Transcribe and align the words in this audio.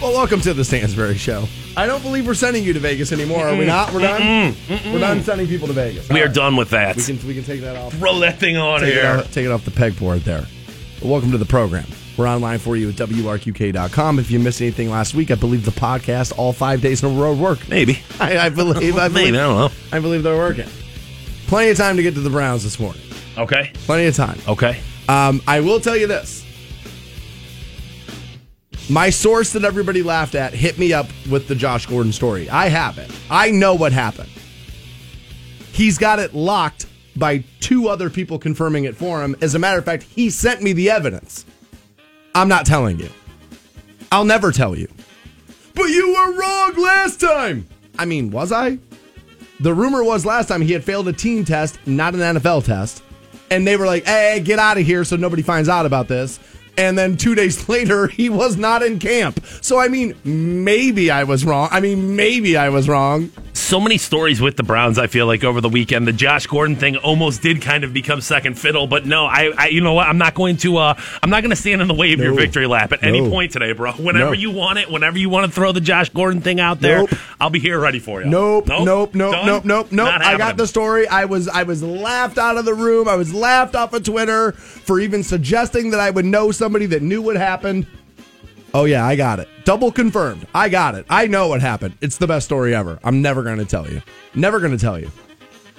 Well, 0.00 0.12
welcome 0.12 0.40
to 0.42 0.52
the 0.54 0.64
Stansbury 0.64 1.16
Show. 1.16 1.46
I 1.76 1.86
don't 1.86 2.02
believe 2.02 2.26
we're 2.26 2.34
sending 2.34 2.62
you 2.62 2.72
to 2.74 2.78
Vegas 2.78 3.12
anymore. 3.12 3.48
Are 3.48 3.56
we 3.56 3.64
not? 3.64 3.92
We're 3.92 4.00
done. 4.00 4.54
We're 4.68 4.98
done 4.98 5.22
sending 5.22 5.46
people 5.46 5.66
to 5.68 5.72
Vegas. 5.72 6.08
We 6.08 6.16
All 6.16 6.22
are 6.22 6.26
right. 6.26 6.34
done 6.34 6.56
with 6.56 6.70
that. 6.70 6.96
We 6.96 7.02
can 7.04 7.26
we 7.26 7.34
can 7.34 7.44
take 7.44 7.62
that 7.62 7.76
off. 7.76 7.94
Throw 7.94 8.18
that 8.20 8.38
thing 8.38 8.56
on 8.56 8.80
Take 8.80 8.90
it, 8.90 8.94
here. 9.02 9.06
off, 9.18 9.32
take 9.32 9.46
it 9.46 9.50
off 9.50 9.64
the 9.64 9.70
pegboard 9.70 10.22
there. 10.24 10.46
Welcome 11.02 11.32
to 11.32 11.38
the 11.38 11.46
program. 11.46 11.86
We're 12.16 12.28
online 12.28 12.58
for 12.58 12.76
you 12.76 12.90
at 12.90 12.94
WRQK.com. 12.94 14.18
If 14.18 14.30
you 14.30 14.38
missed 14.38 14.60
anything 14.62 14.90
last 14.90 15.14
week, 15.14 15.30
I 15.30 15.34
believe 15.34 15.64
the 15.64 15.70
podcast 15.70 16.38
all 16.38 16.52
five 16.52 16.80
days 16.82 17.02
in 17.02 17.10
a 17.10 17.20
row 17.20 17.34
work. 17.34 17.68
Maybe. 17.68 17.98
I, 18.20 18.38
I 18.38 18.48
believe. 18.50 18.96
I 18.96 19.08
believe. 19.08 19.14
Maybe. 19.32 19.38
I 19.38 19.42
don't 19.46 19.56
know. 19.56 19.70
I 19.92 19.98
believe 20.00 20.22
they're 20.22 20.36
working. 20.36 20.68
Plenty 21.46 21.70
of 21.70 21.76
time 21.78 21.96
to 21.96 22.02
get 22.02 22.14
to 22.14 22.20
the 22.20 22.30
Browns 22.30 22.62
this 22.62 22.78
morning. 22.78 23.02
Okay. 23.38 23.70
Plenty 23.86 24.06
of 24.06 24.14
time. 24.16 24.38
Okay. 24.46 24.80
Um, 25.08 25.42
I 25.46 25.60
will 25.60 25.80
tell 25.80 25.96
you 25.96 26.06
this. 26.06 26.45
My 28.88 29.10
source 29.10 29.52
that 29.52 29.64
everybody 29.64 30.02
laughed 30.02 30.36
at 30.36 30.52
hit 30.52 30.78
me 30.78 30.92
up 30.92 31.06
with 31.28 31.48
the 31.48 31.56
Josh 31.56 31.86
Gordon 31.86 32.12
story. 32.12 32.48
I 32.48 32.68
have 32.68 32.98
it. 32.98 33.10
I 33.28 33.50
know 33.50 33.74
what 33.74 33.92
happened. 33.92 34.30
He's 35.72 35.98
got 35.98 36.20
it 36.20 36.34
locked 36.34 36.86
by 37.16 37.44
two 37.60 37.88
other 37.88 38.08
people 38.10 38.38
confirming 38.38 38.84
it 38.84 38.96
for 38.96 39.22
him. 39.22 39.34
As 39.40 39.54
a 39.56 39.58
matter 39.58 39.78
of 39.78 39.84
fact, 39.84 40.04
he 40.04 40.30
sent 40.30 40.62
me 40.62 40.72
the 40.72 40.90
evidence. 40.90 41.44
I'm 42.34 42.48
not 42.48 42.64
telling 42.64 43.00
you. 43.00 43.10
I'll 44.12 44.24
never 44.24 44.52
tell 44.52 44.76
you. 44.76 44.88
But 45.74 45.88
you 45.88 46.08
were 46.08 46.38
wrong 46.38 46.74
last 46.80 47.20
time. 47.20 47.66
I 47.98 48.04
mean, 48.04 48.30
was 48.30 48.52
I? 48.52 48.78
The 49.58 49.74
rumor 49.74 50.04
was 50.04 50.24
last 50.24 50.46
time 50.46 50.62
he 50.62 50.72
had 50.72 50.84
failed 50.84 51.08
a 51.08 51.12
team 51.12 51.44
test, 51.44 51.78
not 51.86 52.14
an 52.14 52.20
NFL 52.20 52.64
test. 52.64 53.02
And 53.50 53.66
they 53.66 53.76
were 53.76 53.86
like, 53.86 54.04
hey, 54.04 54.40
get 54.44 54.58
out 54.58 54.78
of 54.78 54.86
here 54.86 55.02
so 55.04 55.16
nobody 55.16 55.42
finds 55.42 55.68
out 55.68 55.86
about 55.86 56.08
this. 56.08 56.38
And 56.78 56.96
then 56.98 57.16
two 57.16 57.34
days 57.34 57.68
later, 57.70 58.06
he 58.06 58.28
was 58.28 58.56
not 58.56 58.82
in 58.82 58.98
camp. 58.98 59.44
So, 59.62 59.78
I 59.78 59.88
mean, 59.88 60.14
maybe 60.24 61.10
I 61.10 61.24
was 61.24 61.44
wrong. 61.44 61.68
I 61.70 61.80
mean, 61.80 62.16
maybe 62.16 62.56
I 62.56 62.68
was 62.68 62.88
wrong. 62.88 63.30
So 63.52 63.80
many 63.80 63.98
stories 63.98 64.40
with 64.40 64.56
the 64.56 64.62
Browns. 64.62 64.96
I 64.98 65.06
feel 65.08 65.26
like 65.26 65.42
over 65.42 65.60
the 65.60 65.68
weekend, 65.68 66.06
the 66.06 66.12
Josh 66.12 66.46
Gordon 66.46 66.76
thing 66.76 66.96
almost 66.98 67.42
did 67.42 67.62
kind 67.62 67.82
of 67.82 67.92
become 67.92 68.20
second 68.20 68.56
fiddle. 68.58 68.86
But 68.86 69.06
no, 69.06 69.24
I, 69.26 69.50
I 69.58 69.66
you 69.68 69.80
know 69.80 69.94
what? 69.94 70.06
I'm 70.06 70.18
not 70.18 70.34
going 70.34 70.56
to. 70.58 70.76
Uh, 70.76 70.94
I'm 71.22 71.30
not 71.30 71.40
going 71.42 71.50
to 71.50 71.56
stand 71.56 71.80
in 71.82 71.88
the 71.88 71.94
way 71.94 72.12
of 72.12 72.20
your 72.20 72.34
victory 72.34 72.66
lap 72.66 72.92
at 72.92 73.02
any 73.02 73.28
point 73.28 73.52
today, 73.52 73.72
bro. 73.72 73.92
Whenever 73.94 74.26
No. 74.26 74.32
you 74.32 74.50
want 74.52 74.78
it, 74.78 74.88
whenever 74.90 75.18
you 75.18 75.30
want 75.30 75.46
to 75.46 75.52
throw 75.52 75.72
the 75.72 75.80
Josh 75.80 76.10
Gordon 76.10 76.42
thing 76.42 76.60
out 76.60 76.80
there, 76.80 76.98
Nope. 76.98 77.10
I'll 77.40 77.50
be 77.50 77.58
here 77.58 77.80
ready 77.80 77.98
for 77.98 78.20
you. 78.22 78.28
Nope, 78.28 78.68
nope, 78.68 79.14
nope, 79.14 79.32
Done? 79.32 79.46
nope, 79.46 79.64
nope, 79.64 79.90
nope. 79.90 80.08
I 80.20 80.36
got 80.36 80.56
the 80.56 80.66
story. 80.66 81.08
I 81.08 81.24
was 81.24 81.48
I 81.48 81.64
was 81.64 81.82
laughed 81.82 82.38
out 82.38 82.58
of 82.58 82.66
the 82.66 82.74
room. 82.74 83.08
I 83.08 83.16
was 83.16 83.34
laughed 83.34 83.74
off 83.74 83.92
of 83.94 84.04
Twitter 84.04 84.52
for 84.52 85.00
even 85.00 85.24
suggesting 85.24 85.90
that 85.90 85.98
I 85.98 86.10
would 86.10 86.26
know 86.26 86.52
somebody 86.66 86.86
that 86.86 87.00
knew 87.00 87.22
what 87.22 87.36
happened. 87.36 87.86
Oh 88.74 88.86
yeah, 88.86 89.06
I 89.06 89.14
got 89.14 89.38
it. 89.38 89.46
Double 89.64 89.92
confirmed. 89.92 90.48
I 90.52 90.68
got 90.68 90.96
it. 90.96 91.06
I 91.08 91.28
know 91.28 91.46
what 91.46 91.60
happened. 91.60 91.96
It's 92.00 92.18
the 92.18 92.26
best 92.26 92.44
story 92.44 92.74
ever. 92.74 92.98
I'm 93.04 93.22
never 93.22 93.44
going 93.44 93.58
to 93.58 93.64
tell 93.64 93.88
you. 93.88 94.02
Never 94.34 94.58
going 94.58 94.72
to 94.72 94.78
tell 94.78 94.98
you. 94.98 95.08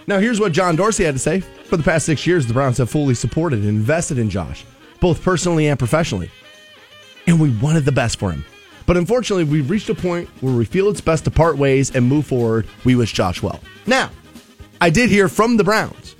Now 0.08 0.20
here's 0.20 0.40
what 0.40 0.54
John 0.54 0.78
Dorsey 0.78 1.04
had 1.04 1.16
to 1.16 1.20
say. 1.20 1.42
For 1.42 1.76
the 1.76 1.84
past 1.84 2.06
6 2.06 2.26
years, 2.26 2.48
the 2.48 2.54
Browns 2.54 2.78
have 2.78 2.90
fully 2.90 3.16
supported 3.16 3.60
and 3.60 3.68
invested 3.68 4.18
in 4.18 4.30
Josh, 4.30 4.64
both 5.02 5.22
personally 5.22 5.68
and 5.68 5.78
professionally. 5.78 6.32
And 7.28 7.38
we 7.38 7.50
wanted 7.50 7.84
the 7.84 7.92
best 7.92 8.18
for 8.18 8.32
him. 8.32 8.46
But 8.86 8.96
unfortunately, 8.96 9.44
we've 9.44 9.70
reached 9.70 9.90
a 9.90 9.94
point 9.94 10.30
where 10.40 10.56
we 10.56 10.64
feel 10.64 10.88
it's 10.88 11.02
best 11.02 11.26
to 11.26 11.32
part 11.32 11.58
ways 11.58 11.94
and 11.94 12.06
move 12.06 12.28
forward. 12.28 12.66
We 12.86 12.96
wish 12.96 13.12
Josh 13.12 13.44
well. 13.44 13.60
Now, 13.86 14.10
I 14.80 14.90
did 14.90 15.10
hear 15.10 15.28
from 15.28 15.58
the 15.58 15.66
Browns. 15.66 16.16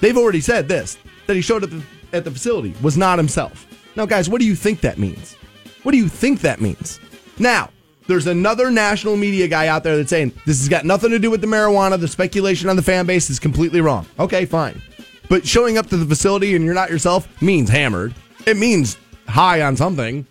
They've 0.00 0.16
already 0.16 0.40
said 0.40 0.66
this 0.66 0.96
that 1.26 1.36
he 1.36 1.42
showed 1.42 1.64
up 1.64 1.70
at 2.14 2.24
the 2.24 2.30
facility 2.30 2.74
was 2.80 2.96
not 2.96 3.18
himself. 3.18 3.66
Now, 3.96 4.06
guys, 4.06 4.28
what 4.28 4.40
do 4.40 4.46
you 4.46 4.54
think 4.54 4.80
that 4.80 4.98
means? 4.98 5.34
What 5.82 5.92
do 5.92 5.98
you 5.98 6.08
think 6.08 6.40
that 6.40 6.60
means? 6.60 7.00
Now, 7.38 7.70
there's 8.06 8.26
another 8.26 8.70
national 8.70 9.16
media 9.16 9.48
guy 9.48 9.68
out 9.68 9.84
there 9.84 9.96
that's 9.96 10.10
saying 10.10 10.32
this 10.46 10.58
has 10.58 10.68
got 10.68 10.84
nothing 10.84 11.10
to 11.10 11.18
do 11.18 11.30
with 11.30 11.40
the 11.40 11.46
marijuana. 11.46 12.00
The 12.00 12.08
speculation 12.08 12.68
on 12.68 12.76
the 12.76 12.82
fan 12.82 13.06
base 13.06 13.30
is 13.30 13.38
completely 13.38 13.80
wrong. 13.80 14.06
Okay, 14.18 14.44
fine. 14.44 14.80
But 15.28 15.46
showing 15.46 15.78
up 15.78 15.86
to 15.88 15.96
the 15.96 16.06
facility 16.06 16.54
and 16.56 16.64
you're 16.64 16.74
not 16.74 16.90
yourself 16.90 17.40
means 17.42 17.68
hammered. 17.68 18.14
It 18.46 18.56
means 18.56 18.98
high 19.28 19.62
on 19.62 19.76
something. 19.76 20.26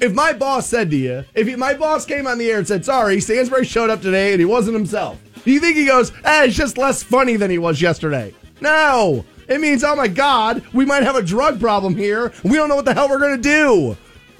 If 0.00 0.14
my 0.14 0.32
boss 0.32 0.66
said 0.66 0.90
to 0.90 0.96
you, 0.96 1.24
if 1.34 1.56
my 1.58 1.74
boss 1.74 2.06
came 2.06 2.26
on 2.26 2.38
the 2.38 2.50
air 2.50 2.58
and 2.58 2.68
said, 2.68 2.84
sorry, 2.84 3.20
Stansbury 3.20 3.64
showed 3.64 3.90
up 3.90 4.00
today 4.00 4.32
and 4.32 4.38
he 4.38 4.46
wasn't 4.46 4.76
himself, 4.76 5.18
do 5.44 5.50
you 5.50 5.60
think 5.60 5.76
he 5.76 5.86
goes, 5.86 6.12
eh, 6.24 6.44
it's 6.44 6.56
just 6.56 6.78
less 6.78 7.02
funny 7.02 7.36
than 7.36 7.50
he 7.50 7.58
was 7.58 7.82
yesterday? 7.82 8.32
No. 8.60 9.24
It 9.48 9.60
means, 9.60 9.82
oh 9.84 9.96
my 9.96 10.08
God, 10.08 10.62
we 10.72 10.84
might 10.84 11.02
have 11.02 11.16
a 11.16 11.22
drug 11.22 11.58
problem 11.60 11.96
here. 11.96 12.32
We 12.44 12.52
don't 12.54 12.68
know 12.68 12.76
what 12.76 12.84
the 12.84 12.94
hell 12.94 13.08
we're 13.08 13.18
going 13.20 13.36
to 13.36 13.42
do. 13.42 13.96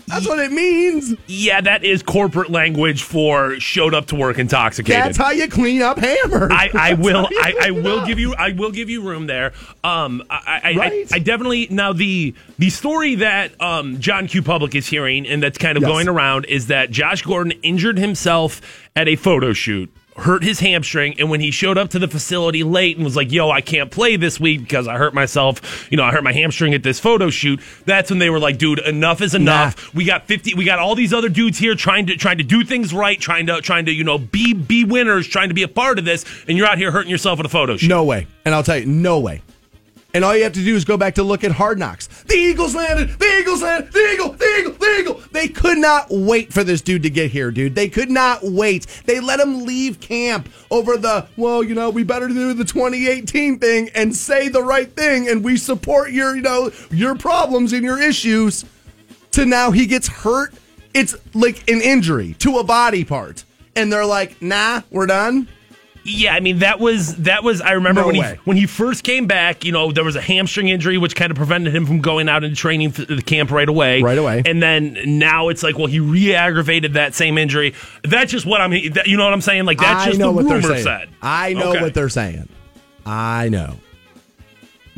That's 0.06 0.26
what 0.26 0.38
it 0.38 0.50
means. 0.50 1.14
Yeah, 1.26 1.60
that 1.60 1.84
is 1.84 2.02
corporate 2.02 2.48
language 2.48 3.02
for 3.02 3.60
showed 3.60 3.92
up 3.92 4.06
to 4.06 4.16
work 4.16 4.38
intoxicated. 4.38 5.02
That's 5.04 5.18
how 5.18 5.32
you 5.32 5.48
clean 5.48 5.82
up 5.82 5.98
hammered. 5.98 6.50
I, 6.50 6.70
I 6.72 6.94
will 6.94 7.28
I, 7.30 7.54
I 7.64 7.70
will 7.72 8.00
up. 8.00 8.06
give 8.06 8.18
you 8.18 8.34
I 8.34 8.52
will 8.52 8.70
give 8.70 8.88
you 8.88 9.02
room 9.02 9.26
there. 9.26 9.52
Um 9.84 10.22
I 10.30 10.60
I, 10.64 10.74
Right? 10.78 11.12
I, 11.12 11.16
I 11.16 11.18
definitely 11.18 11.68
now 11.70 11.92
the 11.92 12.34
the 12.58 12.70
story 12.70 13.16
that 13.16 13.60
um 13.60 14.00
John 14.00 14.28
Q 14.28 14.40
Public 14.42 14.74
is 14.74 14.86
hearing 14.86 15.26
and 15.26 15.42
that's 15.42 15.58
kind 15.58 15.76
of 15.76 15.82
Yes. 15.82 15.90
going 15.92 16.08
around 16.08 16.46
is 16.46 16.68
that 16.68 16.90
Josh 16.90 17.20
Gordon 17.20 17.52
injured 17.62 17.98
himself 17.98 18.62
at 18.96 19.08
a 19.08 19.16
photo 19.16 19.52
shoot. 19.52 19.92
Hurt 20.18 20.42
his 20.42 20.60
hamstring, 20.60 21.14
and 21.18 21.30
when 21.30 21.40
he 21.40 21.50
showed 21.52 21.78
up 21.78 21.90
to 21.90 21.98
the 21.98 22.08
facility 22.08 22.64
late 22.64 22.96
and 22.96 23.04
was 23.04 23.14
like, 23.14 23.30
"Yo, 23.30 23.50
I 23.50 23.60
can't 23.60 23.90
play 23.90 24.16
this 24.16 24.40
week 24.40 24.60
because 24.60 24.88
I 24.88 24.96
hurt 24.96 25.14
myself. 25.14 25.88
You 25.90 25.96
know, 25.96 26.02
I 26.02 26.10
hurt 26.10 26.24
my 26.24 26.32
hamstring 26.32 26.74
at 26.74 26.82
this 26.82 26.98
photo 26.98 27.30
shoot." 27.30 27.60
That's 27.86 28.10
when 28.10 28.18
they 28.18 28.28
were 28.28 28.40
like, 28.40 28.58
"Dude, 28.58 28.80
enough 28.80 29.20
is 29.20 29.34
enough. 29.34 29.94
We 29.94 30.04
got 30.04 30.26
fifty. 30.26 30.54
We 30.54 30.64
got 30.64 30.80
all 30.80 30.96
these 30.96 31.12
other 31.12 31.28
dudes 31.28 31.58
here 31.58 31.74
trying 31.76 32.06
to 32.06 32.16
trying 32.16 32.38
to 32.38 32.44
do 32.44 32.64
things 32.64 32.92
right, 32.92 33.18
trying 33.20 33.46
to 33.46 33.60
trying 33.60 33.86
to 33.86 33.92
you 33.92 34.02
know 34.02 34.18
be 34.18 34.52
be 34.54 34.84
winners, 34.84 35.28
trying 35.28 35.48
to 35.48 35.54
be 35.54 35.62
a 35.62 35.68
part 35.68 35.98
of 35.98 36.04
this, 36.04 36.24
and 36.48 36.58
you're 36.58 36.66
out 36.66 36.78
here 36.78 36.90
hurting 36.90 37.10
yourself 37.10 37.38
at 37.38 37.46
a 37.46 37.48
photo 37.48 37.76
shoot." 37.76 37.88
No 37.88 38.02
way. 38.02 38.26
And 38.44 38.54
I'll 38.54 38.64
tell 38.64 38.78
you, 38.78 38.86
no 38.86 39.20
way. 39.20 39.42
And 40.14 40.24
all 40.24 40.34
you 40.34 40.44
have 40.44 40.54
to 40.54 40.64
do 40.64 40.74
is 40.74 40.86
go 40.86 40.96
back 40.96 41.16
to 41.16 41.22
look 41.22 41.44
at 41.44 41.52
Hard 41.52 41.78
Knocks. 41.78 42.06
The 42.06 42.34
Eagles 42.34 42.74
landed. 42.74 43.10
The 43.18 43.38
Eagles 43.40 43.60
landed. 43.60 43.92
The 43.92 44.10
Eagle. 44.14 44.32
The 44.32 44.56
Eagle. 44.58 44.72
The 44.72 44.98
Eagle. 45.00 45.22
They 45.32 45.48
could 45.48 45.76
not 45.76 46.06
wait 46.08 46.50
for 46.50 46.64
this 46.64 46.80
dude 46.80 47.02
to 47.02 47.10
get 47.10 47.30
here, 47.30 47.50
dude. 47.50 47.74
They 47.74 47.90
could 47.90 48.10
not 48.10 48.40
wait. 48.42 48.86
They 49.04 49.20
let 49.20 49.38
him 49.38 49.66
leave 49.66 50.00
camp 50.00 50.48
over 50.70 50.96
the, 50.96 51.28
well, 51.36 51.62
you 51.62 51.74
know, 51.74 51.90
we 51.90 52.04
better 52.04 52.26
do 52.26 52.54
the 52.54 52.64
2018 52.64 53.58
thing 53.58 53.90
and 53.94 54.16
say 54.16 54.48
the 54.48 54.62
right 54.62 54.90
thing 54.90 55.28
and 55.28 55.44
we 55.44 55.58
support 55.58 56.10
your, 56.10 56.34
you 56.34 56.42
know, 56.42 56.70
your 56.90 57.14
problems 57.14 57.74
and 57.74 57.84
your 57.84 58.00
issues. 58.00 58.64
To 59.32 59.44
now 59.44 59.72
he 59.72 59.84
gets 59.84 60.08
hurt. 60.08 60.54
It's 60.94 61.14
like 61.34 61.70
an 61.70 61.82
injury 61.82 62.32
to 62.38 62.56
a 62.58 62.64
body 62.64 63.04
part. 63.04 63.44
And 63.76 63.92
they're 63.92 64.06
like, 64.06 64.40
nah, 64.40 64.80
we're 64.90 65.06
done. 65.06 65.48
Yeah, 66.08 66.34
I 66.34 66.40
mean 66.40 66.60
that 66.60 66.80
was 66.80 67.16
that 67.16 67.44
was. 67.44 67.60
I 67.60 67.72
remember 67.72 68.00
No 68.00 68.06
when 68.08 68.16
way. 68.16 68.30
he 68.32 68.40
when 68.44 68.56
he 68.56 68.66
first 68.66 69.04
came 69.04 69.26
back. 69.26 69.64
You 69.64 69.72
know, 69.72 69.92
there 69.92 70.04
was 70.04 70.16
a 70.16 70.20
hamstring 70.20 70.68
injury 70.68 70.98
which 70.98 71.14
kind 71.14 71.30
of 71.30 71.36
prevented 71.36 71.74
him 71.74 71.86
from 71.86 72.00
going 72.00 72.28
out 72.28 72.44
and 72.44 72.56
training 72.56 72.92
for 72.92 73.04
the 73.04 73.22
camp 73.22 73.50
right 73.50 73.68
away. 73.68 74.02
Right 74.02 74.18
away. 74.18 74.42
And 74.46 74.62
then 74.62 74.96
now 75.06 75.48
it's 75.48 75.62
like, 75.62 75.76
well, 75.76 75.86
he 75.86 76.00
re-aggravated 76.00 76.94
that 76.94 77.14
same 77.14 77.36
injury. 77.38 77.74
That's 78.04 78.32
just 78.32 78.46
what 78.46 78.60
I'm. 78.60 78.70
That, 78.70 79.06
you 79.06 79.16
know 79.16 79.24
what 79.24 79.32
I'm 79.32 79.40
saying? 79.40 79.64
Like 79.66 79.78
that's 79.78 80.02
I 80.02 80.06
just 80.06 80.18
know 80.18 80.28
the 80.28 80.32
what 80.36 80.44
rumor 80.44 80.60
they're 80.60 80.82
saying. 80.82 80.84
said. 80.84 81.08
I 81.22 81.52
know 81.54 81.70
Okay. 81.72 81.82
what 81.82 81.94
they're 81.94 82.08
saying. 82.08 82.48
I 83.06 83.48
know. 83.48 83.76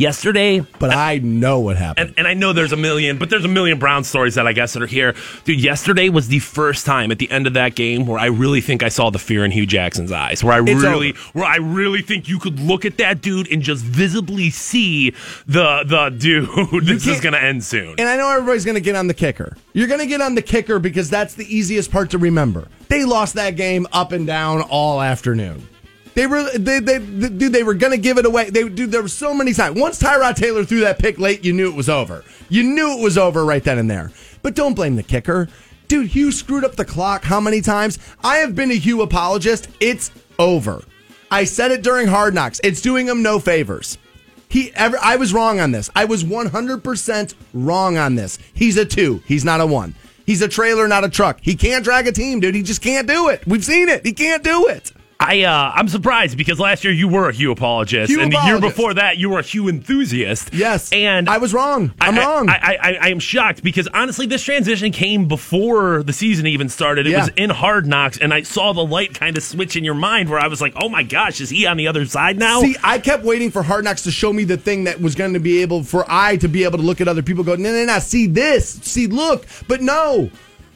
Yesterday, 0.01 0.61
But 0.79 0.93
I 0.95 1.19
know 1.19 1.61
what 1.61 1.77
happened. 1.77 2.09
and, 2.09 2.19
and 2.21 2.27
I 2.27 2.33
know 2.33 2.55
there's 2.55 2.73
a 2.73 2.77
million, 2.77 3.19
but 3.19 3.29
there's 3.29 3.45
a 3.45 3.49
million 3.49 3.79
Brown 3.79 4.03
stories 4.03 4.37
that 4.37 4.47
I 4.47 4.55
guess 4.55 4.73
that 4.73 4.83
are 4.83 4.87
here. 4.87 5.15
Dude, 5.45 5.61
yesterday 5.63 6.09
was 6.09 6.29
the 6.29 6.39
first 6.39 6.87
time 6.87 7.11
at 7.11 7.19
the 7.19 7.31
end 7.31 7.47
of 7.47 7.53
that 7.53 7.75
game 7.75 8.07
where 8.07 8.19
I 8.19 8.27
really 8.27 8.63
think 8.63 8.83
I 8.83 8.89
saw 8.89 9.11
the 9.11 9.19
fear 9.19 9.45
in 9.45 9.51
Hue 9.51 9.67
Jackson's 9.67 10.11
eyes. 10.11 10.43
Where 10.43 10.55
I 10.55 10.61
It's 10.63 10.83
really, 10.83 11.11
over. 11.11 11.19
where 11.35 11.45
I 11.45 11.57
really 11.57 12.01
think 12.01 12.29
you 12.31 12.39
could 12.39 12.59
look 12.61 12.87
at 12.87 12.97
that 12.97 13.21
dude 13.21 13.53
and 13.53 13.61
just 13.61 13.85
visibly 13.85 14.49
see 14.49 15.11
the 15.47 15.85
the 15.87 16.09
dude. 16.17 16.49
this 16.87 17.07
is 17.07 17.21
gonna 17.21 17.37
end 17.37 17.63
soon. 17.63 17.97
And 17.99 18.09
I 18.09 18.17
know 18.17 18.31
everybody's 18.31 18.65
going 18.65 18.77
to 18.77 18.81
get 18.81 18.97
on 18.97 19.07
the 19.07 19.15
kicker. 19.15 19.55
You're 19.75 19.89
going 19.89 20.01
to 20.01 20.07
get 20.07 20.23
on 20.23 20.35
the 20.35 20.43
kicker 20.43 20.79
because 20.79 21.11
that's 21.11 21.35
the 21.35 21.45
easiest 21.55 21.91
part 21.93 22.11
to 22.11 22.19
remember. 22.19 22.69
They 22.89 23.05
lost 23.05 23.35
that 23.35 23.57
game 23.57 23.87
up 23.93 24.13
and 24.13 24.27
down 24.27 24.63
all 24.63 25.03
afternoon. 25.03 25.69
They 26.15 26.27
were 26.27 26.51
they 26.57 26.81
they, 26.81 26.99
they 26.99 27.29
dude 27.29 27.53
they 27.53 27.63
were 27.63 27.75
to 27.75 27.97
give 27.97 28.19
it 28.19 28.27
away. 28.27 28.51
They 28.51 28.69
dude 28.69 28.91
there 28.91 29.03
were 29.03 29.09
so 29.09 29.33
many 29.33 29.53
times. 29.53 29.79
Once 29.79 30.01
Tyrod 30.01 30.37
Taylor 30.37 30.65
threw 30.65 30.81
that 30.81 30.99
pick 30.99 31.19
late, 31.19 31.45
you 31.45 31.53
knew 31.53 31.71
it 31.71 31.77
was 31.77 31.89
over. 31.89 32.25
You 32.49 32.63
knew 32.63 32.99
it 32.99 33.03
was 33.03 33.17
over 33.17 33.45
right 33.45 33.63
then 33.63 33.79
and 33.79 33.91
there. 33.91 34.11
But 34.43 34.55
don't 34.55 34.75
blame 34.75 34.97
the 34.97 35.03
kicker. 35.03 35.49
Dude, 35.89 36.09
Hue 36.09 36.31
screwed 36.31 36.65
up 36.65 36.77
the 36.77 36.85
clock 36.85 37.25
how 37.25 37.41
many 37.41 37.61
times? 37.61 37.99
I 38.23 38.37
have 38.37 38.55
been 38.55 38.71
a 38.71 38.75
Hue 38.75 39.03
apologist. 39.03 39.69
It's 39.81 40.11
over. 40.39 40.85
I 41.31 41.45
said 41.45 41.71
it 41.71 41.83
during 41.83 42.09
Hard 42.09 42.35
Knocks. 42.35 42.61
It's 42.63 42.81
doing 42.81 43.07
him 43.07 43.23
no 43.23 43.39
favors. 43.39 43.99
He 44.49 44.73
ever 44.75 44.99
I 45.01 45.17
was 45.17 45.33
wrong 45.33 45.61
on 45.61 45.71
this. 45.71 45.91
I 45.95 46.05
was 46.05 46.25
100% 46.25 47.35
wrong 47.55 47.97
on 47.97 48.17
this. 48.17 48.39
He's 48.53 48.77
a 48.77 48.85
2. 48.85 49.23
He's 49.27 49.45
not 49.45 49.61
a 49.61 49.67
1. 49.67 49.95
He's 50.27 50.43
a 50.43 50.49
trailer, 50.49 50.87
not 50.87 51.05
a 51.05 51.09
truck. 51.09 51.39
He 51.41 51.55
can't 51.55 51.85
drag 51.85 52.07
a 52.07 52.13
team, 52.13 52.41
dude. 52.41 52.55
He 52.55 52.63
just 52.63 52.83
can't 52.83 53.09
do 53.09 53.29
it. 53.29 53.47
We've 53.47 53.65
seen 53.65 53.89
it. 53.89 54.05
He 54.05 54.13
can't 54.13 54.43
do 54.43 54.67
it. 54.67 54.93
I 55.23 55.43
uh, 55.43 55.73
I'm 55.75 55.87
surprised 55.89 56.39
because 56.39 56.59
last 56.59 56.83
year 56.83 56.93
you 56.95 57.07
were 57.07 57.29
a 57.29 57.33
Hue 57.33 57.53
apologist, 57.53 58.11
Hue 58.11 58.23
and 58.23 58.33
the 58.33 58.41
year 58.47 58.59
before 58.59 58.95
that 58.95 59.19
you 59.19 59.29
were 59.29 59.39
a 59.41 59.43
Hue 59.43 59.69
enthusiast. 59.69 60.55
Yes. 60.55 60.91
and 60.93 61.29
I 61.29 61.37
was 61.37 61.53
wrong. 61.53 61.93
I'm 62.01 62.19
I, 62.19 62.25
wrong. 62.25 62.49
I, 62.49 62.55
I, 62.55 62.79
I, 62.81 62.99
I 63.03 63.09
am 63.09 63.19
shocked 63.19 63.63
because 63.63 63.87
honestly, 63.93 64.25
this 64.27 64.43
transition 64.43 64.93
came 64.93 65.29
before 65.29 66.03
the 66.03 66.15
season 66.15 66.47
even 66.47 66.71
started. 66.71 67.07
It 67.07 67.11
Yeah. 67.11 67.21
was 67.21 67.29
in 67.37 67.51
Hard 67.51 67.87
Knocks, 67.87 68.17
and 68.17 68.33
I 68.33 68.43
saw 68.43 68.73
the 68.73 68.85
light 68.85 69.13
kind 69.13 69.37
of 69.37 69.43
switch 69.43 69.77
in 69.77 69.85
your 69.85 69.95
mind 69.95 70.31
where 70.31 70.39
I 70.41 70.47
was 70.47 70.63
like, 70.63 70.73
"Oh 70.81 70.89
my 70.89 71.03
gosh, 71.03 71.41
is 71.43 71.51
he 71.51 71.67
on 71.67 71.77
the 71.77 71.87
other 71.87 72.07
side 72.07 72.39
now?" 72.39 72.63
See, 72.63 72.77
I 72.83 72.99
kept 72.99 73.23
waiting 73.23 73.51
for 73.51 73.63
Hard 73.63 73.85
Knocks 73.85 74.05
to 74.05 74.11
show 74.11 74.33
me 74.33 74.45
the 74.45 74.57
thing 74.57 74.85
that 74.85 75.03
was 75.03 75.15
going 75.15 75.35
to 75.35 75.41
be 75.41 75.61
able 75.61 75.85
for 75.85 76.05
I 76.09 76.39
to 76.39 76.49
be 76.49 76.65
able 76.65 76.79
to 76.79 76.85
look 76.85 77.03
at 77.03 77.09
other 77.09 77.23
people, 77.23 77.45
go, 77.45 77.57
no, 77.57 77.71
no, 77.71 77.85
no, 77.85 77.99
see 77.99 78.27
this, 78.27 78.71
see, 78.83 79.07
look, 79.07 79.47
but 79.69 79.83
no. 79.83 80.31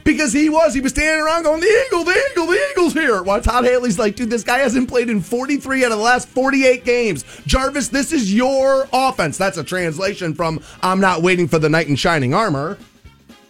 Because 0.05 0.35
he 0.35 0.51
was, 0.51 0.75
he 0.75 0.83
was 0.83 0.93
standing 0.93 1.25
around 1.25 1.45
going, 1.45 1.61
the 1.61 1.85
Eagle, 1.87 2.05
the 2.05 2.13
Eagle, 2.33 2.47
the 2.47 2.67
Eagle's 2.73 2.93
here. 2.93 3.23
While 3.23 3.41
Todd 3.41 3.65
Haley's 3.65 3.99
like, 3.99 4.17
dude, 4.17 4.29
this 4.29 4.45
guy 4.45 4.59
hasn't 4.59 4.89
played 4.89 5.09
in 5.09 5.23
43 5.23 5.85
out 5.85 5.93
of 5.93 5.99
the 5.99 6.05
last 6.05 6.29
48 6.29 6.85
games. 6.85 7.25
Jarvis, 7.47 7.89
this 7.89 8.13
is 8.13 8.33
your 8.33 8.87
offense. 8.93 9.39
That's 9.39 9.57
a 9.57 9.65
translation 9.65 10.35
from 10.35 10.61
I'm 10.83 11.01
not 11.01 11.23
waiting 11.23 11.49
for 11.49 11.59
the 11.59 11.71
knight 11.71 11.89
in 11.89 11.97
shining 11.97 12.35
armor. 12.35 12.77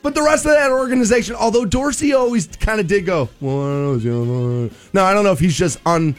But 0.03 0.15
the 0.15 0.23
rest 0.23 0.45
of 0.45 0.53
that 0.53 0.71
organization, 0.71 1.35
although 1.35 1.65
Dorsey 1.65 2.13
always 2.13 2.47
kind 2.47 2.79
of 2.79 2.87
did 2.87 3.05
go, 3.07 3.31
well, 3.41 3.63
I 3.63 3.99
don't 3.99 4.05
know. 4.05 4.71
no, 4.93 5.05
I 5.05 5.13
don't 5.15 5.25
know 5.25 5.33
if 5.33 5.41
he's 5.41 5.57
just 5.57 5.81
un, 5.87 6.15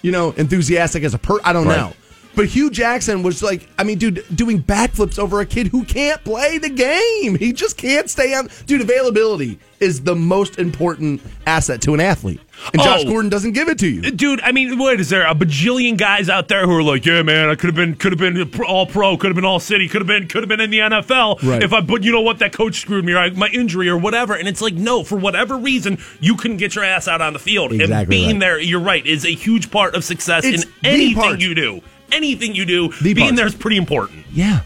you 0.00 0.12
know, 0.12 0.30
enthusiastic 0.32 1.02
as 1.02 1.12
a 1.12 1.18
per. 1.18 1.38
I 1.44 1.52
don't 1.52 1.66
Right. 1.66 1.76
know. 1.76 1.92
But 2.36 2.46
Hue 2.46 2.70
Jackson 2.70 3.22
was 3.22 3.42
like, 3.42 3.66
I 3.78 3.82
mean, 3.82 3.98
dude, 3.98 4.24
doing 4.34 4.62
backflips 4.62 5.18
over 5.18 5.40
a 5.40 5.46
kid 5.46 5.68
who 5.68 5.84
can't 5.84 6.22
play 6.22 6.58
the 6.58 6.68
game. 6.68 7.34
He 7.36 7.52
just 7.52 7.76
can't 7.78 8.08
stay 8.10 8.34
on. 8.34 8.48
Dude, 8.66 8.82
availability 8.82 9.58
is 9.80 10.02
the 10.02 10.14
most 10.14 10.58
important 10.58 11.20
asset 11.46 11.80
to 11.82 11.92
an 11.94 12.00
athlete. 12.00 12.40
And 12.72 12.80
Josh 12.82 13.02
Oh. 13.04 13.08
Gordon 13.08 13.30
doesn't 13.30 13.52
give 13.52 13.68
it 13.68 13.78
to 13.80 13.86
you. 13.88 14.02
Uh, 14.06 14.10
dude, 14.10 14.40
I 14.42 14.52
mean, 14.52 14.78
what 14.78 14.98
is 15.00 15.08
there 15.10 15.26
a 15.26 15.34
bajillion 15.34 15.96
guys 15.98 16.28
out 16.30 16.48
there 16.48 16.66
who 16.66 16.76
are 16.76 16.82
like, 16.82 17.04
yeah, 17.04 17.22
man, 17.22 17.48
I 17.50 17.54
could 17.54 17.66
have 17.68 17.74
been, 17.74 17.94
could 17.94 18.12
have 18.12 18.18
been 18.18 18.50
all 18.64 18.86
pro, 18.86 19.16
could 19.18 19.28
have 19.28 19.34
been 19.34 19.44
all 19.44 19.60
city, 19.60 19.88
could 19.88 20.00
have 20.02 20.06
been, 20.06 20.28
could 20.28 20.42
have 20.42 20.48
been 20.48 20.60
in 20.60 20.70
the 20.70 20.78
NFL 20.78 21.42
Right. 21.42 21.62
if 21.62 21.72
I, 21.74 21.80
but 21.80 22.04
you 22.04 22.12
know 22.12 22.22
what, 22.22 22.38
that 22.38 22.52
coach 22.52 22.80
screwed 22.80 23.04
me, 23.04 23.12
or 23.14 23.30
my 23.32 23.48
injury, 23.48 23.88
or 23.88 23.98
whatever. 23.98 24.34
And 24.34 24.46
it's 24.48 24.62
like, 24.62 24.74
no, 24.74 25.04
for 25.04 25.16
whatever 25.16 25.56
reason, 25.58 25.98
you 26.20 26.36
couldn't 26.36 26.56
get 26.58 26.74
your 26.74 26.84
ass 26.84 27.06
out 27.08 27.20
on 27.20 27.32
the 27.34 27.38
field, 27.38 27.72
and 27.72 27.80
Exactly 27.82 28.16
being 28.16 28.30
right. 28.32 28.40
there, 28.40 28.60
you're 28.60 28.80
right, 28.80 29.06
is 29.06 29.24
a 29.26 29.34
huge 29.34 29.70
part 29.70 29.94
of 29.94 30.04
success 30.04 30.44
It's 30.44 30.64
in 30.64 30.70
anything 30.84 31.40
you 31.40 31.54
do. 31.54 31.80
Anything 32.12 32.54
you 32.54 32.64
do, 32.64 32.92
The 33.02 33.14
being 33.14 33.28
part. 33.28 33.36
there 33.36 33.46
is 33.46 33.54
pretty 33.54 33.76
important. 33.76 34.24
Yeah. 34.32 34.60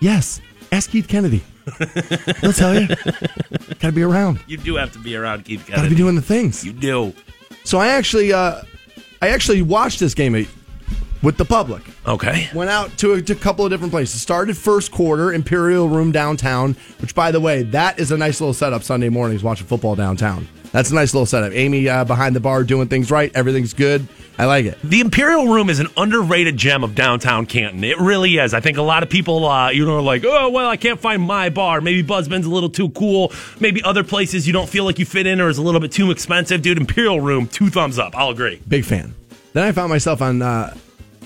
Yes. 0.00 0.40
Ask 0.72 0.90
Keith 0.90 1.08
Kennedy. 1.08 1.42
He'll 2.40 2.52
tell 2.52 2.78
you. 2.78 2.86
Got 2.88 3.80
to 3.80 3.92
be 3.92 4.02
around. 4.02 4.40
You 4.46 4.56
do 4.56 4.76
have 4.76 4.92
to 4.92 4.98
be 4.98 5.14
around 5.16 5.44
Keith 5.44 5.60
Kennedy. 5.66 5.76
Got 5.76 5.82
to 5.84 5.90
be 5.90 5.96
doing 5.96 6.14
the 6.16 6.22
things. 6.22 6.64
you 6.64 6.72
do. 6.72 7.12
So 7.64 7.78
I 7.78 7.88
actually, 7.88 8.32
uh, 8.32 8.62
I 9.20 9.28
actually 9.28 9.62
watched 9.62 10.00
this 10.00 10.14
game 10.14 10.32
with 11.22 11.36
the 11.36 11.44
public. 11.44 11.82
Okay. 12.06 12.48
Went 12.54 12.70
out 12.70 12.96
to 12.98 13.12
a, 13.14 13.22
to 13.22 13.32
a 13.32 13.36
couple 13.36 13.64
of 13.64 13.70
different 13.70 13.92
places. 13.92 14.20
Started 14.22 14.56
first 14.56 14.90
quarter, 14.90 15.32
Imperial 15.32 15.88
Room 15.88 16.12
downtown, 16.12 16.74
which, 17.00 17.14
by 17.14 17.30
the 17.30 17.40
way, 17.40 17.62
that 17.64 17.98
is 17.98 18.10
a 18.10 18.16
nice 18.16 18.40
little 18.40 18.54
setup 18.54 18.82
Sunday 18.82 19.08
mornings 19.10 19.42
watching 19.42 19.66
football 19.66 19.94
downtown. 19.94 20.48
That's 20.72 20.90
a 20.92 20.94
nice 20.94 21.12
little 21.12 21.26
setup. 21.26 21.52
Amy 21.52 21.88
uh, 21.88 22.04
behind 22.04 22.34
the 22.34 22.40
bar 22.40 22.62
doing 22.64 22.88
things 22.88 23.10
right. 23.10 23.30
Everything's 23.34 23.74
good. 23.74 24.06
I 24.40 24.46
like 24.46 24.64
it. 24.64 24.78
The 24.82 25.00
Imperial 25.00 25.48
Room 25.48 25.68
is 25.68 25.80
an 25.80 25.88
underrated 25.98 26.56
gem 26.56 26.82
of 26.82 26.94
downtown 26.94 27.44
Canton. 27.44 27.84
It 27.84 27.98
really 27.98 28.38
is. 28.38 28.54
I 28.54 28.60
think 28.60 28.78
a 28.78 28.82
lot 28.82 29.02
of 29.02 29.10
people, 29.10 29.44
uh, 29.46 29.68
you 29.68 29.84
know, 29.84 29.96
are 29.96 30.00
like, 30.00 30.24
oh, 30.24 30.48
well, 30.48 30.66
I 30.66 30.78
can't 30.78 30.98
find 30.98 31.20
my 31.20 31.50
bar. 31.50 31.82
Maybe 31.82 32.02
Buzzman's 32.02 32.46
a 32.46 32.50
little 32.50 32.70
too 32.70 32.88
cool. 32.88 33.34
Maybe 33.60 33.82
other 33.82 34.02
places 34.02 34.46
you 34.46 34.54
don't 34.54 34.66
feel 34.66 34.84
like 34.84 34.98
you 34.98 35.04
fit 35.04 35.26
in 35.26 35.42
or 35.42 35.50
is 35.50 35.58
a 35.58 35.62
little 35.62 35.78
bit 35.78 35.92
too 35.92 36.10
expensive. 36.10 36.62
Dude, 36.62 36.78
Imperial 36.78 37.20
Room, 37.20 37.48
two 37.48 37.68
thumbs 37.68 37.98
up. 37.98 38.16
I'll 38.16 38.30
agree. 38.30 38.62
Big 38.66 38.86
fan. 38.86 39.14
Then 39.52 39.64
I 39.64 39.72
found 39.72 39.90
myself 39.90 40.22
on 40.22 40.40
uh, 40.40 40.74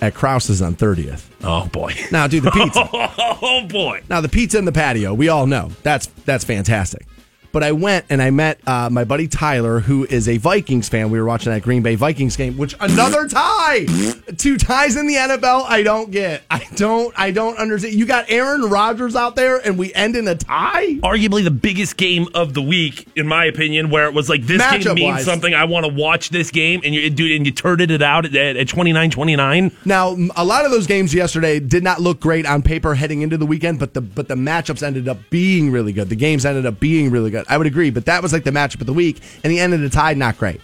at 0.00 0.14
Krause's 0.14 0.60
on 0.60 0.74
30th. 0.74 1.24
Oh, 1.44 1.68
boy. 1.68 1.94
Now, 2.10 2.26
dude, 2.26 2.42
the 2.42 2.50
pizza. 2.50 2.88
oh, 2.92 3.64
boy. 3.68 4.02
Now 4.10 4.22
the 4.22 4.28
pizza 4.28 4.58
in 4.58 4.64
the 4.64 4.72
patio, 4.72 5.14
we 5.14 5.28
all 5.28 5.46
know 5.46 5.70
that's 5.84 6.06
that's 6.24 6.42
fantastic. 6.42 7.06
But 7.54 7.62
I 7.62 7.70
went 7.70 8.06
and 8.10 8.20
I 8.20 8.30
met 8.30 8.58
uh, 8.66 8.90
my 8.90 9.04
buddy 9.04 9.28
Tyler, 9.28 9.78
who 9.78 10.04
is 10.06 10.28
a 10.28 10.38
Vikings 10.38 10.88
fan. 10.88 11.12
We 11.12 11.20
were 11.20 11.24
watching 11.24 11.52
that 11.52 11.62
Green 11.62 11.84
Bay 11.84 11.94
Vikings 11.94 12.36
game, 12.36 12.56
which 12.56 12.74
another 12.80 13.28
tie, 13.28 13.86
two 14.36 14.58
ties 14.58 14.96
in 14.96 15.06
the 15.06 15.14
NFL. 15.14 15.64
I 15.68 15.84
don't 15.84 16.10
get. 16.10 16.42
I 16.50 16.66
don't. 16.74 17.14
I 17.16 17.30
don't 17.30 17.56
understand. 17.56 17.94
You 17.94 18.06
got 18.06 18.28
Aaron 18.28 18.62
Rodgers 18.62 19.14
out 19.14 19.36
there, 19.36 19.58
and 19.58 19.78
we 19.78 19.94
end 19.94 20.16
in 20.16 20.26
a 20.26 20.34
tie. 20.34 20.94
Arguably 20.94 21.44
the 21.44 21.52
biggest 21.52 21.96
game 21.96 22.26
of 22.34 22.54
the 22.54 22.62
week, 22.62 23.06
in 23.14 23.28
my 23.28 23.44
opinion, 23.44 23.88
where 23.88 24.06
it 24.06 24.14
was 24.14 24.28
like, 24.28 24.42
this 24.42 24.60
game 24.84 24.96
means 24.96 25.14
wise. 25.14 25.24
something. 25.24 25.54
I 25.54 25.62
want 25.62 25.86
to 25.86 25.92
watch 25.92 26.30
this 26.30 26.50
game. 26.50 26.80
And 26.84 26.92
you, 26.92 27.08
dude, 27.08 27.36
and 27.36 27.46
you 27.46 27.52
turned 27.52 27.80
it 27.80 28.02
out 28.02 28.24
at, 28.26 28.34
at 28.34 28.66
29 28.66 29.10
29. 29.10 29.70
Now, 29.84 30.16
a 30.34 30.44
lot 30.44 30.64
of 30.64 30.72
those 30.72 30.88
games 30.88 31.14
yesterday 31.14 31.60
did 31.60 31.84
not 31.84 32.00
look 32.00 32.18
great 32.18 32.46
on 32.46 32.62
paper 32.62 32.96
heading 32.96 33.22
into 33.22 33.36
the 33.36 33.46
weekend, 33.46 33.78
but 33.78 33.94
the 33.94 34.00
but 34.00 34.26
the 34.26 34.34
matchups 34.34 34.82
ended 34.82 35.06
up 35.06 35.18
being 35.30 35.70
really 35.70 35.92
good. 35.92 36.08
The 36.08 36.16
games 36.16 36.44
ended 36.44 36.66
up 36.66 36.80
being 36.80 37.12
really 37.12 37.30
good. 37.30 37.43
I 37.48 37.58
would 37.58 37.66
agree, 37.66 37.90
but 37.90 38.06
that 38.06 38.22
was 38.22 38.32
like 38.32 38.44
the 38.44 38.50
matchup 38.50 38.80
of 38.80 38.86
the 38.86 38.92
week, 38.92 39.20
and 39.42 39.52
the 39.52 39.60
end 39.60 39.74
of 39.74 39.80
the 39.80 39.90
tie 39.90 40.14
not 40.14 40.38
great. 40.38 40.60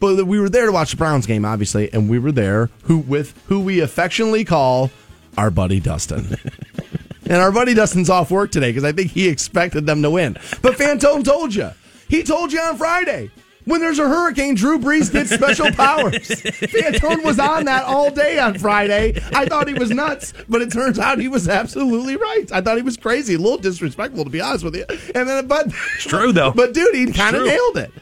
But 0.00 0.26
we 0.26 0.38
were 0.38 0.48
there 0.48 0.66
to 0.66 0.72
watch 0.72 0.92
the 0.92 0.96
Browns 0.96 1.26
game, 1.26 1.44
obviously, 1.44 1.92
and 1.92 2.08
we 2.08 2.18
were 2.18 2.32
there 2.32 2.70
who 2.84 2.98
with 2.98 3.34
who 3.46 3.60
we 3.60 3.80
affectionately 3.80 4.44
call 4.44 4.90
our 5.36 5.50
buddy 5.50 5.80
Dustin. 5.80 6.36
and 7.24 7.36
our 7.36 7.52
buddy 7.52 7.74
Dustin's 7.74 8.10
off 8.10 8.30
work 8.30 8.50
today 8.50 8.70
because 8.70 8.84
I 8.84 8.92
think 8.92 9.10
he 9.10 9.28
expected 9.28 9.86
them 9.86 10.02
to 10.02 10.10
win. 10.10 10.34
But 10.62 10.74
Fantone 10.74 11.24
told 11.24 11.54
you. 11.54 11.70
He 12.08 12.22
told 12.22 12.52
you 12.52 12.60
on 12.60 12.76
Friday. 12.76 13.30
When 13.68 13.80
there's 13.82 13.98
a 13.98 14.08
hurricane, 14.08 14.54
Drew 14.54 14.78
Brees 14.78 15.12
gets 15.12 15.30
special 15.30 15.70
powers. 15.72 16.12
Fantone 16.28 17.22
was 17.22 17.38
on 17.38 17.66
that 17.66 17.84
all 17.84 18.10
day 18.10 18.38
on 18.38 18.58
Friday. 18.58 19.20
I 19.34 19.44
thought 19.46 19.68
he 19.68 19.74
was 19.74 19.90
nuts, 19.90 20.32
but 20.48 20.62
it 20.62 20.72
turns 20.72 20.98
out 20.98 21.18
he 21.18 21.28
was 21.28 21.48
absolutely 21.48 22.16
right. 22.16 22.50
I 22.50 22.60
thought 22.62 22.76
he 22.76 22.82
was 22.82 22.96
crazy, 22.96 23.34
a 23.34 23.38
little 23.38 23.58
disrespectful 23.58 24.24
to 24.24 24.30
be 24.30 24.40
honest 24.40 24.64
with 24.64 24.74
you. 24.74 24.86
And 25.14 25.28
then, 25.28 25.46
but 25.46 25.66
It's 25.66 26.04
true, 26.04 26.32
though. 26.32 26.50
but 26.52 26.72
dude, 26.72 26.94
he 26.94 27.12
kind 27.12 27.36
of 27.36 27.44
nailed 27.44 27.76
it. 27.76 27.92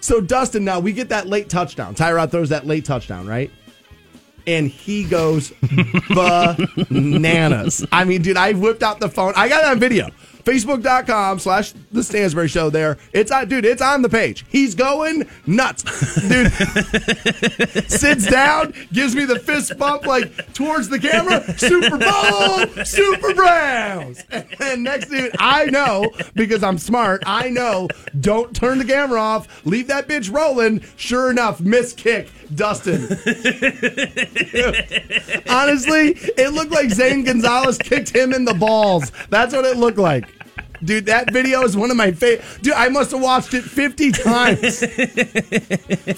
So 0.00 0.20
Dustin, 0.20 0.64
now 0.64 0.80
we 0.80 0.92
get 0.92 1.08
that 1.10 1.26
late 1.26 1.48
touchdown. 1.50 1.94
Tyrod 1.94 2.30
throws 2.30 2.48
that 2.50 2.66
late 2.66 2.84
touchdown, 2.84 3.26
right? 3.26 3.50
And 4.46 4.68
he 4.68 5.04
goes 5.04 5.52
bananas. 6.08 7.84
I 7.92 8.04
mean, 8.04 8.22
dude, 8.22 8.36
I 8.36 8.52
whipped 8.52 8.82
out 8.82 9.00
the 9.00 9.08
phone. 9.08 9.32
I 9.36 9.48
got 9.48 9.64
it 9.64 9.68
on 9.70 9.78
video. 9.78 10.08
Facebook.com 10.44 11.38
slash 11.38 11.72
the 11.92 12.02
Stansbury 12.02 12.48
show 12.48 12.70
there. 12.70 12.98
It's 13.12 13.30
on 13.30 13.48
dude, 13.48 13.64
it's 13.64 13.82
on 13.82 14.02
the 14.02 14.08
page. 14.08 14.44
He's 14.48 14.74
going 14.74 15.28
nuts. 15.46 15.82
Dude 16.28 16.52
sits 17.90 18.26
down, 18.26 18.74
gives 18.92 19.14
me 19.14 19.24
the 19.24 19.38
fist 19.38 19.76
bump 19.78 20.06
like 20.06 20.52
towards 20.54 20.88
the 20.88 20.98
camera. 20.98 21.42
Super 21.58 21.98
Bowl, 21.98 22.84
Super 22.84 23.34
Browns. 23.34 24.24
And 24.60 24.84
next 24.84 25.08
dude, 25.08 25.32
I 25.38 25.66
know 25.66 26.10
because 26.34 26.62
I'm 26.62 26.78
smart. 26.78 27.22
I 27.26 27.48
know. 27.50 27.88
Don't 28.20 28.54
turn 28.54 28.78
the 28.78 28.84
camera 28.84 29.20
off. 29.20 29.64
Leave 29.66 29.88
that 29.88 30.08
bitch 30.08 30.32
rolling. 30.32 30.82
Sure 30.96 31.30
enough, 31.30 31.60
miss 31.60 31.92
kick, 31.92 32.28
Dustin. 32.54 33.02
Honestly, 35.48 36.14
it 36.36 36.52
looked 36.52 36.72
like 36.72 36.90
Zane 36.90 37.24
Gonzalez 37.24 37.78
kicked 37.78 38.14
him 38.14 38.32
in 38.32 38.44
the 38.44 38.54
balls. 38.54 39.12
That's 39.28 39.54
what 39.54 39.64
it 39.64 39.76
looked 39.76 39.98
like. 39.98 40.28
Dude, 40.82 41.06
that 41.06 41.30
video 41.30 41.62
is 41.62 41.76
one 41.76 41.90
of 41.90 41.96
my 41.96 42.10
favorite. 42.12 42.44
Dude, 42.62 42.72
I 42.72 42.88
must 42.88 43.10
have 43.10 43.20
watched 43.20 43.52
it 43.52 43.62
50 43.62 44.12
times 44.12 44.78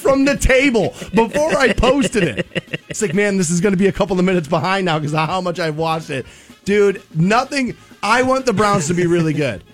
from 0.01 0.25
the 0.25 0.37
table 0.41 0.95
before 1.15 1.57
I 1.57 1.73
posted 1.73 2.23
it. 2.23 2.47
It's 2.89 3.03
like, 3.03 3.15
man, 3.15 3.37
this 3.37 3.51
is 3.51 3.61
going 3.61 3.73
to 3.73 3.79
be 3.79 3.89
a 3.89 3.93
couple 3.93 4.19
of 4.19 4.25
minutes 4.25 4.47
behind 4.47 4.85
now 4.87 4.99
because 4.99 5.15
of 5.15 5.29
how 5.29 5.41
much 5.41 5.59
I've 5.59 5.77
watched 5.77 6.11
it. 6.11 6.27
Dude, 6.65 7.03
nothing. 7.15 7.77
I 8.05 8.23
want 8.23 8.47
the 8.47 8.53
Browns 8.53 8.87
to 8.87 8.95
be 8.95 9.07
really 9.07 9.33
good, 9.33 9.65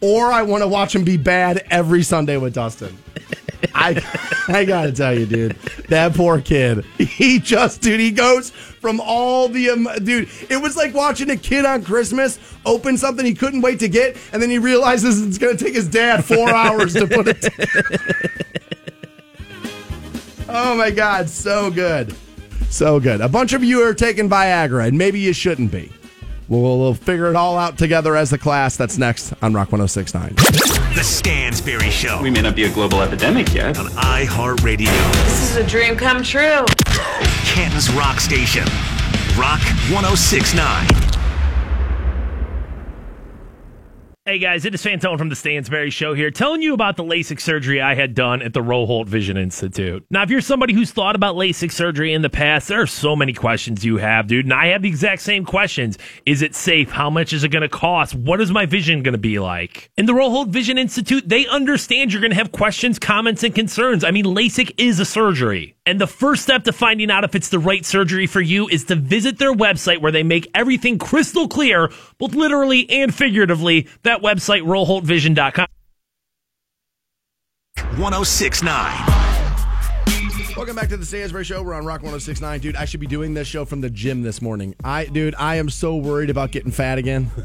or 0.00 0.30
I 0.30 0.42
want 0.42 0.62
to 0.62 0.68
watch 0.68 0.92
them 0.92 1.02
be 1.02 1.16
bad 1.16 1.66
every 1.70 2.04
Sunday 2.04 2.36
with 2.36 2.54
Dustin. 2.54 2.96
I 3.74 4.02
I 4.48 4.64
gotta 4.64 4.92
tell 4.92 5.18
you, 5.18 5.26
dude, 5.26 5.52
that 5.88 6.14
poor 6.14 6.40
kid. 6.40 6.84
He 6.98 7.38
just, 7.38 7.80
dude, 7.80 8.00
he 8.00 8.10
goes 8.10 8.50
from 8.50 9.00
all 9.00 9.48
the, 9.48 9.70
um, 9.70 9.88
dude. 10.04 10.28
It 10.48 10.60
was 10.62 10.76
like 10.76 10.94
watching 10.94 11.30
a 11.30 11.36
kid 11.36 11.64
on 11.64 11.82
Christmas 11.82 12.38
open 12.64 12.96
something 12.96 13.24
he 13.24 13.34
couldn't 13.34 13.60
wait 13.60 13.80
to 13.80 13.88
get, 13.88 14.16
and 14.32 14.40
then 14.40 14.50
he 14.50 14.58
realizes 14.58 15.26
it's 15.26 15.38
gonna 15.38 15.56
take 15.56 15.74
his 15.74 15.88
dad 15.88 16.24
four 16.24 16.50
hours 16.50 16.94
to 16.94 17.06
put 17.06 17.28
it. 17.28 17.48
oh 20.48 20.76
my 20.76 20.90
god, 20.90 21.28
so 21.28 21.70
good, 21.70 22.14
so 22.70 23.00
good. 23.00 23.20
A 23.20 23.28
bunch 23.28 23.52
of 23.52 23.64
you 23.64 23.82
are 23.82 23.94
taking 23.94 24.28
Viagra, 24.28 24.88
and 24.88 24.96
maybe 24.96 25.18
you 25.18 25.32
shouldn't 25.32 25.72
be. 25.72 25.90
We'll, 26.48 26.78
we'll 26.78 26.94
figure 26.94 27.28
it 27.28 27.36
all 27.36 27.58
out 27.58 27.76
together 27.76 28.16
as 28.16 28.32
a 28.32 28.38
class. 28.38 28.76
That's 28.76 28.96
next 28.98 29.34
on 29.42 29.52
Rock 29.52 29.70
1069. 29.72 30.34
The 30.94 31.02
Stansbury 31.04 31.90
Show 31.90 32.20
We 32.22 32.30
may 32.30 32.40
not 32.40 32.56
be 32.56 32.64
a 32.64 32.70
global 32.72 33.02
epidemic 33.02 33.52
yet. 33.54 33.78
on 33.78 33.86
iHeartRadio, 33.86 34.86
This 35.24 35.50
is 35.50 35.56
a 35.56 35.66
dream 35.66 35.96
come 35.96 36.22
true. 36.22 36.64
Canton's 37.44 37.90
Rock 37.92 38.20
Station. 38.20 38.64
Rock 39.36 39.60
1069. 39.92 41.07
Hey 44.28 44.38
guys, 44.38 44.66
it 44.66 44.74
is 44.74 44.84
Fantone 44.84 45.16
from 45.16 45.30
the 45.30 45.34
Stansbury 45.34 45.88
Show 45.88 46.12
here, 46.12 46.30
telling 46.30 46.60
you 46.60 46.74
about 46.74 46.98
the 46.98 47.02
LASIK 47.02 47.40
surgery 47.40 47.80
I 47.80 47.94
had 47.94 48.12
done 48.12 48.42
at 48.42 48.52
the 48.52 48.60
Roholt 48.60 49.06
Vision 49.06 49.38
Institute. 49.38 50.04
Now, 50.10 50.22
if 50.22 50.28
you're 50.28 50.42
somebody 50.42 50.74
who's 50.74 50.90
thought 50.90 51.16
about 51.16 51.36
LASIK 51.36 51.72
surgery 51.72 52.12
in 52.12 52.20
the 52.20 52.28
past, 52.28 52.68
there 52.68 52.82
are 52.82 52.86
so 52.86 53.16
many 53.16 53.32
questions 53.32 53.86
you 53.86 53.96
have, 53.96 54.26
dude, 54.26 54.44
and 54.44 54.52
I 54.52 54.66
have 54.66 54.82
the 54.82 54.88
exact 54.90 55.22
same 55.22 55.46
questions. 55.46 55.96
Is 56.26 56.42
it 56.42 56.54
safe? 56.54 56.90
How 56.90 57.08
much 57.08 57.32
is 57.32 57.42
it 57.42 57.48
going 57.48 57.62
to 57.62 57.70
cost? 57.70 58.14
What 58.14 58.42
is 58.42 58.50
my 58.50 58.66
vision 58.66 59.02
going 59.02 59.12
to 59.12 59.18
be 59.18 59.38
like? 59.38 59.90
In 59.96 60.04
the 60.04 60.12
Roholt 60.12 60.48
Vision 60.48 60.76
Institute, 60.76 61.26
they 61.26 61.46
understand 61.46 62.12
you're 62.12 62.20
going 62.20 62.32
to 62.32 62.36
have 62.36 62.52
questions, 62.52 62.98
comments, 62.98 63.42
and 63.44 63.54
concerns. 63.54 64.04
I 64.04 64.10
mean, 64.10 64.26
LASIK 64.26 64.74
is 64.76 65.00
a 65.00 65.06
surgery. 65.06 65.74
And 65.86 65.98
the 65.98 66.06
first 66.06 66.42
step 66.42 66.64
to 66.64 66.72
finding 66.74 67.10
out 67.10 67.24
if 67.24 67.34
it's 67.34 67.48
the 67.48 67.58
right 67.58 67.82
surgery 67.82 68.26
for 68.26 68.42
you 68.42 68.68
is 68.68 68.84
to 68.84 68.94
visit 68.94 69.38
their 69.38 69.54
website 69.54 70.02
where 70.02 70.12
they 70.12 70.22
make 70.22 70.46
everything 70.54 70.98
crystal 70.98 71.48
clear, 71.48 71.90
both 72.18 72.34
literally 72.34 72.90
and 72.90 73.14
figuratively. 73.14 73.88
That 74.02 74.17
website, 74.20 74.62
roholtvision.com. 74.62 75.66
1069. 77.96 79.04
Welcome 80.56 80.74
back 80.74 80.88
to 80.88 80.96
the 80.96 81.06
Stansbury 81.06 81.44
Show. 81.44 81.62
We're 81.62 81.74
on 81.74 81.84
Rock 81.86 82.00
1069. 82.02 82.58
Dude, 82.60 82.74
I 82.76 82.84
should 82.84 82.98
be 82.98 83.06
doing 83.06 83.34
this 83.34 83.46
show 83.46 83.64
from 83.64 83.80
the 83.80 83.88
gym 83.90 84.22
this 84.22 84.42
morning. 84.42 84.74
I 84.82 85.04
dude, 85.04 85.36
I 85.38 85.56
am 85.56 85.68
so 85.70 85.94
worried 85.96 86.30
about 86.30 86.50
getting 86.50 86.72
fat 86.72 86.98
again. 86.98 87.30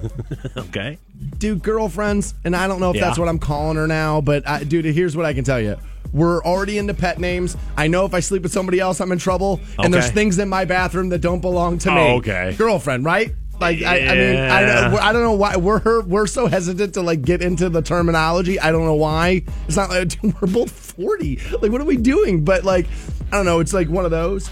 Okay. 0.58 0.98
dude, 1.38 1.62
girlfriends, 1.64 2.34
and 2.44 2.56
I 2.56 2.68
don't 2.68 2.80
know 2.80 2.90
if 2.90 2.96
Yeah. 2.96 3.06
that's 3.06 3.18
what 3.20 3.28
I'm 3.30 3.38
calling 3.40 3.78
her 3.78 3.88
now, 3.88 4.22
but 4.22 4.48
I, 4.48 4.64
dude, 4.64 4.86
here's 4.86 5.16
what 5.16 5.26
I 5.26 5.34
can 5.34 5.44
tell 5.44 5.60
you. 5.60 5.78
We're 6.12 6.44
already 6.44 6.78
into 6.80 6.94
pet 6.94 7.20
names. 7.20 7.56
I 7.78 7.88
know 7.88 8.06
if 8.06 8.14
I 8.14 8.20
sleep 8.20 8.44
with 8.44 8.52
somebody 8.52 8.80
else, 8.80 9.00
I'm 9.02 9.12
in 9.12 9.18
trouble. 9.20 9.60
And 9.80 9.94
there's 9.94 10.10
things 10.12 10.38
in 10.40 10.50
my 10.50 10.66
bathroom 10.66 11.10
that 11.10 11.20
don't 11.20 11.40
belong 11.42 11.78
to 11.80 11.92
Oh, 11.92 11.96
me. 11.96 12.02
okay. 12.18 12.56
Girlfriend, 12.58 13.04
right? 13.06 13.34
Like 13.64 13.82
I, 13.82 14.00
I 14.00 14.16
mean, 14.16 14.36
I, 14.40 14.62
don't- 14.66 15.00
I 15.02 15.14
don't 15.14 15.24
know 15.24 15.34
why 15.34 15.56
we're 15.58 16.02
we're 16.04 16.28
so 16.28 16.48
hesitant 16.48 16.94
to 16.96 17.02
like 17.02 17.22
get 17.22 17.42
into 17.42 17.70
the 17.70 17.82
terminology. 17.82 18.60
I 18.60 18.72
don't 18.72 18.86
know 18.86 18.96
why. 18.96 19.44
It's 19.68 19.78
not 19.78 19.90
like 19.90 20.08
dude, 20.22 20.40
we're 20.42 20.48
both 20.48 20.72
40. 20.72 21.40
Like, 21.62 21.72
what 21.72 21.82
are 21.82 21.86
we 21.86 21.98
doing? 21.98 22.44
But 22.44 22.64
like, 22.64 22.88
I 23.32 23.38
don't 23.38 23.46
know. 23.46 23.60
It's 23.60 23.74
like 23.74 23.90
one 23.90 24.06
of 24.06 24.12
those. 24.12 24.50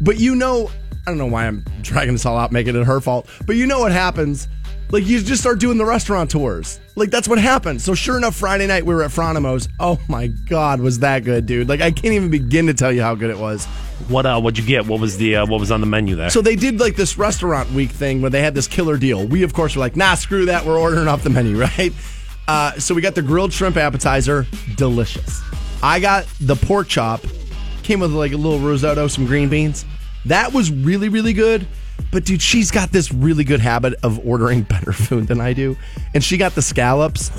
But 0.00 0.18
you 0.18 0.34
know, 0.34 0.70
I 1.06 1.10
don't 1.10 1.18
know 1.18 1.26
why 1.26 1.46
I'm 1.46 1.64
dragging 1.82 2.14
this 2.14 2.26
all 2.26 2.36
out, 2.36 2.52
making 2.52 2.76
it 2.76 2.84
her 2.84 3.00
fault. 3.00 3.28
But 3.46 3.56
you 3.56 3.66
know 3.66 3.78
what 3.80 3.92
happens? 3.92 4.48
Like 4.90 5.04
you 5.06 5.20
just 5.20 5.40
start 5.40 5.58
doing 5.58 5.78
the 5.78 5.84
restaurant 5.84 6.30
tours. 6.30 6.78
Like 6.94 7.10
that's 7.10 7.26
what 7.28 7.38
happened. 7.38 7.80
So 7.82 7.94
sure 7.94 8.16
enough, 8.16 8.36
Friday 8.36 8.66
night 8.66 8.84
we 8.86 8.94
were 8.94 9.02
at 9.02 9.10
Fronimo's. 9.10 9.68
Oh 9.80 9.98
my 10.08 10.28
god, 10.48 10.80
was 10.80 11.00
that 11.00 11.24
good, 11.24 11.46
dude? 11.46 11.68
Like 11.68 11.80
I 11.80 11.90
can't 11.90 12.14
even 12.14 12.30
begin 12.30 12.66
to 12.66 12.74
tell 12.74 12.92
you 12.92 13.02
how 13.02 13.14
good 13.14 13.30
it 13.30 13.38
was. 13.38 13.66
What 14.08 14.26
uh 14.26 14.40
what'd 14.40 14.58
you 14.58 14.66
get? 14.66 14.86
What 14.86 15.00
was 15.00 15.16
the 15.16 15.36
uh, 15.36 15.46
what 15.46 15.58
was 15.58 15.70
on 15.70 15.80
the 15.80 15.86
menu 15.86 16.16
there? 16.16 16.30
So 16.30 16.40
they 16.40 16.54
did 16.54 16.78
like 16.78 16.96
this 16.96 17.16
restaurant 17.16 17.70
week 17.72 17.90
thing 17.90 18.20
where 18.20 18.30
they 18.30 18.42
had 18.42 18.54
this 18.54 18.68
killer 18.68 18.98
deal. 18.98 19.26
We 19.26 19.42
of 19.42 19.54
course 19.54 19.74
were 19.74 19.80
like, 19.80 19.96
nah, 19.96 20.14
screw 20.14 20.46
that. 20.46 20.64
We're 20.64 20.78
ordering 20.78 21.08
off 21.08 21.22
the 21.22 21.30
menu, 21.30 21.58
right? 21.78 21.92
Uh, 22.46 22.72
so 22.78 22.94
we 22.94 23.00
got 23.00 23.14
the 23.14 23.22
grilled 23.22 23.52
shrimp 23.52 23.76
appetizer, 23.76 24.46
delicious. 24.76 25.42
I 25.82 25.98
got 25.98 26.26
the 26.40 26.54
pork 26.54 26.88
chop, 26.88 27.22
came 27.82 28.00
with 28.00 28.12
like 28.12 28.32
a 28.32 28.36
little 28.36 28.60
risotto, 28.60 29.08
some 29.08 29.26
green 29.26 29.48
beans. 29.48 29.84
That 30.26 30.52
was 30.52 30.70
really 30.70 31.08
really 31.08 31.32
good. 31.32 31.66
But 32.12 32.24
dude, 32.24 32.42
she's 32.42 32.70
got 32.70 32.92
this 32.92 33.10
really 33.10 33.44
good 33.44 33.60
habit 33.60 33.94
of 34.02 34.24
ordering 34.26 34.62
better 34.68 34.92
food 34.92 35.26
than 35.26 35.40
I 35.40 35.54
do, 35.54 35.76
and 36.14 36.22
she 36.22 36.36
got 36.36 36.54
the 36.54 36.62
scallops, 36.62 37.30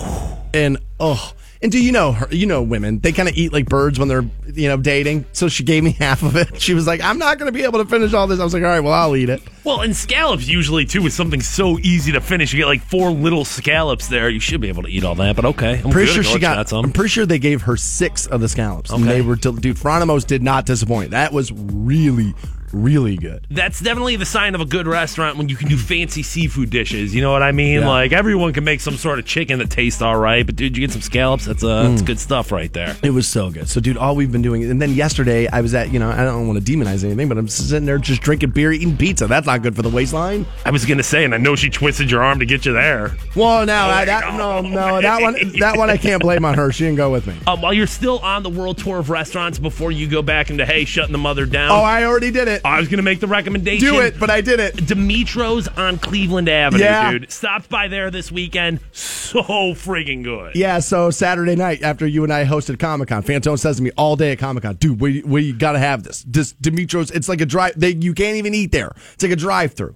and 0.54 0.78
oh. 1.00 1.34
And 1.62 1.72
do 1.72 1.84
you 1.84 1.92
know 1.92 2.12
her? 2.12 2.28
You 2.32 2.46
know 2.46 2.62
women; 2.62 3.00
they 3.00 3.12
kind 3.12 3.28
of 3.28 3.36
eat 3.36 3.52
like 3.52 3.66
birds 3.68 3.98
when 3.98 4.08
they're, 4.08 4.26
you 4.54 4.68
know, 4.68 4.78
dating. 4.78 5.26
So 5.32 5.48
she 5.48 5.64
gave 5.64 5.84
me 5.84 5.92
half 6.00 6.22
of 6.24 6.36
it. 6.36 6.62
She 6.62 6.74
was 6.74 6.86
like, 6.88 7.02
"I'm 7.02 7.18
not 7.18 7.40
going 7.40 7.52
to 7.52 7.58
be 7.58 7.64
able 7.64 7.84
to 7.84 7.90
finish 7.90 8.14
all 8.14 8.28
this." 8.28 8.40
I 8.40 8.44
was 8.44 8.54
like, 8.54 8.64
"All 8.64 8.70
right, 8.70 8.80
well, 8.80 8.94
I'll 8.94 9.16
eat 9.16 9.30
it." 9.30 9.42
well, 9.64 9.82
and 9.82 9.94
scallops 9.96 10.48
usually 10.48 10.86
too 10.86 11.06
is 11.06 11.14
something 11.14 11.42
so 11.42 11.78
easy 11.80 12.14
to 12.14 12.22
finish. 12.22 12.54
You 12.54 12.60
get 12.60 12.68
like 12.68 12.82
four 12.82 13.12
little 13.12 13.44
scallops 13.44 14.08
there. 14.08 14.30
You 14.30 14.40
should 14.40 14.62
be 14.62 14.70
able 14.70 14.84
to 14.84 14.90
eat 14.90 15.04
all 15.04 15.16
that. 15.16 15.36
But 15.36 15.46
okay, 15.46 15.82
I'm 15.84 15.90
pretty 15.92 16.12
sure 16.12 16.24
she 16.24 16.40
got. 16.40 16.70
some. 16.70 16.86
I'm 16.86 16.92
pretty 16.94 17.10
sure 17.10 17.26
they 17.26 17.40
gave 17.40 17.64
her 17.64 17.76
six 17.76 18.28
of 18.28 18.40
the 18.40 18.48
scallops, 18.48 18.92
and 18.92 19.04
they 19.04 19.22
were. 19.22 19.36
Dude, 19.36 19.78
Fronimos 19.78 20.26
did 20.26 20.42
not 20.44 20.66
disappoint. 20.66 21.12
That 21.12 21.34
was 21.34 21.52
really, 21.52 22.34
really 22.74 23.16
good. 23.18 23.46
That's 23.50 23.80
definitely 23.80 24.16
the 24.16 24.26
sign 24.26 24.56
of 24.56 24.62
a 24.62 24.66
good 24.66 24.88
restaurant 24.88 25.38
when 25.38 25.50
you 25.50 25.56
can 25.56 25.68
do 25.68 25.78
fancy 25.78 26.24
seafood 26.24 26.70
dishes. 26.70 27.14
You 27.16 27.22
know 27.22 27.32
what 27.32 27.44
I 27.44 27.52
mean? 27.52 27.82
Yeah. 27.82 27.88
Like 27.90 28.12
everyone 28.12 28.54
can 28.54 28.64
make 28.64 28.82
some 28.82 28.96
sort 28.98 29.20
of 29.20 29.26
chicken 29.26 29.60
that 29.60 29.70
tastes 29.70 30.02
all 30.02 30.18
right, 30.18 30.46
but 30.46 30.56
dude, 30.56 30.76
you 30.78 30.82
get 30.86 30.92
some 30.92 31.02
scallops. 31.02 31.46
That's 31.46 31.64
uh, 31.64 31.68
Mm. 31.78 31.90
that's 31.92 32.02
good 32.02 32.20
stuff 32.20 32.52
right 32.52 32.72
there. 32.74 32.96
It 33.04 33.12
was 33.12 33.28
so 33.28 33.50
good. 33.52 33.70
So, 33.70 33.80
dude, 33.80 33.98
all 33.98 34.16
we've 34.16 34.32
been 34.32 34.42
doing, 34.42 34.64
and 34.64 34.82
then 34.82 34.94
yesterday 34.94 35.48
I 35.48 35.62
was 35.62 35.74
at, 35.76 35.92
you 35.92 36.00
know, 36.00 36.10
I 36.10 36.24
don't 36.24 36.48
want 36.48 36.64
to 36.66 36.72
demonize 36.72 37.04
anything, 37.04 37.28
but 37.30 37.38
I'm 37.38 37.48
sitting 37.48 37.86
there 37.86 37.98
just 37.98 38.22
drinking 38.22 38.52
beer, 38.52 38.72
eating 38.72 38.98
pizza. 38.98 39.28
That's 39.28 39.46
not 39.48 39.62
good 39.62 39.76
for 39.76 39.82
the 39.82 39.90
waistline. 39.90 40.46
I 40.66 40.72
was 40.72 40.86
gonna 40.86 41.04
say, 41.04 41.24
and 41.24 41.34
I 41.36 41.38
know 41.38 41.56
she 41.56 41.70
twisted 41.70 42.10
your 42.10 42.24
arm 42.24 42.40
to 42.40 42.46
get 42.46 42.66
you 42.66 42.74
there. 42.74 43.16
Well, 43.36 43.66
now 43.66 43.90
I, 43.90 44.06
that 44.06 44.34
no, 44.34 44.62
no, 44.62 45.02
that 45.02 45.22
one, 45.22 45.36
that 45.60 45.78
one 45.78 45.90
I 45.90 45.98
can't 45.98 46.22
blame 46.22 46.44
on 46.46 46.56
her. 46.56 46.72
She 46.72 46.84
didn't 46.86 46.98
go 46.98 47.12
with 47.12 47.28
me. 47.28 47.36
Um, 47.46 47.62
while 47.62 47.74
you're 47.74 47.88
still 47.88 48.20
on 48.20 48.44
the 48.44 48.50
world 48.50 48.78
tour 48.78 48.98
of 49.00 49.10
restaurants, 49.10 49.60
before 49.60 49.92
you 49.92 50.08
go 50.08 50.22
back 50.22 50.50
into 50.50 50.66
hey, 50.66 50.86
shutting 50.86 51.12
the 51.12 51.18
mother 51.18 51.46
down. 51.46 51.72
Oh, 51.72 51.76
I 51.84 52.04
already 52.06 52.32
did 52.32 52.48
it. 52.48 52.57
I 52.66 52.80
was 52.80 52.88
gonna 52.88 53.02
make 53.04 53.20
the 53.20 53.28
recommendation. 53.28 53.88
Do 53.88 54.00
it, 54.02 54.20
but 54.20 54.30
I 54.30 54.42
did 54.42 54.60
it. 54.60 54.76
Dimitro's 54.86 55.68
on 55.70 55.98
Cleveland 55.98 56.50
Avenue, 56.50 56.84
Yeah. 56.84 57.12
dude. 57.12 57.32
Stopped 57.32 57.70
by 57.70 57.88
there 57.88 58.10
this 58.12 58.32
weekend. 58.32 58.80
So 58.92 59.44
friggin' 59.74 60.24
good. 60.24 60.56
Yeah, 60.56 60.80
so 60.80 61.10
Saturday 61.12 61.56
night 61.56 61.82
after 61.84 62.08
you 62.08 62.24
and 62.24 62.32
I 62.34 62.46
hosted 62.46 62.80
Comic 62.80 63.10
Con, 63.10 63.24
Fantone 63.24 63.60
says 63.60 63.78
to 63.78 63.84
me 63.84 63.92
all 63.98 64.16
day 64.16 64.32
at 64.32 64.40
Comic 64.40 64.64
Con, 64.64 64.76
dude, 64.76 65.00
we 65.02 65.22
we 65.24 65.52
gotta 65.54 65.80
have 65.80 66.04
this. 66.04 66.24
This 66.28 66.54
Dimitro's, 66.54 67.12
it's 67.12 67.30
like 67.30 67.42
a 67.42 67.46
drive. 67.46 67.74
They 67.78 67.90
you 67.94 68.14
can't 68.14 68.38
even 68.38 68.54
eat 68.54 68.72
there. 68.72 68.92
It's 69.14 69.24
like 69.24 69.32
a 69.32 69.36
drive-through. 69.36 69.96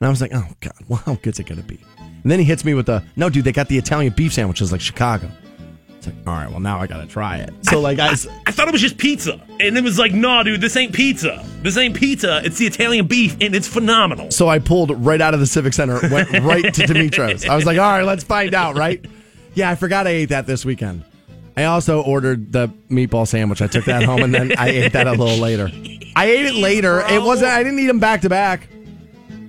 And 0.00 0.06
I 0.06 0.10
was 0.10 0.20
like, 0.20 0.32
oh 0.34 0.46
god, 0.60 0.74
well, 0.88 1.02
how 1.06 1.14
good's 1.14 1.38
it 1.40 1.46
gonna 1.46 1.62
be? 1.62 1.78
And 2.22 2.30
then 2.30 2.38
he 2.38 2.44
hits 2.44 2.64
me 2.64 2.74
with 2.74 2.86
the 2.86 3.02
no, 3.16 3.28
dude, 3.30 3.44
they 3.44 3.52
got 3.52 3.68
the 3.68 3.78
Italian 3.78 4.12
beef 4.16 4.32
sandwiches 4.32 4.72
like 4.72 4.80
Chicago. 4.80 5.28
It's 6.04 6.08
like, 6.08 6.26
all 6.26 6.34
right, 6.34 6.50
well 6.50 6.58
now 6.58 6.80
I 6.80 6.88
gotta 6.88 7.06
try 7.06 7.36
it. 7.36 7.54
So 7.66 7.80
like 7.80 8.00
I, 8.00 8.10
I 8.10 8.16
thought 8.50 8.66
it 8.66 8.72
was 8.72 8.80
just 8.80 8.98
pizza. 8.98 9.40
And 9.60 9.78
it 9.78 9.84
was 9.84 10.00
like, 10.00 10.12
nah, 10.12 10.42
dude, 10.42 10.60
this 10.60 10.76
ain't 10.76 10.92
pizza. 10.92 11.44
This 11.62 11.76
ain't 11.76 11.94
pizza. 11.94 12.42
It's 12.44 12.58
the 12.58 12.66
Italian 12.66 13.06
beef, 13.06 13.36
and 13.40 13.54
it's 13.54 13.68
phenomenal. 13.68 14.32
so 14.32 14.48
I 14.48 14.58
pulled 14.58 14.90
right 15.04 15.20
out 15.20 15.32
of 15.32 15.38
the 15.38 15.46
Civic 15.46 15.74
Center, 15.74 16.00
went 16.10 16.28
right 16.42 16.74
to 16.74 16.86
Dimitro's. 16.86 17.46
I 17.46 17.54
was 17.54 17.64
like, 17.64 17.78
all 17.78 17.88
right, 17.88 18.02
let's 18.02 18.24
find 18.24 18.52
out, 18.52 18.76
right? 18.76 19.04
Yeah, 19.54 19.70
I 19.70 19.76
forgot 19.76 20.08
I 20.08 20.10
ate 20.10 20.30
that 20.30 20.48
this 20.48 20.64
weekend. 20.64 21.04
I 21.56 21.64
also 21.64 22.02
ordered 22.02 22.52
the 22.52 22.68
meatball 22.90 23.28
sandwich. 23.28 23.62
I 23.62 23.68
took 23.68 23.84
that 23.84 24.02
home 24.02 24.24
and 24.24 24.34
then 24.34 24.56
I 24.58 24.70
ate 24.70 24.94
that 24.94 25.06
a 25.06 25.12
little 25.12 25.38
later. 25.38 25.70
I 26.16 26.24
ate 26.26 26.46
it 26.46 26.54
later. 26.54 27.00
It 27.00 27.22
wasn't. 27.22 27.52
I 27.52 27.62
didn't 27.62 27.78
eat 27.78 27.86
them 27.86 28.00
back 28.00 28.22
to 28.22 28.28
back. 28.28 28.66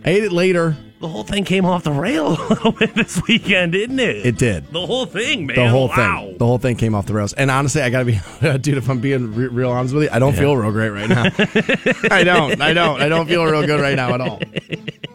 I 0.05 0.10
ate 0.12 0.24
it 0.24 0.31
later. 0.31 0.77
The 1.03 1.10
whole 1.10 1.25
thing 1.25 1.43
came 1.43 1.65
off 1.65 1.83
the 1.83 1.91
rail 1.91 2.27
a 2.39 2.48
little 2.48 2.72
bit 2.72 2.95
this 2.95 3.22
weekend, 3.27 3.74
didn't 3.74 4.00
it? 4.00 4.25
It 4.25 4.38
did. 4.38 4.72
The 4.72 4.86
whole 4.86 5.05
thing, 5.05 5.48
man. 5.48 5.57
The 5.57 5.67
whole 5.67 5.89
wow. 5.89 6.22
thing. 6.22 6.38
The 6.38 6.45
whole 6.45 6.60
thing 6.60 6.77
came 6.77 6.95
off 6.95 7.07
the 7.07 7.13
rails. 7.13 7.33
And 7.33 7.51
honestly, 7.51 7.81
I 7.81 7.89
gotta 7.89 8.05
be, 8.05 8.22
dude. 8.60 8.77
If 8.77 8.89
I'm 8.89 9.01
being 9.01 9.36
re- 9.36 9.48
real 9.48 9.69
honest 9.69 9.93
with 9.93 10.03
you, 10.03 10.10
I 10.13 10.19
don't 10.19 10.33
feel 10.33 10.55
real 10.55 10.72
great 10.72 10.91
right 10.91 11.10
now. 11.10 11.24
I 12.10 12.24
don't. 12.24 12.62
I 12.62 12.72
don't. 12.72 13.01
I 13.01 13.10
don't 13.10 13.27
feel 13.27 13.43
real 13.43 13.65
good 13.65 13.81
right 13.81 13.98
now 13.98 14.13
at 14.13 14.22
all. 14.22 14.39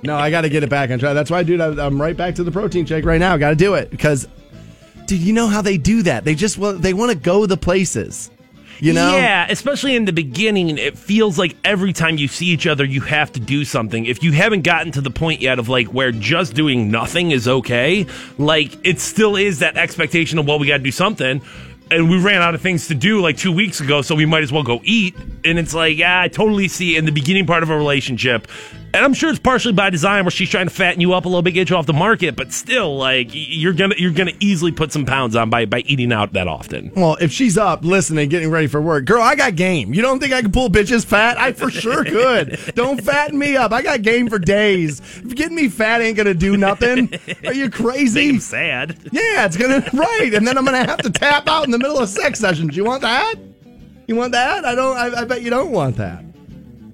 No, 0.03 0.15
I 0.15 0.31
got 0.31 0.43
to 0.43 0.51
get 0.51 0.63
it 0.63 0.69
back 0.69 0.91
and 0.91 1.01
try. 1.01 1.15
That's 1.15 1.31
why, 1.31 1.43
dude. 1.43 1.63
I, 1.63 1.87
I'm 1.87 1.99
right 1.99 2.15
back 2.15 2.35
to 2.35 2.45
the 2.45 2.53
protein 2.53 2.85
shake 2.85 3.07
right 3.07 3.19
now. 3.19 3.39
Got 3.39 3.49
to 3.49 3.57
do 3.57 3.73
it 3.73 3.91
because, 3.91 4.29
dude, 5.07 5.21
you 5.21 5.33
know 5.33 5.47
how 5.47 5.63
they 5.63 5.79
do 5.79 6.03
that. 6.03 6.23
They 6.23 6.35
just 6.35 6.59
want. 6.59 6.83
They 6.83 6.93
want 6.93 7.13
to 7.13 7.17
go 7.17 7.47
the 7.47 7.57
places. 7.57 8.31
You 8.81 8.93
know. 8.93 9.17
Yeah, 9.17 9.47
especially 9.49 9.97
in 9.97 10.05
the 10.05 10.13
beginning, 10.13 10.79
it 10.79 10.97
feels 10.97 11.39
like 11.39 11.57
every 11.65 11.93
time 11.93 12.17
you 12.17 12.29
see 12.29 12.47
each 12.47 12.67
other, 12.67 12.85
you 12.85 13.01
have 13.01 13.33
to 13.33 13.41
do 13.41 13.65
something. 13.65 14.07
If 14.07 14.23
you 14.23 14.33
haven't 14.33 14.63
gotten 14.63 14.93
to 14.93 15.01
the 15.01 15.11
point 15.11 15.41
yet 15.41 15.59
of 15.59 15.69
like 15.69 15.89
where 15.89 16.13
just 16.13 16.55
doing 16.55 16.91
nothing 16.91 17.31
is 17.31 17.49
okay, 17.49 18.07
like 18.39 18.77
it 18.85 19.01
still 19.01 19.37
is 19.37 19.59
that 19.61 19.77
expectation 19.77 20.39
of, 20.39 20.47
well, 20.47 20.59
we 20.59 20.69
got 20.69 20.79
to 20.79 20.83
do 20.83 20.93
something. 20.93 21.43
And 21.91 22.11
we 22.11 22.21
ran 22.21 22.43
out 22.43 22.55
of 22.55 22.61
things 22.61 22.89
to 22.89 22.95
do 22.95 23.21
like 23.21 23.37
two 23.37 23.53
weeks 23.53 23.81
ago, 23.81 24.03
so 24.03 24.15
we 24.15 24.27
might 24.27 24.43
as 24.43 24.53
well 24.53 24.63
go 24.63 24.81
eat. 24.85 25.15
And 25.45 25.59
it's 25.59 25.73
like, 25.75 25.97
yeah, 25.97 26.21
I 26.21 26.29
totally 26.29 26.69
see 26.69 26.97
in 26.97 27.05
the 27.07 27.13
beginning 27.13 27.47
part 27.47 27.63
of 27.63 27.71
a 27.71 27.77
relationship. 27.77 28.47
And 28.95 29.05
I'm 29.05 29.13
sure 29.13 29.29
it's 29.29 29.39
partially 29.39 29.75
by 29.75 29.91
design 29.91 30.25
where 30.25 30.31
she's 30.31 30.49
trying 30.49 30.67
to 30.67 30.73
fatten 30.75 31.03
you 31.03 31.13
up 31.13 31.27
a 31.27 31.29
little 31.29 31.43
bit, 31.43 31.51
get 31.51 31.69
you 31.69 31.77
off 31.77 31.85
the 31.85 31.93
market, 31.93 32.37
but 32.37 32.55
still, 32.55 32.97
like 32.97 33.29
you're 33.33 33.75
gonna 33.75 33.95
you're 33.99 34.13
gonna 34.13 34.33
easily 34.41 34.73
put 34.73 34.93
some 34.93 35.05
pounds 35.05 35.37
on 35.37 35.51
by 35.51 35.67
by 35.67 35.81
eating 35.81 36.11
out 36.11 36.33
that 36.33 36.49
often. 36.49 36.91
Well, 36.97 37.19
if 37.21 37.31
she's 37.31 37.59
up 37.59 37.85
listening, 37.85 38.31
getting 38.31 38.51
ready 38.51 38.67
for 38.67 38.81
work, 38.81 39.05
girl, 39.05 39.21
I 39.21 39.35
got 39.35 39.57
game. 39.57 39.93
You 39.93 40.01
don't 40.01 40.21
think 40.21 40.33
I 40.33 40.41
can 40.41 40.53
pull 40.53 40.71
bitches 40.71 41.05
fat? 41.05 41.37
I 41.37 41.53
for 41.53 41.71
sure 41.71 42.03
could. 42.07 42.59
don't 42.75 42.99
fatten 43.05 43.39
me 43.39 43.59
up. 43.59 43.73
I 43.73 43.83
got 43.83 44.01
game 44.01 44.27
for 44.31 44.39
days. 44.39 45.01
If 45.19 45.35
getting 45.35 45.55
me 45.57 45.69
fat 45.69 46.01
ain't 46.01 46.17
gonna 46.17 46.33
do 46.33 46.57
nothing. 46.57 47.13
Are 47.45 47.53
you 47.53 47.69
crazy? 47.81 48.31
I'm 48.31 48.41
sad. 48.41 48.97
Yeah, 49.13 49.45
it's 49.45 49.59
gonna 49.59 49.85
right, 49.93 50.33
and 50.33 50.47
then 50.47 50.57
I'm 50.57 50.65
gonna 50.65 50.87
have 50.87 51.03
to 51.03 51.11
tap 51.11 51.47
out 51.47 51.67
in 51.67 51.73
the 51.73 51.78
middle 51.79 51.99
of 51.99 52.09
sex 52.09 52.39
sessions. 52.41 52.77
You 52.77 52.85
want 52.85 53.03
that? 53.03 53.35
You 54.07 54.17
want 54.17 54.33
that? 54.33 54.65
I 54.65 54.75
don't. 54.75 54.97
I, 54.97 55.21
I 55.23 55.25
bet 55.25 55.43
you 55.43 55.51
don't 55.51 55.71
want 55.71 55.97
that. 55.97 56.25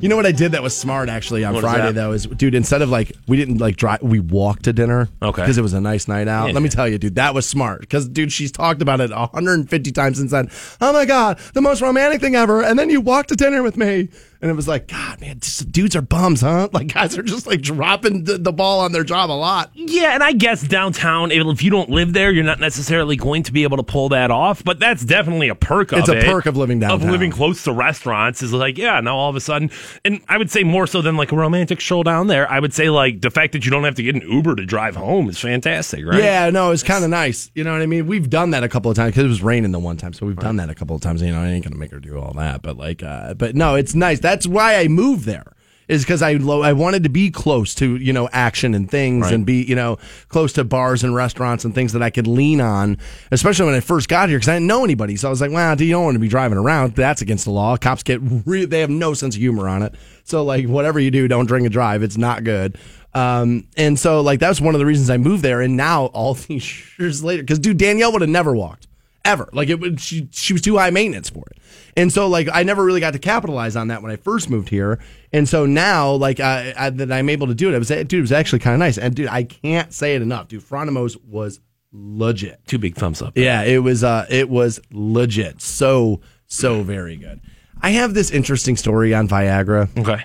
You 0.00 0.08
know 0.10 0.16
what 0.16 0.26
I 0.26 0.32
did 0.32 0.52
that 0.52 0.62
was 0.62 0.76
smart 0.76 1.08
actually 1.08 1.44
on 1.44 1.54
What 1.54 1.64
is 1.64 1.70
Friday 1.70 1.86
that? 1.86 1.94
though 1.94 2.12
is 2.12 2.26
dude 2.26 2.54
instead 2.54 2.82
of 2.82 2.90
like 2.90 3.12
we 3.26 3.38
didn't 3.38 3.58
like 3.58 3.76
drive 3.76 4.02
we 4.02 4.20
walked 4.20 4.64
to 4.64 4.72
dinner 4.74 5.08
Okay. 5.22 5.40
because 5.40 5.56
it 5.56 5.62
was 5.62 5.72
a 5.72 5.80
nice 5.80 6.08
night 6.08 6.28
out. 6.28 6.52
Let 6.52 6.62
me 6.62 6.68
tell 6.68 6.86
you, 6.86 6.98
dude, 6.98 7.14
that 7.14 7.32
was 7.32 7.46
smart 7.46 7.80
because 7.80 8.06
dude 8.08 8.30
she's 8.30 8.52
talked 8.52 8.82
about 8.82 9.00
it 9.00 9.10
150 9.10 9.92
times 9.92 10.18
since 10.18 10.32
then. 10.32 10.50
Oh 10.82 10.92
my 10.92 11.06
god, 11.06 11.38
the 11.54 11.62
most 11.62 11.80
romantic 11.80 12.20
thing 12.20 12.34
ever! 12.34 12.62
And 12.62 12.78
then 12.78 12.90
you 12.90 13.00
walked 13.00 13.30
to 13.30 13.36
dinner 13.36 13.62
with 13.62 13.78
me, 13.78 14.08
And 14.44 14.50
it 14.50 14.56
was 14.56 14.68
like, 14.68 14.88
God, 14.88 15.22
man, 15.22 15.40
just, 15.40 15.72
dudes 15.72 15.96
are 15.96 16.02
bums, 16.02 16.42
huh? 16.42 16.68
Like 16.74 16.92
guys 16.92 17.16
are 17.16 17.22
just 17.22 17.46
like 17.46 17.62
dropping 17.62 18.24
the, 18.24 18.36
the 18.36 18.52
ball 18.52 18.80
on 18.80 18.92
their 18.92 19.04
job 19.04 19.30
a 19.30 19.32
lot. 19.32 19.70
Yeah, 19.74 20.12
and 20.12 20.22
I 20.22 20.32
guess 20.32 20.60
downtown, 20.60 21.30
if 21.30 21.62
you 21.62 21.70
don't 21.70 21.88
live 21.88 22.12
there, 22.12 22.30
you're 22.30 22.44
not 22.44 22.60
necessarily 22.60 23.16
going 23.16 23.44
to 23.44 23.52
be 23.52 23.62
able 23.62 23.78
to 23.78 23.82
pull 23.82 24.10
that 24.10 24.30
off. 24.30 24.62
But 24.62 24.80
that's 24.80 25.02
definitely 25.02 25.48
a 25.48 25.54
perk 25.54 25.92
of 25.92 26.00
It's 26.00 26.08
a 26.10 26.18
it, 26.18 26.24
perk 26.26 26.44
of 26.44 26.58
living 26.58 26.80
downtown, 26.80 27.08
Of 27.08 27.10
living 27.10 27.30
close 27.30 27.64
to 27.64 27.72
restaurants 27.72 28.42
is 28.42 28.52
like, 28.52 28.76
yeah, 28.76 29.00
now 29.00 29.16
all 29.16 29.30
of 29.30 29.36
a 29.36 29.40
sudden, 29.40 29.70
and 30.04 30.20
I 30.28 30.36
would 30.36 30.50
say 30.50 30.62
more 30.62 30.86
so 30.86 31.00
than 31.00 31.16
like 31.16 31.32
a 31.32 31.36
romantic 31.36 31.80
stroll 31.80 32.02
down 32.02 32.26
there. 32.26 32.50
I 32.50 32.60
would 32.60 32.74
say 32.74 32.90
like 32.90 33.22
the 33.22 33.30
fact 33.30 33.54
that 33.54 33.64
you 33.64 33.70
don't 33.70 33.84
have 33.84 33.94
to 33.94 34.02
get 34.02 34.14
an 34.14 34.28
Uber 34.30 34.56
to 34.56 34.66
drive 34.66 34.94
home 34.94 35.30
is 35.30 35.38
fantastic, 35.38 36.04
right? 36.04 36.22
Yeah, 36.22 36.50
no, 36.50 36.70
it's 36.70 36.82
kind 36.82 37.02
of 37.02 37.08
nice. 37.08 37.50
You 37.54 37.64
know 37.64 37.72
what 37.72 37.80
I 37.80 37.86
mean? 37.86 38.06
We've 38.06 38.28
done 38.28 38.50
that 38.50 38.62
a 38.62 38.68
couple 38.68 38.90
of 38.90 38.96
times 38.96 39.12
because 39.12 39.24
it 39.24 39.28
was 39.28 39.42
raining 39.42 39.72
the 39.72 39.78
one 39.78 39.96
time, 39.96 40.12
so 40.12 40.26
we've 40.26 40.36
done 40.36 40.56
that 40.56 40.68
a 40.68 40.74
couple 40.74 40.96
of 40.96 41.00
times. 41.00 41.22
You 41.22 41.32
know, 41.32 41.40
I 41.40 41.48
ain't 41.48 41.64
gonna 41.64 41.76
make 41.76 41.92
her 41.92 42.00
do 42.00 42.18
all 42.18 42.34
that, 42.34 42.60
but 42.60 42.76
like, 42.76 43.02
uh, 43.02 43.32
but 43.34 43.54
no, 43.54 43.76
it's 43.76 43.94
nice. 43.94 44.20
That's 44.34 44.48
why 44.48 44.78
I 44.80 44.88
moved 44.88 45.26
there. 45.26 45.44
Is 45.86 46.02
because 46.02 46.22
I 46.22 46.32
lo- 46.32 46.62
I 46.62 46.72
wanted 46.72 47.02
to 47.04 47.08
be 47.10 47.30
close 47.30 47.74
to 47.76 47.96
you 47.96 48.12
know 48.12 48.26
action 48.32 48.74
and 48.74 48.90
things 48.90 49.30
and 49.34 49.44
be 49.46 49.62
you 49.62 49.76
know 49.76 49.98
close 50.28 50.54
to 50.54 50.64
bars 50.64 51.04
and 51.04 51.14
restaurants 51.14 51.64
and 51.64 51.74
things 51.74 51.92
that 51.92 52.02
I 52.02 52.08
could 52.08 52.26
lean 52.26 52.60
on, 52.62 52.96
especially 53.30 53.66
when 53.66 53.74
I 53.74 53.80
first 53.80 54.08
got 54.08 54.30
here 54.30 54.38
because 54.38 54.48
I 54.48 54.54
didn't 54.54 54.66
know 54.66 54.82
anybody. 54.82 55.14
So 55.16 55.28
I 55.28 55.30
was 55.30 55.42
like, 55.42 55.50
wow, 55.50 55.74
do 55.74 55.84
you 55.84 55.92
don't 55.92 56.04
want 56.04 56.14
to 56.14 56.20
be 56.20 56.26
driving 56.26 56.56
around? 56.56 56.94
That's 56.94 57.20
against 57.20 57.44
the 57.44 57.50
law. 57.50 57.76
Cops 57.76 58.02
get 58.02 58.18
re- 58.22 58.64
they 58.64 58.80
have 58.80 58.88
no 58.88 59.12
sense 59.12 59.36
of 59.36 59.40
humor 59.42 59.68
on 59.68 59.82
it. 59.82 59.94
So 60.24 60.42
like 60.42 60.66
whatever 60.66 60.98
you 60.98 61.10
do, 61.10 61.28
don't 61.28 61.46
drink 61.46 61.66
and 61.66 61.72
drive. 61.72 62.02
It's 62.02 62.16
not 62.16 62.44
good. 62.44 62.78
Um, 63.12 63.68
and 63.76 63.98
so 63.98 64.22
like 64.22 64.40
that's 64.40 64.62
one 64.62 64.74
of 64.74 64.78
the 64.78 64.86
reasons 64.86 65.10
I 65.10 65.18
moved 65.18 65.42
there. 65.44 65.60
And 65.60 65.76
now 65.76 66.06
all 66.06 66.32
these 66.48 66.82
years 66.98 67.22
later, 67.22 67.42
because 67.42 67.58
dude, 67.58 67.76
Danielle 67.76 68.10
would 68.12 68.22
have 68.22 68.30
never 68.30 68.56
walked 68.56 68.88
ever. 69.24 69.48
Like 69.52 69.68
it 69.68 69.80
would, 69.80 70.00
she 70.00 70.28
she 70.32 70.52
was 70.52 70.62
too 70.62 70.76
high 70.78 70.90
maintenance 70.90 71.30
for 71.30 71.44
it. 71.50 71.58
And 71.96 72.12
so 72.12 72.28
like 72.28 72.48
I 72.52 72.62
never 72.62 72.84
really 72.84 73.00
got 73.00 73.12
to 73.12 73.18
capitalize 73.18 73.76
on 73.76 73.88
that 73.88 74.02
when 74.02 74.10
I 74.12 74.16
first 74.16 74.50
moved 74.50 74.68
here. 74.68 75.00
And 75.32 75.48
so 75.48 75.66
now 75.66 76.12
like 76.12 76.40
I, 76.40 76.74
I 76.76 76.90
that 76.90 77.10
I'm 77.12 77.28
able 77.28 77.46
to 77.46 77.54
do 77.54 77.68
it. 77.70 77.74
It 77.74 77.78
was 77.78 77.88
dude, 77.88 78.12
it 78.12 78.20
was 78.20 78.32
actually 78.32 78.58
kind 78.60 78.74
of 78.74 78.80
nice. 78.80 78.98
And 78.98 79.14
dude, 79.14 79.28
I 79.28 79.44
can't 79.44 79.92
say 79.92 80.14
it 80.14 80.22
enough. 80.22 80.48
Dude, 80.48 80.62
Fronimos 80.62 81.16
was 81.24 81.60
legit. 81.92 82.60
Two 82.66 82.78
big 82.78 82.96
thumbs 82.96 83.22
up. 83.22 83.36
Yeah, 83.36 83.62
it 83.62 83.78
was 83.78 84.04
uh 84.04 84.26
it 84.28 84.48
was 84.48 84.80
legit. 84.92 85.62
So 85.62 86.20
so 86.46 86.82
very 86.82 87.16
good. 87.16 87.40
I 87.80 87.90
have 87.90 88.14
this 88.14 88.30
interesting 88.30 88.76
story 88.76 89.14
on 89.14 89.28
Viagra 89.28 89.88
Okay. 89.98 90.24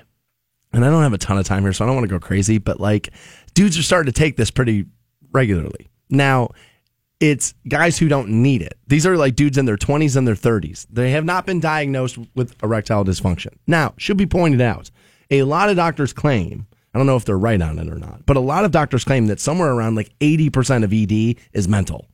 and 0.74 0.86
I 0.86 0.90
don't 0.90 1.04
have 1.04 1.14
a 1.14 1.18
ton 1.18 1.38
of 1.38 1.46
time 1.46 1.64
here, 1.64 1.74
so 1.74 1.84
I 1.84 1.88
don't 1.88 1.96
want 1.96 2.06
to 2.08 2.14
go 2.14 2.20
crazy, 2.20 2.58
but 2.58 2.80
like 2.80 3.10
dudes 3.54 3.78
are 3.78 3.84
starting 3.84 4.12
to 4.12 4.18
take 4.18 4.36
this 4.38 4.52
pretty 4.52 4.86
regularly. 5.32 5.88
Now, 6.10 6.50
it's 7.20 7.54
guys 7.68 7.98
who 7.98 8.08
don't 8.08 8.30
need 8.30 8.62
it. 8.62 8.78
These 8.88 9.06
are 9.06 9.18
like 9.18 9.36
dudes 9.36 9.58
in 9.58 9.66
their 9.66 9.78
20s 9.78 10.16
and 10.16 10.28
their 10.28 10.36
30s. 10.36 10.88
They 10.90 11.12
have 11.12 11.26
not 11.26 11.46
been 11.46 11.60
diagnosed 11.60 12.18
with 12.36 12.56
erectile 12.64 13.04
dysfunction. 13.04 13.54
Now, 13.68 13.94
should 13.98 14.18
be 14.18 14.26
pointed 14.26 14.62
out, 14.62 14.90
a 15.30 15.44
lot 15.44 15.70
of 15.70 15.76
doctors 15.76 16.14
claim, 16.14 16.66
I 16.94 16.98
don't 16.98 17.08
know 17.08 17.18
if 17.18 17.26
they're 17.26 17.38
right 17.38 17.62
on 17.62 17.78
it 17.78 17.90
or 17.90 18.00
not, 18.00 18.26
but 18.26 18.38
a 18.38 18.42
lot 18.42 18.66
of 18.66 18.72
doctors 18.72 19.04
claim 19.04 19.28
that 19.28 19.40
somewhere 19.40 19.72
around 19.72 19.96
like 19.96 20.18
80% 20.20 20.84
of 20.84 20.94
ED 20.94 21.44
is 21.54 21.68
mental. 21.68 22.08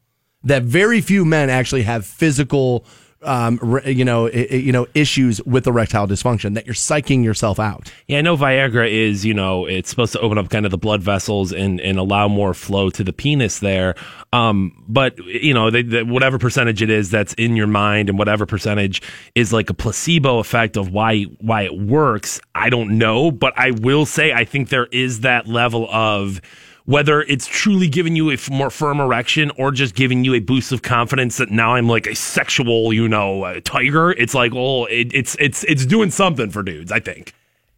That 0.44 0.64
very 0.64 1.02
few 1.02 1.24
men 1.24 1.50
actually 1.50 1.84
have 1.84 2.06
physical 2.06 2.86
um, 3.26 3.60
you 3.86 4.06
know, 4.06 4.30
you 4.30 4.72
know, 4.72 4.88
issues 4.94 5.42
with 5.44 5.68
erectile 5.68 6.08
dysfunction 6.08 6.54
that 6.54 6.66
you're 6.66 6.76
psyching 6.76 7.24
yourself 7.24 7.60
out. 7.60 7.92
Yeah, 8.08 8.20
I 8.20 8.22
know 8.22 8.38
Viagra 8.38 8.90
is, 8.90 9.26
you 9.26 9.34
know, 9.34 9.66
it's 9.66 9.90
supposed 9.90 10.14
to 10.14 10.20
open 10.20 10.38
up 10.38 10.50
kind 10.50 10.66
of 10.66 10.72
the 10.72 10.78
blood 10.78 11.02
vessels 11.02 11.52
and, 11.52 11.82
and 11.82 11.98
allow 11.98 12.28
more 12.28 12.54
flow 12.54 12.90
to 12.92 13.04
the 13.04 13.14
penis 13.14 13.60
there. 13.60 13.96
Um, 14.32 14.84
but, 14.88 15.18
you 15.18 15.54
know, 15.54 15.70
they, 15.70 15.82
they, 15.82 16.04
whatever 16.04 16.38
percentage 16.38 16.82
it 16.82 16.90
is 16.90 17.10
that's 17.10 17.34
in 17.34 17.56
your 17.56 17.68
mind 17.68 18.10
and 18.10 18.18
whatever 18.18 18.46
percentage 18.46 19.02
is 19.34 19.52
like 19.52 19.70
a 19.70 19.74
placebo 19.74 20.40
effect 20.40 20.78
of 20.78 20.92
why, 20.92 21.24
why 21.40 21.64
it 21.64 21.78
works, 21.78 22.40
I 22.54 22.70
don't 22.70 22.98
know. 22.98 23.32
But 23.32 23.58
I 23.58 23.72
will 23.72 24.06
say, 24.06 24.34
I 24.34 24.46
think 24.46 24.70
there 24.70 24.88
is 24.88 25.22
that 25.22 25.48
level 25.48 25.90
of, 25.90 26.42
whether 26.86 27.22
it's 27.24 27.48
truly 27.48 27.88
giving 27.88 28.16
you 28.16 28.30
a 28.30 28.34
f- 28.36 28.50
more 28.50 28.70
firm 28.70 29.00
erection 29.00 29.52
or 29.58 29.72
just 29.72 29.96
giving 29.96 30.24
you 30.24 30.34
a 30.36 30.40
boost 30.40 30.72
of 30.72 30.82
confidence 30.84 31.38
that 31.38 31.50
now 31.52 31.76
I'm 31.76 31.88
like 31.88 32.06
a 32.08 32.16
sexual, 32.16 32.94
you 32.94 33.08
know, 33.08 33.44
uh, 33.44 33.60
tiger. 33.64 34.12
It's 34.12 34.34
like, 34.36 34.52
oh, 34.56 34.86
it, 34.86 35.12
it's 35.14 35.36
it's 35.40 35.64
it's 35.66 35.86
doing 35.86 36.12
something 36.12 36.50
for 36.52 36.62
dudes. 36.64 36.92
I 36.92 37.00
think. 37.00 37.34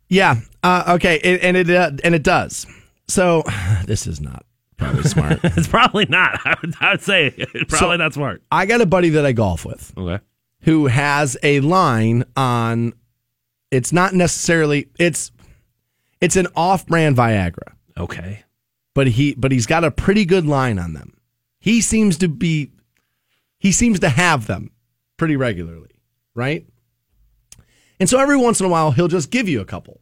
Yeah. 0.09 0.35
Uh, 0.63 0.93
okay. 0.95 1.19
And, 1.23 1.41
and 1.41 1.57
it 1.57 1.69
uh, 1.69 1.91
and 2.03 2.13
it 2.15 2.23
does. 2.23 2.67
So 3.07 3.43
this 3.85 4.07
is 4.07 4.19
not 4.21 4.45
probably 4.77 5.03
smart. 5.03 5.39
It's 5.43 5.67
probably 5.67 6.05
not. 6.05 6.39
I 6.45 6.55
would, 6.61 6.73
I 6.81 6.91
would 6.91 7.01
say 7.01 7.27
it's 7.37 7.77
probably 7.77 7.97
not 7.97 8.13
smart. 8.13 8.41
I 8.51 8.65
got 8.65 8.81
a 8.81 8.85
buddy 8.85 9.09
that 9.09 9.25
I 9.25 9.31
golf 9.31 9.65
with 9.65 9.91
Okay. 9.97 10.21
who 10.61 10.87
has 10.87 11.37
a 11.43 11.59
line 11.61 12.23
on. 12.35 12.93
It's 13.71 13.91
not 13.91 14.13
necessarily 14.13 14.87
it's 14.99 15.31
it's 16.21 16.35
an 16.35 16.47
off-brand 16.55 17.15
Viagra, 17.17 17.73
Okay. 17.97 18.43
But 18.97 19.05
he 19.09 19.35
but 19.35 19.51
he's 19.51 19.67
got 19.67 19.83
a 19.83 19.91
pretty 19.91 20.25
good 20.25 20.47
line 20.47 20.79
on 20.79 20.93
them. 20.93 21.15
He 21.59 21.81
seems 21.81 22.17
to 22.17 22.27
be 22.27 22.71
he 23.59 23.71
seems 23.71 23.99
to 23.99 24.09
have 24.09 24.47
them 24.47 24.71
pretty 25.17 25.35
regularly, 25.35 25.91
right? 26.33 26.65
And 27.99 28.09
so 28.09 28.17
every 28.17 28.37
once 28.37 28.59
in 28.59 28.65
a 28.65 28.69
while 28.69 28.89
he'll 28.89 29.07
just 29.07 29.29
give 29.29 29.47
you 29.47 29.61
a 29.61 29.65
couple. 29.65 30.01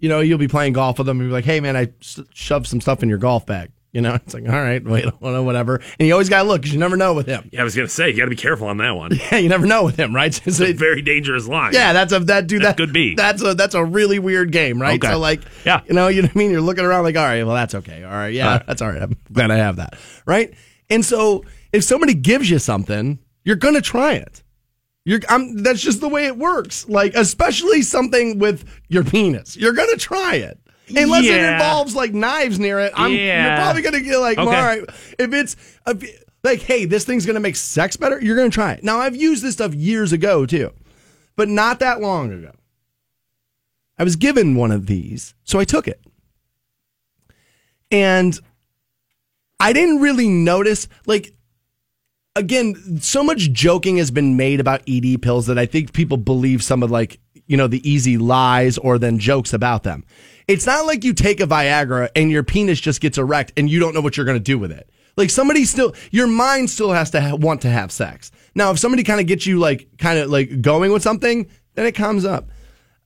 You 0.00 0.08
know, 0.08 0.18
you'll 0.18 0.38
be 0.38 0.48
playing 0.48 0.72
golf 0.72 0.98
with 0.98 1.08
him 1.08 1.20
and 1.20 1.28
be 1.28 1.32
like, 1.32 1.44
"Hey 1.44 1.60
man, 1.60 1.76
I 1.76 1.92
shoved 2.34 2.66
some 2.66 2.80
stuff 2.80 3.04
in 3.04 3.08
your 3.08 3.18
golf 3.18 3.46
bag." 3.46 3.70
You 3.92 4.00
know, 4.00 4.14
it's 4.14 4.32
like, 4.34 4.44
"All 4.48 4.54
right, 4.54 4.84
wait, 4.84 5.04
whatever." 5.20 5.80
And 5.98 6.06
you 6.06 6.12
always 6.14 6.28
got 6.28 6.42
to 6.44 6.48
look 6.48 6.60
because 6.62 6.72
you 6.72 6.78
never 6.78 6.96
know 6.96 7.12
with 7.12 7.26
him. 7.26 7.48
Yeah, 7.52 7.62
I 7.62 7.64
was 7.64 7.74
gonna 7.74 7.88
say 7.88 8.10
you 8.10 8.16
got 8.16 8.24
to 8.26 8.30
be 8.30 8.36
careful 8.36 8.68
on 8.68 8.76
that 8.78 8.92
one. 8.92 9.10
Yeah, 9.32 9.38
you 9.38 9.48
never 9.48 9.66
know 9.66 9.84
with 9.84 9.96
him, 9.96 10.14
right? 10.14 10.32
So 10.32 10.42
It's 10.46 10.60
a 10.60 10.72
very 10.72 11.02
dangerous 11.02 11.48
line. 11.48 11.72
yeah, 11.72 11.92
that's 11.92 12.12
a 12.12 12.20
that 12.20 12.46
dude. 12.46 12.62
That 12.62 12.68
That, 12.68 12.76
could 12.76 12.92
be. 12.92 13.14
That's 13.16 13.42
a 13.42 13.54
that's 13.54 13.74
a 13.74 13.84
really 13.84 14.18
weird 14.20 14.52
game, 14.52 14.80
right? 14.80 15.02
Okay. 15.02 15.12
So 15.12 15.18
like, 15.18 15.40
Yeah. 15.66 15.80
you 15.88 15.94
know, 15.94 16.06
you 16.08 16.22
know 16.22 16.28
what 16.28 16.36
I 16.36 16.38
mean. 16.38 16.50
You're 16.52 16.60
looking 16.60 16.84
around 16.84 17.02
like, 17.04 17.16
all 17.16 17.24
right, 17.24 17.42
well, 17.44 17.56
that's 17.56 17.74
okay. 17.74 18.04
All 18.04 18.10
right, 18.10 18.32
yeah, 18.32 18.54
Uh. 18.54 18.62
that's 18.66 18.80
all 18.80 18.90
right. 18.92 19.02
I'm 19.02 19.16
glad 19.32 19.50
I 19.50 19.56
have 19.56 19.76
that, 19.76 19.94
right? 20.24 20.54
And 20.88 21.04
so 21.04 21.44
if 21.72 21.82
somebody 21.82 22.14
gives 22.14 22.48
you 22.48 22.58
something, 22.60 23.18
you're 23.44 23.56
gonna 23.56 23.80
try 23.80 24.14
it. 24.14 24.42
You're, 25.04 25.20
I'm, 25.28 25.62
that's 25.62 25.80
just 25.80 26.00
the 26.02 26.08
way 26.08 26.26
it 26.26 26.36
works. 26.36 26.86
Like, 26.88 27.14
especially 27.14 27.80
something 27.82 28.38
with 28.38 28.64
your 28.88 29.02
penis, 29.02 29.56
you're 29.56 29.72
gonna 29.72 29.96
try 29.96 30.34
it. 30.36 30.60
Unless 30.96 31.24
it 31.24 31.40
involves 31.52 31.94
like 31.94 32.12
knives 32.12 32.58
near 32.58 32.80
it, 32.80 32.92
I'm, 32.96 33.12
you're 33.12 33.56
probably 33.56 33.82
gonna 33.82 34.00
get 34.00 34.18
like, 34.18 34.38
Okay. 34.38 34.56
all 34.56 34.62
right. 34.64 34.82
If 35.18 35.32
it's 35.32 35.56
if, 35.86 36.24
like, 36.42 36.60
hey, 36.62 36.84
this 36.84 37.04
thing's 37.04 37.26
gonna 37.26 37.40
make 37.40 37.56
sex 37.56 37.96
better, 37.96 38.20
you're 38.20 38.36
gonna 38.36 38.50
try 38.50 38.72
it. 38.72 38.84
Now, 38.84 38.98
I've 38.98 39.16
used 39.16 39.42
this 39.42 39.54
stuff 39.54 39.74
years 39.74 40.12
ago 40.12 40.46
too, 40.46 40.72
but 41.36 41.48
not 41.48 41.78
that 41.80 42.00
long 42.00 42.32
ago. 42.32 42.52
I 43.98 44.04
was 44.04 44.16
given 44.16 44.54
one 44.54 44.72
of 44.72 44.86
these, 44.86 45.34
so 45.44 45.58
I 45.58 45.64
took 45.64 45.86
it, 45.86 46.00
and 47.90 48.38
I 49.58 49.72
didn't 49.72 50.00
really 50.00 50.28
notice 50.28 50.88
like 51.06 51.34
again, 52.36 53.00
so 53.00 53.22
much 53.22 53.52
joking 53.52 53.96
has 53.98 54.10
been 54.10 54.36
made 54.36 54.60
about 54.60 54.82
ED 54.88 55.20
pills 55.22 55.46
that 55.46 55.58
I 55.58 55.66
think 55.66 55.92
people 55.92 56.16
believe 56.16 56.62
some 56.62 56.82
of 56.82 56.90
like, 56.90 57.20
you 57.46 57.56
know, 57.56 57.66
the 57.66 57.88
easy 57.88 58.18
lies 58.18 58.78
or 58.78 58.98
then 58.98 59.18
jokes 59.18 59.52
about 59.52 59.82
them. 59.82 60.04
It's 60.50 60.66
not 60.66 60.84
like 60.84 61.04
you 61.04 61.12
take 61.12 61.38
a 61.38 61.46
Viagra 61.46 62.08
and 62.16 62.28
your 62.28 62.42
penis 62.42 62.80
just 62.80 63.00
gets 63.00 63.18
erect 63.18 63.52
and 63.56 63.70
you 63.70 63.78
don't 63.78 63.94
know 63.94 64.00
what 64.00 64.16
you're 64.16 64.26
going 64.26 64.36
to 64.36 64.42
do 64.42 64.58
with 64.58 64.72
it. 64.72 64.90
Like 65.16 65.30
somebody 65.30 65.64
still, 65.64 65.94
your 66.10 66.26
mind 66.26 66.70
still 66.70 66.90
has 66.90 67.12
to 67.12 67.20
ha- 67.20 67.36
want 67.36 67.62
to 67.62 67.68
have 67.68 67.92
sex. 67.92 68.32
Now, 68.56 68.72
if 68.72 68.80
somebody 68.80 69.04
kind 69.04 69.20
of 69.20 69.28
gets 69.28 69.46
you 69.46 69.60
like, 69.60 69.86
kind 69.98 70.18
of 70.18 70.28
like 70.28 70.60
going 70.60 70.90
with 70.90 71.04
something, 71.04 71.48
then 71.76 71.86
it 71.86 71.92
comes 71.92 72.24
up. 72.24 72.48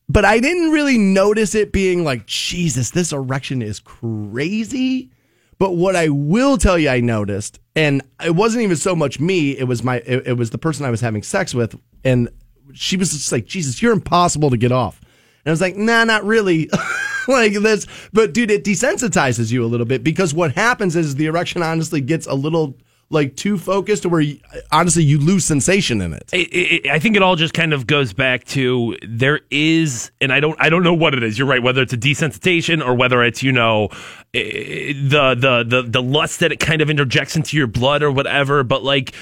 But 0.08 0.24
I 0.24 0.40
didn't 0.40 0.70
really 0.70 0.96
notice 0.96 1.54
it 1.54 1.70
being 1.70 2.02
like, 2.02 2.24
Jesus, 2.24 2.92
this 2.92 3.12
erection 3.12 3.60
is 3.60 3.78
crazy. 3.78 5.10
But 5.58 5.72
what 5.72 5.96
I 5.96 6.08
will 6.08 6.56
tell 6.56 6.78
you, 6.78 6.88
I 6.88 7.00
noticed, 7.00 7.60
and 7.76 8.00
it 8.24 8.34
wasn't 8.34 8.64
even 8.64 8.76
so 8.76 8.96
much 8.96 9.20
me; 9.20 9.56
it 9.56 9.64
was 9.64 9.84
my, 9.84 9.96
it, 9.98 10.28
it 10.28 10.32
was 10.32 10.50
the 10.50 10.58
person 10.58 10.84
I 10.84 10.90
was 10.90 11.00
having 11.00 11.22
sex 11.22 11.54
with, 11.54 11.78
and 12.02 12.28
she 12.72 12.96
was 12.96 13.12
just 13.12 13.30
like, 13.30 13.46
"Jesus, 13.46 13.80
you're 13.80 13.92
impossible 13.92 14.50
to 14.50 14.56
get 14.56 14.72
off." 14.72 15.00
And 15.00 15.46
I 15.46 15.50
was 15.50 15.60
like, 15.60 15.76
"Nah, 15.76 16.04
not 16.04 16.24
really." 16.24 16.68
like 17.28 17.54
this, 17.54 17.86
but 18.12 18.32
dude, 18.32 18.50
it 18.50 18.64
desensitizes 18.64 19.52
you 19.52 19.64
a 19.64 19.68
little 19.68 19.86
bit 19.86 20.04
because 20.04 20.34
what 20.34 20.52
happens 20.52 20.96
is 20.96 21.16
the 21.16 21.26
erection 21.26 21.62
honestly 21.62 22.00
gets 22.00 22.26
a 22.26 22.34
little 22.34 22.76
like 23.10 23.36
too 23.36 23.58
focused, 23.58 24.02
to 24.02 24.08
where 24.08 24.20
you, 24.20 24.38
honestly 24.72 25.02
you 25.02 25.18
lose 25.18 25.44
sensation 25.44 26.00
in 26.00 26.12
it. 26.12 26.28
it, 26.32 26.48
it, 26.52 26.90
I 26.90 26.98
think 26.98 27.16
it 27.16 27.22
all 27.22 27.36
just 27.36 27.54
kind 27.54 27.72
of 27.72 27.86
goes 27.86 28.12
back 28.12 28.44
to 28.46 28.96
there 29.06 29.40
is, 29.50 30.10
and 30.20 30.32
I 30.32 30.40
don't, 30.40 30.56
I 30.58 30.68
don't 30.68 30.82
know 30.82 30.94
what 30.94 31.14
it 31.14 31.22
is. 31.22 31.38
You're 31.38 31.46
right, 31.46 31.62
whether 31.62 31.82
it's 31.82 31.92
a 31.92 31.98
desensitization 31.98 32.84
or 32.84 32.94
whether 32.94 33.22
it's 33.22 33.42
you 33.42 33.52
know 33.52 33.88
eh, 34.34 34.92
the 34.94 35.34
the 35.38 35.64
the 35.66 35.82
the 35.88 36.02
lust 36.02 36.40
that 36.40 36.52
it 36.52 36.60
kind 36.60 36.80
of 36.80 36.90
interjects 36.90 37.36
into 37.36 37.56
your 37.56 37.66
blood 37.66 38.02
or 38.02 38.10
whatever. 38.10 38.64
But 38.64 38.82
like 38.82 39.14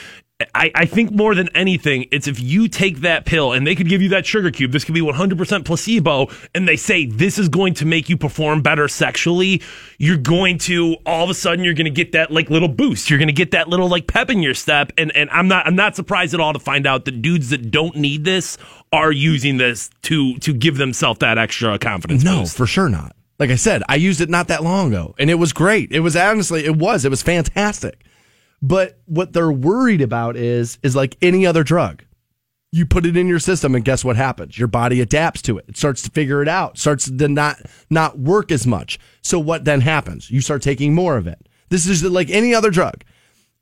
I, 0.55 0.71
I 0.75 0.85
think 0.87 1.11
more 1.11 1.35
than 1.35 1.49
anything, 1.55 2.07
it's 2.11 2.27
if 2.27 2.41
you 2.41 2.69
take 2.69 2.99
that 3.01 3.25
pill 3.25 3.53
and 3.53 3.67
they 3.67 3.75
could 3.75 3.89
give 3.89 4.03
you 4.03 4.09
that 4.11 4.27
sugar 4.27 4.51
cube, 4.51 4.73
this 4.73 4.85
could 4.85 4.95
be 4.95 5.01
100% 5.01 5.65
placebo, 5.65 6.29
and 6.55 6.69
they 6.69 6.77
say 6.77 7.07
this 7.07 7.39
is 7.39 7.49
going 7.49 7.75
to 7.75 7.87
make 7.87 8.09
you 8.09 8.17
perform 8.17 8.63
better 8.63 8.89
sexually, 8.89 9.63
you're 9.99 10.17
going 10.17 10.59
to 10.59 10.97
all 11.07 11.25
of 11.25 11.31
a 11.31 11.35
sudden 11.35 11.65
you're 11.65 11.75
going 11.75 11.85
to 11.85 11.91
get 11.91 12.13
that 12.13 12.31
like 12.31 12.51
little 12.51 12.69
boost. 12.69 13.11
You're 13.11 13.19
going 13.19 13.29
to 13.29 13.33
get 13.33 13.53
that 13.53 13.69
little 13.69 13.89
like 13.89 14.07
pep 14.07 14.31
in 14.31 14.43
your 14.43 14.55
step, 14.55 14.93
and 14.99 15.15
and 15.17 15.31
I'm 15.31 15.49
not 15.49 15.67
I'm 15.67 15.77
not 15.77 15.97
surprised 15.97 16.35
at 16.35 16.41
all 16.41 16.53
to 16.53 16.59
find 16.59 16.87
out 16.87 17.05
that 17.05 17.23
dudes 17.23 17.51
that 17.51 17.71
don't 17.71 17.97
need 17.97 18.25
this 18.25 18.59
are 18.93 19.13
using 19.13 19.57
this 19.57 19.91
to 20.03 20.39
to 20.39 20.53
give 20.53 20.77
themselves 20.77 21.21
that 21.21 21.39
extra 21.39 21.79
confidence. 21.79 22.25
No, 22.25 22.41
boost. 22.41 22.57
for 22.57 22.67
sure 22.67 22.89
not. 22.89 23.15
Like 23.39 23.51
I 23.51 23.57
said, 23.57 23.83
I 23.89 23.97
used 23.97 24.21
it 24.21 24.31
not 24.31 24.49
that 24.49 24.63
long 24.63 24.89
ago, 24.89 25.15
and 25.19 25.29
it 25.29 25.35
was 25.35 25.53
great. 25.53 25.91
It 25.91 26.01
was 26.01 26.15
honestly, 26.15 26.65
it 26.65 26.77
was, 26.77 27.05
it 27.05 27.09
was 27.09 27.23
fantastic. 27.23 28.05
But 28.63 29.01
what 29.07 29.33
they're 29.33 29.51
worried 29.51 30.01
about 30.01 30.37
is, 30.37 30.79
is 30.83 30.95
like 30.95 31.17
any 31.21 31.45
other 31.45 31.65
drug. 31.65 32.05
You 32.71 32.87
put 32.87 33.05
it 33.05 33.17
in 33.19 33.27
your 33.27 33.41
system, 33.41 33.75
and 33.75 33.85
guess 33.85 34.03
what 34.05 34.17
happens? 34.17 34.57
Your 34.57 34.69
body 34.69 35.03
adapts 35.03 35.43
to 35.43 35.59
it. 35.59 35.67
It 35.69 35.77
starts 35.77 36.01
to 36.03 36.11
figure 36.11 36.41
it 36.41 36.49
out. 36.49 36.79
Starts 36.79 37.11
to 37.11 37.29
not 37.29 37.59
not 37.91 38.19
work 38.19 38.51
as 38.51 38.67
much. 38.67 38.99
So 39.21 39.39
what 39.39 39.67
then 39.67 39.83
happens? 39.83 40.31
You 40.31 40.41
start 40.41 40.63
taking 40.63 40.95
more 40.95 41.19
of 41.19 41.27
it. 41.27 41.49
This 41.69 41.87
is 41.87 42.03
like 42.03 42.31
any 42.31 42.55
other 42.55 42.71
drug. 42.71 43.05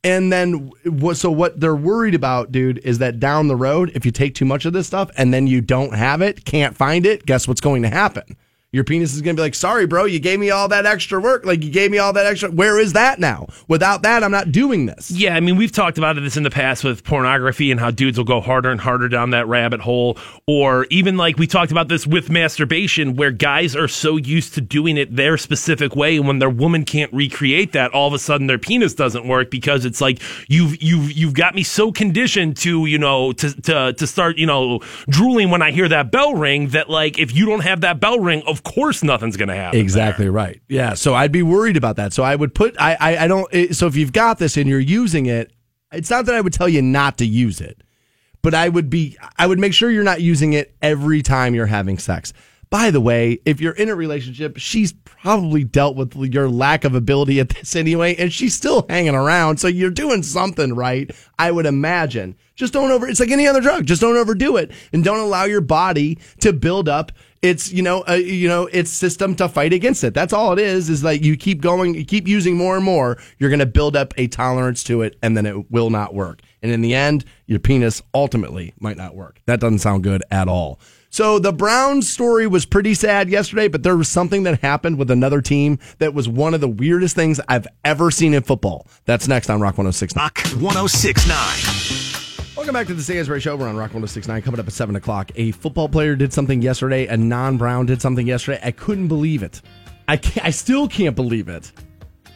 And 0.03 0.33
then, 0.33 0.71
so 1.15 1.31
what 1.31 1.61
they're 1.61 1.77
worried 1.77 2.15
about, 2.15 2.53
dude, 2.53 2.79
is 2.79 2.99
that 2.99 3.21
down 3.21 3.49
the 3.49 3.57
road, 3.57 3.93
if 3.95 4.07
you 4.07 4.13
take 4.13 4.35
too 4.35 4.47
much 4.47 4.65
of 4.65 4.73
this 4.73 4.87
stuff 4.87 5.11
and 5.17 5.35
then 5.35 5.47
you 5.47 5.61
don't 5.61 5.95
have 5.95 6.23
it, 6.23 6.45
can't 6.45 6.77
find 6.77 7.05
it, 7.05 7.27
guess 7.27 7.47
what's 7.47 7.61
going 7.61 7.83
to 7.83 7.91
happen? 7.91 8.37
Your 8.73 8.85
penis 8.85 9.15
is 9.15 9.21
going 9.21 9.35
to 9.35 9.41
be 9.41 9.43
like, 9.43 9.57
sorry, 9.57 9.85
bro, 9.85 10.05
you 10.05 10.21
gave 10.21 10.39
me 10.39 10.51
all 10.51 10.69
that 10.69 10.87
extra 10.87 11.21
work. 11.21 11.45
Like, 11.45 11.65
you 11.65 11.73
gave 11.73 11.91
me 11.91 11.99
all 11.99 12.13
that 12.13 12.25
extra. 12.25 12.53
Where 12.53 12.79
is 12.79 12.93
that 12.93 13.19
now? 13.19 13.49
Without 13.67 14.03
that, 14.03 14.23
I'm 14.23 14.31
not 14.31 14.53
doing 14.53 14.87
this. 14.87 15.11
Yeah, 15.11 15.35
I 15.35 15.41
mean, 15.41 15.57
we've 15.57 15.73
talked 15.73 15.99
about 15.99 16.15
this 16.15 16.37
in 16.37 16.45
the 16.45 16.51
past 16.51 16.85
with 16.85 17.03
pornography 17.03 17.73
and 17.73 17.81
how 17.81 17.91
dudes 17.91 18.17
will 18.17 18.25
go 18.25 18.41
harder 18.41 18.71
and 18.71 18.81
harder 18.81 19.09
down 19.09 19.31
that 19.31 19.49
rabbit 19.49 19.81
hole. 19.81 20.17
Or 20.47 20.87
even 20.89 21.17
like 21.17 21.37
we 21.37 21.49
talked 21.49 21.73
about 21.73 21.89
this 21.89 22.07
with 22.07 22.31
masturbation, 22.31 23.17
where 23.17 23.33
guys 23.33 23.75
are 23.75 23.89
so 23.89 24.17
used 24.17 24.55
to 24.55 24.61
doing 24.61 24.97
it 24.97 25.17
their 25.17 25.37
specific 25.37 25.97
way. 25.97 26.17
And 26.17 26.29
when 26.29 26.39
their 26.39 26.49
woman 26.49 26.85
can't 26.85 27.13
recreate 27.13 27.73
that, 27.73 27.91
all 27.93 28.07
of 28.07 28.15
a 28.15 28.21
sudden 28.21 28.47
their 28.47 28.59
penis 28.59 28.95
doesn't 28.95 29.27
work 29.27 29.51
because 29.51 29.85
it's 29.85 30.01
like, 30.01 30.23
you've, 30.49 30.81
you've, 30.81 31.11
you've 31.11 31.35
got 31.35 31.57
me 31.57 31.65
so 31.65 31.91
conditioned 31.91 32.57
to, 32.59 32.87
you 32.87 32.99
know, 32.99 33.33
to, 33.33 33.63
to, 33.63 33.95
to 33.95 34.07
start, 34.07 34.39
you 34.39 34.47
know, 34.47 34.79
drooling 35.09 35.51
when 35.51 35.61
I 35.61 35.73
hear 35.73 35.89
that 35.89 36.13
bell 36.13 36.35
ring 36.35 36.69
that 36.69 36.89
like, 36.89 37.19
if 37.19 37.35
you 37.35 37.47
don't 37.47 37.65
have 37.65 37.81
that 37.81 37.99
bell 37.99 38.21
ring, 38.21 38.45
of 38.47 38.60
course 38.63 39.03
nothing's 39.03 39.37
going 39.37 39.49
to 39.49 39.55
happen. 39.55 39.79
Exactly 39.79 40.27
there. 40.27 40.33
right. 40.33 40.61
Yeah. 40.69 40.95
So 40.95 41.15
I'd 41.15 41.33
be 41.33 41.43
worried 41.43 41.77
about 41.77 41.97
that. 41.97 42.13
So 42.13 42.23
I 42.23 42.37
would 42.37 42.55
put, 42.55 42.77
I, 42.81 42.97
I, 43.01 43.25
I 43.25 43.29
don't, 43.29 43.49
it, 43.53 43.77
so 43.77 43.87
if 43.87 43.97
you've 43.97 44.13
got 44.13 44.39
this 44.39 44.57
and 44.57 44.69
you're 44.69 44.81
using 44.81 45.27
it, 45.27 45.53
it's 45.93 46.11
not 46.11 46.27
that 46.27 46.35
I 46.35 46.41
would 46.41 46.53
tell 46.53 46.69
you 46.69 46.83
not 46.83 47.19
to 47.19 47.27
use 47.27 47.61
it, 47.61 47.83
but 48.43 48.55
I 48.55 48.69
would 48.69 48.91
be, 48.91 49.19
I 49.37 49.47
would 49.47 49.59
make 49.59 49.75
sure 49.75 49.91
you're 49.91 50.05
not 50.05 50.21
using 50.21 50.53
it 50.53 50.75
every 50.81 51.23
time 51.23 51.55
you're 51.55 51.67
having 51.67 51.99
sex. 51.99 52.33
By 52.71 52.93
the 52.93 53.01
way, 53.01 53.41
if 53.45 53.61
you're 53.61 53.73
in 53.73 53.89
a 53.89 53.97
relationship, 53.97 54.57
she's 54.57 54.93
probably 54.93 55.65
dealt 55.65 55.97
with 55.97 56.15
your 56.33 56.49
lack 56.49 56.85
of 56.85 56.95
ability 56.95 57.41
at 57.41 57.49
this 57.49 57.75
anyway, 57.75 58.15
and 58.15 58.33
she's 58.33 58.55
still 58.55 58.87
hanging 58.89 59.17
around. 59.17 59.59
So 59.59 59.67
you're 59.67 59.91
doing 59.91 60.23
something 60.23 60.75
right, 60.75 61.11
I 61.37 61.51
would 61.51 61.67
imagine. 61.67 62.37
Just 62.55 62.73
don't 62.73 62.93
over, 62.93 63.09
it's 63.09 63.19
like 63.19 63.33
any 63.33 63.49
other 63.49 63.61
drug. 63.61 63.87
Just 63.87 64.01
don't 64.01 64.17
overdo 64.17 64.57
it 64.57 64.71
and 64.93 65.03
don't 65.03 65.19
allow 65.19 65.45
your 65.45 65.61
body 65.61 66.19
to 66.41 66.53
build 66.53 66.89
up 66.89 67.11
its, 67.43 67.73
you 67.73 67.83
know, 67.83 68.05
uh, 68.09 68.15
you 68.15 68.49
know, 68.49 68.67
its 68.67 68.91
system 68.91 69.35
to 69.37 69.49
fight 69.49 69.73
against 69.73 70.05
it. 70.05 70.13
That's 70.15 70.33
all 70.33 70.53
it 70.53 70.59
is, 70.59 70.91
is 70.91 71.03
like 71.03 71.23
you 71.23 71.37
keep 71.37 71.61
going, 71.61 71.95
you 71.95 72.05
keep 72.05 72.29
using 72.29 72.57
more 72.57 72.77
and 72.77 72.85
more, 72.85 73.19
you're 73.39 73.51
going 73.51 73.61
to 73.61 73.67
build 73.67 73.97
up 73.97 74.13
a 74.17 74.27
tolerance 74.27 74.85
to 74.85 75.03
it 75.03 75.19
and 75.23 75.37
then 75.37 75.47
it 75.47 75.71
will 75.71 75.91
not 75.91 76.15
work. 76.15 76.43
And 76.63 76.71
in 76.71 76.83
the 76.83 76.95
end, 76.95 77.25
your 77.47 77.59
penis 77.59 78.03
ultimately 78.13 78.75
might 78.79 78.99
not 78.99 79.15
work. 79.15 79.41
That 79.47 79.61
doesn't 79.61 79.79
sound 79.79 80.03
good 80.03 80.23
at 80.31 80.49
all. 80.49 80.79
So 81.13 81.41
the 81.41 81.53
Browns 81.53 82.09
story 82.09 82.47
was 82.47 82.65
pretty 82.65 82.95
sad 82.95 83.29
yesterday, 83.29 83.67
but 83.67 83.83
there 83.83 83.97
was 83.97 84.09
something 84.09 84.45
that 84.45 84.61
happened 84.61 84.97
with 84.97 85.11
another 85.11 85.41
team 85.41 85.81
that 85.99 86.15
was 86.15 86.29
one 86.29 86.55
of 86.55 86.61
the 86.61 86.69
weirdest 86.69 87.17
things 87.17 87.41
I've 87.49 87.67
ever 87.85 88.13
seen 88.13 88.33
in 88.33 88.45
football. 88.45 88.87
That's 89.07 89.27
next 89.27 89.51
on 89.51 89.61
Rock 89.61 89.77
1069. 89.77 90.23
Rock 90.23 90.37
1069. 90.63 92.00
Welcome 92.71 92.83
back 92.83 92.87
to 92.87 92.95
the 92.95 93.03
Stansbury 93.03 93.41
Show. 93.41 93.57
We're 93.57 93.67
on 93.67 93.77
Rock 93.77 93.93
1069 93.95 94.43
coming 94.43 94.61
up 94.61 94.67
at 94.69 94.73
7 94.73 94.95
o'clock. 94.95 95.33
A 95.35 95.51
football 95.51 95.89
player 95.89 96.15
did 96.15 96.33
something 96.33 96.63
yesterday. 96.63 97.09
A 97.09 97.17
non 97.17 97.57
Brown 97.57 97.85
did 97.85 98.01
something 98.01 98.25
yesterday. 98.25 98.61
I 98.63 98.71
couldn't 98.71 99.09
believe 99.09 99.43
it. 99.43 99.61
I, 100.07 100.17
can't, 100.17 100.47
I 100.47 100.51
still 100.51 100.87
can't 100.87 101.17
believe 101.17 101.49
it. 101.49 101.73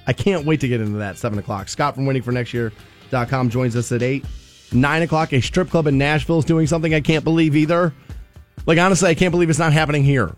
I 0.09 0.13
can't 0.13 0.45
wait 0.45 0.59
to 0.63 0.67
get 0.67 0.81
into 0.81 0.99
that 0.99 1.19
7 1.19 1.39
o'clock. 1.39 1.69
Scott 1.69 1.95
from 1.95 2.05
waitingfornextyear.com 2.07 3.51
joins 3.51 3.77
us 3.77 3.93
at 3.93 4.03
8. 4.03 4.25
9 4.73 5.03
o'clock, 5.03 5.33
a 5.33 5.41
strip 5.41 5.71
club 5.71 5.87
in 5.87 5.99
Nashville 5.99 6.41
is 6.41 6.45
doing 6.45 6.67
something 6.67 6.93
I 6.93 7.01
can't 7.01 7.23
believe 7.23 7.55
either. 7.55 7.95
Like, 8.67 8.79
honestly, 8.79 9.11
I 9.11 9.15
can't 9.15 9.31
believe 9.31 9.51
it's 9.51 9.61
not 9.61 9.73
happening 9.73 10.03
here. 10.03 10.35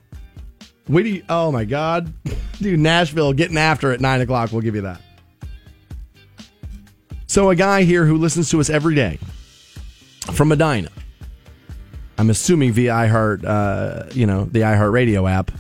Wait 0.89 1.05
do 1.05 1.09
you, 1.09 1.23
oh 1.31 1.51
my 1.51 1.65
God. 1.65 2.13
Dude, 2.61 2.81
Nashville 2.81 3.33
getting 3.33 3.57
after 3.57 3.93
it 3.93 4.03
9 4.03 4.21
o'clock. 4.21 4.53
We'll 4.53 4.61
give 4.61 4.75
you 4.75 4.83
that. 4.83 5.01
So, 7.27 7.49
a 7.49 7.57
guy 7.57 7.85
here 7.85 8.05
who 8.05 8.19
listens 8.19 8.51
to 8.51 8.61
us 8.61 8.69
every 8.69 8.95
day 8.95 9.19
from 10.33 10.49
Medina. 10.49 10.89
I'm 12.19 12.31
assuming 12.31 12.73
via 12.73 12.93
iHeart, 12.93 13.45
uh, 13.45 14.11
you 14.13 14.27
know, 14.27 14.45
the 14.45 14.61
iHeart 14.61 14.93
Radio 14.93 15.27
app. 15.27 15.51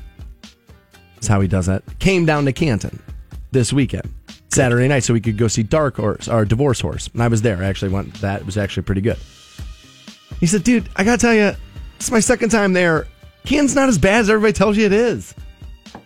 That's 1.14 1.26
how 1.26 1.40
he 1.40 1.48
does 1.48 1.66
that. 1.66 1.83
Came 1.98 2.24
down 2.26 2.44
to 2.46 2.52
Canton 2.52 3.02
this 3.52 3.72
weekend, 3.72 4.12
Saturday 4.50 4.88
night, 4.88 5.00
so 5.00 5.12
we 5.12 5.20
could 5.20 5.37
go 5.37 5.48
see 5.48 5.62
Dark 5.62 5.96
Horse 5.96 6.29
or 6.29 6.44
Divorce 6.44 6.81
Horse. 6.81 7.09
And 7.12 7.22
I 7.22 7.29
was 7.29 7.42
there. 7.42 7.59
I 7.62 7.66
actually 7.66 7.90
went. 7.90 8.14
That 8.20 8.44
was 8.46 8.57
actually 8.57 8.85
pretty 8.85 9.00
good. 9.00 9.18
He 10.40 10.46
said, 10.46 10.64
"Dude, 10.64 10.88
I 10.96 11.05
gotta 11.05 11.18
tell 11.18 11.35
you, 11.35 11.52
it's 11.96 12.11
my 12.11 12.20
second 12.20 12.50
time 12.50 12.72
there. 12.72 13.07
Canton's 13.44 13.74
not 13.74 13.88
as 13.88 13.98
bad 13.98 14.20
as 14.20 14.31
everybody 14.31 14.52
tells 14.52 14.76
you 14.76 14.87
it 14.87 14.92
is. 14.92 15.35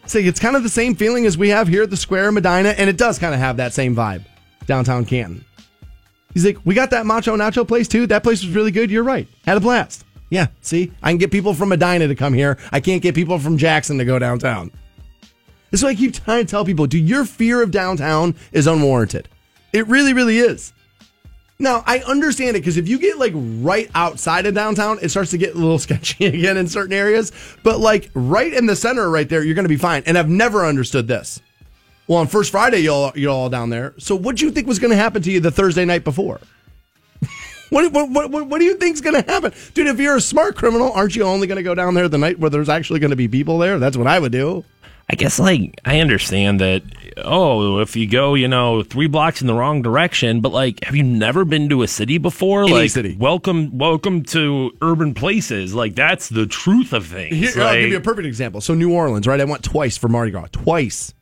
Say 0.07 0.25
it's 0.25 0.41
kind 0.41 0.57
of 0.57 0.63
the 0.63 0.69
same 0.69 0.95
feeling 0.95 1.27
as 1.27 1.39
we 1.39 1.49
have 1.51 1.69
here 1.69 1.85
at 1.85 1.91
the 1.91 1.97
Square 1.97 2.29
in 2.29 2.35
Medina, 2.35 2.71
and 2.71 2.91
it 2.91 2.97
does 2.97 3.19
kind 3.19 3.35
of 3.35 3.41
have 3.41 3.57
that 3.59 3.73
same 3.73 3.95
vibe, 3.95 4.25
downtown 4.67 5.05
Canton." 5.05 5.45
He's 6.35 6.45
like, 6.45 6.59
we 6.65 6.75
got 6.75 6.91
that 6.91 7.07
Macho 7.07 7.37
Nacho 7.37 7.67
place 7.67 7.89
too. 7.89 8.07
That 8.07 8.23
place 8.23 8.45
was 8.45 8.55
really 8.55 8.71
good. 8.71 8.91
You're 8.91 9.03
right. 9.03 9.27
Had 9.45 9.57
a 9.57 9.61
blast. 9.61 10.05
Yeah, 10.31 10.47
see, 10.61 10.93
I 11.03 11.11
can 11.11 11.19
get 11.19 11.33
people 11.33 11.55
from 11.55 11.71
Medina 11.71 12.07
to 12.07 12.15
come 12.15 12.33
here. 12.33 12.57
I 12.71 12.79
can't 12.81 13.03
get 13.03 13.17
people 13.17 13.39
from 13.41 13.59
Jackson 13.59 13.99
to 13.99 14.05
go 14.05 14.19
downtown. 14.19 14.71
This 15.71 15.81
is 15.81 15.85
why 15.85 15.91
I 15.91 15.95
keep 15.97 16.15
trying 16.15 16.47
to 16.47 16.51
tell 16.51 16.65
people, 16.65 16.87
Do 16.87 16.99
your 16.99 17.25
fear 17.25 17.63
of 17.63 17.71
downtown 17.71 18.37
is 18.53 18.67
unwarranted. 18.67 19.29
It 19.73 19.87
really, 19.89 20.13
really 20.13 20.39
is. 20.39 20.73
Now, 21.59 21.85
I 21.87 21.99
understand 22.01 22.57
it 22.57 22.61
because 22.61 22.79
if 22.79 22.89
you 22.89 22.99
get 22.99 23.19
like 23.19 23.33
right 23.35 23.91
outside 23.95 24.47
of 24.47 24.55
downtown, 24.55 24.99
it 25.03 25.11
starts 25.11 25.31
to 25.33 25.39
get 25.39 25.55
a 25.55 25.59
little 25.59 25.79
sketchy 25.81 26.27
again 26.27 26.57
in 26.57 26.67
certain 26.67 26.95
areas. 26.95 27.33
But 27.63 27.81
like 27.81 28.11
right 28.15 28.53
in 28.53 28.67
the 28.67 28.77
center, 28.77 29.11
right 29.11 29.29
there, 29.29 29.45
you're 29.45 29.55
going 29.55 29.65
to 29.65 29.69
be 29.69 29.77
fine. 29.77 30.03
And 30.07 30.17
I've 30.17 30.29
never 30.29 30.65
understood 30.65 31.07
this. 31.07 31.41
Well, 32.11 32.19
on 32.19 32.27
First 32.27 32.51
Friday, 32.51 32.81
you're 32.81 33.13
you're 33.15 33.31
all 33.31 33.49
down 33.49 33.71
there. 33.71 33.95
So, 33.99 34.17
what 34.17 34.35
do 34.35 34.45
you 34.45 34.51
think 34.51 34.67
was 34.67 34.81
going 34.81 34.91
to 34.91 34.97
happen 34.97 35.23
to 35.23 35.31
you 35.31 35.39
the 35.39 35.53
Thursday 35.53 35.85
night 35.85 36.03
before? 36.03 36.41
what, 37.71 37.93
what, 37.93 38.11
what, 38.11 38.49
what 38.49 38.59
do 38.59 38.65
you 38.65 38.77
think's 38.79 39.01
going 39.01 39.23
to 39.23 39.31
happen, 39.31 39.53
dude? 39.75 39.87
If 39.87 40.01
you're 40.01 40.17
a 40.17 40.21
smart 40.21 40.57
criminal, 40.57 40.91
aren't 40.91 41.15
you 41.15 41.23
only 41.23 41.47
going 41.47 41.59
to 41.59 41.63
go 41.63 41.73
down 41.73 41.95
there 41.95 42.09
the 42.09 42.19
night 42.19 42.41
where 42.41 42.51
there's 42.51 42.69
actually 42.69 42.99
going 42.99 43.11
to 43.11 43.17
be 43.17 43.29
people 43.29 43.59
there? 43.59 43.79
That's 43.79 43.97
what 43.97 44.09
I 44.09 44.19
would 44.19 44.33
do. 44.33 44.65
I 45.09 45.15
guess 45.15 45.39
like 45.39 45.81
I 45.85 46.01
understand 46.01 46.61
that. 46.61 46.83
Oh, 47.17 47.79
if 47.79 47.95
you 47.95 48.09
go, 48.09 48.35
you 48.35 48.49
know, 48.49 48.83
three 48.83 49.07
blocks 49.07 49.41
in 49.41 49.47
the 49.47 49.55
wrong 49.55 49.81
direction, 49.81 50.41
but 50.41 50.51
like, 50.51 50.83
have 50.83 50.97
you 50.97 51.05
never 51.05 51.45
been 51.45 51.69
to 51.69 51.83
a 51.83 51.87
city 51.87 52.19
before? 52.19 52.65
Any 52.65 52.73
like, 52.73 52.91
city. 52.91 53.15
welcome, 53.21 53.79
welcome 53.79 54.25
to 54.25 54.73
urban 54.83 55.15
places. 55.15 55.75
Like, 55.75 55.95
that's 55.95 56.29
the 56.29 56.47
truth 56.47 56.93
of 56.93 57.07
things. 57.07 57.37
Here, 57.37 57.63
I'll 57.63 57.77
give 57.81 57.91
you 57.91 57.99
a 57.99 58.01
perfect 58.01 58.27
example. 58.27 58.61
So, 58.61 58.75
New 58.75 58.93
Orleans, 58.93 59.29
right? 59.29 59.41
I 59.41 59.45
went 59.45 59.63
twice 59.63 59.97
for 59.97 60.09
Mardi 60.09 60.33
Gras, 60.33 60.49
twice. 60.51 61.15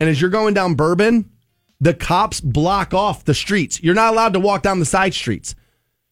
And 0.00 0.10
as 0.10 0.20
you're 0.20 0.30
going 0.30 0.54
down 0.54 0.74
Bourbon, 0.74 1.30
the 1.80 1.94
cops 1.94 2.40
block 2.40 2.94
off 2.94 3.24
the 3.24 3.34
streets. 3.34 3.82
You're 3.82 3.94
not 3.94 4.12
allowed 4.12 4.32
to 4.34 4.40
walk 4.40 4.62
down 4.62 4.78
the 4.78 4.86
side 4.86 5.14
streets. 5.14 5.54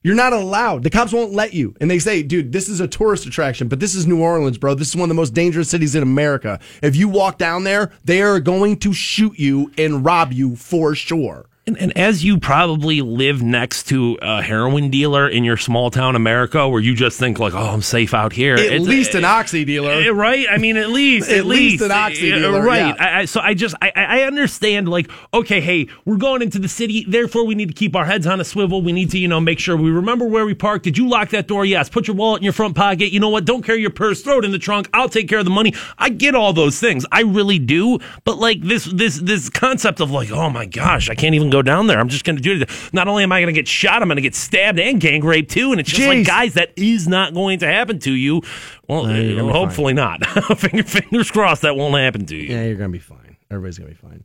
You're 0.02 0.14
not 0.14 0.34
allowed. 0.34 0.82
The 0.82 0.90
cops 0.90 1.14
won't 1.14 1.32
let 1.32 1.54
you. 1.54 1.74
And 1.80 1.90
they 1.90 1.98
say, 1.98 2.22
dude, 2.22 2.52
this 2.52 2.68
is 2.68 2.80
a 2.80 2.86
tourist 2.86 3.24
attraction, 3.24 3.68
but 3.68 3.80
this 3.80 3.94
is 3.94 4.06
New 4.06 4.20
Orleans, 4.20 4.58
bro. 4.58 4.74
This 4.74 4.88
is 4.90 4.96
one 4.96 5.04
of 5.04 5.08
the 5.08 5.14
most 5.14 5.32
dangerous 5.32 5.70
cities 5.70 5.94
in 5.94 6.02
America. 6.02 6.60
If 6.82 6.94
you 6.94 7.08
walk 7.08 7.38
down 7.38 7.64
there, 7.64 7.90
they 8.04 8.20
are 8.20 8.38
going 8.38 8.78
to 8.80 8.92
shoot 8.92 9.38
you 9.38 9.72
and 9.78 10.04
rob 10.04 10.32
you 10.34 10.56
for 10.56 10.94
sure. 10.94 11.46
And, 11.66 11.78
and 11.78 11.96
as 11.96 12.22
you 12.22 12.38
probably 12.38 13.00
live 13.00 13.42
next 13.42 13.84
to 13.88 14.18
a 14.20 14.42
heroin 14.42 14.90
dealer 14.90 15.26
in 15.26 15.44
your 15.44 15.56
small 15.56 15.90
town 15.90 16.14
America, 16.14 16.68
where 16.68 16.80
you 16.82 16.94
just 16.94 17.18
think 17.18 17.38
like, 17.38 17.54
"Oh, 17.54 17.58
I'm 17.68 17.80
safe 17.80 18.12
out 18.12 18.34
here." 18.34 18.52
At 18.52 18.60
It's- 18.60 18.82
least 18.82 19.14
an 19.14 19.24
oxy 19.24 19.64
dealer. 19.64 19.90
Eh, 19.92 20.10
right? 20.10 20.46
I 20.50 20.58
mean, 20.58 20.76
at 20.76 20.90
least, 20.90 21.30
At 21.30 21.38
at, 21.38 21.46
least 21.46 21.82
an 21.82 21.90
oxy 21.90 22.30
Eh, 22.30 22.34
dealer, 22.38 22.60
right? 22.62 22.94
yeah. 22.94 23.02
I, 23.02 23.20
I, 23.20 23.24
so 23.24 23.40
I 23.40 23.54
just, 23.54 23.74
I, 23.80 23.90
I 23.96 24.22
understand. 24.24 24.90
Like, 24.90 25.10
okay, 25.32 25.62
hey, 25.62 25.86
we're 26.04 26.18
going 26.18 26.42
into 26.42 26.58
the 26.58 26.68
city, 26.68 27.06
therefore 27.08 27.46
we 27.46 27.54
need 27.54 27.68
to 27.68 27.74
keep 27.74 27.96
our 27.96 28.04
heads 28.04 28.26
on 28.26 28.40
a 28.42 28.44
swivel. 28.44 28.82
We 28.82 28.92
need 28.92 29.10
to, 29.12 29.18
you 29.18 29.28
know, 29.28 29.40
make 29.40 29.58
sure 29.58 29.74
we 29.74 29.90
remember 29.90 30.26
where 30.26 30.44
we 30.44 30.52
parked. 30.52 30.84
Did 30.84 30.98
you 30.98 31.08
lock 31.08 31.30
that 31.30 31.48
door? 31.48 31.64
Yes. 31.64 31.88
Put 31.88 32.06
your 32.08 32.16
wallet 32.16 32.40
in 32.40 32.44
your 32.44 32.52
front 32.52 32.76
pocket. 32.76 33.10
You 33.10 33.20
know 33.20 33.30
what? 33.30 33.46
Don't 33.46 33.62
carry 33.64 33.80
your 33.80 33.88
purse. 33.88 34.20
Throw 34.20 34.38
it 34.38 34.44
in 34.44 34.52
the 34.52 34.58
trunk. 34.58 34.90
I'll 34.92 35.08
take 35.08 35.30
care 35.30 35.38
of 35.38 35.46
the 35.46 35.50
money. 35.50 35.72
I 35.96 36.10
get 36.10 36.34
all 36.34 36.52
those 36.52 36.78
things. 36.78 37.06
I 37.10 37.22
really 37.22 37.58
do. 37.58 38.00
But 38.24 38.36
like 38.36 38.60
this, 38.60 38.84
this, 38.84 39.18
this 39.18 39.48
concept 39.48 40.00
of 40.00 40.10
like, 40.10 40.30
oh 40.30 40.50
my 40.50 40.66
gosh, 40.66 41.08
I 41.08 41.14
can't 41.14 41.34
even 41.34 41.48
go 41.54 41.62
down 41.62 41.86
there. 41.86 41.98
I'm 42.00 42.08
just 42.08 42.24
going 42.24 42.36
to 42.36 42.42
do 42.42 42.62
it. 42.62 42.70
Not 42.92 43.08
only 43.08 43.22
am 43.22 43.32
I 43.32 43.40
going 43.40 43.54
to 43.54 43.58
get 43.58 43.68
shot, 43.68 44.02
I'm 44.02 44.08
going 44.08 44.16
to 44.16 44.22
get 44.22 44.34
stabbed 44.34 44.78
and 44.78 45.00
gang 45.00 45.24
raped 45.24 45.50
too. 45.50 45.70
And 45.72 45.80
it's 45.80 45.90
just 45.90 46.06
like, 46.06 46.26
guys, 46.26 46.54
that 46.54 46.72
is 46.76 47.06
not 47.08 47.32
going 47.34 47.60
to 47.60 47.66
happen 47.66 47.98
to 48.00 48.12
you. 48.12 48.42
Well, 48.88 49.06
be 49.06 49.36
hopefully 49.38 49.92
not. 49.94 50.24
Finger- 50.58 50.82
Fingers 50.82 51.30
crossed 51.30 51.62
that 51.62 51.76
won't 51.76 51.94
happen 51.96 52.26
to 52.26 52.36
you. 52.36 52.54
Yeah, 52.54 52.64
you're 52.64 52.76
gonna 52.76 52.88
be 52.90 52.98
fine. 52.98 53.36
Everybody's 53.50 53.78
gonna 53.78 53.90
be 53.90 53.96
fine. 53.96 54.24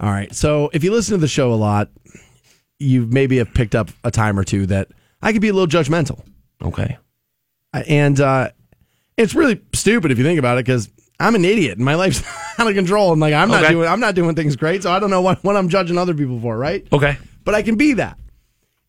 All 0.00 0.10
right. 0.10 0.34
So 0.34 0.70
if 0.72 0.82
you 0.82 0.90
listen 0.92 1.14
to 1.14 1.20
the 1.20 1.28
show 1.28 1.52
a 1.52 1.54
lot, 1.56 1.88
you 2.78 3.06
maybe 3.06 3.36
have 3.38 3.52
picked 3.54 3.74
up 3.74 3.90
a 4.02 4.10
time 4.10 4.38
or 4.38 4.44
two 4.44 4.66
that 4.66 4.88
I 5.20 5.32
could 5.32 5.40
be 5.42 5.48
a 5.48 5.52
little 5.52 5.68
judgmental, 5.68 6.24
Okay. 6.62 6.96
and 7.72 8.20
uh, 8.20 8.50
it's 9.16 9.34
really 9.34 9.60
stupid 9.72 10.10
if 10.10 10.18
you 10.18 10.24
think 10.24 10.38
about 10.40 10.58
it 10.58 10.64
because 10.66 10.90
I'm 11.22 11.34
an 11.34 11.44
idiot 11.44 11.76
and 11.78 11.84
my 11.84 11.94
life's 11.94 12.22
out 12.58 12.66
of 12.68 12.74
control 12.74 13.12
and 13.12 13.20
like 13.20 13.32
I'm 13.34 13.48
not 13.48 13.62
Okay. 13.62 13.72
doing 13.72 13.88
I'm 13.88 14.00
not 14.00 14.14
doing 14.14 14.34
things 14.34 14.56
great, 14.56 14.82
so 14.82 14.92
I 14.92 14.98
don't 14.98 15.10
know 15.10 15.22
what, 15.22 15.42
what 15.44 15.56
I'm 15.56 15.68
judging 15.68 15.96
other 15.98 16.14
people 16.14 16.40
for, 16.40 16.56
right? 16.58 16.86
Okay. 16.92 17.16
But 17.44 17.54
I 17.54 17.62
can 17.62 17.76
be 17.76 17.94
that. 17.94 18.18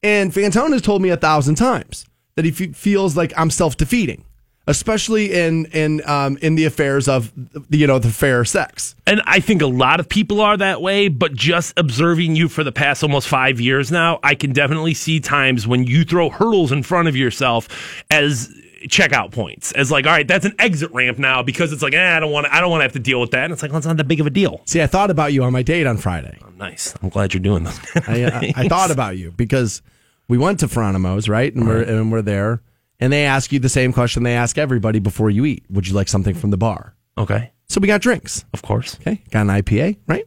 And 0.02 0.32
Fantone 0.34 0.72
has 0.74 0.82
told 0.82 1.02
me 1.02 1.10
a 1.10 1.18
thousand 1.18 1.56
times 1.56 2.06
that 2.36 2.46
he 2.46 2.52
fe- 2.52 2.74
feels 2.74 3.16
like 3.16 3.32
I'm 3.38 3.50
self 3.50 3.78
defeating, 3.78 4.26
especially 4.68 5.32
in 5.34 5.66
in 5.68 6.02
um, 6.10 6.38
in 6.42 6.56
the 6.56 6.66
affairs 6.66 7.08
of 7.08 7.32
you 7.70 7.88
know 7.88 8.00
the 8.00 8.10
fair 8.10 8.44
sex. 8.46 8.96
And 9.08 9.22
I 9.26 9.40
think 9.40 9.62
a 9.62 9.68
lot 9.68 10.00
of 10.00 10.10
people 10.10 10.42
are 10.42 10.58
that 10.58 10.82
way, 10.82 11.08
but 11.08 11.34
just 11.34 11.74
observing 11.78 12.36
you 12.36 12.50
for 12.50 12.64
the 12.64 12.72
past 12.72 13.04
almost 13.04 13.28
five 13.28 13.60
years 13.62 13.92
now, 13.92 14.20
I 14.24 14.36
can 14.36 14.52
definitely 14.54 14.94
see 14.94 15.20
times 15.20 15.68
when 15.68 15.84
you 15.86 16.04
throw 16.04 16.30
hurdles 16.30 16.72
in 16.72 16.84
front 16.84 17.08
of 17.08 17.16
yourself 17.16 17.68
as 18.12 18.54
checkout 18.88 19.32
points. 19.32 19.72
As 19.74 19.92
like, 19.92 20.06
all 20.06 20.12
right, 20.12 20.28
that's 20.28 20.46
an 20.46 20.54
exit 20.60 20.92
ramp 20.92 21.18
now 21.20 21.44
because 21.44 21.72
it's 21.74 21.82
like, 21.82 21.94
eh, 21.94 22.18
I 22.18 22.20
don't 22.20 22.32
want 22.32 22.48
to, 22.48 22.54
I 22.56 22.62
don't 22.62 22.70
want 22.72 22.82
to 22.82 22.84
have 22.84 22.94
to 22.94 23.00
deal 23.00 23.20
with 23.20 23.32
that. 23.32 23.46
And 23.46 23.54
it's 23.54 23.62
like, 23.62 23.72
well, 23.72 23.78
it's 23.78 23.88
not 23.88 23.98
that 23.98 24.08
big 24.08 24.20
of 24.20 24.28
a 24.28 24.30
deal. 24.30 24.62
See, 24.66 24.82
I 24.82 24.88
thought 24.88 25.10
about 25.10 25.34
you 25.34 25.44
on 25.44 25.54
my 25.54 25.64
date 25.64 25.88
on 25.88 25.98
Friday. 25.98 26.38
Nice. 26.58 26.96
I'm 27.02 27.10
glad 27.10 27.34
you're 27.34 27.42
doing 27.42 27.64
this. 27.64 27.80
I, 28.08 28.26
I, 28.26 28.54
I 28.56 28.68
thought 28.68 28.92
about 28.92 29.18
you 29.18 29.32
because 29.32 29.82
we 30.28 30.38
went 30.38 30.60
to 30.62 30.68
Fronimo's, 30.68 31.28
right? 31.28 31.54
And 31.54 31.68
we're 31.68 31.82
and 31.82 32.12
we're 32.12 32.22
there, 32.22 32.62
and 33.00 33.12
they 33.12 33.26
ask 33.26 33.52
you 33.52 33.60
the 33.60 33.70
same 33.70 33.92
question 33.92 34.24
they 34.24 34.36
ask 34.36 34.58
everybody 34.58 35.00
before 35.00 35.30
you 35.30 35.46
eat: 35.46 35.66
Would 35.70 35.88
you 35.88 35.94
like 35.94 36.08
something 36.08 36.36
from 36.36 36.52
the 36.52 36.58
bar? 36.58 36.96
okay. 37.18 37.52
So 37.68 37.82
we 37.82 37.88
got 37.88 38.02
drinks. 38.02 38.46
Of 38.54 38.62
course. 38.62 38.96
Okay, 39.02 39.24
got 39.32 39.42
an 39.42 39.48
IPA, 39.48 39.98
right? 40.06 40.26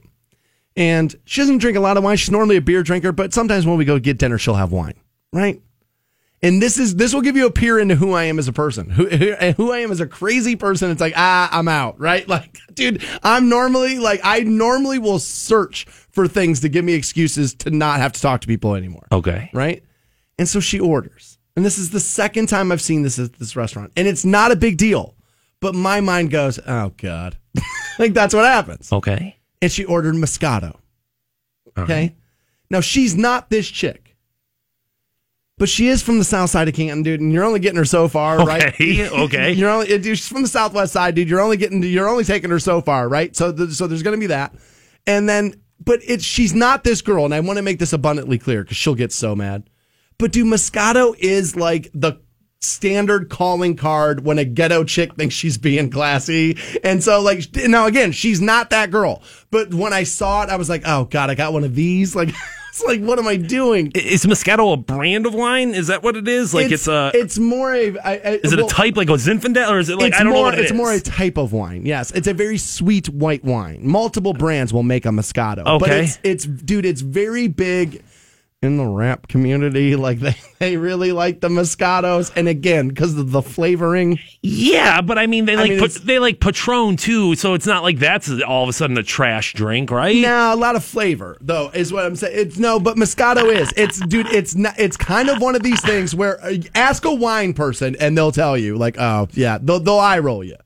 And 0.77 1.14
she 1.25 1.40
doesn't 1.40 1.59
drink 1.59 1.77
a 1.77 1.81
lot 1.81 1.97
of 1.97 2.03
wine. 2.03 2.16
She's 2.16 2.31
normally 2.31 2.57
a 2.57 2.61
beer 2.61 2.83
drinker, 2.83 3.12
but 3.12 3.33
sometimes 3.33 3.66
when 3.66 3.79
we 3.79 3.85
go 3.85 3.99
get 3.99 4.19
dinner, 4.19 4.37
she'll 4.37 4.55
have 4.55 4.73
wine, 4.73 4.95
right? 5.33 5.62
And 6.47 6.63
this 6.63 6.79
is 6.79 6.95
this 6.97 7.13
will 7.13 7.23
give 7.23 7.37
you 7.37 7.47
a 7.47 7.51
peer 7.51 7.79
into 7.79 7.97
who 7.97 8.13
I 8.13 8.25
am 8.25 8.39
as 8.39 8.47
a 8.47 8.53
person, 8.53 8.89
who 8.91 9.07
who 9.09 9.73
I 9.73 9.79
am 9.79 9.91
as 9.91 10.01
a 10.01 10.07
crazy 10.07 10.55
person. 10.55 10.91
It's 10.91 11.01
like 11.01 11.15
ah, 11.17 11.49
I'm 11.51 11.67
out, 11.69 11.99
right? 11.99 12.27
Like, 12.37 12.59
dude, 12.75 13.03
I'm 13.23 13.49
normally 13.49 13.99
like 13.99 14.21
I 14.23 14.41
normally 14.41 14.99
will 14.99 15.19
search 15.19 15.87
for 15.87 16.29
things 16.29 16.61
to 16.61 16.69
give 16.69 16.85
me 16.85 16.93
excuses 16.95 17.55
to 17.55 17.71
not 17.71 17.99
have 18.01 18.13
to 18.13 18.21
talk 18.21 18.43
to 18.43 18.47
people 18.47 18.75
anymore, 18.75 19.07
Okay. 19.11 19.51
right? 19.53 19.83
And 20.39 20.49
so 20.49 20.61
she 20.61 20.79
orders, 20.79 21.39
and 21.57 21.65
this 21.65 21.79
is 21.79 21.91
the 21.91 22.01
second 22.01 22.49
time 22.49 22.71
I've 22.71 22.83
seen 22.83 23.03
this 23.03 23.19
at 23.19 23.33
this 23.35 23.57
restaurant, 23.57 23.91
and 23.97 24.07
it's 24.07 24.25
not 24.25 24.53
a 24.53 24.57
big 24.57 24.77
deal, 24.77 25.17
but 25.61 25.75
my 25.75 26.01
mind 26.01 26.31
goes, 26.31 26.61
oh 26.67 26.93
god, 26.99 27.37
like 27.99 28.13
that's 28.15 28.35
what 28.35 28.45
happens 28.45 28.93
Okay. 28.93 29.37
and 29.63 29.73
she 29.73 29.85
ordered 29.85 30.15
Moscato. 30.15 30.77
Okay. 31.77 32.15
Now 32.71 32.81
she's 32.81 33.17
not 33.17 33.51
this 33.51 33.69
chick, 33.69 34.06
but 35.59 35.69
she 35.69 35.88
is 35.88 36.03
from 36.03 36.19
the 36.19 36.25
south 36.25 36.51
side 36.51 36.69
of 36.69 36.75
Canton, 36.75 37.03
dude. 37.03 37.21
And 37.21 37.33
you're 37.33 37.45
only 37.45 37.61
getting 37.61 37.79
her 37.79 37.85
so 37.85 38.09
far, 38.09 38.45
right? 38.45 38.66
Okay, 38.66 39.09
okay. 39.25 39.53
you're 39.53 39.71
only, 39.71 39.87
uh, 39.87 39.99
dude, 39.99 40.19
she's 40.19 40.29
from 40.29 40.42
the 40.42 40.49
southwest 40.49 40.92
side, 40.92 41.14
dude. 41.14 41.31
You're 41.31 41.40
only 41.40 41.57
getting, 41.57 41.83
you're 41.83 42.09
only 42.09 42.25
taking 42.25 42.51
her 42.51 42.59
so 42.59 42.81
far, 42.81 43.09
right? 43.09 43.35
So, 43.35 43.53
th- 43.53 43.71
so 43.71 43.87
there's 43.87 44.03
going 44.03 44.16
to 44.16 44.21
be 44.21 44.27
that, 44.27 44.55
and 45.07 45.29
then, 45.29 45.61
but 45.83 46.01
it's 46.05 46.25
she's 46.25 46.55
not 46.55 46.85
this 46.85 47.03
girl, 47.03 47.25
and 47.25 47.35
I 47.35 47.40
want 47.40 47.59
to 47.59 47.62
make 47.62 47.79
this 47.79 47.92
abundantly 47.92 48.38
clear 48.38 48.62
because 48.62 48.77
she'll 48.77 48.95
get 48.95 49.12
so 49.12 49.35
mad. 49.35 49.69
But 50.19 50.33
dude, 50.33 50.47
Moscato 50.47 51.14
is 51.19 51.57
like 51.57 51.90
the 51.92 52.21
standard 52.61 53.29
calling 53.29 53.77
card 53.77 54.25
when 54.25 54.38
a 54.38 54.45
ghetto 54.45 54.83
chick 54.85 55.14
thinks 55.14 55.35
she's 55.35 55.59
being 55.59 55.90
classy. 55.90 56.57
And 56.83 57.03
so 57.05 57.21
like 57.21 57.45
now 57.55 57.87
again, 57.87 58.12
she's 58.12 58.40
not 58.40 58.71
that 58.71 58.90
girl. 58.90 59.23
But 59.51 59.75
when 59.75 59.92
I 59.92 60.05
saw 60.05 60.42
it, 60.42 60.49
I 60.49 60.57
was 60.57 60.69
like, 60.69 60.83
oh 60.87 61.05
God, 61.05 61.31
I 61.31 61.35
got 61.35 61.53
one 61.53 61.64
of 61.64 61.75
these. 61.75 62.16
Like 62.16 62.31
it's 62.77 62.85
like, 62.87 63.01
what 63.01 63.19
am 63.19 63.27
I 63.27 63.37
doing? 63.37 63.91
Is 63.95 64.25
Moscato 64.27 64.73
a 64.73 64.77
brand 64.77 65.27
of 65.27 65.35
wine? 65.35 65.75
Is 65.75 65.87
that 65.87 66.03
what 66.03 66.17
it 66.17 66.29
is? 66.29 66.53
Like 66.53 66.71
it's, 66.71 66.87
a. 66.87 67.11
it's 67.15 67.39
more 67.39 67.75
a 67.75 67.97
I, 67.99 68.12
I, 68.12 68.17
is 68.43 68.53
it 68.53 68.57
well, 68.59 68.67
a 68.67 68.71
type 68.71 68.97
like 68.97 69.09
a 69.09 69.12
Zinfandel 69.12 69.71
or 69.71 69.79
is 69.79 69.89
it 69.89 69.97
like 69.97 70.09
it's 70.12 70.21
I 70.21 70.25
don't 70.25 70.33
more, 70.33 70.43
know 70.43 70.45
what 70.45 70.55
it 70.55 70.61
it's 70.61 70.71
is. 70.71 70.77
more 70.77 70.93
a 70.93 71.01
type 71.01 71.39
of 71.39 71.53
wine. 71.53 71.87
Yes, 71.87 72.11
it's 72.11 72.29
a 72.29 72.35
very 72.35 72.59
sweet 72.59 73.09
white 73.09 73.45
wine. 73.45 73.81
Multiple 73.83 74.35
brands 74.35 74.73
will 74.73 74.83
make 74.83 75.07
a 75.07 75.11
Moscato. 75.11 75.65
but 75.65 75.83
Okay. 75.83 76.05
it's 76.05 76.19
it's 76.23 76.45
dude, 76.45 76.85
it's 76.85 77.01
very 77.01 77.49
big 77.49 78.03
in 78.62 78.77
the 78.77 78.87
rap 78.87 79.29
community. 79.29 79.97
Like 80.07 80.21
they, 80.21 80.37
they 80.59 80.77
really 80.77 81.11
like 81.11 81.40
the 81.40 81.49
Moscatos, 81.49 82.31
and 82.37 82.49
again 82.49 82.88
because 82.88 83.16
of 83.19 83.31
the 83.33 83.42
flavoring. 83.42 84.19
Yeah, 84.42 85.01
but 85.01 85.19
I 85.19 85.27
mean 85.27 85.47
they 85.47 85.55
I 85.55 85.61
like 85.61 85.71
mean, 85.71 85.81
put, 85.81 85.95
they 85.95 86.19
like 86.19 86.38
Patron 86.38 86.97
too, 86.97 87.35
so 87.35 87.55
it's 87.55 87.66
not 87.66 87.83
like 87.83 87.99
that's 87.99 88.31
all 88.42 88.62
of 88.62 88.69
a 88.69 88.73
sudden 88.73 88.97
a 88.99 89.03
trash 89.03 89.55
drink, 89.55 89.90
right? 89.90 90.14
Now 90.16 90.55
a 90.55 90.57
lot 90.57 90.77
of 90.77 90.85
flavor 90.85 91.38
though 91.40 91.71
is 91.75 91.92
what 91.92 92.05
I'm 92.05 92.14
saying. 92.14 92.38
It's 92.38 92.59
no, 92.59 92.79
but 92.79 92.97
Moscato 92.97 93.53
is. 93.53 93.73
It's 93.77 93.99
dude. 94.07 94.27
It's 94.29 94.55
not. 94.55 94.79
It's 94.79 94.97
kind 94.97 95.29
of 95.29 95.40
one 95.40 95.57
of 95.57 95.62
these 95.62 95.81
things 95.81 96.14
where 96.14 96.42
uh, 96.45 96.57
ask 96.75 97.05
a 97.05 97.14
wine 97.14 97.53
person 97.55 97.97
and 97.99 98.16
they'll 98.16 98.33
tell 98.33 98.57
you 98.57 98.77
like, 98.77 98.97
oh 98.99 99.29
yeah, 99.33 99.59
they'll, 99.61 99.81
they'll 99.81 99.99
eye 99.99 100.19
roll 100.19 100.45
you. 100.45 100.57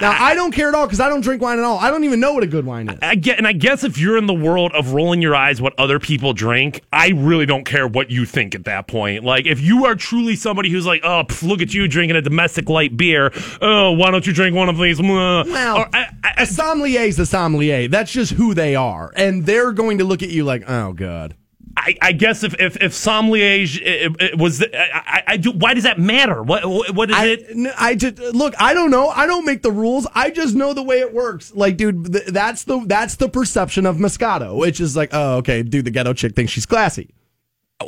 Now 0.00 0.16
I 0.18 0.34
don't 0.34 0.52
care 0.52 0.68
at 0.68 0.74
all 0.74 0.86
because 0.86 1.00
I 1.00 1.08
don't 1.08 1.20
drink 1.22 1.40
wine 1.42 1.58
at 1.58 1.64
all. 1.64 1.78
I 1.78 1.90
don't 1.90 2.04
even 2.04 2.20
know 2.20 2.32
what 2.32 2.42
a 2.42 2.46
good 2.46 2.66
wine 2.66 2.88
is. 2.88 2.98
I 3.02 3.14
get, 3.14 3.38
and 3.38 3.46
I 3.46 3.52
guess 3.52 3.84
if 3.84 3.98
you're 3.98 4.16
in 4.18 4.26
the 4.26 4.34
world 4.34 4.72
of 4.72 4.92
rolling 4.92 5.22
your 5.22 5.34
eyes 5.34 5.60
what 5.60 5.72
other 5.78 5.98
people 5.98 6.32
drink, 6.32 6.82
I 6.92 7.08
really 7.08 7.46
don't 7.46 7.64
care 7.64 7.86
what 7.86 8.10
you 8.10 8.24
think 8.26 8.54
at 8.54 8.64
that 8.64 8.86
point. 8.86 9.24
Like, 9.24 9.46
if 9.46 9.60
you 9.60 9.86
are 9.86 9.94
truly 9.94 10.36
somebody 10.36 10.70
who's 10.70 10.86
like, 10.86 11.02
oh, 11.04 11.24
pff, 11.26 11.46
look 11.46 11.60
at 11.62 11.72
you 11.74 11.88
drinking 11.88 12.16
a 12.16 12.22
domestic 12.22 12.68
light 12.68 12.96
beer. 12.96 13.32
Oh, 13.60 13.92
why 13.92 14.10
don't 14.10 14.26
you 14.26 14.32
drink 14.32 14.54
one 14.54 14.68
of 14.68 14.78
these? 14.78 15.00
Well, 15.00 15.78
Or 15.78 15.88
I, 15.92 16.08
I, 16.24 16.34
a 16.42 16.46
sommelier 16.46 17.02
is 17.02 17.18
a 17.18 17.26
sommelier. 17.26 17.88
That's 17.88 18.12
just 18.12 18.32
who 18.32 18.54
they 18.54 18.74
are, 18.76 19.12
and 19.16 19.46
they're 19.46 19.72
going 19.72 19.98
to 19.98 20.04
look 20.04 20.22
at 20.22 20.28
you 20.30 20.44
like, 20.44 20.64
oh 20.68 20.92
god. 20.92 21.34
I, 21.80 21.96
I 22.02 22.12
guess 22.12 22.44
if 22.44 22.54
if 22.60 22.76
if 22.82 22.92
sommelier 22.92 23.64
it, 23.64 24.14
it 24.20 24.38
was, 24.38 24.62
I, 24.62 24.66
I, 24.74 25.22
I 25.28 25.36
do. 25.38 25.50
Why 25.50 25.72
does 25.72 25.84
that 25.84 25.98
matter? 25.98 26.42
What 26.42 26.94
what 26.94 27.08
is 27.08 27.16
I, 27.16 27.24
it? 27.26 27.74
I 27.78 27.94
just 27.94 28.18
look. 28.18 28.54
I 28.58 28.74
don't 28.74 28.90
know. 28.90 29.08
I 29.08 29.26
don't 29.26 29.46
make 29.46 29.62
the 29.62 29.72
rules. 29.72 30.06
I 30.14 30.30
just 30.30 30.54
know 30.54 30.74
the 30.74 30.82
way 30.82 31.00
it 31.00 31.14
works. 31.14 31.54
Like, 31.54 31.78
dude, 31.78 32.12
th- 32.12 32.26
that's 32.26 32.64
the 32.64 32.84
that's 32.86 33.16
the 33.16 33.30
perception 33.30 33.86
of 33.86 33.96
Moscato, 33.96 34.58
which 34.58 34.78
is 34.78 34.94
like, 34.94 35.10
oh, 35.12 35.38
okay, 35.38 35.62
dude, 35.62 35.86
the 35.86 35.90
ghetto 35.90 36.12
chick 36.12 36.34
thinks 36.34 36.52
she's 36.52 36.66
classy. 36.66 37.08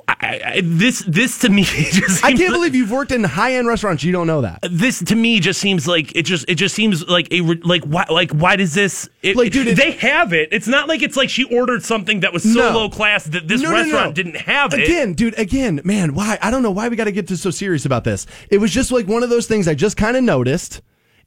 I, 0.08 0.40
I, 0.46 0.60
this 0.64 1.00
this 1.06 1.38
to 1.40 1.48
me 1.50 1.64
just 1.64 2.24
I 2.24 2.28
can't 2.32 2.40
like- 2.40 2.50
believe 2.52 2.74
you've 2.74 2.90
worked 2.90 3.12
in 3.12 3.24
high 3.24 3.54
end 3.54 3.66
restaurants. 3.68 4.02
You 4.02 4.12
don't 4.12 4.26
know 4.26 4.40
that. 4.40 4.60
this 4.70 5.00
to 5.04 5.14
me 5.14 5.38
just 5.40 5.60
seems 5.60 5.86
like 5.86 6.14
it 6.16 6.22
just 6.22 6.46
it 6.48 6.54
just 6.54 6.74
seems 6.74 7.06
like 7.08 7.28
a 7.30 7.40
like 7.42 7.84
why 7.84 8.06
like 8.08 8.30
why 8.32 8.56
does 8.56 8.72
this 8.72 9.08
it, 9.22 9.36
Like, 9.36 9.52
dude, 9.52 9.66
it- 9.68 9.76
they 9.76 9.92
have 9.92 10.32
it 10.32 10.48
it's 10.52 10.66
not 10.68 10.88
like 10.88 11.02
it's 11.02 11.16
like 11.16 11.28
she 11.28 11.44
ordered 11.44 11.82
something 11.84 12.20
that 12.20 12.32
was 12.32 12.42
so 12.42 12.70
No. 12.70 12.78
low 12.78 12.88
class 12.88 13.24
that 13.24 13.48
this 13.48 13.60
No, 13.60 13.70
no, 13.70 13.76
no. 13.76 13.82
restaurant 13.82 14.14
didn't 14.14 14.36
have 14.36 14.72
it 14.72 14.84
Again, 14.84 15.12
dude, 15.12 15.38
again, 15.38 15.80
man, 15.84 16.14
why? 16.14 16.38
I 16.40 16.50
don't 16.50 16.62
know 16.62 16.70
why 16.70 16.88
we 16.88 16.96
got 16.96 17.04
to 17.04 17.12
get 17.12 17.26
this 17.26 17.42
so 17.42 17.50
serious 17.50 17.84
about 17.84 18.04
this. 18.04 18.26
It 18.50 18.58
was 18.58 18.70
just 18.72 18.90
like 18.92 19.06
one 19.06 19.22
of 19.22 19.28
those 19.30 19.46
things 19.46 19.68
I 19.68 19.74
just 19.74 19.96
kind 19.96 20.16
of 20.16 20.24
noticed, 20.24 20.80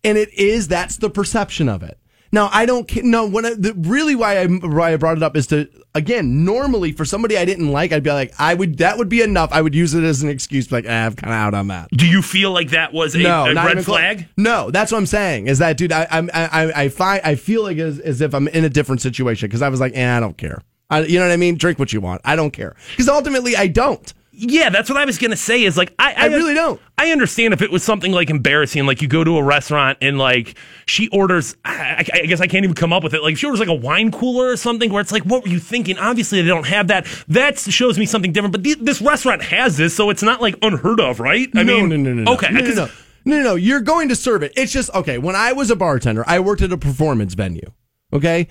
and 0.03 0.17
it 0.17 0.33
is 0.33 0.67
that's 0.67 0.97
the 0.97 1.09
perception 1.09 1.69
of 1.69 1.83
it. 1.83 1.99
Now, 2.31 2.49
I 2.51 2.65
don't 2.65 2.89
no. 3.03 3.27
When 3.27 3.45
I, 3.45 3.53
the, 3.53 3.73
really 3.73 4.15
why 4.15 4.39
I 4.39 4.47
why 4.47 4.93
I 4.93 4.97
brought 4.97 5.17
it 5.17 5.23
up 5.23 5.35
is 5.37 5.47
to 5.47 5.69
again 5.93 6.43
normally 6.43 6.91
for 6.91 7.05
somebody 7.05 7.37
I 7.37 7.45
didn't 7.45 7.71
like, 7.71 7.91
I'd 7.91 8.03
be 8.03 8.11
like, 8.11 8.33
I 8.39 8.53
would 8.53 8.77
that 8.79 8.97
would 8.97 9.09
be 9.09 9.21
enough. 9.21 9.51
I 9.51 9.61
would 9.61 9.75
use 9.75 9.93
it 9.93 10.03
as 10.03 10.21
an 10.23 10.29
excuse, 10.29 10.71
like 10.71 10.85
ah, 10.87 11.05
I'm 11.05 11.15
kind 11.15 11.33
of 11.33 11.37
out 11.37 11.53
on 11.53 11.67
that. 11.67 11.89
do 11.91 12.07
you 12.07 12.21
feel 12.21 12.51
like 12.51 12.71
that 12.71 12.93
was 12.93 13.15
a, 13.15 13.19
No, 13.19 13.45
a 13.45 13.53
red 13.53 13.85
flag 13.85 14.27
No, 14.37 14.71
that's 14.71 14.91
what 14.91 14.97
I'm 14.97 15.05
saying. 15.05 15.47
Is 15.47 15.59
that, 15.59 15.77
dude? 15.77 15.91
I 15.91 16.07
I 16.11 16.27
I, 16.33 16.83
I 16.83 16.89
find 16.89 17.21
I 17.23 17.35
feel 17.35 17.63
like 17.63 17.77
as, 17.77 17.99
as 17.99 18.21
if 18.21 18.33
I'm 18.33 18.47
in 18.49 18.65
a 18.65 18.69
different 18.69 19.01
situation 19.01 19.47
because 19.47 19.61
I 19.61 19.69
was 19.69 19.79
like, 19.79 19.95
eh, 19.95 20.17
I 20.17 20.19
don't 20.19 20.37
care. 20.37 20.61
I, 20.89 21.01
you 21.01 21.17
know 21.19 21.25
what 21.25 21.31
I 21.33 21.37
mean? 21.37 21.55
Drink 21.55 21.79
what 21.79 21.93
you 21.93 22.01
want. 22.01 22.21
I 22.25 22.35
don't 22.35 22.51
care 22.51 22.75
because 22.91 23.09
ultimately 23.09 23.55
I 23.55 23.67
don't. 23.67 24.13
Yeah 24.37 24.69
that's 24.69 24.89
what 24.89 24.97
I 24.97 25.05
was 25.05 25.17
gonna 25.17 25.35
say 25.35 25.63
is 25.63 25.77
like 25.77 25.93
I 25.99 26.13
I 26.13 26.25
really 26.27 26.53
don't. 26.53 26.79
I 26.97 27.11
understand 27.11 27.53
if 27.53 27.61
it 27.61 27.71
was 27.71 27.83
something 27.83 28.11
like 28.11 28.29
embarrassing 28.29 28.85
like 28.85 29.01
you 29.01 29.07
go 29.07 29.23
to 29.23 29.37
a 29.37 29.43
restaurant 29.43 29.97
and 30.01 30.17
like 30.17 30.57
she 30.85 31.07
orders 31.09 31.55
I, 31.65 32.05
I 32.13 32.25
guess 32.25 32.41
I 32.41 32.47
can't 32.47 32.63
even 32.63 32.75
come 32.75 32.93
up 32.93 33.03
with 33.03 33.13
it 33.13 33.21
like 33.21 33.33
if 33.33 33.39
she 33.39 33.45
orders 33.47 33.59
like 33.59 33.69
a 33.69 33.73
wine 33.73 34.11
cooler 34.11 34.49
or 34.49 34.57
something 34.57 34.91
where 34.91 35.01
it's 35.01 35.11
like 35.11 35.23
what 35.23 35.43
were 35.43 35.49
you 35.49 35.59
thinking 35.59 35.97
obviously 35.97 36.41
they 36.41 36.47
don't 36.47 36.67
have 36.67 36.87
that 36.87 37.05
that 37.27 37.57
shows 37.59 37.97
me 37.97 38.05
something 38.05 38.31
different 38.31 38.51
but 38.51 38.63
the, 38.63 38.75
this 38.75 39.01
restaurant 39.01 39.41
has 39.41 39.77
this 39.77 39.95
so 39.95 40.09
it's 40.09 40.23
not 40.23 40.41
like 40.41 40.55
unheard 40.61 40.99
of 40.99 41.19
right 41.19 41.49
I 41.55 41.63
no, 41.63 41.81
mean 41.81 41.89
no, 41.89 41.95
no, 41.95 42.13
no, 42.13 42.23
no. 42.23 42.33
okay 42.33 42.49
no, 42.51 42.61
no, 42.61 42.73
no, 42.73 42.89
no, 43.25 43.37
no, 43.37 43.41
no. 43.41 43.55
You're 43.55 43.81
going 43.81 44.09
to 44.09 44.15
serve 44.15 44.43
it. 44.43 44.53
It's 44.55 44.71
just 44.71 44.93
okay. 44.93 45.17
When 45.17 45.35
I 45.35 45.51
was 45.51 45.71
a 45.71 45.75
bartender, 45.75 46.23
I 46.27 46.39
worked 46.39 46.61
at 46.61 46.71
a 46.71 46.77
performance 46.77 47.33
venue. 47.33 47.71
Okay, 48.13 48.47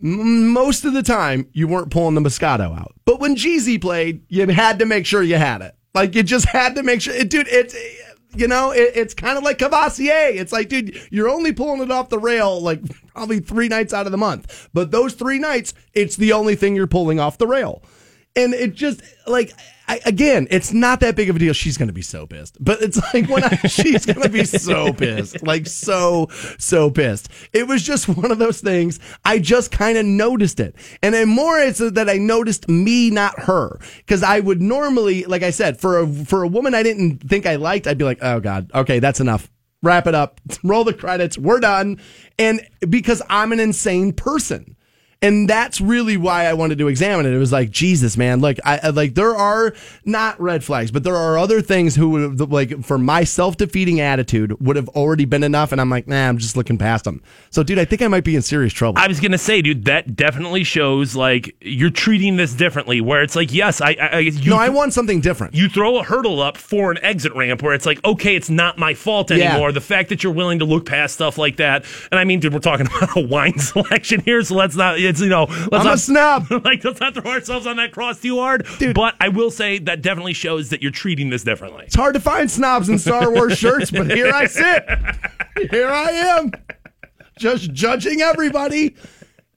most 0.00 0.84
of 0.84 0.92
the 0.92 1.02
time 1.02 1.48
you 1.52 1.68
weren't 1.68 1.90
pulling 1.90 2.14
the 2.14 2.20
Moscato 2.20 2.76
out, 2.78 2.94
but 3.04 3.20
when 3.20 3.36
Jeezy 3.36 3.80
played, 3.80 4.22
you 4.28 4.46
had 4.48 4.78
to 4.78 4.86
make 4.86 5.06
sure 5.06 5.22
you 5.22 5.36
had 5.36 5.62
it. 5.62 5.74
Like 5.94 6.14
you 6.14 6.22
just 6.22 6.46
had 6.46 6.74
to 6.76 6.82
make 6.82 7.00
sure, 7.02 7.14
it, 7.14 7.30
dude. 7.30 7.48
It's 7.48 7.74
You 8.36 8.46
know, 8.46 8.70
it, 8.70 8.92
it's 8.94 9.12
kind 9.12 9.36
of 9.36 9.42
like 9.42 9.58
Courvoisier. 9.58 10.28
It's 10.32 10.52
like, 10.52 10.68
dude, 10.68 10.96
you're 11.10 11.28
only 11.28 11.52
pulling 11.52 11.82
it 11.82 11.90
off 11.90 12.10
the 12.10 12.18
rail 12.18 12.60
like 12.60 12.80
probably 13.08 13.40
three 13.40 13.66
nights 13.66 13.92
out 13.92 14.06
of 14.06 14.12
the 14.12 14.18
month. 14.18 14.68
But 14.72 14.92
those 14.92 15.14
three 15.14 15.40
nights, 15.40 15.74
it's 15.94 16.14
the 16.14 16.32
only 16.32 16.54
thing 16.54 16.76
you're 16.76 16.86
pulling 16.86 17.18
off 17.18 17.38
the 17.38 17.48
rail. 17.48 17.82
And 18.36 18.54
it 18.54 18.74
just 18.74 19.02
like 19.26 19.52
I, 19.90 19.98
again, 20.06 20.46
it's 20.52 20.72
not 20.72 21.00
that 21.00 21.16
big 21.16 21.30
of 21.30 21.34
a 21.34 21.38
deal. 21.40 21.52
She's 21.52 21.76
going 21.76 21.88
to 21.88 21.92
be 21.92 22.00
so 22.00 22.24
pissed, 22.24 22.62
but 22.62 22.80
it's 22.80 22.96
like 23.14 23.28
when 23.28 23.42
I, 23.42 23.56
she's 23.66 24.06
going 24.06 24.22
to 24.22 24.28
be 24.28 24.44
so 24.44 24.92
pissed, 24.92 25.42
like 25.42 25.66
so 25.66 26.28
so 26.58 26.92
pissed. 26.92 27.28
It 27.52 27.66
was 27.66 27.82
just 27.82 28.08
one 28.08 28.30
of 28.30 28.38
those 28.38 28.60
things. 28.60 29.00
I 29.24 29.40
just 29.40 29.72
kind 29.72 29.98
of 29.98 30.06
noticed 30.06 30.60
it, 30.60 30.76
and 31.02 31.12
then 31.12 31.28
more 31.28 31.58
it's 31.58 31.80
that 31.80 32.08
I 32.08 32.18
noticed 32.18 32.68
me, 32.68 33.10
not 33.10 33.36
her, 33.40 33.80
because 33.96 34.22
I 34.22 34.38
would 34.38 34.62
normally, 34.62 35.24
like 35.24 35.42
I 35.42 35.50
said, 35.50 35.80
for 35.80 35.98
a 35.98 36.06
for 36.06 36.44
a 36.44 36.48
woman 36.48 36.72
I 36.72 36.84
didn't 36.84 37.28
think 37.28 37.44
I 37.44 37.56
liked, 37.56 37.88
I'd 37.88 37.98
be 37.98 38.04
like, 38.04 38.18
oh 38.22 38.38
god, 38.38 38.70
okay, 38.72 39.00
that's 39.00 39.18
enough. 39.18 39.50
Wrap 39.82 40.06
it 40.06 40.14
up. 40.14 40.40
Roll 40.62 40.84
the 40.84 40.94
credits. 40.94 41.36
We're 41.36 41.58
done. 41.58 42.00
And 42.38 42.60
because 42.88 43.22
I'm 43.28 43.50
an 43.50 43.58
insane 43.58 44.12
person. 44.12 44.76
And 45.22 45.50
that's 45.50 45.82
really 45.82 46.16
why 46.16 46.46
I 46.46 46.54
wanted 46.54 46.78
to 46.78 46.88
examine 46.88 47.26
it. 47.26 47.34
It 47.34 47.38
was 47.38 47.52
like, 47.52 47.70
Jesus, 47.70 48.16
man, 48.16 48.40
like, 48.40 48.58
I, 48.64 48.88
like, 48.88 49.14
there 49.14 49.36
are 49.36 49.74
not 50.06 50.40
red 50.40 50.64
flags, 50.64 50.90
but 50.90 51.04
there 51.04 51.14
are 51.14 51.36
other 51.36 51.60
things 51.60 51.94
who 51.94 52.08
would 52.08 52.22
have, 52.40 52.50
like, 52.50 52.82
for 52.84 52.96
my 52.96 53.24
self 53.24 53.58
defeating 53.58 54.00
attitude 54.00 54.58
would 54.62 54.76
have 54.76 54.88
already 54.90 55.26
been 55.26 55.42
enough. 55.42 55.72
And 55.72 55.80
I'm 55.80 55.90
like, 55.90 56.08
nah, 56.08 56.26
I'm 56.26 56.38
just 56.38 56.56
looking 56.56 56.78
past 56.78 57.04
them. 57.04 57.22
So, 57.50 57.62
dude, 57.62 57.78
I 57.78 57.84
think 57.84 58.00
I 58.00 58.08
might 58.08 58.24
be 58.24 58.34
in 58.34 58.40
serious 58.40 58.72
trouble. 58.72 58.98
I 58.98 59.08
was 59.08 59.20
gonna 59.20 59.36
say, 59.36 59.60
dude, 59.60 59.84
that 59.84 60.16
definitely 60.16 60.64
shows 60.64 61.14
like 61.14 61.54
you're 61.60 61.90
treating 61.90 62.36
this 62.36 62.54
differently. 62.54 63.02
Where 63.02 63.22
it's 63.22 63.36
like, 63.36 63.52
yes, 63.52 63.82
I, 63.82 63.90
I, 64.00 64.06
I 64.06 64.18
you, 64.20 64.48
no, 64.50 64.56
I 64.56 64.70
want 64.70 64.94
something 64.94 65.20
different. 65.20 65.54
you 65.54 65.68
throw 65.68 65.98
a 65.98 66.02
hurdle 66.02 66.40
up 66.40 66.56
for 66.56 66.90
an 66.90 66.98
exit 67.02 67.34
ramp 67.34 67.62
where 67.62 67.74
it's 67.74 67.84
like, 67.84 68.02
okay, 68.06 68.36
it's 68.36 68.48
not 68.48 68.78
my 68.78 68.94
fault 68.94 69.30
Yeah. 69.30 69.50
anymore. 69.50 69.72
The 69.72 69.82
fact 69.82 70.08
that 70.08 70.24
you're 70.24 70.32
willing 70.32 70.60
to 70.60 70.64
look 70.64 70.86
past 70.86 71.12
stuff 71.12 71.36
like 71.36 71.56
that, 71.58 71.84
and 72.10 72.18
I 72.18 72.24
mean, 72.24 72.40
dude, 72.40 72.54
we're 72.54 72.60
talking 72.60 72.86
about 72.96 73.14
a 73.18 73.20
wine 73.20 73.58
selection 73.58 74.20
here, 74.22 74.42
so 74.42 74.54
let's 74.54 74.76
not, 74.76 74.98
it's 75.10 75.20
you 75.20 75.28
know, 75.28 75.44
let's 75.44 75.68
I'm 75.72 75.84
not 75.84 75.94
a 75.94 75.98
snob. 75.98 76.46
like 76.64 76.82
let's 76.84 77.00
not 77.00 77.14
throw 77.14 77.30
ourselves 77.30 77.66
on 77.66 77.76
that 77.76 77.92
cross 77.92 78.20
too 78.20 78.38
hard. 78.38 78.66
Dude. 78.78 78.94
But 78.94 79.16
I 79.20 79.28
will 79.28 79.50
say 79.50 79.78
that 79.80 80.02
definitely 80.02 80.32
shows 80.32 80.70
that 80.70 80.80
you're 80.82 80.90
treating 80.90 81.30
this 81.30 81.42
differently. 81.42 81.84
It's 81.86 81.96
hard 81.96 82.14
to 82.14 82.20
find 82.20 82.50
snobs 82.50 82.88
in 82.88 82.98
Star 82.98 83.30
Wars 83.30 83.58
shirts, 83.58 83.90
but 83.90 84.10
here 84.10 84.32
I 84.32 84.46
sit. 84.46 84.84
Here 85.70 85.88
I 85.88 86.10
am, 86.10 86.52
just 87.38 87.72
judging 87.72 88.22
everybody 88.22 88.96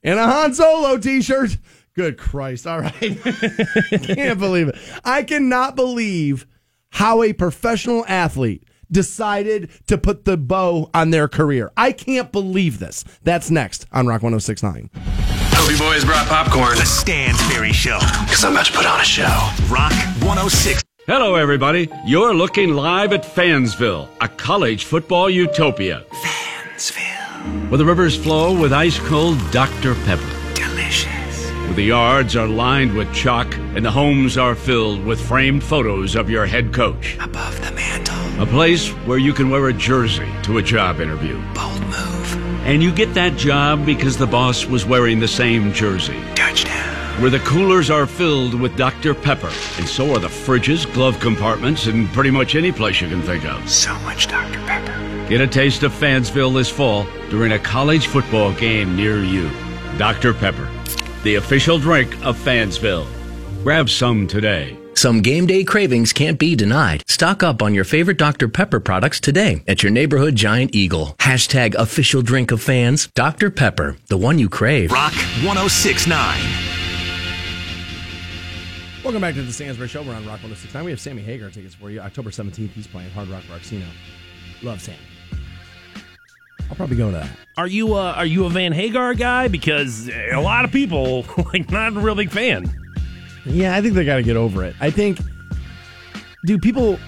in 0.02 0.18
a 0.18 0.24
Han 0.24 0.52
Solo 0.52 0.98
t-shirt. 0.98 1.56
Good 1.94 2.18
Christ! 2.18 2.66
All 2.66 2.80
right, 2.80 2.92
can't 4.02 4.38
believe 4.38 4.68
it. 4.68 4.76
I 5.04 5.22
cannot 5.22 5.76
believe 5.76 6.46
how 6.90 7.22
a 7.22 7.32
professional 7.32 8.04
athlete 8.08 8.64
decided 8.90 9.70
to 9.86 9.98
put 9.98 10.24
the 10.24 10.36
bow 10.36 10.90
on 10.94 11.10
their 11.10 11.28
career. 11.28 11.70
I 11.76 11.92
can't 11.92 12.32
believe 12.32 12.78
this. 12.78 13.04
That's 13.22 13.50
next 13.50 13.86
on 13.92 14.06
Rock 14.06 14.22
1069. 14.22 15.43
Hope 15.64 15.72
you 15.72 15.78
boys 15.78 16.04
brought 16.04 16.26
popcorn. 16.26 16.76
The 16.76 16.84
Stansbury 16.84 17.72
Show. 17.72 17.98
Because 18.26 18.44
I'm 18.44 18.52
about 18.52 18.66
to 18.66 18.72
put 18.72 18.84
on 18.84 19.00
a 19.00 19.04
show. 19.04 19.48
Rock 19.70 19.92
106. 20.20 20.82
Hello, 21.06 21.36
everybody. 21.36 21.88
You're 22.04 22.34
looking 22.34 22.74
live 22.74 23.14
at 23.14 23.22
Fansville, 23.22 24.10
a 24.20 24.28
college 24.28 24.84
football 24.84 25.30
utopia, 25.30 26.04
Fansville. 26.10 27.70
where 27.70 27.78
the 27.78 27.84
rivers 27.86 28.14
flow 28.14 28.60
with 28.60 28.74
ice 28.74 28.98
cold 29.08 29.38
Dr. 29.52 29.94
Pepper, 30.04 30.52
Delicious. 30.54 31.50
where 31.50 31.72
the 31.72 31.84
yards 31.84 32.36
are 32.36 32.46
lined 32.46 32.94
with 32.94 33.10
chalk 33.14 33.56
and 33.74 33.82
the 33.82 33.90
homes 33.90 34.36
are 34.36 34.54
filled 34.54 35.02
with 35.06 35.18
framed 35.18 35.64
photos 35.64 36.14
of 36.14 36.28
your 36.28 36.44
head 36.44 36.74
coach. 36.74 37.16
Above 37.22 37.58
the 37.64 37.72
mantle. 37.72 38.42
A 38.42 38.44
place 38.44 38.90
where 39.06 39.16
you 39.16 39.32
can 39.32 39.48
wear 39.48 39.68
a 39.68 39.72
jersey 39.72 40.28
to 40.42 40.58
a 40.58 40.62
job 40.62 41.00
interview. 41.00 41.40
Bold 41.54 41.80
move. 41.86 42.13
And 42.64 42.82
you 42.82 42.92
get 42.92 43.12
that 43.12 43.36
job 43.36 43.84
because 43.84 44.16
the 44.16 44.26
boss 44.26 44.64
was 44.64 44.86
wearing 44.86 45.20
the 45.20 45.28
same 45.28 45.72
jersey. 45.74 46.18
Touchdown. 46.34 47.20
Where 47.20 47.30
the 47.30 47.38
coolers 47.40 47.90
are 47.90 48.06
filled 48.06 48.58
with 48.58 48.74
Dr. 48.76 49.14
Pepper, 49.14 49.52
and 49.76 49.86
so 49.86 50.12
are 50.14 50.18
the 50.18 50.28
fridges, 50.28 50.90
glove 50.94 51.20
compartments, 51.20 51.86
and 51.86 52.08
pretty 52.08 52.30
much 52.30 52.54
any 52.54 52.72
place 52.72 53.02
you 53.02 53.08
can 53.08 53.20
think 53.20 53.44
of. 53.44 53.68
So 53.68 53.94
much 54.00 54.28
Dr. 54.28 54.58
Pepper. 54.60 55.28
Get 55.28 55.42
a 55.42 55.46
taste 55.46 55.82
of 55.82 55.92
Fansville 55.92 56.54
this 56.54 56.70
fall 56.70 57.06
during 57.28 57.52
a 57.52 57.58
college 57.58 58.06
football 58.06 58.52
game 58.54 58.96
near 58.96 59.22
you. 59.22 59.50
Dr. 59.98 60.32
Pepper, 60.32 60.68
the 61.22 61.34
official 61.34 61.78
drink 61.78 62.14
of 62.24 62.36
Fansville. 62.36 63.06
Grab 63.62 63.88
some 63.90 64.26
today. 64.26 64.78
Some 64.96 65.20
game 65.20 65.46
day 65.46 65.64
cravings 65.64 66.12
can't 66.12 66.38
be 66.38 66.54
denied. 66.54 67.02
Stock 67.08 67.42
up 67.42 67.62
on 67.62 67.74
your 67.74 67.84
favorite 67.84 68.16
Dr. 68.16 68.48
Pepper 68.48 68.80
products 68.80 69.20
today 69.20 69.62
at 69.66 69.82
your 69.82 69.90
neighborhood 69.92 70.36
Giant 70.36 70.74
Eagle. 70.74 71.16
Hashtag 71.18 71.74
official 71.74 72.22
drink 72.22 72.52
of 72.52 72.62
fans. 72.62 73.08
Dr. 73.08 73.50
Pepper, 73.50 73.96
the 74.08 74.16
one 74.16 74.38
you 74.38 74.48
crave. 74.48 74.92
Rock 74.92 75.12
1069. 75.42 76.40
Welcome 79.02 79.20
back 79.20 79.34
to 79.34 79.42
the 79.42 79.52
Stansbury 79.52 79.88
Show. 79.88 80.02
We're 80.02 80.14
on 80.14 80.24
Rock 80.24 80.40
1069. 80.42 80.84
We 80.84 80.90
have 80.92 81.00
Sammy 81.00 81.22
Hagar 81.22 81.50
tickets 81.50 81.74
for 81.74 81.90
you. 81.90 82.00
October 82.00 82.30
17th, 82.30 82.70
he's 82.70 82.86
playing 82.86 83.10
Hard 83.10 83.28
Rock 83.28 83.42
Rocksino. 83.44 83.84
Love 84.62 84.80
Sammy. 84.80 84.96
I'll 86.70 86.76
probably 86.76 86.96
go 86.96 87.10
to 87.10 87.18
that. 87.18 87.28
Are 87.58 87.66
you 87.66 87.94
uh, 87.94 88.14
are 88.16 88.24
you 88.24 88.46
a 88.46 88.48
Van 88.48 88.72
Hagar 88.72 89.12
guy? 89.14 89.48
Because 89.48 90.08
a 90.08 90.40
lot 90.40 90.64
of 90.64 90.72
people 90.72 91.26
like 91.52 91.70
not 91.70 91.94
a 91.94 92.00
real 92.00 92.14
big 92.14 92.30
fan. 92.30 92.72
Yeah, 93.46 93.74
I 93.76 93.80
think 93.82 93.94
they 93.94 94.04
got 94.04 94.16
to 94.16 94.22
get 94.22 94.36
over 94.36 94.64
it. 94.64 94.74
I 94.80 94.90
think, 94.90 95.18
dude, 96.46 96.62
people 96.62 96.98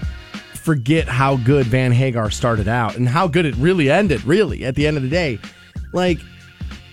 forget 0.55 1.09
how 1.09 1.37
good 1.37 1.66
Van 1.66 1.92
Hagar 1.92 2.31
started 2.31 2.68
out 2.68 2.96
and 2.96 3.09
how 3.09 3.27
good 3.29 3.46
it 3.46 3.55
really 3.57 3.90
ended, 3.90 4.25
really, 4.25 4.64
at 4.64 4.75
the 4.75 4.87
end 4.87 4.96
of 4.96 5.03
the 5.03 5.09
day. 5.09 5.38
Like, 5.92 6.18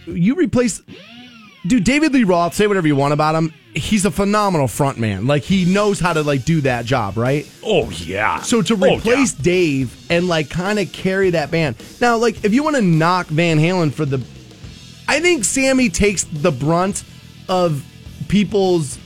you 0.06 0.36
replace, 0.36 0.82
dude, 1.65 1.84
David 1.84 2.13
Lee 2.13 2.23
Roth, 2.23 2.53
say 2.53 2.67
whatever 2.67 2.88
you 2.88 2.95
want 2.95 3.13
about 3.13 3.36
him. 3.36 3.53
He's 3.75 4.06
a 4.06 4.12
phenomenal 4.12 4.67
front 4.67 4.99
man. 4.99 5.25
Like, 5.25 5.41
he 5.41 5.65
knows 5.65 5.99
how 5.99 6.13
to, 6.13 6.21
like, 6.21 6.45
do 6.45 6.62
that 6.62 6.86
job, 6.86 7.17
right? 7.17 7.49
Oh 7.63 7.89
yeah. 7.89 8.39
So 8.41 8.62
to 8.62 8.75
Oh, 8.75 8.86
yeah. 8.86 8.97
replace 8.97 9.32
Dave 9.34 10.06
and 10.12 10.27
like 10.27 10.49
kind 10.51 10.77
of 10.77 10.91
carry 10.93 11.32
that 11.32 11.49
band. 11.49 11.75
Now, 11.99 12.17
like 12.17 12.45
if 12.45 12.53
you 12.53 12.62
want 12.63 12.75
to 12.75 12.82
knock 12.84 13.25
Van 13.27 13.58
Halen 13.58 13.91
for 13.91 14.06
the 14.06 14.23
I 15.08 15.19
think 15.21 15.43
Sammy 15.43 15.89
takes 15.89 16.23
the 16.25 16.51
brunt 16.51 17.03
of 17.49 17.84
people's 18.27 18.97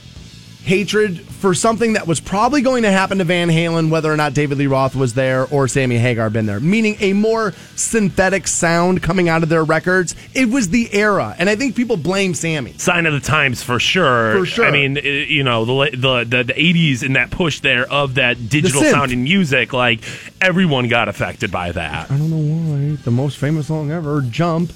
hatred 0.68 1.18
for 1.18 1.54
something 1.54 1.94
that 1.94 2.06
was 2.06 2.20
probably 2.20 2.60
going 2.60 2.82
to 2.82 2.90
happen 2.90 3.16
to 3.16 3.24
Van 3.24 3.48
Halen 3.48 3.88
whether 3.88 4.12
or 4.12 4.18
not 4.18 4.34
David 4.34 4.58
Lee 4.58 4.66
Roth 4.66 4.94
was 4.94 5.14
there 5.14 5.46
or 5.46 5.66
Sammy 5.66 5.96
Hagar 5.96 6.28
been 6.28 6.44
there. 6.44 6.60
Meaning 6.60 6.98
a 7.00 7.14
more 7.14 7.52
synthetic 7.74 8.46
sound 8.46 9.02
coming 9.02 9.30
out 9.30 9.42
of 9.42 9.48
their 9.48 9.64
records. 9.64 10.14
It 10.34 10.50
was 10.50 10.68
the 10.68 10.92
era 10.92 11.34
and 11.38 11.48
I 11.48 11.56
think 11.56 11.74
people 11.74 11.96
blame 11.96 12.34
Sammy. 12.34 12.74
sign 12.74 13.06
of 13.06 13.14
the 13.14 13.20
times 13.20 13.62
for 13.62 13.80
sure. 13.80 14.38
For 14.40 14.44
sure. 14.46 14.66
I 14.66 14.70
mean, 14.70 14.96
you 15.02 15.42
know, 15.42 15.64
the 15.64 15.96
the 15.96 16.24
the, 16.24 16.44
the 16.44 16.52
80s 16.52 17.02
and 17.02 17.16
that 17.16 17.30
push 17.30 17.60
there 17.60 17.90
of 17.90 18.16
that 18.16 18.50
digital 18.50 18.82
synth. 18.82 18.90
sounding 18.90 19.22
music, 19.22 19.72
like 19.72 20.00
everyone 20.42 20.88
got 20.88 21.08
affected 21.08 21.50
by 21.50 21.72
that. 21.72 22.10
I 22.10 22.18
don't 22.18 22.28
know 22.30 22.36
why. 22.36 22.96
The 22.96 23.10
most 23.10 23.38
famous 23.38 23.68
song 23.68 23.90
ever, 23.90 24.20
Jump. 24.20 24.70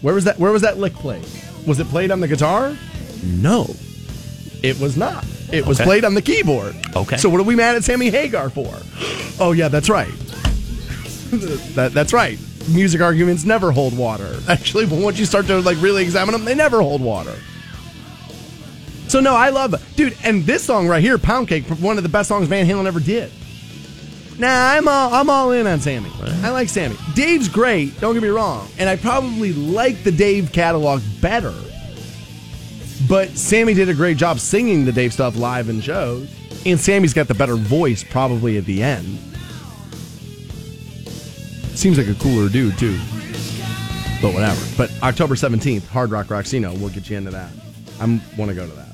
Where 0.00 0.14
was 0.14 0.24
that 0.24 0.38
where 0.38 0.50
was 0.50 0.62
that 0.62 0.78
lick 0.78 0.94
played? 0.94 1.26
Was 1.66 1.78
it 1.78 1.88
played 1.88 2.10
on 2.10 2.20
the 2.20 2.28
guitar? 2.28 2.74
No. 3.22 3.66
It 4.64 4.80
was 4.80 4.96
not. 4.96 5.24
It 5.52 5.66
was 5.66 5.78
Okay. 5.78 5.84
played 5.86 6.04
on 6.04 6.14
the 6.14 6.22
keyboard. 6.22 6.74
Okay. 6.96 7.16
So 7.18 7.28
what 7.28 7.38
are 7.40 7.44
we 7.44 7.54
mad 7.54 7.76
at 7.76 7.84
Sammy 7.84 8.10
Hagar 8.10 8.48
for? 8.50 8.72
Oh 9.38 9.52
yeah, 9.52 9.68
that's 9.68 9.90
right. 9.90 10.08
that, 11.74 11.90
that's 11.92 12.12
right. 12.12 12.38
Music 12.70 13.00
arguments 13.02 13.44
never 13.44 13.70
hold 13.70 13.96
water. 13.96 14.38
Actually, 14.48 14.86
but 14.86 14.98
once 14.98 15.18
you 15.18 15.26
start 15.26 15.46
to 15.48 15.60
like 15.60 15.80
really 15.82 16.02
examine 16.02 16.32
them, 16.32 16.44
they 16.44 16.54
never 16.54 16.80
hold 16.80 17.02
water. 17.02 17.34
So 19.08 19.20
no, 19.20 19.34
I 19.36 19.50
love 19.50 19.74
dude. 19.96 20.16
And 20.24 20.44
this 20.44 20.64
song 20.64 20.88
right 20.88 21.02
here, 21.02 21.18
Pound 21.18 21.48
Cake, 21.48 21.64
one 21.66 21.98
of 21.98 22.02
the 22.02 22.08
best 22.08 22.28
songs 22.28 22.48
Van 22.48 22.66
Halen 22.66 22.86
ever 22.86 23.00
did. 23.00 23.30
Nah, 24.38 24.48
I'm 24.48 24.88
all 24.88 25.12
I'm 25.14 25.30
all 25.30 25.52
in 25.52 25.66
on 25.66 25.78
Sammy. 25.80 26.10
I 26.42 26.50
like 26.50 26.68
Sammy. 26.68 26.96
Dave's 27.14 27.48
great. 27.48 28.00
Don't 28.00 28.14
get 28.14 28.22
me 28.22 28.30
wrong, 28.30 28.66
and 28.78 28.88
I 28.88 28.96
probably 28.96 29.52
like 29.52 30.02
the 30.02 30.10
Dave 30.10 30.50
catalog 30.52 31.02
better. 31.20 31.54
But 33.08 33.30
Sammy 33.30 33.74
did 33.74 33.88
a 33.88 33.94
great 33.94 34.16
job 34.16 34.38
singing 34.38 34.84
the 34.84 34.92
Dave 34.92 35.12
stuff 35.12 35.36
live 35.36 35.68
in 35.68 35.80
shows, 35.80 36.32
and 36.64 36.80
Sammy's 36.80 37.12
got 37.12 37.28
the 37.28 37.34
better 37.34 37.56
voice 37.56 38.02
probably 38.02 38.56
at 38.56 38.64
the 38.64 38.82
end. 38.82 39.18
Seems 41.76 41.98
like 41.98 42.08
a 42.08 42.14
cooler 42.14 42.48
dude 42.48 42.78
too. 42.78 42.98
But 44.22 44.32
whatever. 44.32 44.64
But 44.76 44.90
October 45.02 45.36
seventeenth, 45.36 45.86
Hard 45.88 46.10
Rock 46.10 46.26
Rocksino. 46.26 46.78
We'll 46.78 46.90
get 46.90 47.10
you 47.10 47.18
into 47.18 47.30
that. 47.32 47.50
I 48.00 48.04
want 48.38 48.48
to 48.48 48.54
go 48.54 48.66
to 48.66 48.72
that. 48.72 48.88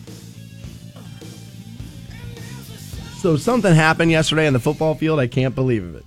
So 3.18 3.36
something 3.36 3.74
happened 3.74 4.10
yesterday 4.10 4.46
on 4.46 4.54
the 4.54 4.60
football 4.60 4.94
field. 4.94 5.20
I 5.20 5.26
can't 5.26 5.54
believe 5.54 5.94
it. 5.94 6.04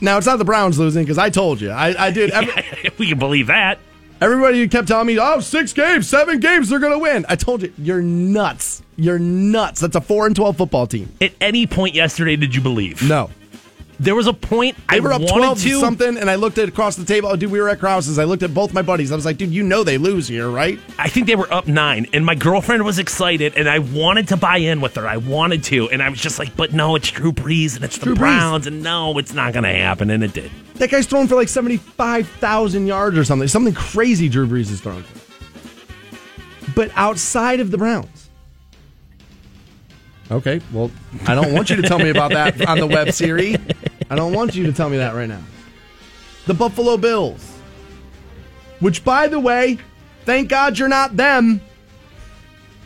Now 0.00 0.18
it's 0.18 0.26
not 0.26 0.38
the 0.38 0.44
Browns 0.44 0.78
losing 0.78 1.04
because 1.04 1.16
I 1.18 1.30
told 1.30 1.60
you. 1.60 1.70
I, 1.70 2.06
I 2.06 2.10
did. 2.10 2.30
Every, 2.30 2.90
we 2.98 3.08
can 3.08 3.18
believe 3.18 3.46
that. 3.46 3.78
Everybody 4.20 4.66
kept 4.68 4.88
telling 4.88 5.06
me, 5.06 5.18
"Oh, 5.18 5.40
six 5.40 5.72
games, 5.72 6.08
seven 6.08 6.40
games, 6.40 6.68
they're 6.68 6.78
gonna 6.78 6.98
win." 6.98 7.24
I 7.28 7.36
told 7.36 7.62
you, 7.62 7.72
you're 7.78 8.02
nuts. 8.02 8.82
You're 8.96 9.18
nuts. 9.18 9.80
That's 9.80 9.96
a 9.96 10.00
four 10.00 10.26
and 10.26 10.36
twelve 10.36 10.56
football 10.56 10.86
team. 10.86 11.10
At 11.20 11.32
any 11.40 11.66
point 11.66 11.94
yesterday, 11.94 12.36
did 12.36 12.54
you 12.54 12.60
believe? 12.60 13.02
No, 13.08 13.30
There 14.00 14.14
was 14.14 14.26
a 14.26 14.32
point 14.32 14.78
They 14.88 14.96
I 14.96 15.00
were 15.00 15.12
up 15.12 15.20
12 15.20 15.60
to 15.60 15.78
something, 15.78 16.16
and 16.16 16.30
I 16.30 16.36
looked 16.36 16.56
at 16.56 16.70
across 16.70 16.96
the 16.96 17.04
table. 17.04 17.28
Oh, 17.28 17.36
dude, 17.36 17.50
we 17.50 17.60
were 17.60 17.68
at 17.68 17.80
Krause's. 17.80 18.18
I 18.18 18.24
looked 18.24 18.42
at 18.42 18.54
both 18.54 18.72
my 18.72 18.80
buddies. 18.80 19.12
I 19.12 19.14
was 19.14 19.26
like, 19.26 19.36
dude, 19.36 19.50
you 19.50 19.62
know 19.62 19.84
they 19.84 19.98
lose 19.98 20.26
here, 20.26 20.48
right? 20.48 20.78
I 20.98 21.10
think 21.10 21.26
they 21.26 21.36
were 21.36 21.52
up 21.52 21.66
nine, 21.68 22.06
and 22.14 22.24
my 22.24 22.34
girlfriend 22.34 22.82
was 22.86 22.98
excited, 22.98 23.58
and 23.58 23.68
I 23.68 23.78
wanted 23.78 24.28
to 24.28 24.38
buy 24.38 24.56
in 24.56 24.80
with 24.80 24.96
her. 24.96 25.06
I 25.06 25.18
wanted 25.18 25.62
to, 25.64 25.90
and 25.90 26.02
I 26.02 26.08
was 26.08 26.18
just 26.18 26.38
like, 26.38 26.56
"But 26.56 26.72
no, 26.72 26.96
it's 26.96 27.10
Drew 27.10 27.30
Brees, 27.30 27.76
and 27.76 27.84
it's 27.84 27.98
the 27.98 28.06
Drew 28.06 28.14
Brees. 28.14 28.18
Browns, 28.18 28.66
and 28.66 28.82
no, 28.82 29.18
it's 29.18 29.34
not 29.34 29.52
going 29.52 29.64
to 29.64 29.70
happen." 29.70 30.08
And 30.08 30.24
it 30.24 30.32
did. 30.32 30.50
That 30.76 30.90
guy's 30.90 31.04
throwing 31.04 31.28
for 31.28 31.34
like 31.34 31.48
75,000 31.48 32.86
yards 32.86 33.18
or 33.18 33.24
something. 33.24 33.48
Something 33.48 33.74
crazy 33.74 34.30
Drew 34.30 34.46
Brees 34.46 34.70
is 34.72 34.80
throwing 34.80 35.02
for. 35.02 36.72
But 36.74 36.90
outside 36.96 37.60
of 37.60 37.70
the 37.70 37.76
Browns. 37.76 38.30
Okay, 40.30 40.60
well, 40.72 40.90
I 41.26 41.34
don't 41.34 41.52
want 41.52 41.70
you 41.70 41.76
to 41.76 41.82
tell 41.82 41.98
me 41.98 42.08
about 42.08 42.30
that 42.30 42.64
on 42.66 42.78
the 42.78 42.86
web 42.86 43.12
series. 43.12 43.58
I 44.10 44.16
don't 44.16 44.32
want 44.32 44.56
you 44.56 44.66
to 44.66 44.72
tell 44.72 44.90
me 44.90 44.96
that 44.98 45.14
right 45.14 45.28
now. 45.28 45.42
The 46.46 46.54
Buffalo 46.54 46.96
Bills. 46.96 47.46
Which, 48.80 49.04
by 49.04 49.28
the 49.28 49.38
way, 49.38 49.78
thank 50.24 50.48
God 50.48 50.78
you're 50.78 50.88
not 50.88 51.16
them. 51.16 51.60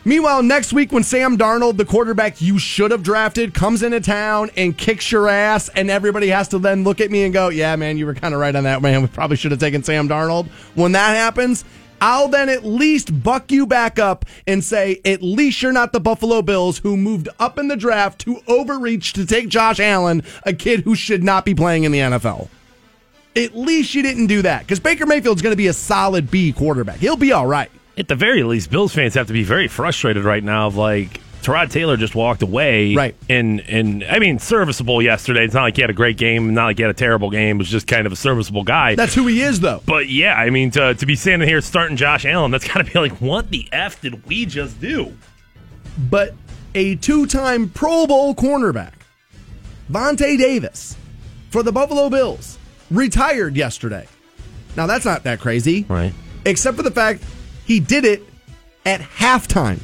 Meanwhile, 0.07 0.43
next 0.43 0.71
week 0.71 0.91
when 0.91 1.01
Sam 1.01 1.35
Darnold, 1.35 1.77
the 1.77 1.85
quarterback 1.85 2.39
you 2.39 2.59
should 2.59 2.91
have 2.91 3.01
drafted, 3.01 3.55
comes 3.55 3.81
into 3.81 3.99
town 3.99 4.51
and 4.55 4.77
kicks 4.77 5.11
your 5.11 5.27
ass, 5.27 5.67
and 5.69 5.89
everybody 5.89 6.27
has 6.27 6.47
to 6.49 6.59
then 6.59 6.83
look 6.83 7.01
at 7.01 7.09
me 7.09 7.23
and 7.23 7.33
go, 7.33 7.49
"Yeah, 7.49 7.75
man, 7.75 7.97
you 7.97 8.05
were 8.05 8.13
kind 8.13 8.35
of 8.35 8.39
right 8.39 8.55
on 8.55 8.65
that, 8.65 8.83
man. 8.83 9.01
We 9.01 9.07
probably 9.07 9.35
should 9.35 9.49
have 9.49 9.59
taken 9.59 9.81
Sam 9.81 10.07
Darnold." 10.07 10.47
When 10.75 10.91
that 10.91 11.15
happens, 11.15 11.65
I'll 12.01 12.27
then 12.27 12.49
at 12.49 12.65
least 12.65 13.23
buck 13.23 13.51
you 13.51 13.65
back 13.65 13.99
up 13.99 14.25
and 14.45 14.63
say, 14.63 15.01
"At 15.05 15.21
least 15.21 15.61
you're 15.61 15.71
not 15.71 15.93
the 15.93 15.99
Buffalo 15.99 16.41
Bills 16.41 16.79
who 16.79 16.97
moved 16.97 17.29
up 17.39 17.57
in 17.57 17.67
the 17.67 17.75
draft 17.75 18.19
to 18.21 18.41
overreach 18.47 19.13
to 19.13 19.25
take 19.25 19.47
Josh 19.49 19.79
Allen, 19.79 20.23
a 20.43 20.53
kid 20.53 20.81
who 20.81 20.95
should 20.95 21.23
not 21.23 21.45
be 21.45 21.55
playing 21.55 21.83
in 21.83 21.91
the 21.91 21.99
NFL." 21.99 22.49
At 23.35 23.55
least 23.55 23.93
you 23.93 24.01
didn't 24.01 24.27
do 24.27 24.41
that 24.43 24.61
because 24.61 24.79
Baker 24.79 25.05
Mayfield's 25.05 25.41
going 25.41 25.51
to 25.53 25.57
be 25.57 25.67
a 25.67 25.73
solid 25.73 26.31
B 26.31 26.53
quarterback. 26.53 26.97
He'll 26.97 27.17
be 27.17 27.33
all 27.33 27.47
right. 27.47 27.69
At 27.97 28.07
the 28.07 28.15
very 28.15 28.43
least, 28.43 28.71
Bills 28.71 28.93
fans 28.93 29.13
have 29.13 29.27
to 29.27 29.33
be 29.33 29.43
very 29.43 29.67
frustrated 29.67 30.23
right 30.25 30.43
now. 30.43 30.67
Of 30.67 30.75
like, 30.75 31.21
Tyrod 31.45 31.69
Taylor 31.69 31.95
just 31.95 32.15
walked 32.15 32.41
away, 32.41 32.95
Right. 32.95 33.15
And 33.29 33.59
and 33.61 34.03
I 34.03 34.19
mean, 34.19 34.39
serviceable 34.39 35.01
yesterday. 35.01 35.45
It's 35.45 35.53
not 35.53 35.61
like 35.63 35.75
he 35.75 35.81
had 35.81 35.89
a 35.91 35.93
great 35.93 36.17
game, 36.17 36.53
not 36.53 36.65
like 36.65 36.77
he 36.77 36.81
had 36.81 36.89
a 36.91 36.95
terrible 36.95 37.29
game. 37.29 37.57
It 37.57 37.59
was 37.59 37.69
just 37.69 37.85
kind 37.87 38.07
of 38.07 38.11
a 38.13 38.15
serviceable 38.15 38.63
guy. 38.63 38.95
That's 38.95 39.13
who 39.13 39.27
he 39.27 39.41
is, 39.41 39.59
though. 39.59 39.81
But 39.85 40.09
yeah, 40.09 40.33
I 40.35 40.49
mean, 40.49 40.71
to, 40.71 40.95
to 40.95 41.05
be 41.05 41.15
standing 41.15 41.47
here 41.47 41.61
starting 41.61 41.97
Josh 41.97 42.25
Allen, 42.25 42.51
that's 42.51 42.67
got 42.67 42.85
to 42.85 42.91
be 42.91 42.97
like, 42.99 43.21
what 43.21 43.51
the 43.51 43.69
f 43.71 44.01
did 44.01 44.25
we 44.25 44.45
just 44.45 44.79
do? 44.81 45.15
but 46.09 46.33
a 46.73 46.95
two-time 46.95 47.69
Pro 47.69 48.05
Bowl 48.05 48.35
cornerback, 48.35 48.91
Vontae 49.89 50.37
Davis, 50.37 50.97
for 51.49 51.63
the 51.63 51.71
Buffalo 51.71 52.09
Bills, 52.09 52.57
retired 52.91 53.55
yesterday. 53.55 54.05
Now 54.75 54.85
that's 54.87 55.05
not 55.05 55.23
that 55.23 55.39
crazy, 55.39 55.85
Right. 55.87 56.13
Except 56.45 56.75
for 56.75 56.83
the 56.83 56.91
fact 56.91 57.23
he 57.65 57.79
did 57.79 58.03
it 58.03 58.23
at 58.85 58.99
halftime. 58.99 59.79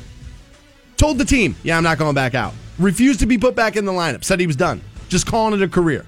Told 1.01 1.17
the 1.17 1.25
team, 1.25 1.55
"Yeah, 1.63 1.77
I'm 1.77 1.83
not 1.83 1.97
going 1.97 2.13
back 2.13 2.35
out." 2.35 2.53
Refused 2.77 3.21
to 3.21 3.25
be 3.25 3.39
put 3.39 3.55
back 3.55 3.75
in 3.75 3.85
the 3.85 3.91
lineup. 3.91 4.23
Said 4.23 4.39
he 4.39 4.45
was 4.45 4.55
done. 4.55 4.81
Just 5.09 5.25
calling 5.25 5.59
it 5.59 5.63
a 5.63 5.67
career. 5.67 6.05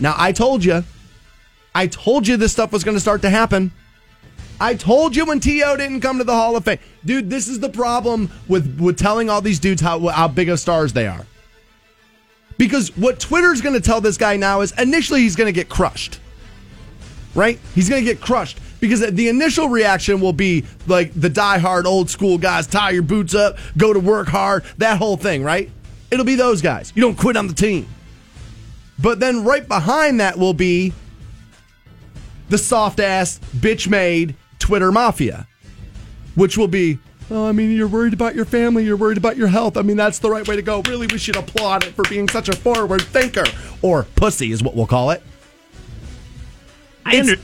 Now 0.00 0.14
I 0.18 0.32
told 0.32 0.62
you, 0.62 0.84
I 1.74 1.86
told 1.86 2.28
you 2.28 2.36
this 2.36 2.52
stuff 2.52 2.72
was 2.72 2.84
going 2.84 2.94
to 2.94 3.00
start 3.00 3.22
to 3.22 3.30
happen. 3.30 3.72
I 4.60 4.74
told 4.74 5.16
you 5.16 5.24
when 5.24 5.40
T.O. 5.40 5.78
didn't 5.78 6.02
come 6.02 6.18
to 6.18 6.24
the 6.24 6.34
Hall 6.34 6.56
of 6.56 6.64
Fame. 6.66 6.78
Dude, 7.06 7.30
this 7.30 7.48
is 7.48 7.60
the 7.60 7.70
problem 7.70 8.30
with, 8.48 8.78
with 8.78 8.98
telling 8.98 9.30
all 9.30 9.40
these 9.40 9.58
dudes 9.58 9.80
how, 9.80 9.98
how 10.08 10.28
big 10.28 10.50
of 10.50 10.60
stars 10.60 10.92
they 10.92 11.06
are. 11.06 11.24
Because 12.58 12.94
what 12.98 13.18
Twitter's 13.18 13.62
going 13.62 13.74
to 13.74 13.80
tell 13.80 14.02
this 14.02 14.18
guy 14.18 14.36
now 14.36 14.60
is 14.60 14.72
initially 14.78 15.22
he's 15.22 15.36
going 15.36 15.48
to 15.48 15.58
get 15.58 15.70
crushed. 15.70 16.20
Right? 17.34 17.58
He's 17.74 17.88
going 17.88 18.04
to 18.04 18.12
get 18.12 18.20
crushed 18.20 18.58
because 18.82 19.00
the 19.12 19.28
initial 19.28 19.68
reaction 19.68 20.20
will 20.20 20.32
be 20.32 20.64
like 20.88 21.12
the 21.14 21.28
die-hard 21.28 21.86
old 21.86 22.10
school 22.10 22.36
guys 22.36 22.66
tie 22.66 22.90
your 22.90 23.04
boots 23.04 23.32
up, 23.32 23.56
go 23.76 23.92
to 23.92 24.00
work 24.00 24.26
hard, 24.26 24.64
that 24.78 24.98
whole 24.98 25.16
thing, 25.16 25.44
right? 25.44 25.70
It'll 26.10 26.24
be 26.24 26.34
those 26.34 26.60
guys. 26.60 26.92
You 26.96 27.00
don't 27.00 27.16
quit 27.16 27.36
on 27.36 27.46
the 27.46 27.54
team. 27.54 27.86
But 28.98 29.20
then 29.20 29.44
right 29.44 29.66
behind 29.66 30.18
that 30.18 30.36
will 30.36 30.52
be 30.52 30.92
the 32.48 32.58
soft 32.58 32.98
ass, 32.98 33.38
bitch 33.56 33.88
made 33.88 34.34
Twitter 34.58 34.90
mafia, 34.90 35.46
which 36.34 36.58
will 36.58 36.66
be, 36.66 36.98
oh, 37.30 37.46
I 37.46 37.52
mean, 37.52 37.70
you're 37.70 37.86
worried 37.86 38.14
about 38.14 38.34
your 38.34 38.44
family, 38.46 38.84
you're 38.84 38.96
worried 38.96 39.16
about 39.16 39.36
your 39.36 39.46
health. 39.46 39.76
I 39.76 39.82
mean, 39.82 39.96
that's 39.96 40.18
the 40.18 40.28
right 40.28 40.46
way 40.48 40.56
to 40.56 40.62
go. 40.62 40.82
Really, 40.88 41.06
we 41.06 41.18
should 41.18 41.36
applaud 41.36 41.84
it 41.84 41.94
for 41.94 42.02
being 42.08 42.28
such 42.28 42.48
a 42.48 42.56
forward 42.56 43.02
thinker. 43.02 43.44
Or 43.80 44.08
pussy 44.16 44.50
is 44.50 44.60
what 44.60 44.74
we'll 44.74 44.86
call 44.88 45.12
it. 45.12 45.22
I 47.06 47.20
under- 47.20 47.36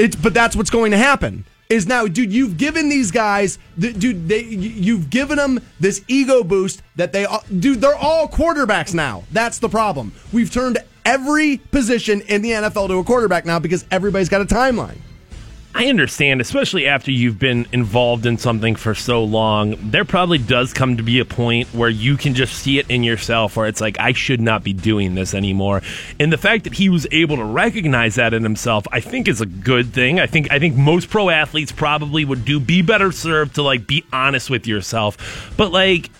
It's 0.00 0.16
but 0.16 0.32
that's 0.32 0.56
what's 0.56 0.70
going 0.70 0.92
to 0.92 0.96
happen. 0.96 1.44
Is 1.68 1.86
now, 1.86 2.06
dude, 2.08 2.32
you've 2.32 2.56
given 2.56 2.88
these 2.88 3.12
guys, 3.12 3.58
dude, 3.78 4.28
they, 4.28 4.42
you've 4.42 5.08
given 5.08 5.36
them 5.36 5.60
this 5.78 6.02
ego 6.08 6.42
boost 6.42 6.82
that 6.96 7.12
they, 7.12 7.26
all, 7.26 7.44
dude, 7.60 7.80
they're 7.80 7.94
all 7.94 8.26
quarterbacks 8.26 8.92
now. 8.92 9.22
That's 9.30 9.60
the 9.60 9.68
problem. 9.68 10.12
We've 10.32 10.50
turned 10.50 10.78
every 11.04 11.58
position 11.58 12.22
in 12.22 12.42
the 12.42 12.50
NFL 12.50 12.88
to 12.88 12.94
a 12.94 13.04
quarterback 13.04 13.46
now 13.46 13.60
because 13.60 13.84
everybody's 13.92 14.28
got 14.28 14.40
a 14.40 14.46
timeline. 14.46 14.96
I 15.72 15.86
understand, 15.86 16.40
especially 16.40 16.88
after 16.88 17.12
you've 17.12 17.38
been 17.38 17.66
involved 17.72 18.26
in 18.26 18.38
something 18.38 18.74
for 18.74 18.94
so 18.94 19.22
long. 19.22 19.76
There 19.90 20.04
probably 20.04 20.38
does 20.38 20.72
come 20.72 20.96
to 20.96 21.02
be 21.02 21.20
a 21.20 21.24
point 21.24 21.68
where 21.68 21.88
you 21.88 22.16
can 22.16 22.34
just 22.34 22.54
see 22.54 22.80
it 22.80 22.90
in 22.90 23.04
yourself 23.04 23.56
where 23.56 23.66
it's 23.66 23.80
like, 23.80 23.98
I 24.00 24.12
should 24.12 24.40
not 24.40 24.64
be 24.64 24.72
doing 24.72 25.14
this 25.14 25.32
anymore. 25.32 25.80
And 26.18 26.32
the 26.32 26.38
fact 26.38 26.64
that 26.64 26.74
he 26.74 26.88
was 26.88 27.06
able 27.12 27.36
to 27.36 27.44
recognize 27.44 28.16
that 28.16 28.34
in 28.34 28.42
himself, 28.42 28.84
I 28.90 28.98
think 29.00 29.28
is 29.28 29.40
a 29.40 29.46
good 29.46 29.92
thing. 29.92 30.18
I 30.18 30.26
think 30.26 30.50
I 30.50 30.58
think 30.58 30.74
most 30.74 31.08
pro 31.08 31.30
athletes 31.30 31.70
probably 31.70 32.24
would 32.24 32.44
do 32.44 32.58
be 32.58 32.82
better 32.82 33.12
served 33.12 33.54
to 33.54 33.62
like 33.62 33.86
be 33.86 34.04
honest 34.12 34.50
with 34.50 34.66
yourself. 34.66 35.52
But 35.56 35.70
like 35.70 36.10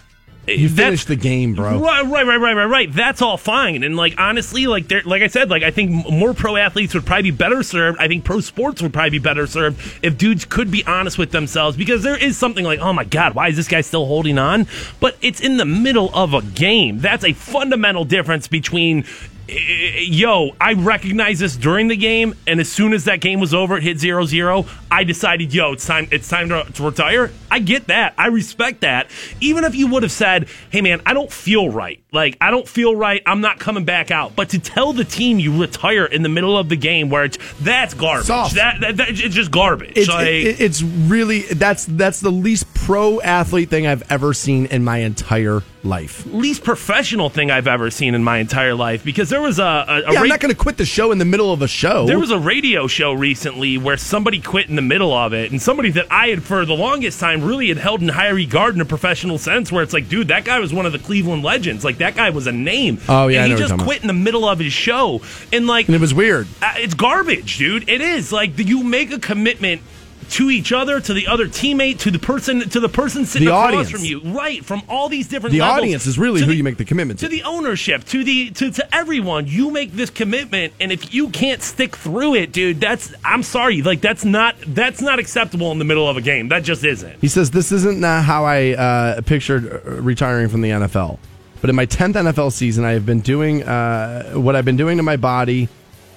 You 0.59 0.69
finished 0.69 1.09
the 1.09 1.17
game, 1.17 1.55
bro. 1.55 1.79
Right, 1.79 2.05
right, 2.05 2.27
right, 2.27 2.37
right, 2.37 2.55
right, 2.55 2.65
right. 2.65 2.93
That's 2.93 3.23
all 3.23 3.37
fine. 3.37 3.83
And 3.83 3.97
like 3.97 4.15
honestly, 4.19 4.67
like 4.67 4.89
there, 4.89 5.03
like 5.05 5.23
I 5.23 5.27
said, 5.29 5.51
like 5.51 5.63
I 5.63 5.71
think 5.71 5.91
more 6.11 6.35
pro 6.35 6.57
athletes 6.57 6.95
would 6.95 7.07
probably 7.07 7.31
be 7.31 7.37
better 7.37 7.63
served. 7.63 7.99
I 8.01 8.09
think 8.09 8.25
pro 8.25 8.41
sports 8.41 8.83
would 8.83 8.93
probably 8.93 9.11
be 9.11 9.19
better 9.19 9.47
served 9.47 9.81
if 10.03 10.19
dudes 10.19 10.45
could 10.45 10.71
be 10.71 10.85
honest 10.87 11.19
with 11.19 11.31
themselves 11.31 11.77
because 11.77 12.03
there 12.03 12.17
is 12.17 12.37
something 12.37 12.65
like, 12.65 12.81
oh 12.81 12.93
my 12.93 13.05
god, 13.05 13.35
why 13.35 13.49
is 13.49 13.57
this 13.57 13.69
guy 13.69 13.81
still 13.81 14.07
holding 14.07 14.39
on? 14.39 14.67
But 14.99 15.17
it's 15.23 15.41
in 15.41 15.57
the 15.57 15.65
middle 15.65 16.11
of 16.15 16.35
a 16.35 16.43
game. 16.43 16.99
That's 16.99 17.25
a 17.25 17.33
fundamental 17.33 18.05
difference 18.05 18.49
between. 18.49 19.05
Yo, 19.53 20.55
I 20.61 20.75
recognized 20.75 21.41
this 21.41 21.57
during 21.57 21.89
the 21.89 21.97
game, 21.97 22.35
and 22.47 22.61
as 22.61 22.71
soon 22.71 22.93
as 22.93 23.05
that 23.05 23.21
game 23.21 23.41
was 23.41 23.53
over, 23.53 23.77
it 23.77 23.83
hit 23.83 23.97
0-0, 23.97 24.69
I 24.91 25.03
decided, 25.05 25.53
yo, 25.53 25.73
it's 25.73 25.85
time. 25.87 26.07
It's 26.13 26.29
time 26.29 26.49
to, 26.51 26.65
to 26.75 26.83
retire. 26.85 27.31
I 27.51 27.59
get 27.59 27.89
that. 27.89 28.15
I 28.17 28.29
respect 28.29 28.83
that. 28.83 29.11
Even 29.41 29.65
if 29.65 29.75
you 29.75 29.89
would 29.89 30.03
have 30.05 30.13
said, 30.13 30.49
"Hey, 30.71 30.81
man, 30.83 31.01
I 31.05 31.15
don't 31.15 31.33
feel 31.33 31.69
right. 31.69 32.01
Like, 32.13 32.37
I 32.41 32.51
don't 32.53 32.69
feel 32.69 32.95
right. 32.95 33.23
I'm 33.27 33.41
not 33.41 33.59
coming 33.59 33.85
back 33.85 34.11
out." 34.13 34.37
But 34.37 34.51
to 34.51 34.59
tell 34.61 34.93
the 34.93 35.05
team 35.05 35.39
you 35.41 35.61
retire 35.61 36.05
in 36.05 36.23
the 36.23 36.29
middle 36.29 36.57
of 36.57 36.69
the 36.69 36.77
game, 36.77 37.09
where 37.11 37.25
it's 37.25 37.39
that's 37.61 37.95
garbage. 37.95 38.27
Soft. 38.27 38.55
That, 38.55 38.81
that, 38.81 38.97
that 38.99 39.09
it's 39.11 39.35
just 39.35 39.51
garbage. 39.51 39.93
It's, 39.97 40.09
like, 40.09 40.27
it- 40.29 40.61
it's 40.61 40.83
really 40.83 41.41
that's 41.43 41.87
that's 41.87 42.21
the 42.21 42.31
least 42.31 42.73
pro 42.75 43.21
athlete 43.21 43.69
thing 43.71 43.87
I've 43.87 44.11
ever 44.13 44.33
seen 44.33 44.67
in 44.67 44.85
my 44.85 44.99
entire 44.99 45.63
life. 45.85 46.27
least 46.27 46.65
professional 46.65 47.29
thing 47.29 47.51
I've 47.51 47.67
ever 47.67 47.91
seen 47.91 48.15
in 48.15 48.23
my 48.23 48.39
entire 48.39 48.75
life 48.75 49.05
because 49.05 49.31
there 49.31 49.41
was 49.41 49.59
a, 49.59 49.63
a, 49.63 50.03
a 50.07 50.13
Yeah, 50.13 50.21
I'm 50.21 50.29
not 50.29 50.41
going 50.41 50.55
to 50.55 50.59
quit 50.59 50.77
the 50.77 50.85
show 50.85 51.13
in 51.13 51.19
the 51.19 51.25
middle 51.25 51.53
of 51.53 51.63
a 51.63 51.69
show. 51.69 52.07
There 52.07 52.19
was 52.19 52.31
a 52.31 52.39
radio 52.39 52.87
show 52.87 53.13
recently 53.13 53.79
where 53.79 53.97
somebody 53.97 54.41
quit 54.41 54.69
in 54.69 54.77
the 54.77 54.83
middle 54.83 55.13
of 55.13 55.33
it, 55.33 55.51
and 55.51 55.61
somebody 55.61 55.91
that 55.93 56.07
I 56.11 56.29
had 56.29 56.43
for 56.43 56.65
the 56.65 56.75
longest 56.75 57.21
time 57.21 57.43
really 57.43 57.69
had 57.69 57.79
held 57.79 58.03
in 58.03 58.09
high 58.09 58.29
regard 58.29 58.75
in 58.75 58.81
a 58.81 58.85
professional 58.85 59.39
sense. 59.39 59.73
Where 59.73 59.83
it's 59.83 59.93
like, 59.93 60.09
dude, 60.09 60.29
that 60.29 60.45
guy 60.45 60.59
was 60.59 60.73
one 60.73 60.87
of 60.87 60.93
the 60.93 60.99
Cleveland 60.99 61.43
legends. 61.43 61.85
Like 61.85 61.99
that 61.99 62.15
guy 62.15 62.31
was 62.31 62.47
a 62.47 62.53
name. 62.53 62.99
Oh, 63.09 63.29
yeah, 63.29 63.41
I 63.41 63.45
and 63.45 63.53
he 63.53 63.59
just 63.59 63.79
quit 63.79 64.03
in 64.03 64.07
the 64.07 64.13
middle 64.13 64.49
of 64.49 64.59
his 64.59 64.73
show, 64.73 65.21
and 65.53 65.67
like 65.67 65.87
and 65.87 65.95
it 65.95 66.01
was 66.01 66.15
weird. 66.15 66.47
uh, 66.63 66.75
it's 66.77 66.95
garbage, 66.95 67.59
dude. 67.59 67.89
It 67.89 68.01
is 68.01 68.33
like 68.33 68.59
you 68.59 68.83
make 68.83 69.13
a 69.13 69.19
commitment 69.19 69.83
to 70.31 70.51
each 70.51 70.73
other, 70.73 71.01
to 71.01 71.13
the 71.15 71.27
other 71.27 71.47
teammate, 71.47 71.99
to 72.01 72.11
the 72.11 72.19
person, 72.19 72.61
to 72.71 72.81
the 72.81 72.89
person 72.89 73.25
sitting 73.27 73.47
The 73.49 73.53
across 73.55 73.69
audience. 73.69 73.91
from 73.91 74.05
you, 74.05 74.21
right? 74.21 74.65
From 74.65 74.83
all 74.89 75.09
these 75.09 75.29
different 75.29 75.53
The 75.53 75.61
levels. 75.61 75.79
audience 75.79 76.07
is 76.07 76.19
really 76.19 76.41
who 76.41 76.47
the- 76.47 76.55
you 76.57 76.65
make 76.65 76.77
the 76.77 76.85
commitment 76.85 77.19
to. 77.21 77.27
to 77.27 77.31
the 77.31 77.43
ownership, 77.43 78.05
to 78.07 78.25
the 78.25 78.51
to, 78.51 78.71
to 78.71 78.95
everyone. 78.95 79.47
You 79.47 79.71
make 79.71 79.93
this 79.93 80.11
commitment, 80.11 80.73
and 80.81 80.93
if 80.93 81.13
you 81.15 81.29
can't 81.29 81.63
stick 81.63 81.97
through 81.97 82.35
it, 82.37 82.53
dude, 82.53 82.81
that's 82.81 83.13
I'm 83.25 83.43
sorry, 83.43 83.83
like 83.83 84.01
that's 84.01 84.25
not 84.25 84.57
that's 84.67 85.01
not 85.01 85.19
acceptable 85.19 85.73
in 85.73 85.79
the 85.79 85.85
middle 85.85 86.09
of 86.09 86.17
a 86.17 86.21
game. 86.21 86.49
That 86.49 86.63
just 86.65 86.85
isn't. 86.85 87.17
He 87.21 87.29
says 87.29 87.51
this 87.51 87.73
isn't 87.73 88.03
how 88.03 88.45
I 88.45 88.71
uh, 88.73 89.21
pictured 89.23 89.83
uh, 89.87 89.91
retiring 90.01 90.49
from 90.49 90.61
the 90.63 90.71
NFL. 90.71 91.19
But 91.61 91.69
in 91.69 91.77
my 91.77 91.85
10th 91.85 92.15
NFL 92.15 92.53
season, 92.53 92.87
I 92.87 92.93
have 92.93 93.05
been 93.05 93.21
doing 93.21 93.63
uh, 93.65 94.31
what 94.33 94.57
I've 94.57 94.65
been 94.65 94.79
doing 94.79 94.97
to 94.97 95.03
my 95.03 95.17
body 95.17 95.69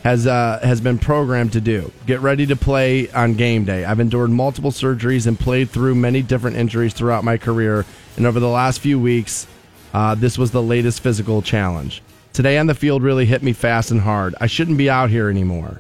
has 0.04 0.28
uh, 0.28 0.60
has 0.62 0.82
been 0.82 1.00
programmed 1.00 1.54
to 1.54 1.62
do. 1.62 1.92
Get 2.06 2.20
ready 2.20 2.46
to 2.48 2.56
play 2.56 3.10
on 3.12 3.36
game 3.36 3.64
day. 3.64 3.86
I've 3.86 4.02
endured 4.02 4.32
multiple 4.32 4.72
surgeries 4.72 5.28
and 5.28 5.40
played 5.40 5.70
through 5.70 5.96
many 5.96 6.22
different 6.22 6.58
injuries 6.58 6.94
throughout 6.94 7.24
my 7.24 7.38
career. 7.38 7.86
And 8.18 8.26
over 8.26 8.40
the 8.40 8.50
last 8.50 8.82
few 8.82 9.00
weeks, 9.00 9.48
uh, 9.94 10.16
this 10.16 10.38
was 10.38 10.52
the 10.52 10.62
latest 10.62 11.00
physical 11.00 11.42
challenge. 11.42 12.04
Today 12.34 12.58
on 12.58 12.68
the 12.68 12.76
field 12.76 13.02
really 13.02 13.26
hit 13.26 13.44
me 13.44 13.54
fast 13.54 13.92
and 13.92 14.02
hard. 14.02 14.36
I 14.42 14.48
shouldn't 14.48 14.78
be 14.78 14.90
out 14.90 15.10
here 15.10 15.30
anymore. 15.30 15.80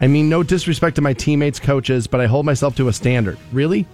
I 0.00 0.06
mean, 0.06 0.28
no 0.28 0.42
disrespect 0.42 0.96
to 0.96 1.02
my 1.02 1.12
teammates, 1.12 1.60
coaches, 1.60 2.06
but 2.06 2.20
I 2.20 2.26
hold 2.26 2.46
myself 2.46 2.76
to 2.76 2.88
a 2.88 2.92
standard. 2.92 3.38
Really? 3.52 3.86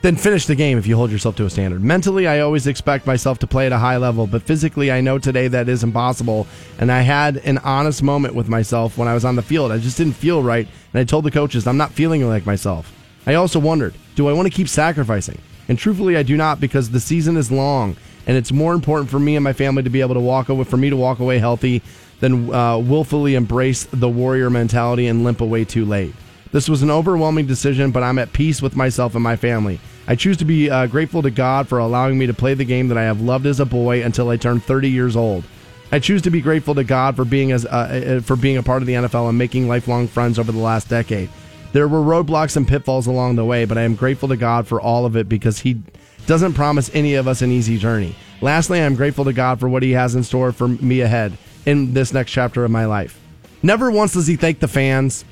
Then 0.00 0.14
finish 0.14 0.46
the 0.46 0.54
game 0.54 0.78
if 0.78 0.86
you 0.86 0.96
hold 0.96 1.10
yourself 1.10 1.34
to 1.36 1.44
a 1.44 1.50
standard. 1.50 1.82
Mentally, 1.82 2.28
I 2.28 2.38
always 2.38 2.68
expect 2.68 3.04
myself 3.04 3.40
to 3.40 3.48
play 3.48 3.66
at 3.66 3.72
a 3.72 3.78
high 3.78 3.96
level, 3.96 4.28
but 4.28 4.42
physically, 4.42 4.92
I 4.92 5.00
know 5.00 5.18
today 5.18 5.48
that 5.48 5.68
is 5.68 5.82
impossible. 5.82 6.46
And 6.78 6.92
I 6.92 7.00
had 7.00 7.38
an 7.38 7.58
honest 7.58 8.02
moment 8.02 8.36
with 8.36 8.48
myself 8.48 8.96
when 8.96 9.08
I 9.08 9.14
was 9.14 9.24
on 9.24 9.34
the 9.34 9.42
field. 9.42 9.72
I 9.72 9.78
just 9.78 9.96
didn't 9.96 10.12
feel 10.12 10.40
right, 10.40 10.68
and 10.92 11.00
I 11.00 11.04
told 11.04 11.24
the 11.24 11.32
coaches, 11.32 11.66
I'm 11.66 11.76
not 11.76 11.90
feeling 11.90 12.26
like 12.28 12.46
myself. 12.46 12.92
I 13.26 13.34
also 13.34 13.58
wondered, 13.58 13.94
do 14.14 14.28
I 14.28 14.32
want 14.32 14.46
to 14.46 14.54
keep 14.54 14.68
sacrificing? 14.68 15.40
And 15.66 15.76
truthfully, 15.76 16.16
I 16.16 16.22
do 16.22 16.36
not 16.36 16.60
because 16.60 16.90
the 16.90 17.00
season 17.00 17.36
is 17.36 17.50
long, 17.50 17.96
and 18.28 18.36
it's 18.36 18.52
more 18.52 18.74
important 18.74 19.10
for 19.10 19.18
me 19.18 19.34
and 19.34 19.42
my 19.42 19.52
family 19.52 19.82
to 19.82 19.90
be 19.90 20.00
able 20.00 20.14
to 20.14 20.20
walk 20.20 20.48
away, 20.48 20.62
for 20.62 20.76
me 20.76 20.90
to 20.90 20.96
walk 20.96 21.18
away 21.18 21.40
healthy 21.40 21.82
than 22.20 22.54
uh, 22.54 22.78
willfully 22.78 23.34
embrace 23.34 23.84
the 23.92 24.08
warrior 24.08 24.48
mentality 24.48 25.08
and 25.08 25.24
limp 25.24 25.40
away 25.40 25.64
too 25.64 25.84
late. 25.84 26.14
This 26.50 26.68
was 26.68 26.82
an 26.82 26.90
overwhelming 26.90 27.46
decision, 27.46 27.90
but 27.90 28.02
I'm 28.02 28.18
at 28.18 28.32
peace 28.32 28.62
with 28.62 28.76
myself 28.76 29.14
and 29.14 29.22
my 29.22 29.36
family. 29.36 29.80
I 30.06 30.14
choose 30.14 30.38
to 30.38 30.46
be 30.46 30.70
uh, 30.70 30.86
grateful 30.86 31.20
to 31.22 31.30
God 31.30 31.68
for 31.68 31.78
allowing 31.78 32.16
me 32.18 32.26
to 32.26 32.34
play 32.34 32.54
the 32.54 32.64
game 32.64 32.88
that 32.88 32.96
I 32.96 33.02
have 33.02 33.20
loved 33.20 33.44
as 33.44 33.60
a 33.60 33.66
boy 33.66 34.02
until 34.02 34.30
I 34.30 34.38
turned 34.38 34.64
30 34.64 34.88
years 34.88 35.16
old. 35.16 35.44
I 35.92 35.98
choose 35.98 36.22
to 36.22 36.30
be 36.30 36.40
grateful 36.40 36.74
to 36.74 36.84
God 36.84 37.16
for 37.16 37.24
being 37.24 37.52
as 37.52 37.64
uh, 37.64 37.68
uh, 37.68 38.20
for 38.20 38.36
being 38.36 38.56
a 38.56 38.62
part 38.62 38.82
of 38.82 38.86
the 38.86 38.94
NFL 38.94 39.28
and 39.28 39.38
making 39.38 39.68
lifelong 39.68 40.06
friends 40.06 40.38
over 40.38 40.52
the 40.52 40.58
last 40.58 40.88
decade. 40.88 41.30
There 41.72 41.88
were 41.88 42.00
roadblocks 42.00 42.56
and 42.56 42.66
pitfalls 42.66 43.06
along 43.06 43.36
the 43.36 43.44
way, 43.44 43.64
but 43.64 43.78
I 43.78 43.82
am 43.82 43.94
grateful 43.94 44.28
to 44.28 44.36
God 44.36 44.66
for 44.66 44.80
all 44.80 45.06
of 45.06 45.16
it 45.16 45.28
because 45.28 45.58
He 45.60 45.82
doesn't 46.26 46.54
promise 46.54 46.90
any 46.94 47.14
of 47.14 47.28
us 47.28 47.42
an 47.42 47.50
easy 47.50 47.78
journey. 47.78 48.14
Lastly, 48.40 48.80
I 48.80 48.84
am 48.84 48.94
grateful 48.94 49.24
to 49.24 49.32
God 49.32 49.60
for 49.60 49.68
what 49.68 49.82
He 49.82 49.92
has 49.92 50.14
in 50.14 50.24
store 50.24 50.52
for 50.52 50.68
me 50.68 51.00
ahead 51.00 51.36
in 51.66 51.94
this 51.94 52.12
next 52.12 52.32
chapter 52.32 52.64
of 52.64 52.70
my 52.70 52.86
life. 52.86 53.18
Never 53.62 53.90
once 53.90 54.12
does 54.12 54.26
He 54.26 54.36
thank 54.36 54.60
the 54.60 54.68
fans. 54.68 55.24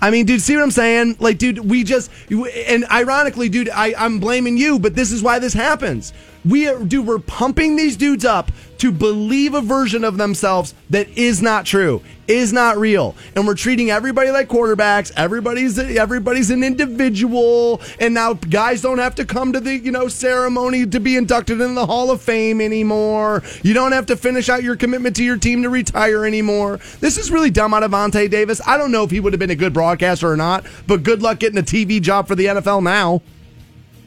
I 0.00 0.10
mean, 0.10 0.26
dude, 0.26 0.40
see 0.40 0.54
what 0.54 0.62
I'm 0.62 0.70
saying? 0.70 1.16
Like, 1.18 1.38
dude, 1.38 1.58
we 1.58 1.82
just, 1.82 2.10
and 2.30 2.84
ironically, 2.90 3.48
dude, 3.48 3.68
I, 3.68 3.94
I'm 3.98 4.20
blaming 4.20 4.56
you, 4.56 4.78
but 4.78 4.94
this 4.94 5.10
is 5.10 5.22
why 5.22 5.38
this 5.38 5.52
happens. 5.52 6.12
We 6.44 6.68
are, 6.68 6.78
dude, 6.82 7.06
we're 7.06 7.18
pumping 7.18 7.76
these 7.76 7.96
dudes 7.96 8.24
up 8.24 8.50
to 8.78 8.92
believe 8.92 9.54
a 9.54 9.60
version 9.60 10.04
of 10.04 10.16
themselves 10.16 10.72
that 10.90 11.08
is 11.18 11.42
not 11.42 11.66
true, 11.66 12.00
is 12.28 12.52
not 12.52 12.78
real, 12.78 13.16
and 13.34 13.46
we're 13.46 13.56
treating 13.56 13.90
everybody 13.90 14.30
like 14.30 14.48
quarterbacks. 14.48 15.10
Everybody's 15.16 15.78
everybody's 15.78 16.50
an 16.50 16.62
individual, 16.62 17.80
and 17.98 18.14
now 18.14 18.34
guys 18.34 18.80
don't 18.80 18.98
have 18.98 19.16
to 19.16 19.24
come 19.24 19.52
to 19.52 19.60
the 19.60 19.76
you 19.76 19.90
know 19.90 20.06
ceremony 20.08 20.86
to 20.86 21.00
be 21.00 21.16
inducted 21.16 21.60
in 21.60 21.74
the 21.74 21.86
Hall 21.86 22.10
of 22.10 22.22
Fame 22.22 22.60
anymore. 22.60 23.42
You 23.62 23.74
don't 23.74 23.92
have 23.92 24.06
to 24.06 24.16
finish 24.16 24.48
out 24.48 24.62
your 24.62 24.76
commitment 24.76 25.16
to 25.16 25.24
your 25.24 25.38
team 25.38 25.62
to 25.62 25.70
retire 25.70 26.24
anymore. 26.24 26.78
This 27.00 27.18
is 27.18 27.30
really 27.30 27.50
dumb 27.50 27.74
out 27.74 27.82
of 27.82 27.90
Vontae 27.90 28.30
Davis. 28.30 28.60
I 28.66 28.78
don't 28.78 28.92
know 28.92 29.02
if 29.02 29.10
he 29.10 29.18
would 29.20 29.32
have 29.32 29.40
been 29.40 29.50
a 29.50 29.56
good 29.56 29.72
broadcaster 29.72 30.30
or 30.30 30.36
not, 30.36 30.64
but 30.86 31.02
good 31.02 31.20
luck 31.20 31.40
getting 31.40 31.58
a 31.58 31.62
TV 31.62 32.00
job 32.00 32.28
for 32.28 32.36
the 32.36 32.46
NFL 32.46 32.82
now. 32.82 33.22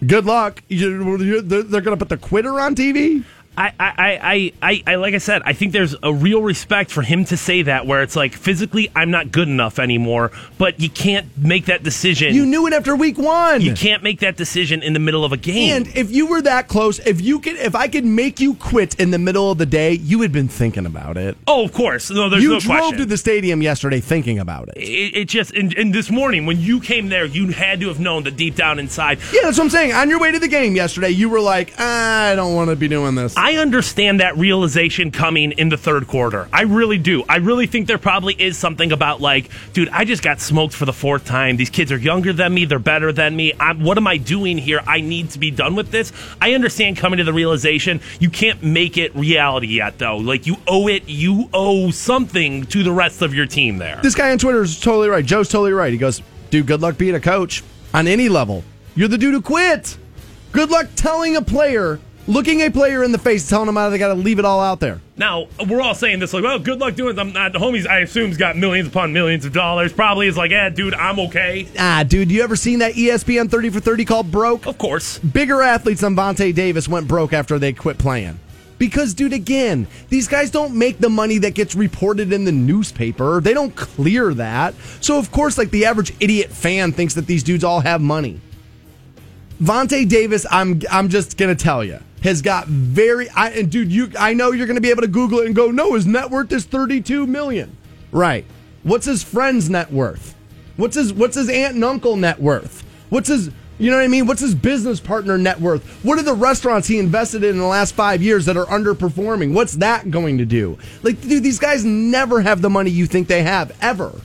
Good 0.05 0.25
luck. 0.25 0.61
You- 0.67 1.41
They're 1.41 1.63
going 1.81 1.97
to 1.97 1.97
put 1.97 2.09
the 2.09 2.17
quitter 2.17 2.59
on 2.59 2.75
TV. 2.75 3.23
I, 3.57 3.73
I, 3.79 3.93
I, 3.99 4.53
I, 4.61 4.83
I, 4.87 4.95
like 4.95 5.13
I 5.13 5.17
said, 5.17 5.41
I 5.43 5.53
think 5.53 5.73
there's 5.73 5.93
a 6.01 6.13
real 6.13 6.41
respect 6.41 6.89
for 6.89 7.01
him 7.01 7.25
to 7.25 7.37
say 7.37 7.63
that, 7.63 7.85
where 7.85 8.01
it's 8.01 8.15
like 8.15 8.33
physically, 8.33 8.89
I'm 8.95 9.11
not 9.11 9.31
good 9.31 9.49
enough 9.49 9.77
anymore, 9.77 10.31
but 10.57 10.79
you 10.79 10.89
can't 10.89 11.27
make 11.37 11.65
that 11.65 11.83
decision. 11.83 12.33
You 12.33 12.45
knew 12.45 12.65
it 12.67 12.73
after 12.73 12.95
week 12.95 13.17
one. 13.17 13.61
You 13.61 13.73
can't 13.73 14.03
make 14.03 14.21
that 14.21 14.37
decision 14.37 14.81
in 14.81 14.93
the 14.93 14.99
middle 14.99 15.25
of 15.25 15.33
a 15.33 15.37
game. 15.37 15.75
And 15.75 15.87
if 15.95 16.11
you 16.11 16.27
were 16.27 16.41
that 16.43 16.69
close, 16.69 16.99
if 16.99 17.19
you 17.19 17.39
could, 17.39 17.57
if 17.57 17.75
I 17.75 17.89
could 17.89 18.05
make 18.05 18.39
you 18.39 18.55
quit 18.55 18.95
in 18.99 19.11
the 19.11 19.19
middle 19.19 19.51
of 19.51 19.57
the 19.57 19.65
day, 19.65 19.93
you 19.93 20.21
had 20.21 20.31
been 20.31 20.47
thinking 20.47 20.85
about 20.85 21.17
it. 21.17 21.37
oh, 21.45 21.65
of 21.65 21.73
course, 21.73 22.09
no, 22.09 22.29
there's 22.29 22.43
you 22.43 22.53
no 22.53 22.59
drove 22.59 22.79
question. 22.79 22.99
to 22.99 23.05
the 23.05 23.17
stadium 23.17 23.61
yesterday 23.61 23.99
thinking 23.99 24.39
about 24.39 24.69
it. 24.69 24.77
it, 24.77 25.15
it 25.15 25.25
just 25.25 25.51
and, 25.51 25.73
and 25.77 25.93
this 25.93 26.09
morning 26.09 26.45
when 26.45 26.59
you 26.59 26.79
came 26.79 27.09
there, 27.09 27.25
you 27.25 27.49
had 27.49 27.81
to 27.81 27.89
have 27.89 27.99
known 27.99 28.23
that 28.23 28.37
deep 28.37 28.55
down 28.55 28.79
inside. 28.79 29.19
Yeah, 29.33 29.41
that's 29.43 29.57
what 29.57 29.65
I'm 29.65 29.69
saying. 29.69 29.91
On 29.91 30.09
your 30.09 30.19
way 30.19 30.31
to 30.31 30.39
the 30.39 30.47
game 30.47 30.75
yesterday, 30.75 31.09
you 31.09 31.27
were 31.29 31.41
like, 31.41 31.77
I 31.79 32.33
don't 32.35 32.55
want 32.55 32.69
to 32.69 32.75
be 32.77 32.87
doing 32.87 33.15
this. 33.15 33.35
I 33.41 33.55
understand 33.55 34.19
that 34.19 34.37
realization 34.37 35.09
coming 35.09 35.53
in 35.53 35.69
the 35.69 35.77
third 35.77 36.05
quarter. 36.05 36.47
I 36.53 36.61
really 36.61 36.99
do. 36.99 37.23
I 37.27 37.37
really 37.37 37.65
think 37.65 37.87
there 37.87 37.97
probably 37.97 38.35
is 38.35 38.55
something 38.55 38.91
about 38.91 39.19
like, 39.19 39.49
dude, 39.73 39.89
I 39.89 40.05
just 40.05 40.21
got 40.21 40.39
smoked 40.39 40.75
for 40.75 40.85
the 40.85 40.93
fourth 40.93 41.25
time. 41.25 41.57
These 41.57 41.71
kids 41.71 41.91
are 41.91 41.97
younger 41.97 42.33
than 42.33 42.53
me. 42.53 42.65
They're 42.65 42.77
better 42.77 43.11
than 43.11 43.35
me. 43.35 43.53
I'm, 43.59 43.83
what 43.83 43.97
am 43.97 44.05
I 44.05 44.17
doing 44.17 44.59
here? 44.59 44.81
I 44.85 45.01
need 45.01 45.31
to 45.31 45.39
be 45.39 45.49
done 45.49 45.73
with 45.73 45.89
this. 45.89 46.13
I 46.39 46.53
understand 46.53 46.97
coming 46.97 47.17
to 47.17 47.23
the 47.23 47.33
realization. 47.33 47.99
You 48.19 48.29
can't 48.29 48.61
make 48.61 48.99
it 48.99 49.15
reality 49.15 49.69
yet, 49.69 49.97
though. 49.97 50.17
Like 50.17 50.45
you 50.45 50.57
owe 50.67 50.87
it. 50.87 51.09
You 51.09 51.49
owe 51.51 51.89
something 51.89 52.67
to 52.67 52.83
the 52.83 52.91
rest 52.91 53.23
of 53.23 53.33
your 53.33 53.47
team 53.47 53.79
there. 53.79 53.99
This 54.03 54.13
guy 54.13 54.29
on 54.29 54.37
Twitter 54.37 54.61
is 54.61 54.79
totally 54.79 55.09
right. 55.09 55.25
Joe's 55.25 55.49
totally 55.49 55.73
right. 55.73 55.91
He 55.91 55.97
goes, 55.97 56.21
dude, 56.51 56.67
good 56.67 56.81
luck 56.81 56.95
being 56.95 57.15
a 57.15 57.19
coach 57.19 57.63
on 57.91 58.05
any 58.05 58.29
level. 58.29 58.63
You're 58.93 59.07
the 59.07 59.17
dude 59.17 59.33
who 59.33 59.41
quit. 59.41 59.97
Good 60.51 60.69
luck 60.69 60.89
telling 60.95 61.37
a 61.37 61.41
player, 61.41 61.99
looking 62.27 62.61
a 62.61 62.69
player 62.69 63.03
in 63.03 63.11
the 63.11 63.17
face, 63.17 63.47
telling 63.47 63.65
them 63.67 63.75
how 63.75 63.89
they 63.89 63.97
got 63.97 64.09
to 64.09 64.13
leave 64.13 64.39
it 64.39 64.45
all 64.45 64.59
out 64.61 64.79
there. 64.79 65.01
Now 65.17 65.47
we're 65.67 65.81
all 65.81 65.95
saying 65.95 66.19
this 66.19 66.33
like, 66.33 66.43
well, 66.43 66.59
good 66.59 66.79
luck 66.79 66.95
doing. 66.95 67.17
it. 67.17 67.19
I'm 67.19 67.33
not 67.33 67.53
the 67.53 67.59
homies. 67.59 67.87
I 67.87 67.99
assume's 67.99 68.37
got 68.37 68.57
millions 68.57 68.87
upon 68.87 69.13
millions 69.13 69.45
of 69.45 69.53
dollars. 69.53 69.93
Probably 69.93 70.27
is 70.27 70.37
like, 70.37 70.51
yeah, 70.51 70.69
dude, 70.69 70.93
I'm 70.93 71.19
okay. 71.19 71.67
Ah, 71.77 72.03
dude, 72.07 72.31
you 72.31 72.41
ever 72.43 72.55
seen 72.55 72.79
that 72.79 72.93
ESPN 72.93 73.49
30 73.49 73.69
for 73.69 73.79
30 73.79 74.05
called 74.05 74.31
Broke? 74.31 74.65
Of 74.65 74.77
course. 74.77 75.19
Bigger 75.19 75.61
athletes 75.61 76.01
than 76.01 76.15
Vontae 76.15 76.53
Davis 76.53 76.87
went 76.87 77.07
broke 77.07 77.33
after 77.33 77.59
they 77.59 77.73
quit 77.73 77.97
playing. 77.97 78.39
Because, 78.79 79.13
dude, 79.13 79.31
again, 79.33 79.85
these 80.09 80.27
guys 80.27 80.49
don't 80.49 80.75
make 80.75 80.97
the 80.97 81.09
money 81.09 81.37
that 81.37 81.53
gets 81.53 81.75
reported 81.75 82.33
in 82.33 82.45
the 82.45 82.51
newspaper. 82.51 83.39
They 83.39 83.53
don't 83.53 83.75
clear 83.75 84.33
that. 84.33 84.73
So, 85.01 85.19
of 85.19 85.31
course, 85.31 85.59
like 85.59 85.69
the 85.69 85.85
average 85.85 86.13
idiot 86.19 86.49
fan 86.49 86.91
thinks 86.91 87.13
that 87.13 87.27
these 87.27 87.43
dudes 87.43 87.63
all 87.63 87.81
have 87.81 88.01
money. 88.01 88.41
Vontae 89.61 90.09
Davis, 90.09 90.45
I'm 90.49 90.81
I'm 90.89 91.09
just 91.09 91.37
gonna 91.37 91.55
tell 91.55 91.83
you, 91.83 91.99
has 92.23 92.41
got 92.41 92.67
very. 92.67 93.29
I, 93.29 93.49
and 93.49 93.71
dude, 93.71 93.91
you, 93.91 94.11
I 94.17 94.33
know 94.33 94.51
you're 94.51 94.67
gonna 94.67 94.81
be 94.81 94.89
able 94.89 95.03
to 95.03 95.07
Google 95.07 95.39
it 95.39 95.45
and 95.45 95.55
go, 95.55 95.69
no, 95.69 95.93
his 95.93 96.07
net 96.07 96.31
worth 96.31 96.51
is 96.51 96.65
32 96.65 97.27
million. 97.27 97.77
Right. 98.11 98.45
What's 98.83 99.05
his 99.05 99.23
friend's 99.23 99.69
net 99.69 99.91
worth? 99.91 100.35
What's 100.77 100.95
his 100.95 101.13
What's 101.13 101.35
his 101.35 101.47
aunt 101.47 101.75
and 101.75 101.83
uncle 101.83 102.15
net 102.15 102.39
worth? 102.39 102.83
What's 103.09 103.27
his 103.27 103.51
you 103.77 103.89
know 103.89 103.97
what 103.97 104.03
I 104.03 104.07
mean? 104.07 104.27
What's 104.27 104.41
his 104.41 104.55
business 104.55 104.99
partner 104.99 105.37
net 105.37 105.59
worth? 105.59 105.83
What 106.03 106.17
are 106.19 106.23
the 106.23 106.33
restaurants 106.33 106.87
he 106.87 106.99
invested 106.99 107.43
in 107.43 107.51
in 107.51 107.57
the 107.57 107.65
last 107.65 107.93
five 107.93 108.21
years 108.21 108.45
that 108.45 108.57
are 108.57 108.65
underperforming? 108.65 109.53
What's 109.53 109.73
that 109.77 110.11
going 110.11 110.37
to 110.37 110.45
do? 110.45 110.77
Like, 111.01 111.19
dude, 111.21 111.43
these 111.43 111.57
guys 111.57 111.83
never 111.83 112.41
have 112.41 112.61
the 112.61 112.69
money 112.69 112.91
you 112.91 113.07
think 113.07 113.27
they 113.27 113.41
have, 113.41 113.75
ever. 113.81 114.21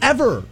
Ever. 0.00 0.44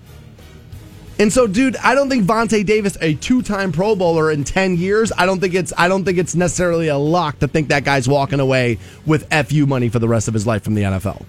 And 1.18 1.32
so, 1.32 1.46
dude, 1.46 1.76
I 1.76 1.94
don't 1.94 2.10
think 2.10 2.24
Vontae 2.24 2.64
Davis, 2.64 2.98
a 3.00 3.14
two-time 3.14 3.72
Pro 3.72 3.96
Bowler 3.96 4.30
in 4.30 4.44
ten 4.44 4.76
years, 4.76 5.12
I 5.16 5.24
don't 5.24 5.40
think 5.40 5.54
it's 5.54 5.72
I 5.76 5.88
don't 5.88 6.04
think 6.04 6.18
it's 6.18 6.34
necessarily 6.34 6.88
a 6.88 6.98
lock 6.98 7.38
to 7.38 7.48
think 7.48 7.68
that 7.68 7.84
guy's 7.84 8.06
walking 8.06 8.40
away 8.40 8.78
with 9.06 9.26
fu 9.48 9.66
money 9.66 9.88
for 9.88 9.98
the 9.98 10.08
rest 10.08 10.28
of 10.28 10.34
his 10.34 10.46
life 10.46 10.62
from 10.62 10.74
the 10.74 10.82
NFL. 10.82 11.24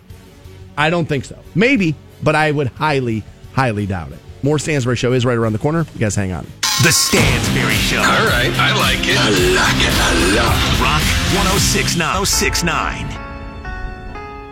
I 0.78 0.90
don't 0.90 1.06
think 1.06 1.26
so. 1.26 1.40
Maybe, 1.56 1.96
but 2.22 2.36
I 2.36 2.52
would 2.52 2.68
highly, 2.68 3.24
highly 3.54 3.86
doubt 3.86 4.12
it. 4.12 4.20
More 4.44 4.60
Stansbury 4.60 4.98
Show 4.98 5.14
is 5.14 5.26
right 5.26 5.38
around 5.38 5.54
the 5.54 5.60
corner. 5.60 5.86
You 5.94 6.00
guys 6.00 6.16
hang 6.16 6.32
on. 6.32 6.46
The 6.84 6.92
Stansbury 6.92 7.74
Show. 7.74 7.98
All 7.98 8.28
right, 8.28 8.54
I 8.54 8.76
like 8.78 9.00
it. 9.08 9.18
I 9.18 9.30
like 9.56 9.82
it 9.82 9.96
a 9.98 10.36
lot. 10.38 10.56
Rock 10.80 11.02
1069. 11.34 12.08
1069. 12.20 13.17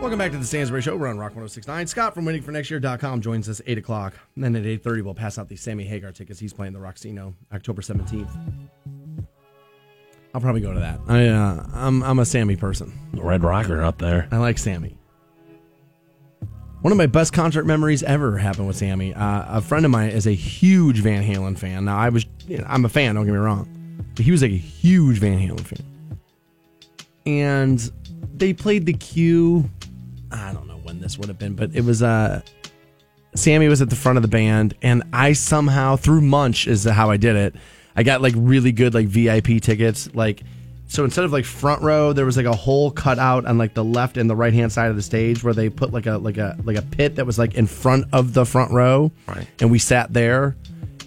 Welcome 0.06 0.20
back 0.20 0.34
to 0.34 0.38
the 0.38 0.46
Stansbury 0.46 0.84
Show. 0.84 0.96
We're 0.96 1.08
on 1.08 1.18
Rock 1.18 1.32
1069. 1.32 1.88
Scott 1.88 2.14
from 2.14 2.26
waitingfornextyear.com 2.26 3.22
joins 3.22 3.50
us 3.50 3.60
8 3.66 3.80
o'clock. 3.80 4.14
And 4.36 4.44
then 4.44 4.56
at 4.56 4.62
8.30, 4.62 5.02
we'll 5.02 5.16
pass 5.16 5.40
out 5.40 5.50
the 5.50 5.56
Sammy 5.56 5.84
Hagar 5.84 6.12
tickets. 6.12 6.40
He's 6.40 6.54
playing 6.54 6.74
the 6.74 6.80
Rocksino 6.80 7.34
October 7.52 7.82
17th. 7.82 8.30
I'll 10.36 10.42
probably 10.42 10.62
go 10.62 10.76
to 10.76 10.80
that. 10.80 11.00
I, 11.08 11.30
uh, 11.30 11.66
I'm, 11.74 12.04
I'm 12.04 12.20
a 12.20 12.26
Sammy 12.28 12.56
person. 12.56 12.94
Red 13.16 13.42
Rocker 13.42 13.82
up 13.82 13.98
there. 13.98 14.28
I 14.30 14.38
like 14.38 14.60
Sammy. 14.60 14.96
One 16.82 16.92
of 16.92 17.00
my 17.00 17.08
best 17.08 17.34
concert 17.34 17.66
memories 17.66 18.04
ever 18.04 18.38
happened 18.38 18.68
with 18.68 18.78
Sammy. 18.78 19.12
Uh, 19.12 19.58
a 19.58 19.60
friend 19.60 19.86
of 19.86 19.92
mine 19.92 20.12
is 20.12 20.28
a 20.28 20.36
huge 20.36 21.00
Van 21.00 21.24
Halen 21.24 21.58
fan. 21.58 21.86
Now, 21.86 21.98
I 21.98 22.10
was, 22.10 22.28
you 22.48 22.60
know, 22.60 22.66
I'm 22.68 22.86
a 22.86 22.90
fan, 22.90 23.16
don't 23.16 23.26
get 23.26 23.32
me 23.32 23.40
wrong. 23.40 23.68
But 24.14 24.24
he 24.24 24.30
was 24.30 24.44
like 24.44 24.52
a 24.52 24.56
huge 24.56 25.18
Van 25.18 25.40
Halen 25.40 25.62
fan. 25.62 26.20
And 27.26 27.92
they 28.36 28.54
played 28.54 28.86
the 28.86 28.94
Q. 28.94 29.68
I 30.32 30.54
don't 30.54 30.68
know 30.68 30.80
when 30.84 31.00
this 31.00 31.18
would 31.18 31.28
have 31.28 31.40
been, 31.40 31.56
but 31.56 31.76
it 31.76 31.84
was, 31.84 32.02
uh, 32.04 32.42
Sammy 33.36 33.68
was 33.68 33.82
at 33.82 33.90
the 33.90 33.96
front 33.96 34.18
of 34.18 34.22
the 34.22 34.28
band, 34.28 34.76
and 34.82 35.04
I 35.12 35.34
somehow, 35.34 35.96
through 35.98 36.22
Munch, 36.22 36.68
is 36.68 36.86
how 36.86 37.10
I 37.10 37.18
did 37.18 37.36
it. 37.36 37.56
I 37.96 38.04
got 38.04 38.22
like 38.22 38.34
really 38.38 38.72
good, 38.72 38.94
like 38.94 39.08
VIP 39.08 39.62
tickets. 39.62 40.14
Like, 40.14 40.44
so 40.88 41.04
instead 41.04 41.26
of 41.26 41.32
like 41.32 41.46
front 41.46 41.82
row, 41.82 42.14
there 42.14 42.26
was 42.26 42.38
like 42.38 42.46
a 42.46 42.56
hole 42.56 42.92
cut 42.92 43.20
out 43.20 43.46
on 43.46 43.58
like 43.58 43.74
the 43.74 43.84
left 43.84 44.18
and 44.18 44.30
the 44.30 44.36
right 44.36 44.54
hand 44.54 44.72
side 44.72 44.90
of 44.90 44.96
the 44.96 45.02
stage 45.02 45.44
where 45.44 45.54
they 45.54 45.70
put 45.70 45.92
like 45.92 46.06
a 46.06 46.18
like 46.18 46.38
a 46.38 46.58
like 46.64 46.78
a 46.78 46.82
pit 46.82 47.16
that 47.16 47.26
was 47.26 47.40
like 47.40 47.56
in 47.56 47.68
front 47.68 48.06
of 48.14 48.34
the 48.34 48.46
front 48.46 48.72
row. 48.72 49.12
Right. 49.28 49.48
And 49.60 49.72
we 49.72 49.80
sat 49.80 50.14
there, 50.14 50.56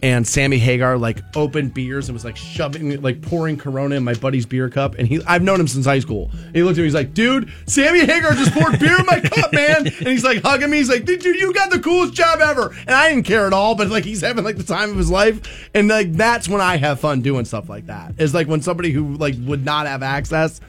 and 0.02 0.26
Sammy 0.26 0.58
Hagar 0.58 0.96
like 0.96 1.20
opened 1.36 1.74
beers 1.74 2.08
and 2.08 2.14
was 2.14 2.24
like 2.24 2.36
shoving, 2.36 3.00
like 3.02 3.20
pouring 3.22 3.56
Corona 3.56 3.96
in 3.96 4.04
my 4.04 4.14
buddy's 4.14 4.46
beer 4.46 4.68
cup. 4.68 4.94
And 4.96 5.08
he, 5.08 5.22
I've 5.26 5.42
known 5.42 5.60
him 5.60 5.68
since 5.68 5.86
high 5.86 5.98
school. 5.98 6.30
And 6.32 6.54
he 6.54 6.62
looked 6.62 6.78
at 6.78 6.82
me, 6.82 6.84
he's 6.84 6.94
like, 6.94 7.14
"Dude, 7.14 7.52
Sammy 7.66 8.00
Hagar 8.00 8.32
just 8.32 8.52
poured 8.52 8.78
beer 8.78 8.98
in 8.98 9.06
my 9.06 9.20
cup, 9.20 9.52
man." 9.52 9.86
And 9.98 10.06
he's 10.06 10.24
like 10.24 10.42
hugging 10.42 10.70
me. 10.70 10.78
He's 10.78 10.88
like, 10.88 11.04
"Dude, 11.04 11.24
you 11.24 11.52
got 11.52 11.70
the 11.70 11.80
coolest 11.80 12.14
job 12.14 12.40
ever." 12.40 12.74
And 12.86 12.90
I 12.90 13.08
didn't 13.08 13.24
care 13.24 13.46
at 13.46 13.52
all, 13.52 13.74
but 13.74 13.88
like 13.88 14.04
he's 14.04 14.20
having 14.20 14.44
like 14.44 14.56
the 14.56 14.62
time 14.62 14.90
of 14.90 14.96
his 14.96 15.10
life, 15.10 15.68
and 15.74 15.88
like 15.88 16.12
that's 16.12 16.48
when 16.48 16.60
I 16.60 16.76
have 16.76 17.00
fun 17.00 17.20
doing 17.20 17.44
stuff 17.44 17.68
like 17.68 17.86
that. 17.86 18.14
Is 18.18 18.34
like 18.34 18.46
when 18.46 18.62
somebody 18.62 18.92
who 18.92 19.14
like 19.14 19.34
would 19.40 19.64
not 19.64 19.86
have 19.86 20.02
access, 20.02 20.60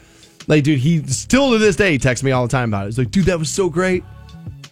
like 0.47 0.63
dude, 0.63 0.79
he 0.79 1.05
still 1.07 1.51
to 1.51 1.57
this 1.57 1.75
day 1.75 1.97
texts 1.97 2.23
me 2.23 2.31
all 2.31 2.45
the 2.45 2.51
time 2.51 2.69
about 2.69 2.83
it. 2.83 2.87
He's 2.87 2.97
like, 2.97 3.11
"Dude, 3.11 3.25
that 3.25 3.37
was 3.37 3.49
so 3.49 3.69
great." 3.69 4.03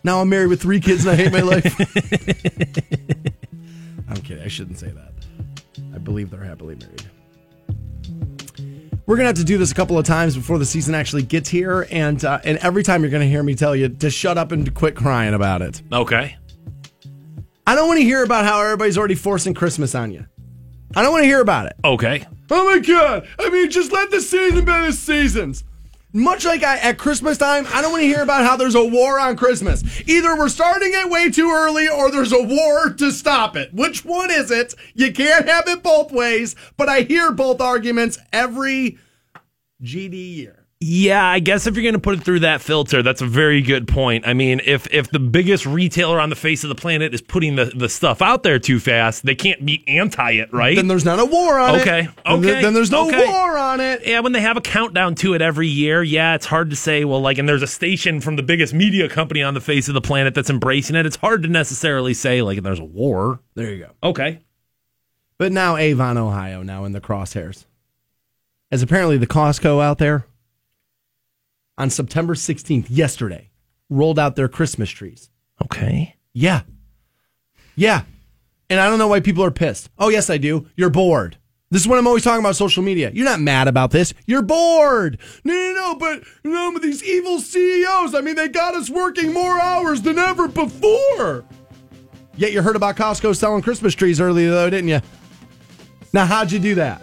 Now 0.04 0.22
I'm 0.22 0.30
married 0.30 0.48
with 0.48 0.62
three 0.62 0.80
kids 0.80 1.06
and 1.06 1.12
I 1.12 1.16
hate 1.16 1.32
my 1.32 1.42
life. 1.42 3.34
I'm 4.10 4.22
kidding. 4.22 4.44
I 4.44 4.48
shouldn't 4.48 4.78
say 4.78 4.90
that. 4.90 5.14
I 5.94 5.98
believe 5.98 6.30
they're 6.30 6.44
happily 6.44 6.76
married. 6.76 7.06
We're 9.06 9.16
gonna 9.16 9.28
have 9.28 9.38
to 9.38 9.46
do 9.46 9.58
this 9.58 9.72
a 9.72 9.76
couple 9.76 9.98
of 9.98 10.06
times 10.06 10.36
before 10.36 10.60
the 10.60 10.66
season 10.66 10.94
actually 10.94 11.24
gets 11.24 11.48
here, 11.48 11.88
and 11.92 12.24
uh, 12.26 12.40
and 12.44 12.58
every 12.58 12.84
time 12.84 13.02
you're 13.02 13.12
gonna 13.12 13.26
hear 13.26 13.42
me 13.42 13.56
tell 13.56 13.76
you 13.76 13.88
to 13.88 14.10
shut 14.10 14.38
up 14.38 14.52
and 14.52 14.66
to 14.66 14.72
quit 14.72 14.96
crying 14.96 15.34
about 15.34 15.62
it. 15.62 15.82
Okay. 15.94 16.36
I 17.66 17.76
don't 17.76 17.88
want 17.88 18.00
to 18.00 18.04
hear 18.04 18.24
about 18.24 18.46
how 18.46 18.62
everybody's 18.62 18.98
already 18.98 19.16
forcing 19.16 19.54
Christmas 19.54 19.96
on 19.96 20.12
you. 20.12 20.26
I 20.96 21.02
don't 21.02 21.12
want 21.12 21.24
to 21.24 21.28
hear 21.28 21.42
about 21.42 21.68
it. 21.68 21.74
Okay. 21.84 22.26
Oh 22.50 22.66
my 22.66 22.80
god! 22.80 23.28
I 23.40 23.50
mean, 23.50 23.70
just 23.70 23.92
let 23.92 24.12
the 24.12 24.22
season 24.22 24.66
be 24.66 24.72
the 24.72 24.92
seasons. 24.92 25.64
Much 26.18 26.46
like 26.46 26.64
I, 26.64 26.80
at 26.80 26.98
Christmas 26.98 27.38
time, 27.38 27.68
I 27.72 27.80
don't 27.80 27.92
want 27.92 28.02
to 28.02 28.08
hear 28.08 28.24
about 28.24 28.44
how 28.44 28.58
there's 28.58 28.74
a 28.74 28.84
war 28.84 29.20
on 29.20 29.38
Christmas. 29.38 29.84
Either 30.08 30.36
we're 30.36 30.50
starting 30.50 30.90
it 30.92 31.12
way 31.12 31.30
too 31.30 31.52
early 31.52 31.88
or 31.88 32.10
there's 32.10 32.32
a 32.32 32.42
war 32.42 32.92
to 32.94 33.12
stop 33.12 33.56
it. 33.56 33.72
Which 33.72 34.04
one 34.04 34.32
is 34.32 34.50
it? 34.50 34.74
You 34.96 35.14
can't 35.14 35.48
have 35.48 35.68
it 35.68 35.84
both 35.84 36.12
ways, 36.12 36.56
but 36.76 36.90
I 36.90 37.02
hear 37.02 37.32
both 37.32 37.62
arguments 37.62 38.18
every 38.34 38.98
GD 39.84 40.36
year. 40.38 40.57
Yeah, 40.80 41.26
I 41.26 41.40
guess 41.40 41.66
if 41.66 41.74
you're 41.76 41.82
going 41.82 41.96
to 41.96 42.00
put 42.00 42.20
it 42.20 42.24
through 42.24 42.42
that 42.42 42.62
filter, 42.62 43.02
that's 43.02 43.24
a 43.24 43.26
very 43.26 43.64
good 43.64 43.88
point. 43.88 44.28
I 44.28 44.36
mean, 44.36 44.62
if 44.64 44.86
if 44.94 45.10
the 45.10 45.18
biggest 45.18 45.66
retailer 45.66 46.20
on 46.20 46.30
the 46.30 46.36
face 46.36 46.64
of 46.64 46.68
the 46.70 46.76
planet 46.76 47.16
is 47.16 47.22
putting 47.22 47.56
the, 47.56 47.66
the 47.66 47.90
stuff 47.90 48.22
out 48.22 48.44
there 48.44 48.60
too 48.60 48.80
fast, 48.80 49.26
they 49.26 49.34
can't 49.34 49.66
be 49.66 49.84
anti 49.88 50.34
it, 50.34 50.54
right? 50.54 50.76
Then 50.76 50.88
there's 50.88 51.04
not 51.04 51.18
a 51.20 51.26
war 51.26 51.58
on 51.58 51.80
Okay, 51.80 52.02
it. 52.02 52.10
There- 52.26 52.34
okay, 52.36 52.62
Then 52.62 52.76
there's 52.76 52.92
no 52.92 53.08
okay. 53.08 53.26
war 53.28 53.58
on 53.58 53.80
it. 53.80 54.06
yeah, 54.06 54.20
when 54.20 54.34
they 54.34 54.42
have 54.42 54.56
a 54.56 54.62
countdown 54.62 55.16
to 55.16 55.34
it 55.34 55.42
every 55.42 55.68
year, 55.68 56.04
yeah, 56.04 56.36
it's 56.36 56.46
hard 56.46 56.70
to 56.70 56.76
say, 56.76 57.06
well, 57.06 57.22
like, 57.22 57.40
and 57.40 57.50
there's 57.50 57.64
a 57.64 57.68
station 57.68 58.22
from 58.22 58.36
the 58.36 58.44
biggest 58.44 58.72
media 58.76 59.10
company 59.10 59.42
on 59.42 59.56
the 59.56 59.62
face 59.62 59.88
of 59.88 59.96
the 59.96 60.02
planet 60.02 60.36
that's 60.36 60.52
embracing 60.52 60.96
it. 60.96 61.08
It's 61.08 61.16
hard 61.16 61.42
to 61.42 61.50
necessarily 61.50 62.14
say, 62.14 62.44
like, 62.44 62.62
there's 62.62 62.80
a 62.80 62.86
war. 62.86 63.40
There 63.56 63.74
you 63.74 63.86
go. 63.86 64.10
Okay. 64.10 64.42
But 65.40 65.52
now 65.52 65.76
Avon, 65.76 66.20
Ohio, 66.20 66.62
now 66.62 66.86
in 66.86 66.92
the 66.92 67.02
crosshairs. 67.02 67.66
As 68.72 68.84
apparently 68.84 69.18
the 69.18 69.26
Costco 69.26 69.82
out 69.82 69.98
there 69.98 70.28
on 71.78 71.90
September 71.90 72.34
16th, 72.34 72.88
yesterday, 72.90 73.50
rolled 73.90 74.20
out 74.20 74.36
their 74.36 74.48
Christmas 74.48 74.90
trees. 74.90 75.30
Okay. 75.64 76.16
Yeah. 76.34 76.62
Yeah. 77.76 78.04
And 78.70 78.80
I 78.80 78.90
don't 78.90 79.00
know 79.00 79.08
why 79.08 79.20
people 79.20 79.44
are 79.44 79.52
pissed. 79.52 79.90
Oh, 79.98 80.10
yes, 80.10 80.30
I 80.30 80.38
do. 80.38 80.68
You're 80.76 80.90
bored. 80.90 81.38
This 81.70 81.82
is 81.82 81.88
what 81.88 82.00
I'm 82.00 82.08
always 82.08 82.24
talking 82.24 82.40
about 82.40 82.56
social 82.56 82.82
media. 82.82 83.12
You're 83.14 83.26
not 83.26 83.42
mad 83.42 83.68
about 83.68 83.92
this. 83.92 84.14
You're 84.26 84.42
bored. 84.42 85.20
No, 85.44 85.54
no, 85.54 85.74
no, 85.74 85.96
but 85.96 86.24
you 86.44 86.52
know, 86.52 86.78
these 86.80 87.04
evil 87.04 87.40
CEOs, 87.40 88.16
I 88.16 88.22
mean, 88.22 88.36
they 88.36 88.48
got 88.48 88.74
us 88.74 88.90
working 88.90 89.34
more 89.34 89.60
hours 89.60 90.02
than 90.02 90.18
ever 90.18 90.48
before. 90.48 91.44
Yet 92.38 92.54
you 92.54 92.62
heard 92.62 92.78
about 92.78 92.96
Costco 92.96 93.36
selling 93.36 93.62
Christmas 93.62 93.96
trees 93.96 94.22
earlier, 94.22 94.50
though, 94.50 94.70
didn't 94.70 94.90
you? 94.90 95.02
Now, 96.14 96.26
how'd 96.26 96.52
you 96.52 96.60
do 96.60 96.76
that? 96.76 97.02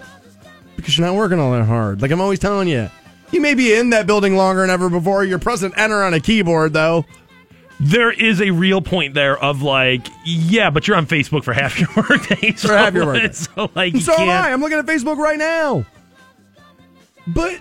Because 0.76 0.96
you're 0.96 1.06
not 1.06 1.16
working 1.16 1.38
all 1.38 1.52
that 1.52 1.64
hard. 1.64 2.00
Like 2.00 2.10
I'm 2.10 2.20
always 2.20 2.38
telling 2.38 2.68
you. 2.68 2.88
You 3.30 3.40
may 3.40 3.54
be 3.54 3.74
in 3.74 3.90
that 3.90 4.06
building 4.06 4.36
longer 4.36 4.60
than 4.60 4.70
ever 4.70 4.88
before. 4.88 5.24
You're 5.24 5.38
pressing 5.38 5.72
enter 5.76 6.02
on 6.04 6.14
a 6.14 6.20
keyboard, 6.20 6.72
though. 6.72 7.04
There 7.80 8.12
is 8.12 8.40
a 8.40 8.50
real 8.52 8.80
point 8.80 9.14
there 9.14 9.36
of 9.36 9.62
like, 9.62 10.06
yeah, 10.24 10.70
but 10.70 10.86
you're 10.86 10.96
on 10.96 11.06
Facebook 11.06 11.42
for 11.42 11.52
half 11.52 11.78
your 11.78 11.88
workday. 11.96 12.52
So, 12.54 12.68
For 12.68 12.76
half 12.76 12.94
your 12.94 13.06
workday. 13.06 13.28
So, 13.32 13.70
like, 13.74 13.94
you 13.94 14.00
So 14.00 14.14
am. 14.14 14.28
I. 14.28 14.52
I'm 14.52 14.60
looking 14.60 14.78
at 14.78 14.86
Facebook 14.86 15.16
right 15.16 15.38
now. 15.38 15.84
But, 17.26 17.58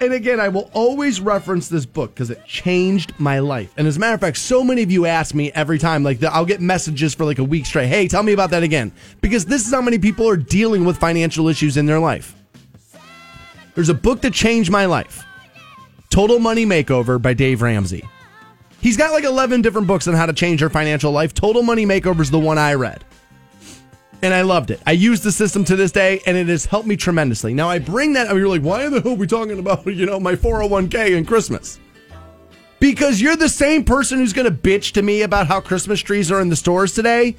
and 0.00 0.12
again, 0.14 0.40
I 0.40 0.48
will 0.48 0.70
always 0.72 1.20
reference 1.20 1.68
this 1.68 1.84
book 1.84 2.14
because 2.14 2.30
it 2.30 2.44
changed 2.46 3.12
my 3.18 3.40
life. 3.40 3.74
And 3.76 3.86
as 3.86 3.96
a 3.96 4.00
matter 4.00 4.14
of 4.14 4.20
fact, 4.20 4.38
so 4.38 4.64
many 4.64 4.82
of 4.82 4.90
you 4.90 5.06
ask 5.06 5.34
me 5.34 5.52
every 5.52 5.78
time, 5.78 6.02
like, 6.02 6.20
the, 6.20 6.32
I'll 6.32 6.46
get 6.46 6.60
messages 6.60 7.14
for 7.14 7.24
like 7.24 7.38
a 7.38 7.44
week 7.44 7.66
straight. 7.66 7.88
Hey, 7.88 8.08
tell 8.08 8.22
me 8.22 8.32
about 8.32 8.50
that 8.50 8.62
again. 8.62 8.92
Because 9.20 9.44
this 9.44 9.66
is 9.66 9.72
how 9.72 9.82
many 9.82 9.98
people 9.98 10.26
are 10.28 10.36
dealing 10.36 10.84
with 10.84 10.96
financial 10.96 11.48
issues 11.48 11.76
in 11.76 11.84
their 11.86 11.98
life. 11.98 12.34
There's 13.74 13.88
a 13.88 13.94
book 13.94 14.20
that 14.22 14.32
changed 14.32 14.70
my 14.70 14.86
life 14.86 15.24
Total 16.10 16.38
Money 16.38 16.66
Makeover 16.66 17.20
by 17.20 17.34
Dave 17.34 17.62
Ramsey. 17.62 18.04
He's 18.80 18.96
got 18.96 19.12
like 19.12 19.24
11 19.24 19.62
different 19.62 19.86
books 19.86 20.06
on 20.06 20.14
how 20.14 20.26
to 20.26 20.32
change 20.32 20.60
your 20.60 20.70
financial 20.70 21.10
life. 21.10 21.32
Total 21.32 21.62
Money 21.62 21.86
Makeover 21.86 22.20
is 22.20 22.30
the 22.30 22.38
one 22.38 22.58
I 22.58 22.74
read 22.74 23.04
and 24.24 24.32
I 24.32 24.40
loved 24.40 24.70
it. 24.70 24.80
I 24.86 24.92
use 24.92 25.20
the 25.20 25.30
system 25.30 25.64
to 25.66 25.76
this 25.76 25.92
day, 25.92 26.20
and 26.26 26.34
it 26.34 26.48
has 26.48 26.64
helped 26.64 26.86
me 26.86 26.96
tremendously. 26.96 27.52
Now 27.52 27.68
I 27.68 27.78
bring 27.78 28.14
that. 28.14 28.28
Mean, 28.28 28.38
you're 28.38 28.48
like, 28.48 28.62
why 28.62 28.88
the 28.88 29.02
hell 29.02 29.12
are 29.12 29.16
we 29.16 29.26
talking 29.26 29.58
about 29.58 29.86
you 29.94 30.06
know 30.06 30.18
my 30.18 30.34
401k 30.34 31.16
and 31.16 31.28
Christmas? 31.28 31.78
Because 32.80 33.20
you're 33.20 33.36
the 33.36 33.48
same 33.48 33.84
person 33.84 34.18
who's 34.18 34.32
going 34.32 34.46
to 34.46 34.50
bitch 34.50 34.92
to 34.92 35.02
me 35.02 35.22
about 35.22 35.46
how 35.46 35.60
Christmas 35.60 36.00
trees 36.00 36.32
are 36.32 36.40
in 36.40 36.48
the 36.48 36.56
stores 36.56 36.94
today, 36.94 37.36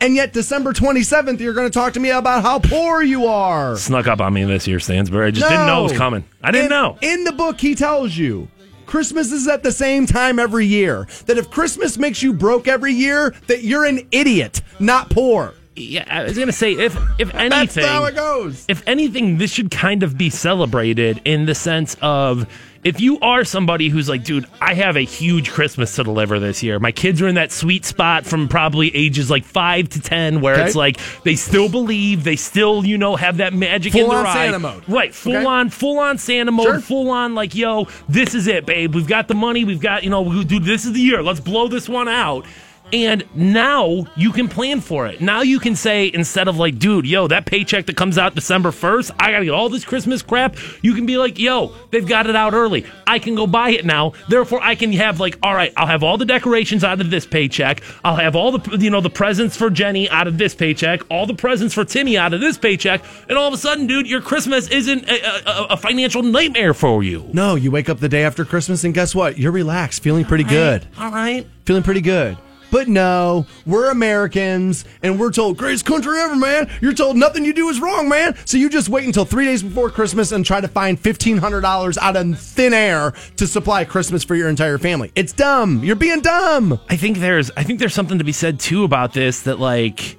and 0.00 0.14
yet 0.14 0.32
December 0.32 0.72
27th 0.72 1.40
you're 1.40 1.54
going 1.54 1.66
to 1.66 1.72
talk 1.72 1.92
to 1.94 2.00
me 2.00 2.10
about 2.10 2.42
how 2.42 2.58
poor 2.58 3.02
you 3.02 3.26
are. 3.26 3.76
Snuck 3.76 4.06
up 4.06 4.20
on 4.20 4.32
me 4.34 4.44
this 4.44 4.66
year, 4.66 4.78
Stansbury. 4.80 5.28
I 5.28 5.30
just 5.30 5.48
didn't 5.48 5.66
know 5.66 5.80
it 5.80 5.84
was 5.84 5.92
coming. 5.98 6.24
I 6.42 6.50
didn't 6.50 6.66
In- 6.66 6.70
know. 6.70 6.98
In 7.02 7.24
the 7.24 7.32
book, 7.32 7.60
he 7.60 7.74
tells 7.74 8.16
you 8.16 8.48
Christmas 8.86 9.32
is 9.32 9.48
at 9.48 9.62
the 9.62 9.72
same 9.72 10.06
time 10.06 10.38
every 10.38 10.66
year. 10.66 11.08
That 11.26 11.38
if 11.38 11.50
Christmas 11.50 11.98
makes 11.98 12.22
you 12.22 12.32
broke 12.32 12.68
every 12.68 12.92
year, 12.92 13.34
that 13.48 13.62
you're 13.64 13.84
an 13.84 14.06
idiot, 14.12 14.62
not 14.78 15.10
poor. 15.10 15.54
Yeah, 15.78 16.04
I 16.08 16.22
was 16.24 16.38
gonna 16.38 16.52
say 16.52 16.72
if 16.72 16.96
if 17.18 17.34
anything, 17.34 17.50
That's 17.82 17.86
how 17.86 18.04
it 18.06 18.14
goes. 18.14 18.64
if 18.66 18.82
anything, 18.86 19.36
this 19.36 19.50
should 19.52 19.70
kind 19.70 20.02
of 20.02 20.16
be 20.16 20.30
celebrated 20.30 21.20
in 21.26 21.44
the 21.44 21.54
sense 21.54 21.96
of 22.00 22.46
if 22.86 23.00
you 23.00 23.18
are 23.20 23.44
somebody 23.44 23.88
who's 23.88 24.08
like, 24.08 24.22
dude, 24.22 24.46
I 24.60 24.74
have 24.74 24.96
a 24.96 25.00
huge 25.00 25.50
Christmas 25.50 25.94
to 25.96 26.04
deliver 26.04 26.38
this 26.38 26.62
year. 26.62 26.78
My 26.78 26.92
kids 26.92 27.20
are 27.20 27.26
in 27.26 27.34
that 27.34 27.50
sweet 27.50 27.84
spot 27.84 28.24
from 28.24 28.48
probably 28.48 28.94
ages 28.94 29.28
like 29.30 29.44
five 29.44 29.88
to 29.90 30.00
ten, 30.00 30.40
where 30.40 30.54
Okay. 30.54 30.64
it's 30.66 30.76
like 30.76 30.98
they 31.24 31.34
still 31.34 31.68
believe, 31.68 32.22
they 32.24 32.36
still, 32.36 32.84
you 32.86 32.96
know, 32.96 33.16
have 33.16 33.38
that 33.38 33.52
magic 33.52 33.94
in 33.94 34.08
their 34.08 34.18
on 34.18 34.26
eye. 34.26 34.32
Santa 34.34 34.58
mode. 34.60 34.82
Right, 34.88 35.14
full 35.14 35.36
Okay. 35.36 35.44
on, 35.44 35.70
full 35.70 35.98
on 35.98 36.18
Santa 36.18 36.52
mode, 36.52 36.66
Sure. 36.66 36.80
full 36.80 37.10
on 37.10 37.34
like, 37.34 37.54
yo, 37.54 37.88
this 38.08 38.34
is 38.34 38.46
it, 38.46 38.66
babe. 38.66 38.94
We've 38.94 39.06
got 39.08 39.28
the 39.28 39.34
money, 39.34 39.64
we've 39.64 39.80
got, 39.80 40.04
you 40.04 40.10
know, 40.10 40.22
we- 40.22 40.44
dude, 40.44 40.64
this 40.64 40.84
is 40.84 40.92
the 40.92 41.00
year. 41.00 41.22
Let's 41.22 41.40
blow 41.40 41.68
this 41.68 41.88
one 41.88 42.08
out. 42.08 42.46
And 42.92 43.24
now 43.34 44.06
you 44.16 44.30
can 44.30 44.48
plan 44.48 44.80
for 44.80 45.06
it. 45.06 45.20
Now 45.20 45.42
you 45.42 45.58
can 45.58 45.74
say, 45.74 46.10
instead 46.12 46.46
of 46.46 46.56
like, 46.56 46.78
dude, 46.78 47.06
yo, 47.06 47.26
that 47.26 47.44
paycheck 47.44 47.86
that 47.86 47.96
comes 47.96 48.16
out 48.16 48.34
December 48.34 48.70
1st, 48.70 49.10
I 49.18 49.32
got 49.32 49.40
to 49.40 49.44
get 49.44 49.54
all 49.54 49.68
this 49.68 49.84
Christmas 49.84 50.22
crap. 50.22 50.56
You 50.82 50.94
can 50.94 51.04
be 51.04 51.16
like, 51.16 51.38
yo, 51.38 51.72
they've 51.90 52.06
got 52.06 52.28
it 52.28 52.36
out 52.36 52.54
early. 52.54 52.86
I 53.06 53.18
can 53.18 53.34
go 53.34 53.46
buy 53.46 53.70
it 53.70 53.84
now. 53.84 54.12
Therefore, 54.28 54.60
I 54.62 54.76
can 54.76 54.92
have 54.92 55.18
like, 55.18 55.36
all 55.42 55.54
right, 55.54 55.72
I'll 55.76 55.88
have 55.88 56.04
all 56.04 56.16
the 56.16 56.24
decorations 56.24 56.84
out 56.84 57.00
of 57.00 57.10
this 57.10 57.26
paycheck. 57.26 57.82
I'll 58.04 58.16
have 58.16 58.36
all 58.36 58.56
the, 58.56 58.76
you 58.78 58.90
know, 58.90 59.00
the 59.00 59.10
presents 59.10 59.56
for 59.56 59.68
Jenny 59.68 60.08
out 60.08 60.28
of 60.28 60.38
this 60.38 60.54
paycheck, 60.54 61.00
all 61.10 61.26
the 61.26 61.34
presents 61.34 61.74
for 61.74 61.84
Timmy 61.84 62.16
out 62.16 62.34
of 62.34 62.40
this 62.40 62.56
paycheck. 62.56 63.02
And 63.28 63.36
all 63.36 63.48
of 63.48 63.54
a 63.54 63.58
sudden, 63.58 63.86
dude, 63.86 64.08
your 64.08 64.20
Christmas 64.20 64.68
isn't 64.68 65.08
a, 65.08 65.50
a, 65.50 65.64
a 65.70 65.76
financial 65.76 66.22
nightmare 66.22 66.74
for 66.74 67.02
you. 67.02 67.28
No, 67.32 67.56
you 67.56 67.70
wake 67.70 67.88
up 67.88 67.98
the 67.98 68.08
day 68.08 68.24
after 68.24 68.44
Christmas 68.44 68.84
and 68.84 68.94
guess 68.94 69.14
what? 69.14 69.38
You're 69.38 69.52
relaxed, 69.52 70.02
feeling 70.02 70.24
pretty 70.24 70.44
good. 70.44 70.86
All 70.98 71.10
right. 71.10 71.46
Feeling 71.64 71.82
pretty 71.82 72.00
good. 72.00 72.38
But 72.76 72.88
no, 72.88 73.46
we're 73.64 73.90
Americans 73.90 74.84
and 75.02 75.18
we're 75.18 75.32
told, 75.32 75.56
greatest 75.56 75.86
country 75.86 76.18
ever, 76.20 76.36
man. 76.36 76.70
You're 76.82 76.92
told 76.92 77.16
nothing 77.16 77.42
you 77.42 77.54
do 77.54 77.70
is 77.70 77.80
wrong, 77.80 78.06
man. 78.06 78.36
So 78.44 78.58
you 78.58 78.68
just 78.68 78.90
wait 78.90 79.06
until 79.06 79.24
three 79.24 79.46
days 79.46 79.62
before 79.62 79.88
Christmas 79.88 80.30
and 80.30 80.44
try 80.44 80.60
to 80.60 80.68
find 80.68 81.02
$1,500 81.02 81.96
out 81.96 82.16
of 82.16 82.38
thin 82.38 82.74
air 82.74 83.14
to 83.38 83.46
supply 83.46 83.86
Christmas 83.86 84.24
for 84.24 84.34
your 84.34 84.50
entire 84.50 84.76
family. 84.76 85.10
It's 85.14 85.32
dumb. 85.32 85.82
You're 85.84 85.96
being 85.96 86.20
dumb. 86.20 86.78
I 86.90 86.96
think 86.98 87.16
there's 87.16 87.50
I 87.56 87.62
think 87.62 87.78
there's 87.78 87.94
something 87.94 88.18
to 88.18 88.24
be 88.24 88.32
said 88.32 88.60
too 88.60 88.84
about 88.84 89.14
this 89.14 89.44
that 89.44 89.58
like 89.58 90.18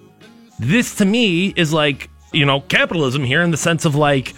this 0.58 0.96
to 0.96 1.06
me 1.06 1.50
is 1.50 1.72
like, 1.72 2.10
you 2.34 2.48
know, 2.48 2.62
capitalism 2.62 3.24
here 3.24 3.44
in 3.44 3.52
the 3.52 3.58
sense 3.58 3.86
of 3.86 3.94
like 3.94 4.34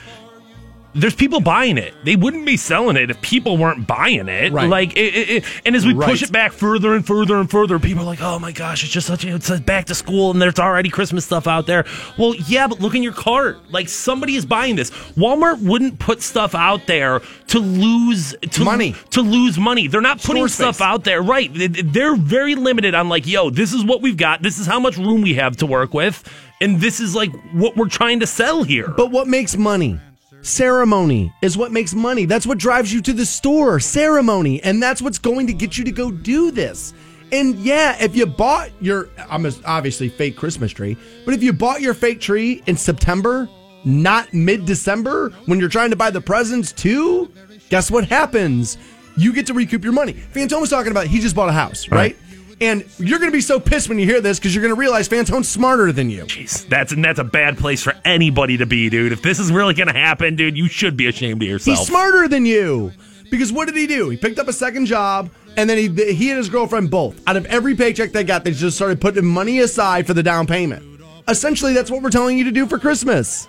there's 0.96 1.14
people 1.16 1.40
buying 1.40 1.78
it. 1.78 1.94
They 2.04 2.16
wouldn't 2.16 2.46
be 2.46 2.58
selling 2.58 2.98
it 2.98 3.12
if 3.12 3.22
people 3.22 3.58
weren't 3.58 3.86
buying 3.86 4.28
it. 4.28 4.52
Right. 4.52 4.70
Like, 4.70 4.98
it, 4.98 5.16
it, 5.16 5.30
it- 5.30 5.44
and 5.66 5.76
as 5.76 5.86
we 5.86 5.94
push 5.94 6.24
it 6.24 6.32
back 6.32 6.52
further 6.52 6.94
and 6.96 7.06
further 7.06 7.38
and 7.40 7.50
further, 7.50 7.78
people 7.80 8.04
are 8.04 8.06
like, 8.06 8.22
"Oh 8.22 8.40
my 8.40 8.52
gosh, 8.52 8.84
it's 8.84 8.92
just 8.92 9.06
such 9.08 9.24
a, 9.26 9.36
it's 9.36 9.50
back 9.62 9.86
to 9.86 9.96
school, 9.96 10.32
and 10.32 10.42
there's 10.42 10.58
already 10.60 10.90
Christmas 10.90 11.26
stuff 11.26 11.48
out 11.48 11.68
there." 11.68 11.86
Well, 12.18 12.34
yeah, 12.48 12.68
but 12.68 12.80
look 12.80 12.96
in 12.96 13.04
your 13.04 13.14
cart. 13.14 13.60
Like 13.72 13.88
somebody 13.88 14.36
is 14.36 14.46
buying 14.46 14.76
this. 14.76 14.90
Walmart 15.16 15.62
wouldn't 15.62 16.00
put 16.00 16.22
stuff 16.22 16.56
out 16.56 16.88
there 16.88 17.22
to 17.48 17.60
lose 17.60 18.36
to 18.52 18.64
Money. 18.64 18.96
To 19.12 19.22
lose 19.22 19.58
money, 19.60 19.88
they're 19.88 20.02
not 20.02 20.22
putting 20.22 20.48
stuff 20.48 20.82
out 20.82 21.04
there. 21.04 21.22
Right? 21.22 21.52
They're 21.54 22.16
very 22.16 22.56
limited 22.56 22.96
on 22.96 23.10
like, 23.10 23.28
"Yo, 23.28 23.50
this 23.50 23.74
is 23.74 23.84
what 23.84 24.02
we've 24.02 24.18
got. 24.18 24.42
This 24.42 24.58
is 24.60 24.66
how 24.66 24.80
much 24.80 24.98
room 24.98 25.22
we 25.22 25.36
have 25.36 25.58
to 25.58 25.66
work 25.66 25.94
with." 25.94 26.24
And 26.62 26.82
this 26.82 27.00
is 27.00 27.16
like 27.16 27.32
what 27.54 27.78
we're 27.78 27.88
trying 27.88 28.20
to 28.20 28.28
sell 28.28 28.64
here. 28.64 28.90
But 28.90 29.12
what 29.12 29.28
makes 29.28 29.56
money? 29.56 29.98
Ceremony 30.42 31.34
is 31.42 31.58
what 31.58 31.72
makes 31.72 31.94
money. 31.94 32.26
That's 32.26 32.48
what 32.48 32.58
drives 32.58 32.94
you 32.94 33.02
to 33.02 33.14
the 33.14 33.26
store. 33.26 33.80
Ceremony. 33.80 34.62
And 34.64 34.82
that's 34.82 35.02
what's 35.02 35.20
going 35.20 35.48
to 35.48 35.54
get 35.54 35.78
you 35.78 35.84
to 35.86 35.92
go 35.92 36.12
do 36.12 36.52
this. 36.52 36.94
And 37.32 37.56
yeah, 37.60 37.96
if 38.02 38.16
you 38.16 38.26
bought 38.26 38.72
your, 38.82 39.10
I'm 39.30 39.46
obviously 39.66 40.10
fake 40.10 40.36
Christmas 40.36 40.72
tree, 40.72 40.98
but 41.26 41.34
if 41.34 41.44
you 41.44 41.54
bought 41.54 41.82
your 41.82 41.94
fake 41.94 42.20
tree 42.20 42.64
in 42.66 42.76
September, 42.76 43.48
not 43.86 44.34
mid 44.34 44.66
December, 44.66 45.30
when 45.46 45.60
you're 45.60 45.70
trying 45.70 45.92
to 45.92 45.96
buy 45.96 46.10
the 46.10 46.22
presents 46.22 46.72
too, 46.72 47.32
guess 47.70 47.92
what 47.92 48.06
happens? 48.06 48.78
You 49.16 49.32
get 49.34 49.46
to 49.48 49.54
recoup 49.54 49.84
your 49.84 49.94
money. 49.94 50.14
Fantone 50.14 50.62
was 50.62 50.70
talking 50.70 50.92
about 50.92 51.08
he 51.08 51.20
just 51.20 51.36
bought 51.36 51.50
a 51.50 51.54
house, 51.54 51.88
right? 51.90 52.18
And 52.62 52.86
you're 52.98 53.20
going 53.20 53.32
to 53.32 53.36
be 53.36 53.42
so 53.42 53.60
pissed 53.60 53.88
when 53.88 54.00
you 54.00 54.06
hear 54.06 54.20
this 54.20 54.38
because 54.38 54.54
you're 54.54 54.62
going 54.62 54.76
to 54.76 54.80
realize 54.80 55.08
Fantone's 55.08 55.48
smarter 55.48 55.92
than 55.92 56.10
you. 56.10 56.24
Jeez, 56.26 56.68
that's 56.68 56.92
and 56.92 57.04
that's 57.04 57.20
a 57.20 57.24
bad 57.24 57.58
place 57.58 57.82
for 57.84 57.94
anybody 58.04 58.58
to 58.58 58.66
be, 58.66 58.90
dude. 58.90 59.12
If 59.12 59.22
this 59.22 59.40
is 59.40 59.52
really 59.52 59.74
gonna 59.74 59.94
happen, 59.94 60.36
dude, 60.36 60.58
you 60.58 60.68
should 60.68 60.98
be 60.98 61.08
ashamed 61.08 61.42
of 61.42 61.48
yourself. 61.48 61.78
He's 61.78 61.88
smarter 61.88 62.28
than 62.28 62.46
you. 62.46 62.92
Because 63.32 63.54
what 63.54 63.68
did 63.68 63.76
he 63.76 63.88
do? 63.88 64.10
He 64.10 64.18
picked 64.18 64.40
up 64.40 64.48
a 64.48 64.54
second 64.54 64.88
job, 64.88 65.30
and 65.56 65.70
then 65.70 65.78
he 65.78 66.14
he 66.14 66.30
and 66.30 66.38
his 66.38 66.50
girlfriend 66.50 66.90
both, 66.90 67.22
out 67.28 67.38
of 67.38 67.46
every 67.46 67.76
paycheck 67.76 68.12
they 68.12 68.24
got, 68.24 68.44
they 68.44 68.52
just 68.52 68.76
started 68.76 69.00
putting 69.00 69.26
money 69.26 69.60
aside 69.60 70.08
for 70.08 70.14
the 70.14 70.24
down 70.24 70.48
payment. 70.48 70.84
Essentially, 71.28 71.74
that's 71.74 71.92
what 71.92 72.02
we're 72.02 72.10
telling 72.10 72.38
you 72.38 72.44
to 72.46 72.52
do 72.52 72.66
for 72.66 72.80
Christmas. 72.80 73.48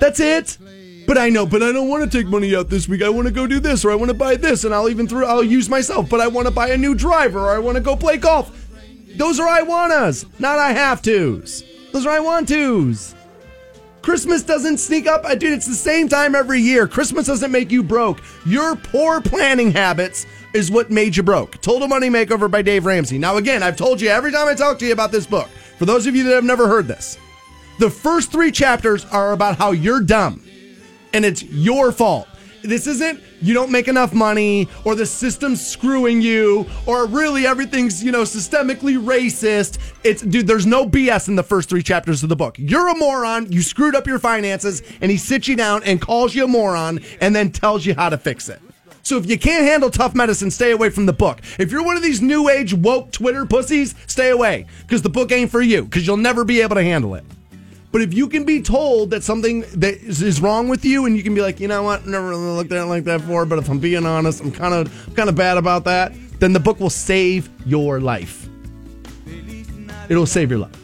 That's 0.00 0.20
it. 0.20 0.58
But 1.06 1.18
I 1.18 1.28
know, 1.28 1.44
but 1.44 1.62
I 1.62 1.72
don't 1.72 1.88
want 1.88 2.10
to 2.10 2.18
take 2.18 2.26
money 2.26 2.56
out 2.56 2.70
this 2.70 2.88
week. 2.88 3.02
I 3.02 3.08
want 3.08 3.26
to 3.26 3.32
go 3.32 3.46
do 3.46 3.60
this, 3.60 3.84
or 3.84 3.90
I 3.90 3.94
want 3.94 4.10
to 4.10 4.16
buy 4.16 4.36
this, 4.36 4.64
and 4.64 4.74
I'll 4.74 4.88
even 4.88 5.06
throw, 5.06 5.26
I'll 5.26 5.44
use 5.44 5.68
myself. 5.68 6.08
But 6.08 6.20
I 6.20 6.26
want 6.26 6.46
to 6.48 6.54
buy 6.54 6.68
a 6.68 6.76
new 6.76 6.94
driver, 6.94 7.40
or 7.40 7.54
I 7.54 7.58
want 7.58 7.76
to 7.76 7.82
go 7.82 7.96
play 7.96 8.16
golf. 8.16 8.50
Those 9.16 9.38
are 9.38 9.48
I 9.48 9.62
wannas, 9.62 10.26
not 10.40 10.58
I 10.58 10.72
have 10.72 11.02
tos. 11.02 11.62
Those 11.92 12.06
are 12.06 12.10
I 12.10 12.20
want 12.20 12.48
tos. 12.48 13.14
Christmas 14.02 14.42
doesn't 14.42 14.78
sneak 14.78 15.06
up. 15.06 15.22
Dude, 15.38 15.44
it's 15.52 15.66
the 15.66 15.74
same 15.74 16.08
time 16.08 16.34
every 16.34 16.60
year. 16.60 16.86
Christmas 16.86 17.26
doesn't 17.26 17.50
make 17.50 17.70
you 17.70 17.82
broke. 17.82 18.20
Your 18.44 18.76
poor 18.76 19.20
planning 19.20 19.70
habits 19.70 20.26
is 20.52 20.70
what 20.70 20.90
made 20.90 21.16
you 21.16 21.22
broke. 21.22 21.60
Total 21.62 21.88
Money 21.88 22.10
Makeover 22.10 22.50
by 22.50 22.60
Dave 22.60 22.84
Ramsey. 22.84 23.18
Now, 23.18 23.36
again, 23.36 23.62
I've 23.62 23.76
told 23.76 24.00
you 24.00 24.08
every 24.08 24.30
time 24.30 24.46
I 24.46 24.54
talk 24.54 24.78
to 24.80 24.86
you 24.86 24.92
about 24.92 25.10
this 25.10 25.26
book, 25.26 25.48
for 25.78 25.86
those 25.86 26.06
of 26.06 26.14
you 26.14 26.24
that 26.24 26.34
have 26.34 26.44
never 26.44 26.68
heard 26.68 26.86
this, 26.86 27.18
the 27.78 27.88
first 27.88 28.30
three 28.30 28.52
chapters 28.52 29.06
are 29.06 29.32
about 29.32 29.56
how 29.56 29.70
you're 29.72 30.00
dumb 30.00 30.43
and 31.14 31.24
it's 31.24 31.42
your 31.44 31.92
fault. 31.92 32.28
This 32.62 32.86
isn't 32.86 33.20
you 33.42 33.52
don't 33.52 33.70
make 33.70 33.88
enough 33.88 34.14
money 34.14 34.68
or 34.84 34.94
the 34.94 35.04
system's 35.04 35.64
screwing 35.64 36.22
you 36.22 36.66
or 36.86 37.06
really 37.06 37.46
everything's, 37.46 38.02
you 38.02 38.10
know, 38.10 38.22
systemically 38.22 38.98
racist. 38.98 39.78
It's 40.02 40.22
dude, 40.22 40.46
there's 40.46 40.64
no 40.64 40.86
BS 40.86 41.28
in 41.28 41.36
the 41.36 41.42
first 41.42 41.68
3 41.68 41.82
chapters 41.82 42.22
of 42.22 42.30
the 42.30 42.36
book. 42.36 42.56
You're 42.58 42.88
a 42.88 42.96
moron, 42.96 43.52
you 43.52 43.60
screwed 43.60 43.94
up 43.94 44.06
your 44.06 44.18
finances 44.18 44.82
and 45.02 45.10
he 45.10 45.18
sits 45.18 45.46
you 45.46 45.56
down 45.56 45.82
and 45.84 46.00
calls 46.00 46.34
you 46.34 46.44
a 46.44 46.48
moron 46.48 47.00
and 47.20 47.36
then 47.36 47.52
tells 47.52 47.84
you 47.84 47.94
how 47.94 48.08
to 48.08 48.16
fix 48.16 48.48
it. 48.48 48.60
So 49.02 49.18
if 49.18 49.28
you 49.28 49.38
can't 49.38 49.66
handle 49.66 49.90
tough 49.90 50.14
medicine, 50.14 50.50
stay 50.50 50.70
away 50.70 50.88
from 50.88 51.04
the 51.04 51.12
book. 51.12 51.42
If 51.58 51.70
you're 51.70 51.84
one 51.84 51.98
of 51.98 52.02
these 52.02 52.22
new 52.22 52.48
age 52.48 52.72
woke 52.72 53.12
Twitter 53.12 53.44
pussies, 53.44 53.94
stay 54.06 54.30
away 54.30 54.64
because 54.80 55.02
the 55.02 55.10
book 55.10 55.30
ain't 55.30 55.50
for 55.50 55.60
you 55.60 55.84
because 55.84 56.06
you'll 56.06 56.16
never 56.16 56.44
be 56.44 56.62
able 56.62 56.76
to 56.76 56.82
handle 56.82 57.14
it. 57.14 57.24
But 57.94 58.02
if 58.02 58.12
you 58.12 58.28
can 58.28 58.42
be 58.42 58.60
told 58.60 59.10
that 59.10 59.22
something 59.22 59.60
that 59.76 59.94
is, 60.02 60.20
is 60.20 60.40
wrong 60.40 60.66
with 60.66 60.84
you, 60.84 61.06
and 61.06 61.16
you 61.16 61.22
can 61.22 61.32
be 61.32 61.40
like, 61.40 61.60
you 61.60 61.68
know 61.68 61.84
what, 61.84 62.08
never 62.08 62.30
really 62.30 62.42
looked 62.42 62.72
at 62.72 62.78
it 62.78 62.86
like 62.86 63.04
that 63.04 63.20
before. 63.20 63.46
But 63.46 63.60
if 63.60 63.68
I'm 63.68 63.78
being 63.78 64.04
honest, 64.04 64.42
I'm 64.42 64.50
kind 64.50 64.74
of 64.74 65.14
kind 65.14 65.28
of 65.28 65.36
bad 65.36 65.58
about 65.58 65.84
that. 65.84 66.12
Then 66.40 66.52
the 66.52 66.58
book 66.58 66.80
will 66.80 66.90
save 66.90 67.48
your 67.64 68.00
life. 68.00 68.48
It'll 70.08 70.26
save 70.26 70.50
your 70.50 70.58
life. 70.58 70.76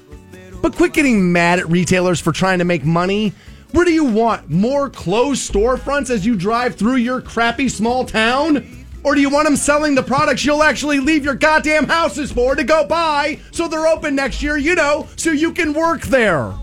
But 0.63 0.77
quit 0.77 0.93
getting 0.93 1.33
mad 1.33 1.59
at 1.59 1.69
retailers 1.69 2.21
for 2.21 2.31
trying 2.31 2.61
to 2.61 2.65
make 2.65 2.85
money. 2.85 3.33
Where 3.73 3.85
do 3.85 3.93
you 3.93 4.05
want 4.05 4.49
more 4.49 4.89
closed 4.89 5.53
storefronts 5.53 6.11
as 6.11 6.25
you 6.25 6.37
drive 6.37 6.77
through 6.77 6.97
your 6.99 7.21
crappy 7.21 7.69
small 7.69 8.05
town? 8.05 8.87
Or 9.03 9.17
do 9.17 9.21
you 9.21 9.31
want 9.31 9.47
them 9.47 9.57
selling 9.57 9.97
the 9.97 10.03
products 10.05 10.45
you'll 10.45 10.63
actually 10.63 11.01
leave 11.01 11.25
your 11.25 11.35
goddamn 11.35 11.87
houses 11.87 12.31
for 12.31 12.55
to 12.55 12.63
go 12.63 12.87
buy 12.87 13.41
so 13.51 13.67
they're 13.67 13.89
open 13.89 14.15
next 14.15 14.45
year, 14.45 14.57
you 14.57 14.77
know, 14.77 15.09
so 15.17 15.33
you 15.33 15.53
can 15.53 15.73
work 15.73 16.03
there? 16.03 16.55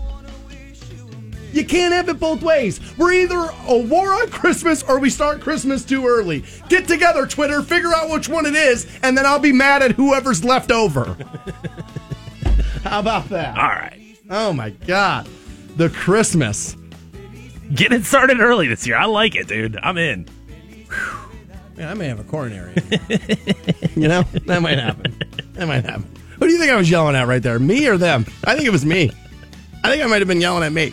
You 1.52 1.64
can't 1.64 1.92
have 1.94 2.08
it 2.08 2.20
both 2.20 2.42
ways. 2.42 2.78
We're 2.98 3.12
either 3.12 3.48
a 3.66 3.78
war 3.78 4.10
on 4.12 4.28
Christmas 4.30 4.82
or 4.82 4.98
we 4.98 5.10
start 5.10 5.40
Christmas 5.40 5.84
too 5.84 6.06
early. 6.06 6.44
Get 6.68 6.86
together, 6.86 7.26
Twitter, 7.26 7.62
figure 7.62 7.92
out 7.94 8.10
which 8.10 8.28
one 8.28 8.46
it 8.46 8.54
is, 8.54 8.86
and 9.02 9.16
then 9.16 9.24
I'll 9.26 9.38
be 9.38 9.52
mad 9.52 9.82
at 9.82 9.92
whoever's 9.92 10.44
left 10.44 10.70
over. 10.70 11.16
How 12.84 13.00
about 13.00 13.28
that? 13.30 13.56
All 13.56 13.64
right, 13.64 14.16
Oh 14.30 14.52
my 14.52 14.70
God. 14.70 15.28
The 15.76 15.88
Christmas. 15.90 16.76
getting 17.74 18.00
it 18.00 18.04
started 18.04 18.40
early 18.40 18.68
this 18.68 18.86
year. 18.86 18.96
I 18.96 19.06
like 19.06 19.34
it, 19.36 19.48
dude. 19.48 19.76
I'm 19.82 19.96
in. 19.96 20.28
Man, 21.76 21.88
I 21.88 21.94
may 21.94 22.08
have 22.08 22.18
a 22.20 22.24
coronary. 22.24 22.74
you 23.94 24.08
know, 24.08 24.22
that 24.46 24.60
might 24.60 24.78
happen. 24.78 25.16
That 25.54 25.68
might 25.68 25.84
happen. 25.84 26.08
Who 26.38 26.46
do 26.46 26.52
you 26.52 26.58
think 26.58 26.70
I 26.72 26.76
was 26.76 26.90
yelling 26.90 27.14
at 27.16 27.26
right 27.28 27.42
there? 27.42 27.58
Me 27.58 27.86
or 27.88 27.96
them? 27.96 28.26
I 28.44 28.54
think 28.54 28.66
it 28.66 28.70
was 28.72 28.84
me. 28.84 29.10
I 29.84 29.90
think 29.90 30.02
I 30.02 30.06
might 30.06 30.20
have 30.20 30.28
been 30.28 30.40
yelling 30.40 30.64
at 30.64 30.72
me. 30.72 30.92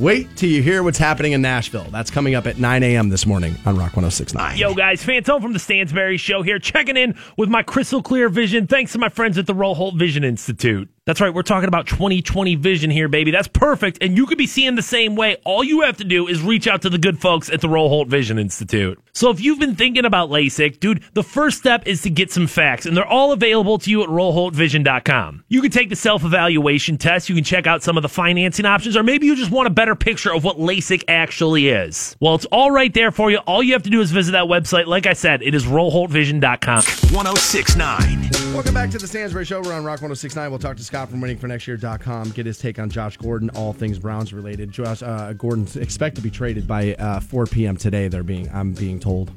Wait 0.00 0.34
till 0.34 0.48
you 0.48 0.62
hear 0.62 0.82
what's 0.82 0.96
happening 0.96 1.32
in 1.32 1.42
Nashville. 1.42 1.84
That's 1.90 2.10
coming 2.10 2.34
up 2.34 2.46
at 2.46 2.56
9 2.56 2.82
a.m. 2.82 3.10
this 3.10 3.26
morning 3.26 3.54
on 3.66 3.76
Rock 3.76 3.94
1069. 3.94 4.56
Yo, 4.56 4.72
guys, 4.72 5.04
Fantone 5.04 5.42
from 5.42 5.52
the 5.52 5.58
Stansbury 5.58 6.16
Show 6.16 6.40
here, 6.40 6.58
checking 6.58 6.96
in 6.96 7.18
with 7.36 7.50
my 7.50 7.62
crystal 7.62 8.02
clear 8.02 8.30
vision. 8.30 8.66
Thanks 8.66 8.92
to 8.92 8.98
my 8.98 9.10
friends 9.10 9.36
at 9.36 9.46
the 9.46 9.52
Roholt 9.52 9.98
Vision 9.98 10.24
Institute. 10.24 10.88
That's 11.10 11.20
right, 11.20 11.34
we're 11.34 11.42
talking 11.42 11.66
about 11.66 11.88
2020 11.88 12.54
vision 12.54 12.88
here, 12.88 13.08
baby. 13.08 13.32
That's 13.32 13.48
perfect, 13.48 13.98
and 14.00 14.16
you 14.16 14.26
could 14.26 14.38
be 14.38 14.46
seeing 14.46 14.76
the 14.76 14.80
same 14.80 15.16
way. 15.16 15.38
All 15.44 15.64
you 15.64 15.80
have 15.80 15.96
to 15.96 16.04
do 16.04 16.28
is 16.28 16.40
reach 16.40 16.68
out 16.68 16.82
to 16.82 16.88
the 16.88 16.98
good 16.98 17.20
folks 17.20 17.50
at 17.50 17.60
the 17.60 17.66
Roholt 17.66 18.06
Vision 18.06 18.38
Institute. 18.38 18.96
So 19.12 19.30
if 19.30 19.40
you've 19.40 19.58
been 19.58 19.74
thinking 19.74 20.04
about 20.04 20.30
LASIK, 20.30 20.78
dude, 20.78 21.02
the 21.14 21.24
first 21.24 21.58
step 21.58 21.84
is 21.88 22.02
to 22.02 22.10
get 22.10 22.30
some 22.30 22.46
facts, 22.46 22.86
and 22.86 22.96
they're 22.96 23.04
all 23.04 23.32
available 23.32 23.76
to 23.78 23.90
you 23.90 24.04
at 24.04 24.08
roholtvision.com. 24.08 25.42
You 25.48 25.60
can 25.60 25.72
take 25.72 25.88
the 25.88 25.96
self 25.96 26.22
evaluation 26.22 26.96
test, 26.96 27.28
you 27.28 27.34
can 27.34 27.42
check 27.42 27.66
out 27.66 27.82
some 27.82 27.96
of 27.96 28.04
the 28.04 28.08
financing 28.08 28.64
options, 28.64 28.96
or 28.96 29.02
maybe 29.02 29.26
you 29.26 29.34
just 29.34 29.50
want 29.50 29.66
a 29.66 29.70
better 29.70 29.96
picture 29.96 30.32
of 30.32 30.44
what 30.44 30.58
LASIK 30.58 31.02
actually 31.08 31.70
is. 31.70 32.14
Well, 32.20 32.36
it's 32.36 32.46
all 32.52 32.70
right 32.70 32.94
there 32.94 33.10
for 33.10 33.32
you. 33.32 33.38
All 33.38 33.64
you 33.64 33.72
have 33.72 33.82
to 33.82 33.90
do 33.90 34.00
is 34.00 34.12
visit 34.12 34.30
that 34.30 34.44
website. 34.44 34.86
Like 34.86 35.06
I 35.06 35.14
said, 35.14 35.42
it 35.42 35.56
is 35.56 35.64
roholtvision.com. 35.64 36.84
1069. 37.12 38.30
Welcome 38.54 38.74
back 38.74 38.90
to 38.90 38.98
the 38.98 39.08
Stansbury 39.08 39.44
Show. 39.44 39.60
We're 39.60 39.72
on 39.72 39.84
Rock 39.84 40.02
1069. 40.02 40.50
We'll 40.50 40.60
talk 40.60 40.76
to 40.76 40.84
Scott 40.84 40.99
from 41.08 41.20
waitingfornextyear.com, 41.20 42.30
get 42.30 42.46
his 42.46 42.58
take 42.58 42.78
on 42.78 42.90
Josh 42.90 43.16
Gordon, 43.16 43.50
all 43.50 43.72
things 43.72 43.98
Browns 43.98 44.32
related. 44.32 44.70
Josh 44.70 45.02
uh, 45.02 45.32
Gordon's 45.32 45.76
expect 45.76 46.16
to 46.16 46.22
be 46.22 46.30
traded 46.30 46.66
by 46.66 46.94
uh, 46.94 47.20
4 47.20 47.46
p.m. 47.46 47.76
today. 47.76 48.08
They're 48.08 48.22
being, 48.22 48.48
I'm 48.52 48.72
being 48.72 49.00
told. 49.00 49.30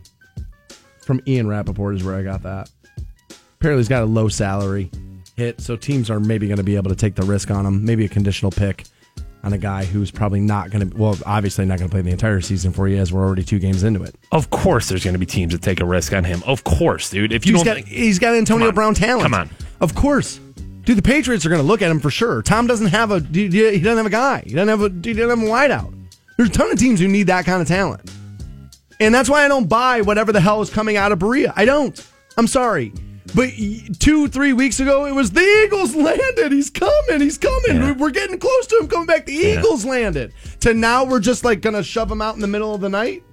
From 1.06 1.22
Ian 1.28 1.48
Rapoport 1.48 1.96
is 1.96 2.04
where 2.04 2.16
I 2.16 2.24
got 2.24 2.44
that. 2.44 2.70
Apparently, 3.60 3.80
he's 3.80 3.90
got 3.90 4.04
a 4.04 4.06
low 4.06 4.28
salary 4.28 4.90
hit, 5.36 5.62
so 5.62 5.76
teams 5.76 6.10
are 6.10 6.20
maybe 6.20 6.48
going 6.48 6.58
to 6.58 6.64
be 6.64 6.76
able 6.76 6.90
to 6.90 6.96
take 6.96 7.16
the 7.16 7.24
risk 7.24 7.52
on 7.52 7.66
him. 7.66 7.86
Maybe 7.86 8.06
a 8.06 8.10
conditional 8.10 8.52
pick 8.52 8.86
on 9.44 9.52
a 9.52 9.58
guy 9.58 9.84
who's 9.84 10.10
probably 10.10 10.40
not 10.40 10.70
going 10.70 10.90
to, 10.90 10.98
well, 10.98 11.18
obviously 11.26 11.66
not 11.66 11.78
going 11.78 11.90
to 11.90 11.94
play 11.94 12.02
the 12.02 12.12
entire 12.12 12.40
season 12.40 12.72
for 12.72 12.88
you 12.88 12.98
as 12.98 13.12
we're 13.12 13.26
already 13.26 13.44
two 13.44 13.60
games 13.60 13.84
into 13.84 14.02
it. 14.04 14.16
Of 14.32 14.50
course, 14.50 14.88
there's 14.88 15.04
going 15.04 15.14
to 15.16 15.20
be 15.20 15.26
teams 15.26 15.52
that 15.54 15.62
take 15.62 15.82
a 15.82 15.86
risk 15.86 16.14
on 16.14 16.24
him. 16.24 16.42
Of 16.46 16.64
course, 16.64 17.10
dude. 17.10 17.34
If 17.34 17.46
you 17.46 17.54
He's 17.56 17.64
don't, 17.64 17.78
got, 17.80 17.86
he's 17.86 18.20
got 18.20 18.36
Antonio 18.36 18.70
on. 18.70 18.74
Brown 18.74 18.94
talent. 18.96 19.24
Come 19.24 19.34
on. 19.34 19.50
Of 19.82 19.96
course. 19.96 20.40
Dude, 20.84 20.98
the 20.98 21.02
Patriots 21.02 21.46
are 21.46 21.50
going 21.50 21.62
to 21.62 21.68
look 21.68 21.82
at 21.82 21.90
him 21.90 22.00
for 22.00 22.12
sure. 22.12 22.42
Tom 22.42 22.68
doesn't 22.68 22.88
have 22.88 23.12
a 23.12 23.20
he 23.20 23.48
doesn't 23.50 23.98
have 23.98 24.06
a 24.06 24.10
guy. 24.10 24.44
He 24.46 24.54
doesn't 24.54 24.68
have 24.68 24.82
a 24.82 24.90
he 24.90 25.14
doesn't 25.14 25.40
have 25.40 25.48
a 25.48 25.52
wideout. 25.52 25.94
There's 26.38 26.50
a 26.50 26.52
ton 26.52 26.72
of 26.72 26.80
teams 26.80 27.00
who 27.00 27.08
need 27.08 27.28
that 27.28 27.46
kind 27.46 27.62
of 27.62 27.68
talent. 27.68 28.12
And 29.00 29.14
that's 29.14 29.30
why 29.30 29.46
I 29.46 29.48
don't 29.48 29.68
buy 29.68 30.02
whatever 30.02 30.32
the 30.32 30.42
hell 30.42 30.62
is 30.62 30.70
coming 30.70 30.98
out 30.98 31.12
of 31.12 31.20
Berea. 31.20 31.54
I 31.56 31.66
don't. 31.66 32.00
I'm 32.38 32.48
sorry. 32.48 32.94
But 33.36 33.50
two, 34.00 34.28
three 34.28 34.54
weeks 34.54 34.80
ago, 34.80 35.06
it 35.06 35.12
was 35.12 35.32
the 35.32 35.42
Eagles 35.66 35.96
landed. 35.96 36.52
He's 36.52 36.70
coming. 36.70 37.20
He's 37.20 37.38
coming. 37.38 37.78
Yeah. 37.78 37.94
We're 37.94 38.12
getting 38.12 38.38
close 38.38 38.68
to 38.68 38.78
him 38.78 38.88
coming 38.88 39.08
back. 39.08 39.26
The 39.26 39.34
Eagles 39.34 39.86
landed. 39.86 40.34
To 40.62 40.74
now, 40.74 41.04
we're 41.04 41.20
just 41.20 41.44
like 41.44 41.62
going 41.62 41.76
to 41.76 41.84
shove 41.84 42.12
him 42.12 42.22
out 42.22 42.36
in 42.36 42.42
the 42.42 42.48
middle 42.48 42.76
of 42.76 42.82
the 42.82 42.90
night. 42.90 43.24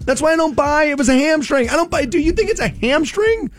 That's 0.00 0.20
why 0.20 0.32
I 0.32 0.36
don't 0.36 0.56
buy. 0.56 0.84
It 0.84 0.98
was 0.98 1.08
a 1.08 1.14
hamstring. 1.14 1.68
I 1.68 1.76
don't 1.76 1.90
buy. 1.90 2.06
Do 2.06 2.18
you 2.18 2.32
think 2.32 2.50
it's 2.50 2.60
a 2.60 2.68
hamstring? 2.68 3.50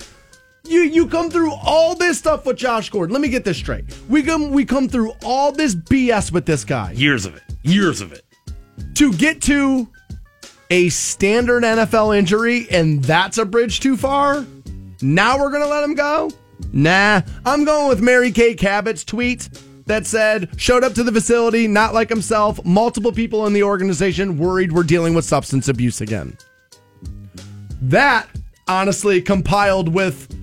You 0.71 0.83
you 0.83 1.05
come 1.05 1.29
through 1.29 1.51
all 1.51 1.95
this 1.95 2.17
stuff 2.17 2.45
with 2.45 2.55
Josh 2.55 2.89
Gordon. 2.89 3.13
Let 3.13 3.21
me 3.21 3.27
get 3.27 3.43
this 3.43 3.57
straight. 3.57 3.83
We 4.07 4.23
come 4.23 4.51
we 4.51 4.63
come 4.63 4.87
through 4.87 5.11
all 5.21 5.51
this 5.51 5.75
BS 5.75 6.31
with 6.31 6.45
this 6.45 6.63
guy. 6.63 6.93
years 6.93 7.25
of 7.25 7.35
it, 7.35 7.43
years 7.61 7.99
of 7.99 8.13
it. 8.13 8.23
to 8.95 9.11
get 9.11 9.41
to 9.41 9.89
a 10.69 10.87
standard 10.87 11.63
NFL 11.63 12.17
injury 12.17 12.67
and 12.71 13.03
that's 13.03 13.37
a 13.37 13.43
bridge 13.43 13.81
too 13.81 13.97
far? 13.97 14.45
Now 15.01 15.37
we're 15.37 15.49
going 15.49 15.63
to 15.63 15.67
let 15.67 15.83
him 15.83 15.93
go? 15.93 16.31
Nah, 16.71 17.21
I'm 17.45 17.65
going 17.65 17.89
with 17.89 17.99
Mary 17.99 18.31
Kay 18.31 18.53
Cabot's 18.53 19.03
tweet 19.03 19.49
that 19.87 20.05
said, 20.07 20.49
showed 20.55 20.85
up 20.85 20.93
to 20.93 21.03
the 21.03 21.11
facility, 21.11 21.67
not 21.67 21.93
like 21.93 22.07
himself. 22.07 22.63
Multiple 22.63 23.11
people 23.11 23.45
in 23.45 23.51
the 23.51 23.63
organization 23.63 24.37
worried 24.37 24.71
we're 24.71 24.83
dealing 24.83 25.13
with 25.15 25.25
substance 25.25 25.67
abuse 25.67 25.99
again. 25.99 26.37
That, 27.81 28.29
honestly, 28.69 29.21
compiled 29.21 29.89
with, 29.89 30.33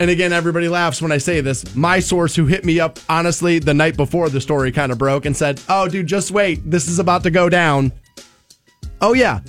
and 0.00 0.10
again, 0.10 0.32
everybody 0.32 0.68
laughs 0.68 1.02
when 1.02 1.10
I 1.10 1.18
say 1.18 1.40
this, 1.40 1.74
my 1.74 1.98
source 1.98 2.36
who 2.36 2.46
hit 2.46 2.64
me 2.64 2.78
up, 2.78 3.00
honestly, 3.08 3.58
the 3.58 3.74
night 3.74 3.96
before 3.96 4.28
the 4.28 4.40
story 4.40 4.70
kind 4.70 4.92
of 4.92 4.98
broke 4.98 5.26
and 5.26 5.36
said, 5.36 5.60
oh, 5.68 5.88
dude, 5.88 6.06
just 6.06 6.30
wait. 6.30 6.60
This 6.70 6.86
is 6.86 7.00
about 7.00 7.24
to 7.24 7.30
go 7.30 7.48
down. 7.48 7.92
Oh, 9.00 9.12
yeah. 9.12 9.40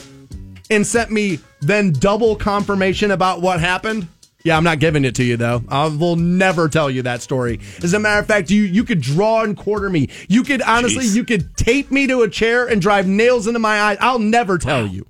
And 0.71 0.85
sent 0.85 1.11
me 1.11 1.39
then 1.61 1.91
double 1.91 2.35
confirmation 2.35 3.11
about 3.11 3.41
what 3.41 3.59
happened. 3.59 4.07
Yeah, 4.43 4.57
I'm 4.57 4.63
not 4.63 4.79
giving 4.79 5.03
it 5.03 5.15
to 5.15 5.23
you 5.23 5.35
though. 5.35 5.61
I 5.67 5.87
will 5.87 6.15
never 6.15 6.69
tell 6.69 6.89
you 6.89 7.01
that 7.01 7.21
story. 7.21 7.59
As 7.83 7.93
a 7.93 7.99
matter 7.99 8.21
of 8.21 8.25
fact, 8.25 8.49
you 8.49 8.61
you 8.61 8.85
could 8.85 9.01
draw 9.01 9.43
and 9.43 9.57
quarter 9.57 9.89
me. 9.89 10.07
You 10.29 10.43
could 10.43 10.61
honestly, 10.61 11.03
Jeez. 11.03 11.15
you 11.15 11.25
could 11.25 11.57
tape 11.57 11.91
me 11.91 12.07
to 12.07 12.21
a 12.21 12.29
chair 12.29 12.65
and 12.65 12.81
drive 12.81 13.05
nails 13.05 13.47
into 13.47 13.59
my 13.59 13.81
eyes. 13.81 13.97
I'll 13.99 14.19
never 14.19 14.57
tell 14.57 14.87
you. 14.87 15.05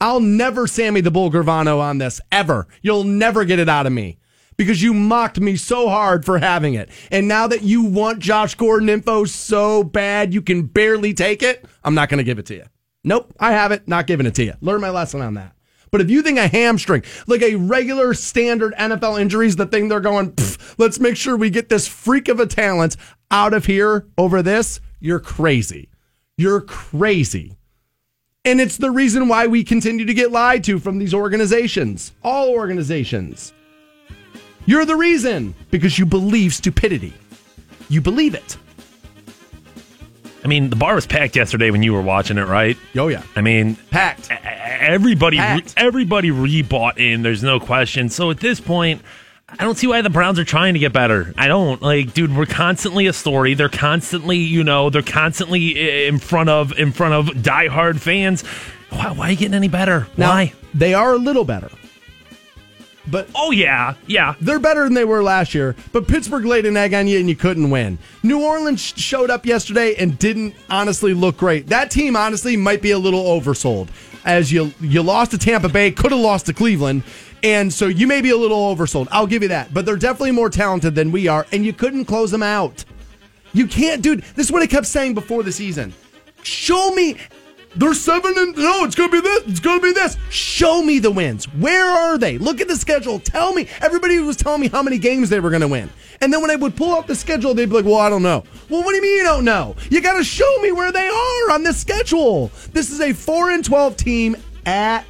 I'll 0.00 0.20
never 0.20 0.66
Sammy 0.66 1.02
the 1.02 1.10
Bull 1.10 1.30
Gravano 1.30 1.80
on 1.80 1.98
this 1.98 2.18
ever. 2.32 2.66
You'll 2.80 3.04
never 3.04 3.44
get 3.44 3.58
it 3.58 3.68
out 3.68 3.84
of 3.84 3.92
me 3.92 4.16
because 4.60 4.82
you 4.82 4.92
mocked 4.92 5.40
me 5.40 5.56
so 5.56 5.88
hard 5.88 6.22
for 6.22 6.38
having 6.38 6.74
it. 6.74 6.90
And 7.10 7.26
now 7.26 7.46
that 7.46 7.62
you 7.62 7.82
want 7.82 8.18
Josh 8.18 8.56
Gordon 8.56 8.90
info 8.90 9.24
so 9.24 9.82
bad 9.82 10.34
you 10.34 10.42
can 10.42 10.64
barely 10.64 11.14
take 11.14 11.42
it, 11.42 11.64
I'm 11.82 11.94
not 11.94 12.10
going 12.10 12.18
to 12.18 12.24
give 12.24 12.38
it 12.38 12.44
to 12.44 12.56
you. 12.56 12.64
Nope, 13.02 13.32
I 13.40 13.52
have 13.52 13.72
it. 13.72 13.88
Not 13.88 14.06
giving 14.06 14.26
it 14.26 14.34
to 14.34 14.44
you. 14.44 14.52
Learn 14.60 14.82
my 14.82 14.90
lesson 14.90 15.22
on 15.22 15.32
that. 15.32 15.54
But 15.90 16.02
if 16.02 16.10
you 16.10 16.20
think 16.20 16.36
a 16.36 16.46
hamstring, 16.46 17.04
like 17.26 17.40
a 17.40 17.54
regular 17.54 18.12
standard 18.12 18.74
NFL 18.74 19.18
injury, 19.18 19.46
is 19.46 19.56
the 19.56 19.64
thing 19.64 19.88
they're 19.88 19.98
going, 19.98 20.36
let's 20.76 21.00
make 21.00 21.16
sure 21.16 21.38
we 21.38 21.48
get 21.48 21.70
this 21.70 21.88
freak 21.88 22.28
of 22.28 22.38
a 22.38 22.44
talent 22.44 22.98
out 23.30 23.54
of 23.54 23.64
here 23.64 24.08
over 24.18 24.42
this, 24.42 24.78
you're 25.00 25.20
crazy. 25.20 25.88
You're 26.36 26.60
crazy. 26.60 27.56
And 28.44 28.60
it's 28.60 28.76
the 28.76 28.90
reason 28.90 29.26
why 29.26 29.46
we 29.46 29.64
continue 29.64 30.04
to 30.04 30.12
get 30.12 30.30
lied 30.30 30.64
to 30.64 30.78
from 30.78 30.98
these 30.98 31.14
organizations, 31.14 32.12
all 32.22 32.50
organizations. 32.50 33.54
You're 34.70 34.84
the 34.84 34.94
reason 34.94 35.56
because 35.72 35.98
you 35.98 36.06
believe 36.06 36.54
stupidity. 36.54 37.12
You 37.88 38.00
believe 38.00 38.36
it. 38.36 38.56
I 40.44 40.46
mean, 40.46 40.70
the 40.70 40.76
bar 40.76 40.94
was 40.94 41.08
packed 41.08 41.34
yesterday 41.34 41.72
when 41.72 41.82
you 41.82 41.92
were 41.92 42.00
watching 42.00 42.38
it, 42.38 42.46
right? 42.46 42.76
Oh, 42.96 43.08
yeah. 43.08 43.24
I 43.34 43.40
mean, 43.40 43.74
Packed. 43.90 44.30
everybody 44.30 45.38
Packed. 45.38 45.74
everybody 45.76 46.30
rebought 46.30 46.98
in 46.98 47.22
there's 47.22 47.42
no 47.42 47.58
question 47.58 48.08
so 48.10 48.30
at 48.30 48.38
this 48.38 48.60
point 48.60 49.02
i 49.58 49.64
don't 49.64 49.76
see 49.76 49.88
why 49.88 50.02
the 50.02 50.08
browns 50.08 50.38
are 50.38 50.44
trying 50.44 50.74
to 50.74 50.78
get 50.80 50.92
better 50.92 51.34
i 51.36 51.48
don't 51.48 51.82
like 51.82 52.14
dude 52.14 52.34
we're 52.34 52.46
constantly 52.46 53.08
a 53.08 53.12
story 53.12 53.54
they're 53.54 53.68
constantly 53.68 54.36
you 54.38 54.62
know 54.62 54.88
they're 54.88 55.02
constantly 55.02 56.06
in 56.06 56.18
front 56.18 56.48
of 56.48 56.72
in 56.78 56.92
front 56.92 57.12
of 57.12 57.26
diehard 57.36 57.98
fans 57.98 58.42
why, 58.90 59.10
why 59.10 59.28
are 59.28 59.30
you 59.32 59.36
getting 59.36 59.54
any 59.54 59.68
better 59.68 60.06
Now, 60.16 60.30
why 60.30 60.52
they 60.72 60.94
are 60.94 61.12
a 61.14 61.18
little 61.18 61.44
better. 61.44 61.68
But 63.06 63.28
oh 63.34 63.50
yeah 63.50 63.94
yeah 64.06 64.34
They're 64.40 64.58
better 64.58 64.84
than 64.84 64.94
they 64.94 65.04
were 65.04 65.22
last 65.22 65.54
year, 65.54 65.74
but 65.92 66.06
Pittsburgh 66.06 66.44
laid 66.44 66.66
an 66.66 66.76
egg 66.76 66.92
on 66.94 67.08
you 67.08 67.18
and 67.18 67.28
you 67.28 67.36
couldn't 67.36 67.70
win. 67.70 67.98
New 68.22 68.42
Orleans 68.42 68.80
showed 68.80 69.30
up 69.30 69.46
yesterday 69.46 69.94
and 69.96 70.18
didn't 70.18 70.54
honestly 70.68 71.14
look 71.14 71.38
great. 71.38 71.68
That 71.68 71.90
team 71.90 72.14
honestly 72.14 72.56
might 72.56 72.82
be 72.82 72.90
a 72.90 72.98
little 72.98 73.24
oversold. 73.24 73.88
As 74.24 74.52
you 74.52 74.72
you 74.80 75.02
lost 75.02 75.30
to 75.30 75.38
Tampa 75.38 75.68
Bay, 75.70 75.90
could 75.90 76.12
have 76.12 76.20
lost 76.20 76.46
to 76.46 76.52
Cleveland, 76.52 77.02
and 77.42 77.72
so 77.72 77.86
you 77.86 78.06
may 78.06 78.20
be 78.20 78.30
a 78.30 78.36
little 78.36 78.74
oversold. 78.74 79.08
I'll 79.10 79.26
give 79.26 79.42
you 79.42 79.48
that, 79.48 79.72
but 79.72 79.86
they're 79.86 79.96
definitely 79.96 80.32
more 80.32 80.50
talented 80.50 80.94
than 80.94 81.10
we 81.10 81.26
are, 81.26 81.46
and 81.52 81.64
you 81.64 81.72
couldn't 81.72 82.04
close 82.04 82.30
them 82.30 82.42
out. 82.42 82.84
You 83.52 83.66
can't, 83.66 84.02
dude. 84.02 84.22
This 84.34 84.46
is 84.46 84.52
what 84.52 84.62
I 84.62 84.66
kept 84.66 84.86
saying 84.86 85.14
before 85.14 85.42
the 85.42 85.52
season. 85.52 85.94
Show 86.42 86.94
me. 86.94 87.16
They're 87.76 87.94
seven 87.94 88.34
and 88.36 88.56
no. 88.56 88.84
It's 88.84 88.94
gonna 88.96 89.12
be 89.12 89.20
this. 89.20 89.42
It's 89.46 89.60
gonna 89.60 89.80
be 89.80 89.92
this. 89.92 90.16
Show 90.28 90.82
me 90.82 90.98
the 90.98 91.10
wins. 91.10 91.44
Where 91.46 91.86
are 91.86 92.18
they? 92.18 92.36
Look 92.36 92.60
at 92.60 92.68
the 92.68 92.76
schedule. 92.76 93.20
Tell 93.20 93.52
me. 93.52 93.68
Everybody 93.80 94.18
was 94.18 94.36
telling 94.36 94.60
me 94.60 94.68
how 94.68 94.82
many 94.82 94.98
games 94.98 95.30
they 95.30 95.38
were 95.38 95.50
gonna 95.50 95.68
win, 95.68 95.88
and 96.20 96.32
then 96.32 96.40
when 96.42 96.50
I 96.50 96.56
would 96.56 96.74
pull 96.74 96.94
up 96.94 97.06
the 97.06 97.14
schedule, 97.14 97.54
they'd 97.54 97.68
be 97.68 97.76
like, 97.76 97.84
"Well, 97.84 97.98
I 98.00 98.10
don't 98.10 98.24
know." 98.24 98.42
Well, 98.68 98.82
what 98.82 98.90
do 98.90 98.96
you 98.96 99.02
mean 99.02 99.18
you 99.18 99.22
don't 99.22 99.44
know? 99.44 99.76
You 99.88 100.00
got 100.00 100.16
to 100.16 100.24
show 100.24 100.58
me 100.62 100.72
where 100.72 100.90
they 100.90 101.06
are 101.06 101.50
on 101.52 101.62
the 101.62 101.72
schedule. 101.72 102.50
This 102.72 102.90
is 102.90 103.00
a 103.00 103.12
four 103.12 103.50
and 103.52 103.64
twelve 103.64 103.96
team 103.96 104.36
at 104.66 105.04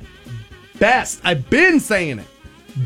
best. 0.78 1.20
I've 1.24 1.48
been 1.48 1.80
saying 1.80 2.18
it. 2.18 2.26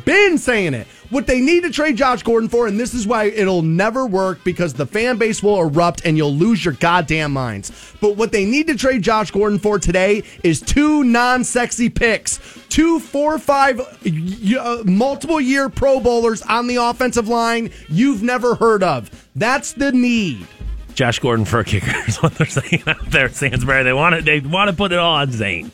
Been 0.04 0.38
saying 0.38 0.74
it. 0.74 0.86
What 1.14 1.28
they 1.28 1.38
need 1.38 1.62
to 1.62 1.70
trade 1.70 1.94
Josh 1.94 2.24
Gordon 2.24 2.48
for, 2.48 2.66
and 2.66 2.78
this 2.78 2.92
is 2.92 3.06
why 3.06 3.26
it'll 3.26 3.62
never 3.62 4.04
work 4.04 4.42
because 4.42 4.74
the 4.74 4.84
fan 4.84 5.16
base 5.16 5.44
will 5.44 5.60
erupt 5.60 6.04
and 6.04 6.16
you'll 6.16 6.34
lose 6.34 6.64
your 6.64 6.74
goddamn 6.74 7.32
minds. 7.32 7.70
But 8.00 8.16
what 8.16 8.32
they 8.32 8.44
need 8.44 8.66
to 8.66 8.74
trade 8.74 9.02
Josh 9.02 9.30
Gordon 9.30 9.60
for 9.60 9.78
today 9.78 10.24
is 10.42 10.60
two 10.60 11.04
non 11.04 11.44
sexy 11.44 11.88
picks, 11.88 12.40
two, 12.68 12.98
four, 12.98 13.38
five, 13.38 13.78
uh, 13.80 14.82
multiple 14.84 15.40
year 15.40 15.68
Pro 15.68 16.00
Bowlers 16.00 16.42
on 16.42 16.66
the 16.66 16.76
offensive 16.82 17.28
line 17.28 17.70
you've 17.88 18.24
never 18.24 18.56
heard 18.56 18.82
of. 18.82 19.08
That's 19.36 19.72
the 19.72 19.92
need. 19.92 20.48
josh 20.94 21.20
gordon 21.20 21.44
for 21.44 21.60
a 21.60 21.64
kicker 21.64 21.92
is 22.08 22.20
what 22.24 22.34
they're 22.34 22.46
saying 22.48 22.82
out 22.88 23.08
there 23.12 23.26
at 23.26 23.36
Stansbury. 23.36 23.84
they 23.84 23.92
want 23.92 24.16
it 24.16 24.24
they 24.24 24.40
want 24.40 24.68
to 24.68 24.76
put 24.76 24.90
it 24.90 24.98
all 24.98 25.14
on 25.14 25.30
zane 25.30 25.70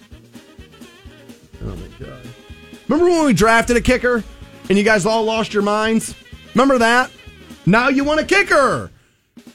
Oh 1.63 1.77
my 1.77 1.87
god! 1.99 2.27
Remember 2.89 3.11
when 3.11 3.25
we 3.25 3.33
drafted 3.33 3.79
a 3.79 3.81
kicker 3.81 4.23
and 4.71 4.79
you 4.79 4.85
guys 4.85 5.05
all 5.05 5.25
lost 5.25 5.53
your 5.53 5.65
minds? 5.65 6.15
Remember 6.55 6.79
that? 6.79 7.11
Now 7.67 7.89
you 7.89 8.05
want 8.05 8.21
a 8.21 8.25
kicker 8.25 8.91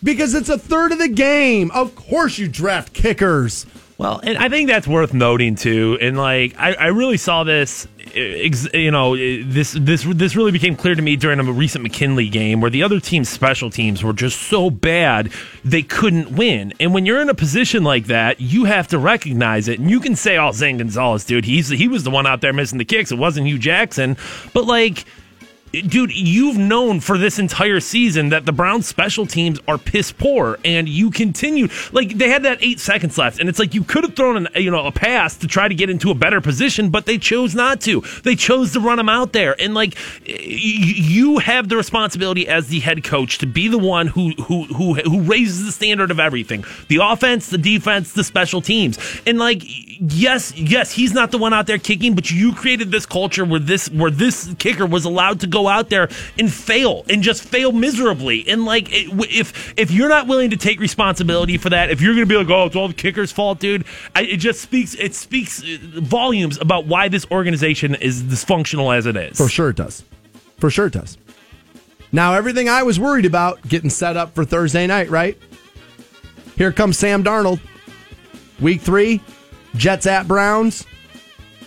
because 0.03 0.36
it's 0.36 0.49
a 0.49 0.59
third 0.59 0.91
of 0.91 0.99
the 0.99 1.07
game. 1.07 1.72
Of 1.72 1.95
course 1.95 2.38
you 2.38 2.49
draft 2.49 2.93
kickers. 2.93 3.66
Well, 3.98 4.20
and 4.24 4.38
I 4.38 4.50
think 4.50 4.68
that's 4.70 4.88
worth 4.88 5.14
noting 5.14 5.56
too. 5.56 5.98
And 6.02 6.18
like, 6.18 6.54
I, 6.58 6.74
I 6.74 6.88
really 6.88 7.16
saw 7.16 7.46
this, 7.46 7.88
you 8.14 8.91
know, 8.91 9.16
this 9.16 9.72
this 9.72 10.04
this 10.04 10.36
really 10.36 10.52
became 10.52 10.76
clear 10.76 10.96
to 10.96 11.02
me 11.02 11.16
during 11.16 11.39
a 11.39 11.43
recent 11.43 11.82
McKinley 11.82 12.28
game 12.28 12.60
where 12.60 12.70
the 12.70 12.84
other 12.84 13.00
team's 13.00 13.30
special 13.30 13.70
teams 13.70 14.04
were 14.04 14.12
just 14.12 14.41
so 14.41 14.70
bad 14.70 15.32
they 15.64 15.82
couldn't 15.82 16.36
win. 16.36 16.74
And 16.78 16.93
when 16.93 17.06
you're 17.06 17.22
in 17.22 17.30
a 17.30 17.34
position 17.34 17.86
like 17.86 18.08
that, 18.08 18.41
you 18.41 18.66
have 18.66 18.89
to 18.89 18.98
recognize 18.98 19.70
it. 19.70 19.80
And 19.80 19.89
you 19.89 20.02
can 20.02 20.18
say, 20.18 20.38
"Oh, 20.38 20.52
Zane 20.52 20.78
Gonzalez, 20.78 21.24
dude, 21.24 21.46
he's 21.46 21.70
he 21.70 21.88
was 21.88 22.04
the 22.04 22.12
one 22.12 22.28
out 22.28 22.41
there 22.41 22.52
missing 22.52 22.80
the 22.80 22.86
kicks. 22.86 23.14
It 23.14 23.18
wasn't 23.18 23.48
Hue 23.48 23.58
Jackson." 23.58 24.18
But 24.54 24.66
like 24.66 25.06
dude, 25.82 26.15
you've 26.15 26.57
known 26.57 26.99
for 26.99 27.17
this 27.17 27.39
entire 27.39 27.80
season 27.80 28.30
that 28.30 28.45
the 28.45 28.51
Browns 28.51 28.88
special 28.88 29.26
teams 29.26 29.59
are 29.67 29.78
piss 29.78 30.11
poor, 30.11 30.57
and 30.63 30.88
you 30.88 31.11
continue 31.11 31.67
like 31.91 32.17
they 32.17 32.30
had 32.30 32.43
that 32.43 32.59
eight 32.61 32.80
seconds 32.80 33.17
left, 33.17 33.39
and 33.39 33.49
it's 33.49 33.59
like 33.59 33.73
you 33.73 33.84
could 33.84 34.03
have 34.03 34.15
thrown 34.15 34.38
an 34.38 34.47
you 34.55 34.71
know 34.71 34.86
a 34.86 34.91
pass 34.91 35.38
to 35.38 35.47
try 35.47 35.67
to 35.67 35.76
get 35.76 35.89
into 35.89 36.11
a 36.11 36.15
better 36.15 36.41
position, 36.41 36.89
but 36.89 37.05
they 37.05 37.17
chose 37.17 37.55
not 37.55 37.82
to. 37.82 38.01
They 38.23 38.36
chose 38.36 38.73
to 38.73 38.80
run 38.80 38.97
them 38.97 39.09
out 39.09 39.34
there, 39.34 39.55
and 39.59 39.73
like 39.73 39.95
you 40.26 41.39
have 41.39 41.69
the 41.69 41.78
responsibility 41.78 42.47
as 42.47 42.67
the 42.67 42.80
head 42.80 43.03
coach 43.03 43.38
to 43.39 43.45
be 43.45 43.67
the 43.67 43.78
one 43.78 44.07
who 44.07 44.32
who 44.32 44.65
who 44.65 44.95
who 44.95 45.21
raises 45.21 45.65
the 45.65 45.71
standard 45.71 46.11
of 46.11 46.19
everything: 46.19 46.63
the 46.88 46.99
offense, 47.01 47.47
the 47.47 47.57
defense, 47.57 48.13
the 48.13 48.23
special 48.23 48.61
teams, 48.61 48.97
and 49.26 49.38
like 49.38 49.61
yes, 49.99 50.55
yes, 50.55 50.91
he's 50.91 51.13
not 51.13 51.32
the 51.32 51.38
one 51.38 51.53
out 51.53 51.67
there 51.67 51.78
kicking, 51.78 52.15
but 52.15 52.30
you 52.32 52.53
created 52.53 52.91
this 52.91 53.05
culture 53.05 53.45
where 53.45 53.59
this 53.59 53.89
where 53.89 54.11
this 54.11 54.53
kicker 54.59 54.86
was 54.86 55.05
allowed 55.05 55.39
to 55.41 55.47
go 55.47 55.64
out 55.68 55.89
there 55.89 56.09
and 56.38 56.51
fail 56.51 57.05
and 57.09 57.22
just 57.22 57.43
fail 57.43 57.72
miserably. 57.72 58.47
And 58.47 58.66
like, 58.66 58.88
it, 58.91 59.09
if 59.32 59.74
if 59.78 59.91
you're 59.91 60.09
not 60.09 60.28
willing 60.28 60.49
to 60.51 60.57
take 60.57 60.80
responsibility 60.80 61.57
for 61.57 61.70
that, 61.70 61.91
if 61.91 62.01
you're 62.01 62.13
going 62.13 62.28
to 62.28 62.30
be 62.30 62.38
like, 62.38 62.49
oh, 62.49 62.66
it's 62.66 62.76
all 62.76 62.88
the 62.88 62.93
kicker's 62.93 63.32
fault, 63.32 63.59
dude, 63.59 63.86
I, 64.16 64.24
it 64.24 64.38
just 64.38 64.61
speaks 64.61 64.95
it 64.95 65.16
speaks 65.16 65.63
uh, 65.63 65.78
volumes 66.01 66.59
about 66.59 66.86
why 66.86 67.07
this 67.07 67.26
organization 67.32 67.95
is 67.95 68.24
dysfunctional 68.24 68.95
as 68.95 69.05
it 69.05 69.16
is. 69.16 69.38
For 69.38 69.49
sure 69.49 69.70
it 69.70 69.76
does. 69.78 70.03
For 70.59 70.70
sure 70.70 70.88
it 70.88 70.93
does. 70.93 71.18
Now, 72.11 72.34
everything 72.34 72.70
I 72.70 72.84
was 72.84 72.99
worried 72.99 73.26
about 73.26 73.68
getting 73.68 73.89
set 73.89 74.16
up 74.16 74.36
for 74.36 74.45
Thursday 74.45 74.88
night, 74.88 75.09
right? 75.09 75.38
Here 76.55 76.72
comes 76.72 76.97
Sam 76.97 77.24
Darnold. 77.24 77.59
Week 78.61 78.80
three, 78.82 79.22
Jets 79.76 80.05
at 80.05 80.28
Browns. 80.28 80.86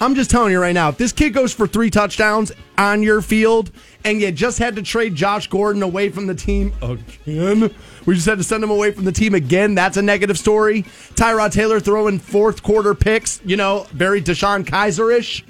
I'm 0.00 0.14
just 0.14 0.30
telling 0.30 0.52
you 0.52 0.60
right 0.60 0.72
now, 0.72 0.88
if 0.88 0.96
this 0.96 1.12
kid 1.12 1.34
goes 1.34 1.52
for 1.52 1.66
three 1.66 1.90
touchdowns 1.90 2.52
on 2.78 3.02
your 3.02 3.20
field 3.20 3.70
and 4.04 4.20
you 4.20 4.30
just 4.32 4.58
had 4.58 4.76
to 4.76 4.82
trade 4.82 5.14
Josh 5.14 5.48
Gordon 5.48 5.82
away 5.82 6.08
from 6.08 6.26
the 6.26 6.34
team 6.34 6.72
again, 6.82 7.74
we 8.06 8.14
just 8.14 8.26
had 8.26 8.38
to 8.38 8.44
send 8.44 8.62
him 8.64 8.70
away 8.70 8.92
from 8.92 9.04
the 9.04 9.12
team 9.12 9.34
again, 9.34 9.74
that's 9.74 9.96
a 9.96 10.02
negative 10.02 10.38
story. 10.38 10.82
Tyrod 11.14 11.52
Taylor 11.52 11.80
throwing 11.80 12.18
fourth 12.18 12.62
quarter 12.62 12.94
picks, 12.94 13.40
you 13.44 13.56
know, 13.56 13.86
very 13.92 14.22
DeShone 14.22 14.64
Kizer 14.64 15.16
ish 15.16 15.44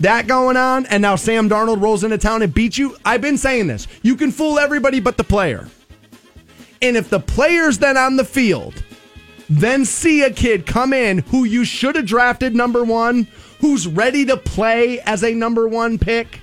that 0.00 0.26
going 0.26 0.58
on, 0.58 0.84
and 0.86 1.00
now 1.00 1.16
Sam 1.16 1.48
Darnold 1.48 1.80
rolls 1.80 2.04
into 2.04 2.18
town 2.18 2.42
and 2.42 2.52
beats 2.52 2.76
you. 2.76 2.98
I've 3.06 3.22
been 3.22 3.38
saying 3.38 3.66
this. 3.66 3.88
You 4.02 4.14
can 4.14 4.30
fool 4.30 4.58
everybody 4.58 5.00
but 5.00 5.16
the 5.16 5.24
player. 5.24 5.68
And 6.82 6.98
if 6.98 7.08
the 7.08 7.18
player's 7.18 7.78
then 7.78 7.96
on 7.96 8.16
the 8.16 8.24
field 8.24 8.82
then 9.48 9.84
see 9.84 10.22
a 10.22 10.30
kid 10.30 10.66
come 10.66 10.92
in 10.92 11.18
who 11.18 11.44
you 11.44 11.64
should 11.64 11.96
have 11.96 12.06
drafted 12.06 12.54
number 12.54 12.84
one, 12.84 13.28
who's 13.60 13.86
ready 13.86 14.24
to 14.26 14.36
play 14.36 15.00
as 15.00 15.22
a 15.22 15.32
number 15.34 15.68
one 15.68 15.98
pick, 15.98 16.40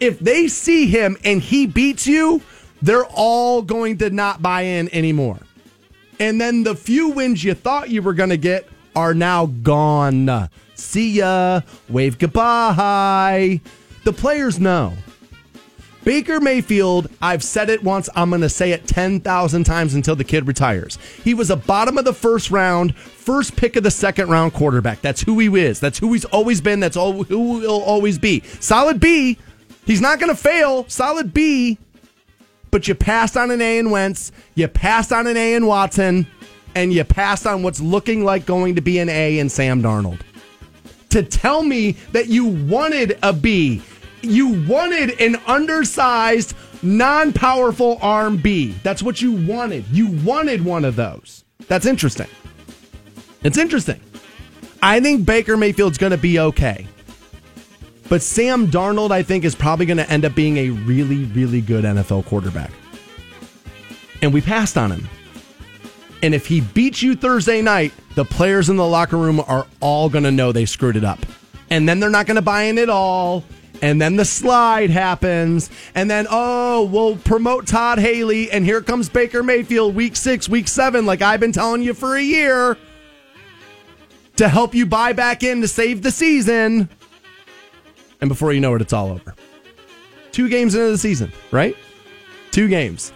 if 0.00 0.18
they 0.18 0.48
see 0.48 0.86
him 0.86 1.16
and 1.24 1.40
he 1.40 1.66
beats 1.66 2.06
you, 2.06 2.42
they're 2.82 3.06
all 3.06 3.62
going 3.62 3.98
to 3.98 4.10
not 4.10 4.42
buy 4.42 4.62
in 4.62 4.92
anymore. 4.94 5.38
And 6.20 6.40
then 6.40 6.62
the 6.62 6.74
few 6.74 7.10
wins 7.10 7.42
you 7.42 7.54
thought 7.54 7.90
you 7.90 8.02
were 8.02 8.14
going 8.14 8.30
to 8.30 8.36
get 8.36 8.68
are 8.94 9.14
now 9.14 9.46
gone. 9.46 10.48
See 10.74 11.12
ya. 11.12 11.62
Wave 11.88 12.18
goodbye. 12.18 13.60
The 14.04 14.12
players 14.12 14.60
know. 14.60 14.92
Baker 16.04 16.38
Mayfield, 16.38 17.08
I've 17.22 17.42
said 17.42 17.70
it 17.70 17.82
once, 17.82 18.10
I'm 18.14 18.28
going 18.28 18.42
to 18.42 18.50
say 18.50 18.72
it 18.72 18.86
10,000 18.86 19.64
times 19.64 19.94
until 19.94 20.14
the 20.14 20.24
kid 20.24 20.46
retires. 20.46 20.98
He 21.24 21.32
was 21.32 21.48
a 21.48 21.56
bottom 21.56 21.96
of 21.96 22.04
the 22.04 22.12
first 22.12 22.50
round, 22.50 22.94
first 22.94 23.56
pick 23.56 23.76
of 23.76 23.84
the 23.84 23.90
second 23.90 24.28
round 24.28 24.52
quarterback. 24.52 25.00
That's 25.00 25.22
who 25.22 25.38
he 25.38 25.46
is. 25.58 25.80
That's 25.80 25.98
who 25.98 26.12
he's 26.12 26.26
always 26.26 26.60
been. 26.60 26.80
That's 26.80 26.98
all, 26.98 27.22
who 27.22 27.60
he'll 27.60 27.70
always 27.70 28.18
be. 28.18 28.42
Solid 28.60 29.00
B. 29.00 29.38
He's 29.84 30.00
not 30.00 30.18
going 30.18 30.34
to 30.34 30.40
fail. 30.40 30.86
Solid 30.88 31.34
B. 31.34 31.78
But 32.70 32.88
you 32.88 32.94
passed 32.94 33.36
on 33.36 33.50
an 33.50 33.62
A 33.62 33.78
in 33.78 33.90
Wentz, 33.90 34.32
you 34.56 34.66
passed 34.66 35.12
on 35.12 35.28
an 35.28 35.36
A 35.36 35.54
in 35.54 35.66
Watson, 35.66 36.26
and 36.74 36.92
you 36.92 37.04
passed 37.04 37.46
on 37.46 37.62
what's 37.62 37.80
looking 37.80 38.24
like 38.24 38.46
going 38.46 38.74
to 38.74 38.80
be 38.80 38.98
an 38.98 39.08
A 39.08 39.38
in 39.38 39.48
Sam 39.48 39.80
Darnold. 39.80 40.20
To 41.10 41.22
tell 41.22 41.62
me 41.62 41.92
that 42.10 42.26
you 42.26 42.46
wanted 42.46 43.16
a 43.22 43.32
B, 43.32 43.80
you 44.22 44.64
wanted 44.66 45.20
an 45.20 45.36
undersized, 45.46 46.56
non 46.82 47.32
powerful 47.32 47.98
arm 48.02 48.38
B. 48.38 48.74
That's 48.82 49.04
what 49.04 49.22
you 49.22 49.32
wanted. 49.32 49.86
You 49.92 50.08
wanted 50.24 50.64
one 50.64 50.84
of 50.84 50.96
those. 50.96 51.44
That's 51.68 51.86
interesting. 51.86 52.26
It's 53.44 53.58
interesting. 53.58 54.00
I 54.82 54.98
think 54.98 55.24
Baker 55.24 55.56
Mayfield's 55.56 55.98
going 55.98 56.10
to 56.10 56.18
be 56.18 56.40
okay. 56.40 56.88
But 58.08 58.22
Sam 58.22 58.68
Darnold, 58.68 59.10
I 59.10 59.22
think, 59.22 59.44
is 59.44 59.54
probably 59.54 59.86
going 59.86 59.96
to 59.96 60.10
end 60.10 60.24
up 60.24 60.34
being 60.34 60.58
a 60.58 60.70
really, 60.70 61.24
really 61.24 61.60
good 61.60 61.84
NFL 61.84 62.26
quarterback. 62.26 62.70
And 64.22 64.32
we 64.32 64.40
passed 64.40 64.76
on 64.76 64.90
him. 64.90 65.08
And 66.22 66.34
if 66.34 66.46
he 66.46 66.60
beats 66.60 67.02
you 67.02 67.14
Thursday 67.14 67.60
night, 67.60 67.92
the 68.14 68.24
players 68.24 68.70
in 68.70 68.76
the 68.76 68.86
locker 68.86 69.16
room 69.16 69.40
are 69.46 69.66
all 69.80 70.08
going 70.08 70.24
to 70.24 70.30
know 70.30 70.52
they 70.52 70.64
screwed 70.64 70.96
it 70.96 71.04
up. 71.04 71.18
And 71.70 71.88
then 71.88 72.00
they're 72.00 72.10
not 72.10 72.26
going 72.26 72.36
to 72.36 72.42
buy 72.42 72.62
in 72.62 72.78
at 72.78 72.88
all. 72.88 73.44
And 73.82 74.00
then 74.00 74.16
the 74.16 74.24
slide 74.24 74.90
happens. 74.90 75.70
And 75.94 76.10
then, 76.10 76.26
oh, 76.30 76.84
we'll 76.84 77.16
promote 77.16 77.66
Todd 77.66 77.98
Haley. 77.98 78.50
And 78.50 78.64
here 78.64 78.80
comes 78.80 79.08
Baker 79.08 79.42
Mayfield 79.42 79.94
week 79.94 80.16
six, 80.16 80.48
week 80.48 80.68
seven, 80.68 81.04
like 81.04 81.20
I've 81.20 81.40
been 81.40 81.52
telling 81.52 81.82
you 81.82 81.92
for 81.92 82.16
a 82.16 82.22
year 82.22 82.78
to 84.36 84.48
help 84.48 84.74
you 84.74 84.86
buy 84.86 85.12
back 85.12 85.42
in 85.42 85.60
to 85.60 85.68
save 85.68 86.02
the 86.02 86.10
season. 86.10 86.88
And 88.24 88.30
before 88.30 88.54
you 88.54 88.60
know 88.62 88.74
it, 88.74 88.80
it's 88.80 88.94
all 88.94 89.10
over. 89.10 89.34
Two 90.32 90.48
games 90.48 90.74
into 90.74 90.90
the 90.90 90.96
season, 90.96 91.30
right? 91.50 91.76
Two 92.52 92.68
games. 92.68 93.12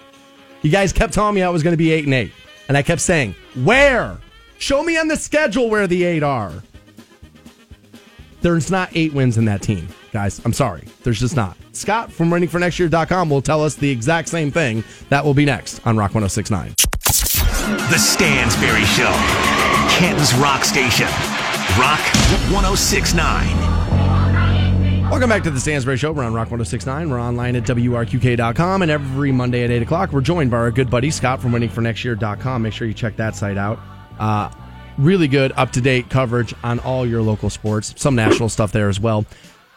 You 0.60 0.70
guys 0.70 0.92
kept 0.92 1.14
telling 1.14 1.34
me 1.34 1.42
I 1.42 1.48
was 1.48 1.62
going 1.62 1.72
to 1.72 1.78
be 1.78 1.90
eight 1.92 2.04
and 2.04 2.12
eight. 2.12 2.30
And 2.68 2.76
I 2.76 2.82
kept 2.82 3.00
saying, 3.00 3.34
where? 3.64 4.18
Show 4.58 4.82
me 4.82 4.98
on 4.98 5.08
the 5.08 5.16
schedule 5.16 5.70
where 5.70 5.86
the 5.86 6.04
eight 6.04 6.22
are. 6.22 6.52
There's 8.42 8.70
not 8.70 8.90
eight 8.94 9.14
wins 9.14 9.38
in 9.38 9.46
that 9.46 9.62
team, 9.62 9.88
guys. 10.12 10.42
I'm 10.44 10.52
sorry. 10.52 10.84
There's 11.04 11.20
just 11.20 11.36
not. 11.36 11.56
Scott 11.72 12.12
from 12.12 12.28
runningfornextyear.com 12.28 13.30
will 13.30 13.40
tell 13.40 13.64
us 13.64 13.76
the 13.76 13.88
exact 13.88 14.28
same 14.28 14.50
thing. 14.50 14.84
That 15.08 15.24
will 15.24 15.32
be 15.32 15.46
next 15.46 15.80
on 15.86 15.96
Rock 15.96 16.14
1069. 16.14 16.74
The 17.88 17.98
Stansbury 17.98 18.84
Show, 18.84 19.12
Canton's 19.88 20.34
Rock 20.34 20.64
Station. 20.64 21.08
Rock 21.78 22.00
1069. 22.52 23.67
Welcome 25.10 25.30
back 25.30 25.42
to 25.44 25.50
the 25.50 25.58
Stansbury 25.58 25.96
Show. 25.96 26.12
We're 26.12 26.24
on 26.24 26.34
Rock 26.34 26.50
1069. 26.50 27.08
We're 27.08 27.18
online 27.18 27.56
at 27.56 27.62
WRQK.com. 27.62 28.82
And 28.82 28.90
every 28.90 29.32
Monday 29.32 29.64
at 29.64 29.70
8 29.70 29.82
o'clock, 29.82 30.12
we're 30.12 30.20
joined 30.20 30.50
by 30.50 30.58
our 30.58 30.70
good 30.70 30.90
buddy 30.90 31.10
Scott 31.10 31.40
from 31.40 31.52
winningfornextyear.com. 31.52 32.62
Make 32.62 32.74
sure 32.74 32.86
you 32.86 32.92
check 32.92 33.16
that 33.16 33.34
site 33.34 33.56
out. 33.56 33.80
Uh, 34.18 34.50
really 34.98 35.26
good, 35.26 35.52
up 35.56 35.72
to 35.72 35.80
date 35.80 36.10
coverage 36.10 36.54
on 36.62 36.78
all 36.80 37.06
your 37.06 37.22
local 37.22 37.48
sports, 37.48 37.94
some 37.96 38.14
national 38.14 38.50
stuff 38.50 38.70
there 38.70 38.90
as 38.90 39.00
well. 39.00 39.24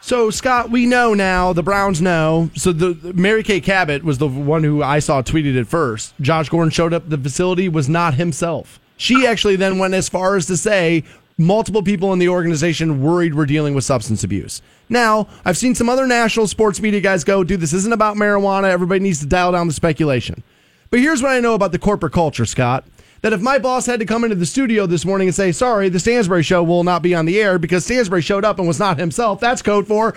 So, 0.02 0.28
Scott, 0.30 0.70
we 0.70 0.84
know 0.84 1.14
now, 1.14 1.54
the 1.54 1.62
Browns 1.62 2.02
know. 2.02 2.50
So, 2.54 2.72
the, 2.72 3.14
Mary 3.14 3.42
Kay 3.42 3.62
Cabot 3.62 4.04
was 4.04 4.18
the 4.18 4.28
one 4.28 4.62
who 4.62 4.82
I 4.82 4.98
saw 4.98 5.22
tweeted 5.22 5.58
at 5.58 5.66
first. 5.66 6.12
Josh 6.20 6.50
Gordon 6.50 6.70
showed 6.70 6.92
up 6.92 7.08
the 7.08 7.16
facility, 7.16 7.70
was 7.70 7.88
not 7.88 8.14
himself. 8.14 8.78
She 8.98 9.26
actually 9.26 9.56
then 9.56 9.78
went 9.78 9.94
as 9.94 10.08
far 10.08 10.36
as 10.36 10.46
to 10.46 10.56
say 10.56 11.04
multiple 11.44 11.82
people 11.82 12.12
in 12.12 12.18
the 12.18 12.28
organization 12.28 13.02
worried 13.02 13.34
we're 13.34 13.46
dealing 13.46 13.74
with 13.74 13.84
substance 13.84 14.24
abuse. 14.24 14.62
Now, 14.88 15.28
I've 15.44 15.56
seen 15.56 15.74
some 15.74 15.88
other 15.88 16.06
national 16.06 16.46
sports 16.46 16.80
media 16.80 17.00
guys 17.00 17.24
go, 17.24 17.44
dude, 17.44 17.60
this 17.60 17.72
isn't 17.72 17.92
about 17.92 18.16
marijuana. 18.16 18.64
Everybody 18.64 19.00
needs 19.00 19.20
to 19.20 19.26
dial 19.26 19.52
down 19.52 19.66
the 19.66 19.72
speculation. 19.72 20.42
But 20.90 21.00
here's 21.00 21.22
what 21.22 21.32
I 21.32 21.40
know 21.40 21.54
about 21.54 21.72
the 21.72 21.78
corporate 21.78 22.12
culture, 22.12 22.46
Scott. 22.46 22.84
That 23.22 23.32
if 23.32 23.40
my 23.40 23.58
boss 23.58 23.86
had 23.86 24.00
to 24.00 24.06
come 24.06 24.24
into 24.24 24.34
the 24.36 24.46
studio 24.46 24.84
this 24.84 25.04
morning 25.04 25.28
and 25.28 25.34
say, 25.34 25.52
sorry, 25.52 25.88
the 25.88 26.00
Stansbury 26.00 26.42
show 26.42 26.62
will 26.62 26.82
not 26.82 27.02
be 27.02 27.14
on 27.14 27.24
the 27.24 27.40
air 27.40 27.56
because 27.56 27.84
Stansbury 27.84 28.20
showed 28.20 28.44
up 28.44 28.58
and 28.58 28.66
was 28.66 28.80
not 28.80 28.98
himself, 28.98 29.38
that's 29.38 29.62
code 29.62 29.86
for 29.86 30.14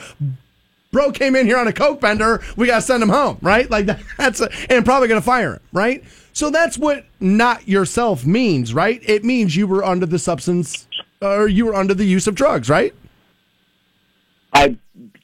bro 0.96 1.12
came 1.12 1.36
in 1.36 1.46
here 1.46 1.58
on 1.58 1.68
a 1.68 1.74
coke 1.74 2.00
bender. 2.00 2.42
We 2.56 2.68
got 2.68 2.78
to 2.78 2.82
send 2.82 3.04
him 3.04 3.10
home, 3.10 3.38
right? 3.42 3.70
Like 3.70 3.86
that's, 4.18 4.40
a, 4.40 4.50
and 4.70 4.86
probably 4.86 5.10
going 5.10 5.20
to 5.20 5.26
fire 5.26 5.56
him, 5.56 5.60
right? 5.74 6.04
So 6.32 6.50
that's 6.50 6.78
what 6.78 7.06
not 7.20 7.68
yourself 7.68 8.26
means, 8.26 8.74
right? 8.74 9.02
It 9.04 9.24
means 9.24 9.56
you 9.56 9.68
were 9.68 9.84
under 9.84 10.06
the 10.06 10.18
substance 10.18 10.88
or 11.22 11.48
you 11.48 11.66
were 11.66 11.76
under 11.76 11.94
the 11.94 12.06
use 12.06 12.28
of 12.28 12.36
drugs, 12.36 12.70
right? 12.70 12.94
I, 14.54 14.78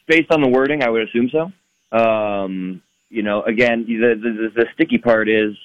based 0.08 0.32
on 0.32 0.42
the 0.42 0.48
wording, 0.48 0.84
I 0.84 0.90
would 0.90 1.08
assume 1.08 1.30
so. 1.30 1.52
Um, 1.98 2.82
you 3.10 3.24
know, 3.24 3.44
again, 3.44 3.86
the, 3.86 4.16
the 4.16 4.52
the 4.56 4.66
sticky 4.74 4.98
part 4.98 5.30
is 5.30 5.56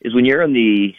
is 0.00 0.14
when 0.14 0.24
you're 0.24 0.42
in 0.42 0.52
the 0.52 0.94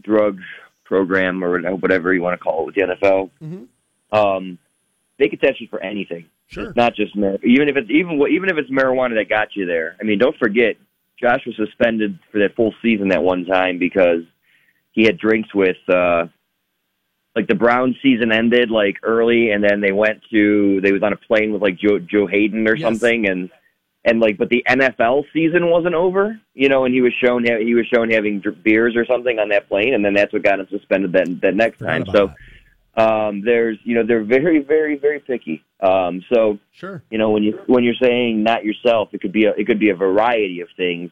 drugs 0.00 0.42
program 0.84 1.44
or 1.44 1.60
whatever 1.76 2.12
you 2.12 2.22
want 2.22 2.38
to 2.38 2.42
call 2.42 2.62
it 2.62 2.66
with 2.66 2.74
the 2.74 2.82
NFL. 2.82 3.30
Mm-hmm. 3.42 4.16
Um, 4.16 4.58
they 5.18 5.28
could 5.28 5.40
test 5.40 5.60
you 5.60 5.68
for 5.68 5.80
anything. 5.80 6.26
Sure. 6.48 6.66
It's 6.66 6.76
not 6.76 6.96
just 6.96 7.14
mar- 7.14 7.38
even 7.44 7.68
if 7.68 7.76
it's 7.76 7.90
even 7.90 8.20
even 8.28 8.48
if 8.48 8.56
it's 8.56 8.70
marijuana 8.70 9.14
that 9.14 9.28
got 9.28 9.54
you 9.54 9.66
there. 9.66 9.96
I 10.00 10.04
mean, 10.04 10.18
don't 10.18 10.36
forget, 10.36 10.76
Josh 11.20 11.46
was 11.46 11.54
suspended 11.56 12.18
for 12.32 12.38
that 12.38 12.56
full 12.56 12.74
season 12.82 13.08
that 13.08 13.22
one 13.22 13.44
time 13.44 13.78
because 13.78 14.22
he 14.92 15.04
had 15.04 15.18
drinks 15.18 15.54
with. 15.54 15.76
uh 15.88 16.26
like 17.40 17.48
the 17.48 17.54
Brown 17.54 17.96
season 18.02 18.32
ended 18.32 18.70
like 18.70 18.98
early, 19.02 19.50
and 19.50 19.64
then 19.64 19.80
they 19.80 19.92
went 19.92 20.20
to 20.30 20.80
they 20.82 20.92
was 20.92 21.02
on 21.02 21.12
a 21.12 21.16
plane 21.16 21.52
with 21.52 21.62
like 21.62 21.78
Joe 21.78 21.98
Joe 21.98 22.26
Haden 22.26 22.68
or 22.68 22.76
Yes. 22.76 22.82
something, 22.86 23.26
and 23.26 23.48
and 24.04 24.20
like 24.20 24.36
but 24.36 24.50
the 24.50 24.62
NFL 24.68 25.24
season 25.32 25.70
wasn't 25.70 25.94
over, 25.94 26.38
you 26.54 26.68
know, 26.68 26.84
and 26.84 26.94
he 26.94 27.00
was 27.00 27.12
shown 27.22 27.44
he 27.44 27.74
was 27.74 27.86
shown 27.86 28.10
having 28.10 28.42
beers 28.62 28.94
or 28.94 29.06
something 29.06 29.38
on 29.38 29.48
that 29.48 29.68
plane, 29.68 29.94
and 29.94 30.04
then 30.04 30.12
that's 30.12 30.32
what 30.32 30.42
got 30.42 30.60
him 30.60 30.66
suspended 30.70 31.12
that 31.12 31.40
that 31.40 31.54
next 31.54 31.78
time. 31.78 32.04
So 32.12 32.32
um, 32.96 33.42
there's 33.42 33.78
you 33.84 33.94
know 33.94 34.04
they're 34.06 34.24
very 34.24 34.58
very 34.62 34.98
very 34.98 35.20
picky. 35.20 35.64
Um, 35.80 36.22
so 36.32 36.58
Sure. 36.72 37.02
you 37.10 37.16
know 37.16 37.30
when 37.30 37.42
you 37.42 37.58
when 37.66 37.84
you're 37.84 37.94
saying 38.02 38.42
not 38.42 38.64
yourself, 38.64 39.08
it 39.12 39.22
could 39.22 39.32
be 39.32 39.46
a, 39.46 39.52
it 39.52 39.66
could 39.66 39.78
be 39.80 39.90
a 39.90 39.94
variety 39.96 40.60
of 40.60 40.68
things. 40.76 41.10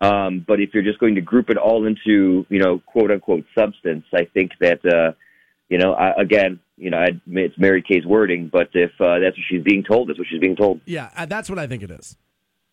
Um, 0.00 0.44
but 0.46 0.60
if 0.60 0.74
you're 0.74 0.82
just 0.82 0.98
going 0.98 1.14
to 1.14 1.22
group 1.22 1.48
it 1.48 1.56
all 1.56 1.86
into 1.86 2.44
you 2.50 2.58
know 2.58 2.80
quote 2.80 3.10
unquote 3.10 3.46
substance, 3.56 4.04
I 4.12 4.24
think 4.34 4.52
that 4.60 4.84
uh, 4.84 5.12
you 5.68 5.78
know 5.78 5.94
I, 5.94 6.12
again 6.20 6.60
you 6.76 6.90
know 6.90 6.98
I, 6.98 7.08
it's 7.26 7.58
Mary 7.58 7.82
Kay's 7.82 8.06
wording, 8.06 8.48
but 8.52 8.68
if 8.74 8.90
uh, 9.00 9.18
that's 9.18 9.36
what 9.36 9.44
she's 9.48 9.62
being 9.62 9.84
told, 9.84 10.08
that's 10.08 10.18
what 10.18 10.28
she's 10.28 10.40
being 10.40 10.56
told. 10.56 10.80
Yeah, 10.84 11.10
uh, 11.16 11.26
that's 11.26 11.48
what 11.48 11.58
I 11.58 11.66
think 11.66 11.82
it 11.82 11.90
is. 11.90 12.16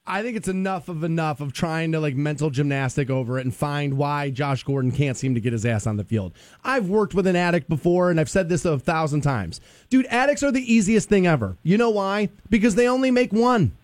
I 0.05 0.23
think 0.23 0.35
it's 0.35 0.47
enough 0.47 0.89
of 0.89 1.03
enough 1.03 1.41
of 1.41 1.53
trying 1.53 1.91
to 1.91 1.99
like 1.99 2.15
mental 2.15 2.49
gymnastic 2.49 3.11
over 3.11 3.37
it 3.37 3.45
and 3.45 3.55
find 3.55 3.97
why 3.97 4.31
Josh 4.31 4.63
Gordon 4.63 4.91
can't 4.91 5.15
seem 5.15 5.35
to 5.35 5.41
get 5.41 5.53
his 5.53 5.63
ass 5.63 5.85
on 5.85 5.97
the 5.97 6.03
field. 6.03 6.33
I've 6.63 6.89
worked 6.89 7.13
with 7.13 7.27
an 7.27 7.35
addict 7.35 7.69
before 7.69 8.09
and 8.09 8.19
I've 8.19 8.29
said 8.29 8.49
this 8.49 8.65
a 8.65 8.79
thousand 8.79 9.21
times. 9.21 9.61
Dude, 9.91 10.07
addicts 10.07 10.41
are 10.41 10.51
the 10.51 10.73
easiest 10.73 11.07
thing 11.07 11.27
ever. 11.27 11.55
You 11.61 11.77
know 11.77 11.91
why? 11.91 12.29
Because 12.49 12.73
they 12.73 12.87
only 12.87 13.11
make 13.11 13.31
one. 13.31 13.77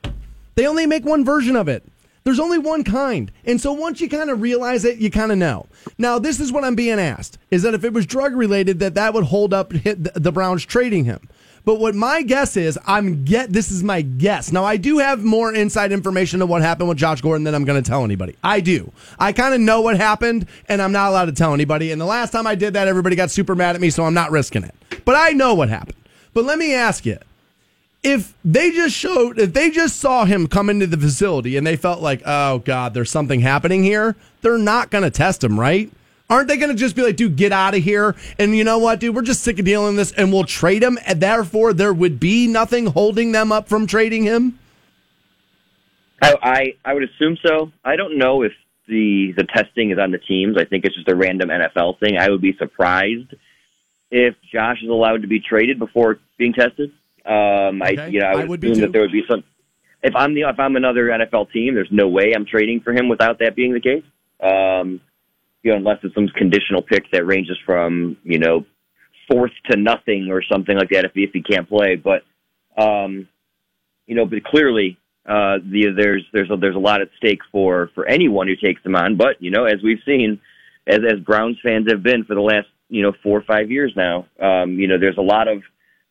They 0.55 0.65
only 0.65 0.87
make 0.87 1.05
one 1.05 1.23
version 1.23 1.55
of 1.55 1.67
it. 1.67 1.85
There's 2.27 2.41
only 2.41 2.57
one 2.57 2.83
kind. 2.83 3.31
And 3.45 3.61
so 3.61 3.71
once 3.71 4.01
you 4.01 4.09
kind 4.09 4.29
of 4.29 4.41
realize 4.41 4.83
it, 4.83 4.97
you 4.97 5.09
kind 5.09 5.31
of 5.31 5.37
know. 5.37 5.67
Now, 5.97 6.19
this 6.19 6.41
is 6.41 6.51
what 6.51 6.65
I'm 6.65 6.75
being 6.75 6.99
asked 6.99 7.37
is 7.51 7.63
that 7.63 7.73
if 7.73 7.85
it 7.85 7.93
was 7.93 8.05
drug 8.05 8.35
related 8.35 8.79
that 8.79 8.95
that 8.95 9.13
would 9.13 9.23
hold 9.23 9.53
up 9.53 9.69
the 9.69 10.31
Browns 10.33 10.65
trading 10.65 11.05
him. 11.05 11.29
But 11.63 11.79
what 11.79 11.95
my 11.95 12.23
guess 12.23 12.57
is, 12.57 12.77
I'm 12.85 13.23
get 13.23 13.53
this 13.53 13.71
is 13.71 13.81
my 13.81 14.01
guess. 14.01 14.51
Now 14.51 14.65
I 14.65 14.75
do 14.75 14.97
have 14.97 15.23
more 15.23 15.53
inside 15.53 15.93
information 15.93 16.41
of 16.41 16.49
what 16.49 16.61
happened 16.61 16.89
with 16.89 16.97
Josh 16.97 17.21
Gordon 17.21 17.45
than 17.45 17.55
I'm 17.55 17.63
going 17.63 17.81
to 17.81 17.89
tell 17.89 18.03
anybody. 18.03 18.35
I 18.43 18.59
do. 18.59 18.91
I 19.17 19.31
kind 19.31 19.53
of 19.53 19.61
know 19.61 19.79
what 19.79 19.95
happened, 19.95 20.47
and 20.67 20.81
I'm 20.81 20.91
not 20.91 21.11
allowed 21.11 21.25
to 21.27 21.31
tell 21.31 21.53
anybody. 21.53 21.93
And 21.93 22.01
the 22.01 22.05
last 22.05 22.31
time 22.31 22.45
I 22.45 22.55
did 22.55 22.73
that, 22.73 22.89
everybody 22.89 23.15
got 23.15 23.31
super 23.31 23.55
mad 23.55 23.75
at 23.75 23.79
me, 23.79 23.89
so 23.89 24.03
I'm 24.03 24.13
not 24.13 24.31
risking 24.31 24.65
it. 24.65 24.75
But 25.05 25.15
I 25.15 25.29
know 25.29 25.53
what 25.53 25.69
happened. 25.69 25.95
But 26.33 26.43
let 26.43 26.59
me 26.59 26.73
ask 26.73 27.05
you: 27.05 27.19
if 28.07 28.33
they 28.45 28.71
just 28.71 28.95
showed, 28.95 29.37
if 29.37 29.51
they 29.51 29.69
just 29.69 29.97
saw 29.97 30.23
him 30.23 30.47
come 30.47 30.69
into 30.69 30.87
the 30.87 30.97
facility 30.97 31.57
and 31.57 31.67
they 31.67 31.75
felt 31.75 32.01
like, 32.01 32.21
oh 32.25 32.59
God, 32.59 32.93
there's 32.93 33.11
something 33.11 33.41
happening 33.41 33.83
here, 33.83 34.15
they're 34.41 34.57
not 34.57 34.89
going 34.89 35.03
to 35.03 35.11
test 35.11 35.43
him, 35.43 35.59
right? 35.59 35.91
Aren't 36.29 36.47
they 36.47 36.55
going 36.55 36.71
to 36.71 36.75
just 36.75 36.95
be 36.95 37.03
like, 37.03 37.17
dude, 37.17 37.35
get 37.35 37.51
out 37.51 37.75
of 37.75 37.83
here? 37.83 38.15
And 38.39 38.55
you 38.55 38.63
know 38.63 38.79
what, 38.79 39.01
dude, 39.01 39.13
we're 39.13 39.23
just 39.23 39.43
sick 39.43 39.59
of 39.59 39.65
dealing 39.65 39.95
with 39.95 39.97
this, 39.97 40.11
and 40.13 40.31
we'll 40.31 40.45
trade 40.45 40.83
him, 40.83 40.97
and 41.05 41.19
therefore 41.19 41.73
there 41.73 41.93
would 41.93 42.17
be 42.19 42.47
nothing 42.47 42.87
holding 42.87 43.33
them 43.33 43.51
up 43.51 43.67
from 43.67 43.87
trading 43.87 44.23
him. 44.23 44.57
I, 46.21 46.35
I 46.41 46.73
I 46.83 46.93
would 46.93 47.03
assume 47.03 47.37
so. 47.45 47.71
I 47.85 47.95
don't 47.95 48.17
know 48.17 48.41
if 48.41 48.53
the 48.87 49.33
the 49.37 49.43
testing 49.43 49.91
is 49.91 49.99
on 49.99 50.11
the 50.11 50.17
teams. 50.17 50.57
I 50.57 50.65
think 50.65 50.83
it's 50.83 50.95
just 50.95 51.07
a 51.09 51.15
random 51.15 51.49
NFL 51.49 51.99
thing. 51.99 52.17
I 52.17 52.29
would 52.29 52.41
be 52.41 52.57
surprised 52.57 53.35
if 54.09 54.35
Josh 54.51 54.81
is 54.81 54.89
allowed 54.89 55.21
to 55.21 55.27
be 55.27 55.39
traded 55.39 55.77
before 55.77 56.17
being 56.37 56.53
tested. 56.53 56.91
Um, 57.27 57.81
I 57.83 57.91
Okay. 57.91 58.11
you 58.11 58.21
know 58.21 58.27
I 58.27 58.41
I 58.41 58.45
would, 58.45 58.63
assume 58.63 58.79
that 58.81 58.91
there 58.93 59.01
would 59.01 59.11
be 59.11 59.23
some. 59.29 59.43
If 60.01 60.15
I'm 60.15 60.33
the 60.33 60.41
if 60.41 60.59
I'm 60.59 60.75
another 60.75 61.07
NFL 61.07 61.51
team, 61.51 61.75
there's 61.75 61.91
no 61.91 62.07
way 62.07 62.33
I'm 62.33 62.45
trading 62.45 62.79
for 62.81 62.93
him 62.93 63.09
without 63.09 63.39
that 63.39 63.55
being 63.55 63.73
the 63.73 63.81
case. 63.81 64.03
Um, 64.41 65.01
you 65.63 65.71
know, 65.71 65.77
unless 65.77 65.97
it's 66.03 66.15
some 66.15 66.27
conditional 66.29 66.81
pick 66.81 67.11
that 67.11 67.25
ranges 67.25 67.57
from 67.65 68.15
you 68.23 68.39
know 68.39 68.65
fourth 69.29 69.51
to 69.69 69.77
nothing 69.77 70.29
or 70.31 70.41
something 70.41 70.77
like 70.77 70.89
that 70.91 71.03
if 71.03 71.11
he, 71.13 71.23
if 71.23 71.31
he 71.33 71.41
can't 71.41 71.67
play. 71.67 71.95
But 71.95 72.23
um, 72.81 73.27
you 74.05 74.15
know, 74.15 74.25
but 74.25 74.43
clearly 74.45 74.97
uh, 75.25 75.57
the, 75.57 75.91
there's 75.95 76.25
there's 76.31 76.49
a, 76.49 76.55
there's 76.55 76.75
a 76.75 76.79
lot 76.79 77.01
at 77.01 77.09
stake 77.17 77.41
for 77.51 77.89
for 77.93 78.05
anyone 78.05 78.47
who 78.47 78.55
takes 78.55 78.81
them 78.83 78.95
on. 78.95 79.17
But 79.17 79.41
you 79.41 79.51
know, 79.51 79.65
as 79.65 79.83
we've 79.83 80.01
seen, 80.05 80.39
as 80.87 80.99
as 81.05 81.19
Browns 81.19 81.57
fans 81.61 81.87
have 81.91 82.03
been 82.03 82.23
for 82.23 82.35
the 82.35 82.41
last 82.41 82.67
you 82.87 83.01
know 83.01 83.11
four 83.21 83.37
or 83.37 83.43
five 83.43 83.69
years 83.69 83.91
now, 83.97 84.27
um, 84.39 84.79
you 84.79 84.87
know, 84.87 84.97
there's 84.97 85.17
a 85.17 85.21
lot 85.21 85.49
of 85.49 85.61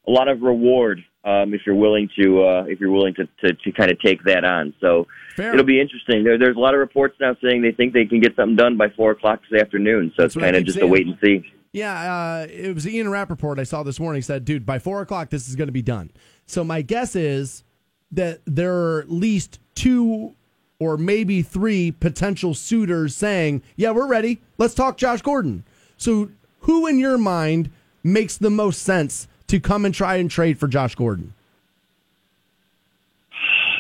a 0.07 0.11
lot 0.11 0.29
of 0.29 0.43
reward 0.43 1.05
um, 1.25 1.53
if 1.55 1.63
you're 1.67 1.75
willing 1.75 2.09
to 2.19 2.45
uh, 2.45 2.65
if 2.69 2.79
you're 2.81 2.91
willing 2.91 3.15
to, 3.15 3.27
to 3.41 3.55
to 3.55 3.73
kind 3.73 3.91
of 3.91 4.01
take 4.01 4.23
that 4.25 4.45
on. 4.45 4.75
So 4.81 5.07
Fair. 5.35 5.53
it'll 5.53 5.65
be 5.67 5.81
interesting. 5.81 6.23
There, 6.25 6.39
there's 6.39 6.57
a 6.57 6.61
lot 6.61 6.75
of 6.75 6.81
reports 6.81 7.17
now 7.21 7.37
saying 7.43 7.63
they 7.63 7.73
think 7.73 7.93
they 7.93 8.07
can 8.07 8.21
get 8.21 8.37
something 8.37 8.57
done 8.57 8.77
by 8.77 8.89
four 8.91 9.11
o'clock 9.11 9.41
this 9.51 9.61
afternoon. 9.61 10.13
So 10.17 10.23
That's 10.23 10.37
it's 10.37 10.43
kind 10.43 10.57
of 10.57 10.65
just 10.65 10.79
a 10.79 10.87
wait 10.87 11.07
and 11.07 11.19
see. 11.23 11.45
Yeah, 11.73 12.15
uh, 12.15 12.47
it 12.49 12.75
was 12.75 12.87
Ian 12.87 13.11
Rapoport 13.11 13.59
I 13.59 13.65
saw 13.65 13.83
this 13.83 14.01
morning 14.01 14.23
said, 14.23 14.45
dude, 14.45 14.65
by 14.65 14.79
four 14.79 15.03
o'clock, 15.03 15.29
this 15.31 15.49
is 15.49 15.57
going 15.57 15.69
to 15.69 15.73
be 15.73 15.83
done. 15.83 16.11
So 16.47 16.65
my 16.65 16.81
guess 16.81 17.15
is 17.15 17.65
that 18.13 18.41
there 18.47 18.75
are 18.75 19.01
at 19.01 19.11
least 19.11 19.59
two 19.75 20.35
or 20.79 20.97
maybe 20.97 21.43
three 21.43 21.91
potential 21.91 22.55
suitors 22.55 23.15
saying, 23.15 23.63
yeah, 23.77 23.91
we're 23.91 24.07
ready. 24.07 24.41
Let's 24.59 24.75
talk 24.75 24.97
Josh 24.97 25.23
Gordon. 25.23 25.65
So 25.97 26.31
who 26.61 26.87
in 26.87 26.99
your 26.99 27.19
mind 27.19 27.71
makes 28.03 28.37
the 28.37 28.51
most 28.51 28.83
sense 28.83 29.29
to 29.49 29.61
come 29.61 29.85
and 29.85 29.95
try 29.95 30.17
and 30.17 30.31
trade 30.31 30.59
for 30.59 30.69
Josh 30.69 30.95
Gordon? 30.95 31.33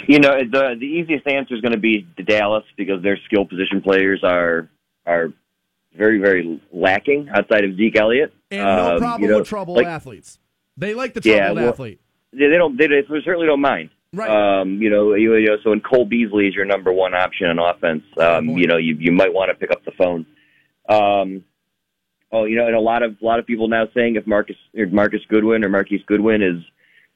You 0.06 0.20
know, 0.20 0.38
the 0.38 0.76
the 0.78 0.86
easiest 0.86 1.26
answer 1.26 1.54
is 1.54 1.60
going 1.60 1.72
to 1.72 1.78
be 1.78 2.06
the 2.16 2.22
Dallas 2.22 2.64
because 2.76 3.02
their 3.02 3.18
skill 3.24 3.44
position 3.44 3.80
players 3.82 4.20
are 4.22 4.68
are 5.04 5.32
very 5.96 6.18
very 6.20 6.60
lacking 6.72 7.28
outside 7.34 7.64
of 7.64 7.76
Zeke 7.76 7.96
Elliott. 7.98 8.32
And 8.50 8.60
no 8.62 8.92
Um, 8.94 8.98
problem 8.98 9.22
you 9.22 9.28
know, 9.30 9.38
with 9.38 9.48
troubled 9.48 9.78
like, 9.78 9.86
athletes. 9.86 10.38
They 10.76 10.94
like 10.94 11.14
the 11.14 11.20
Yeah, 11.24 11.38
troubled 11.46 11.56
well- 11.58 11.68
athlete. 11.70 12.00
They, 12.32 12.48
they 12.48 12.56
don't. 12.58 12.76
They, 12.76 12.86
they 12.86 13.02
certainly 13.24 13.46
don't 13.46 13.60
mind. 13.62 13.88
Right. 14.12 14.28
Um, 14.30 14.80
you 14.82 14.90
know, 14.90 15.14
you, 15.14 15.34
you 15.36 15.46
know. 15.46 15.56
So 15.64 15.70
when 15.70 15.80
Cole 15.80 16.04
Beasley 16.04 16.46
is 16.48 16.54
your 16.54 16.64
number 16.66 16.92
one 16.92 17.14
option 17.14 17.48
on 17.48 17.58
offense, 17.58 18.02
um, 18.18 18.50
you 18.50 18.66
know, 18.66 18.76
you 18.76 18.94
you 18.98 19.10
might 19.10 19.32
want 19.32 19.48
to 19.50 19.54
pick 19.54 19.70
up 19.70 19.84
the 19.84 19.92
phone. 19.92 20.26
Um, 20.88 21.44
oh, 22.32 22.44
you 22.44 22.56
know, 22.56 22.66
and 22.66 22.74
a 22.74 22.80
lot 22.80 23.02
of 23.02 23.16
a 23.20 23.24
lot 23.24 23.38
of 23.38 23.46
people 23.46 23.68
now 23.68 23.86
saying 23.94 24.16
if 24.16 24.26
Marcus 24.26 24.56
or 24.76 24.86
Marcus 24.86 25.20
Goodwin 25.28 25.64
or 25.64 25.68
Marquise 25.68 26.02
Goodwin 26.06 26.42
is 26.42 26.62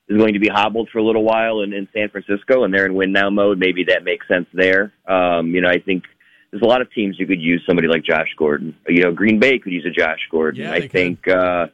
is 0.09 0.19
going 0.19 0.35
to 0.35 0.41
be 0.41 0.49
hobbled 0.49 0.89
for 0.91 0.99
a 0.99 1.05
little 1.05 1.23
while 1.23 1.61
in, 1.61 1.73
in 1.73 1.89
San 1.95 2.09
Francisco 2.09 2.65
and 2.65 2.75
they're 2.75 2.87
in 2.87 2.95
win 2.95 3.13
now 3.13 3.31
mode, 3.31 3.59
maybe 3.59 3.85
that 3.85 4.03
makes 4.03 4.27
sense 4.27 4.47
there. 4.53 4.93
Um, 5.07 5.49
you 5.55 5.61
know, 5.61 5.69
I 5.69 5.79
think 5.79 6.05
there's 6.51 6.63
a 6.63 6.67
lot 6.67 6.81
of 6.81 6.93
teams 6.93 7.17
who 7.17 7.27
could 7.27 7.41
use 7.41 7.63
somebody 7.67 7.87
like 7.87 8.03
Josh 8.05 8.35
Gordon. 8.37 8.75
You 8.89 9.05
know, 9.05 9.13
Green 9.13 9.39
Bay 9.39 9.59
could 9.59 9.73
use 9.73 9.87
a 9.87 9.91
Josh 9.91 10.19
Gordon. 10.31 10.63
Yeah, 10.63 10.73
I 10.73 10.81
could. 10.81 10.93
think 10.93 11.29
uh 11.29 11.67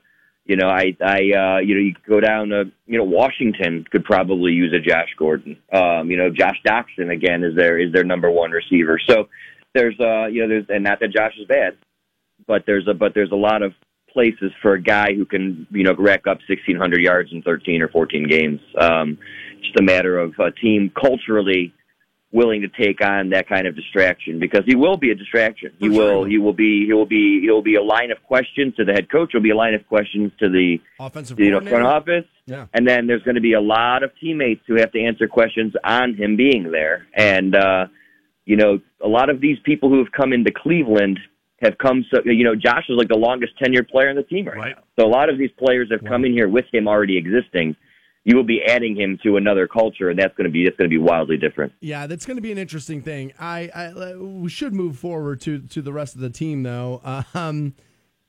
you 0.46 0.54
know, 0.56 0.68
I, 0.68 0.96
I, 1.04 1.16
uh, 1.16 1.58
you 1.58 1.74
know, 1.74 1.80
you 1.80 1.92
could 1.94 2.06
go 2.08 2.20
down 2.20 2.50
to, 2.50 2.70
you 2.86 2.96
know, 2.96 3.04
Washington 3.04 3.84
could 3.90 4.04
probably 4.04 4.52
use 4.52 4.72
a 4.72 4.78
Josh 4.78 5.08
Gordon. 5.18 5.56
Um, 5.72 6.08
you 6.08 6.16
know, 6.16 6.30
Josh 6.30 6.56
Doctson 6.64 7.12
again 7.12 7.42
is 7.42 7.56
their 7.56 7.78
is 7.78 7.92
their 7.92 8.04
number 8.04 8.30
one 8.30 8.52
receiver. 8.52 8.98
So 9.08 9.28
there's, 9.74 9.98
uh, 9.98 10.26
you 10.26 10.42
know, 10.42 10.48
there's, 10.48 10.66
and 10.68 10.84
not 10.84 11.00
that 11.00 11.12
Josh 11.12 11.34
is 11.38 11.46
bad, 11.48 11.76
but 12.46 12.64
there's 12.66 12.86
a, 12.88 12.94
but 12.94 13.12
there's 13.14 13.32
a 13.32 13.36
lot 13.36 13.62
of 13.62 13.72
places 14.12 14.50
for 14.62 14.72
a 14.72 14.82
guy 14.82 15.14
who 15.14 15.24
can, 15.26 15.66
you 15.70 15.84
know, 15.84 15.94
rack 15.98 16.26
up 16.26 16.38
1,600 16.48 17.00
yards 17.00 17.30
in 17.32 17.42
13 17.42 17.82
or 17.82 17.88
14 17.88 18.26
games. 18.28 18.60
Um, 18.80 19.18
just 19.62 19.78
a 19.78 19.82
matter 19.82 20.18
of 20.18 20.34
a 20.38 20.50
team 20.52 20.90
culturally 20.98 21.74
willing 22.32 22.62
to 22.62 22.68
take 22.68 23.00
on 23.02 23.30
that 23.30 23.48
kind 23.48 23.66
of 23.66 23.76
distraction 23.76 24.38
because 24.38 24.62
he 24.66 24.74
will 24.74 24.96
be 24.96 25.10
a 25.10 25.14
distraction. 25.14 25.72
He 25.78 25.88
For 25.88 25.94
will, 25.94 26.06
he 26.06 26.14
will. 26.14 26.24
he 26.24 26.38
will 26.38 26.52
be, 26.52 26.86
he 26.86 26.92
will 26.92 27.06
be, 27.06 27.40
he 27.40 27.50
will 27.50 27.62
be 27.62 27.76
a 27.76 27.82
line 27.82 28.10
of 28.10 28.22
questions 28.24 28.74
to 28.76 28.84
the 28.84 28.92
head 28.92 29.10
coach. 29.10 29.30
He'll 29.32 29.42
be 29.42 29.50
a 29.50 29.56
line 29.56 29.74
of 29.74 29.86
questions 29.86 30.32
to 30.40 30.48
the, 30.48 30.78
Offensive 30.98 31.38
you 31.38 31.50
know, 31.50 31.60
front 31.60 31.84
office. 31.84 32.24
Yeah. 32.46 32.66
And 32.72 32.86
then 32.86 33.06
there's 33.06 33.22
going 33.22 33.36
to 33.36 33.40
be 33.40 33.54
a 33.54 33.60
lot 33.60 34.02
of 34.02 34.10
teammates 34.20 34.62
who 34.66 34.76
have 34.76 34.92
to 34.92 35.00
answer 35.02 35.28
questions 35.28 35.74
on 35.84 36.14
him 36.14 36.36
being 36.36 36.70
there. 36.70 37.06
And, 37.14 37.54
uh, 37.54 37.86
you 38.44 38.56
know, 38.56 38.80
a 39.02 39.08
lot 39.08 39.30
of 39.30 39.40
these 39.40 39.58
people 39.64 39.88
who 39.88 39.98
have 39.98 40.12
come 40.12 40.32
into 40.32 40.52
Cleveland 40.54 41.18
have 41.62 41.78
come 41.78 42.04
so, 42.12 42.20
you 42.24 42.44
know, 42.44 42.54
Josh 42.54 42.84
is 42.88 42.96
like 42.98 43.08
the 43.08 43.16
longest 43.16 43.52
tenured 43.60 43.88
player 43.88 44.10
on 44.10 44.16
the 44.16 44.22
team 44.22 44.46
right, 44.46 44.56
Right. 44.56 44.76
now. 44.76 44.82
So 44.98 45.06
a 45.06 45.08
lot 45.10 45.30
of 45.30 45.38
these 45.38 45.50
players 45.58 45.88
have 45.90 46.04
come 46.04 46.24
in 46.24 46.32
here 46.32 46.48
with 46.48 46.66
him 46.72 46.86
already 46.86 47.16
existing. 47.16 47.76
You 48.24 48.36
will 48.36 48.44
be 48.44 48.60
adding 48.66 48.96
him 48.96 49.18
to 49.22 49.36
another 49.36 49.68
culture, 49.68 50.10
and 50.10 50.18
that's 50.18 50.34
going 50.36 50.46
to 50.46 50.50
be 50.50 50.64
that's 50.64 50.76
going 50.76 50.90
to 50.90 50.94
be 50.94 50.98
wildly 50.98 51.36
different. 51.36 51.72
Yeah, 51.80 52.06
that's 52.08 52.26
going 52.26 52.36
to 52.36 52.42
be 52.42 52.50
an 52.52 52.58
interesting 52.58 53.00
thing. 53.00 53.32
I, 53.38 53.70
I 53.74 54.16
we 54.16 54.48
should 54.48 54.74
move 54.74 54.98
forward 54.98 55.40
to 55.42 55.60
to 55.60 55.80
the 55.80 55.92
rest 55.92 56.14
of 56.16 56.20
the 56.20 56.30
team 56.30 56.62
though. 56.62 57.00
Um, 57.34 57.74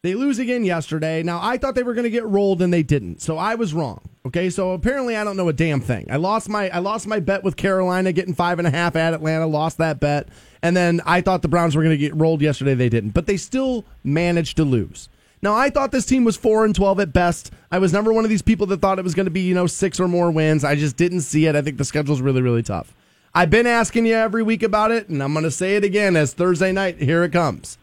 they 0.03 0.13
lose 0.13 0.38
again 0.38 0.63
yesterday. 0.63 1.23
Now 1.23 1.39
I 1.41 1.57
thought 1.57 1.73
they 1.73 1.82
were 1.84 1.95
going 1.95 2.03
to 2.03 2.11
get 2.11 2.25
rolled 2.25 2.61
and 2.61 2.71
they 2.71 2.84
didn't, 2.84 3.21
so 3.21 3.38
I 3.38 3.55
was 3.55 3.73
wrong. 3.73 4.01
Okay, 4.28 4.49
so 4.51 4.71
apparently 4.71 5.15
I 5.17 5.23
don't 5.23 5.36
know 5.36 5.49
a 5.49 5.53
damn 5.53 5.82
thing. 5.82 6.05
I 6.11 6.17
lost 6.17 6.47
my 6.47 6.69
I 6.69 6.78
lost 6.78 7.07
my 7.07 7.19
bet 7.19 7.43
with 7.43 7.57
Carolina 7.57 8.13
getting 8.13 8.36
five 8.36 8.59
and 8.59 8.67
a 8.67 8.71
half 8.71 8.95
at 8.95 9.13
Atlanta. 9.15 9.47
Lost 9.47 9.80
that 9.80 9.99
bet, 9.99 10.30
and 10.62 10.76
then 10.76 11.01
I 11.05 11.22
thought 11.22 11.41
the 11.41 11.47
Browns 11.47 11.76
were 11.76 11.84
going 11.84 11.93
to 11.93 11.97
get 11.97 12.16
rolled 12.16 12.41
yesterday. 12.41 12.74
They 12.74 12.89
didn't, 12.89 13.12
but 13.12 13.28
they 13.28 13.38
still 13.38 13.86
managed 14.03 14.58
to 14.58 14.64
lose. 14.64 15.10
Now 15.41 15.53
I 15.53 15.70
thought 15.70 15.91
this 15.91 16.05
team 16.05 16.24
was 16.24 16.36
four 16.36 16.66
and 16.66 16.74
twelve 16.74 16.99
at 16.99 17.14
best. 17.14 17.51
I 17.72 17.80
was 17.80 17.93
never 17.93 18.12
one 18.12 18.24
of 18.24 18.30
these 18.30 18.41
people 18.41 18.66
that 18.68 18.82
thought 18.82 18.99
it 18.99 19.03
was 19.03 19.14
going 19.14 19.26
to 19.26 19.32
be 19.32 19.41
you 19.41 19.53
know 19.53 19.68
six 19.68 19.99
or 19.99 20.08
more 20.08 20.32
wins. 20.32 20.64
I 20.64 20.76
just 20.76 20.97
didn't 20.97 21.22
see 21.22 21.45
it. 21.45 21.55
I 21.55 21.62
think 21.62 21.78
the 21.78 21.86
schedule's 21.86 22.22
really 22.22 22.41
really 22.41 22.64
tough. 22.64 22.93
I've 23.36 23.51
been 23.51 23.68
asking 23.68 24.08
you 24.08 24.16
every 24.16 24.41
week 24.41 24.64
about 24.64 24.91
it, 24.91 25.10
and 25.10 25.22
I'm 25.22 25.34
going 25.34 25.43
to 25.43 25.51
say 25.51 25.76
it 25.76 25.84
again 25.84 26.16
as 26.16 26.34
Thursday 26.34 26.72
night. 26.72 26.99
Here 26.99 27.24
it 27.24 27.32
comes. 27.32 27.78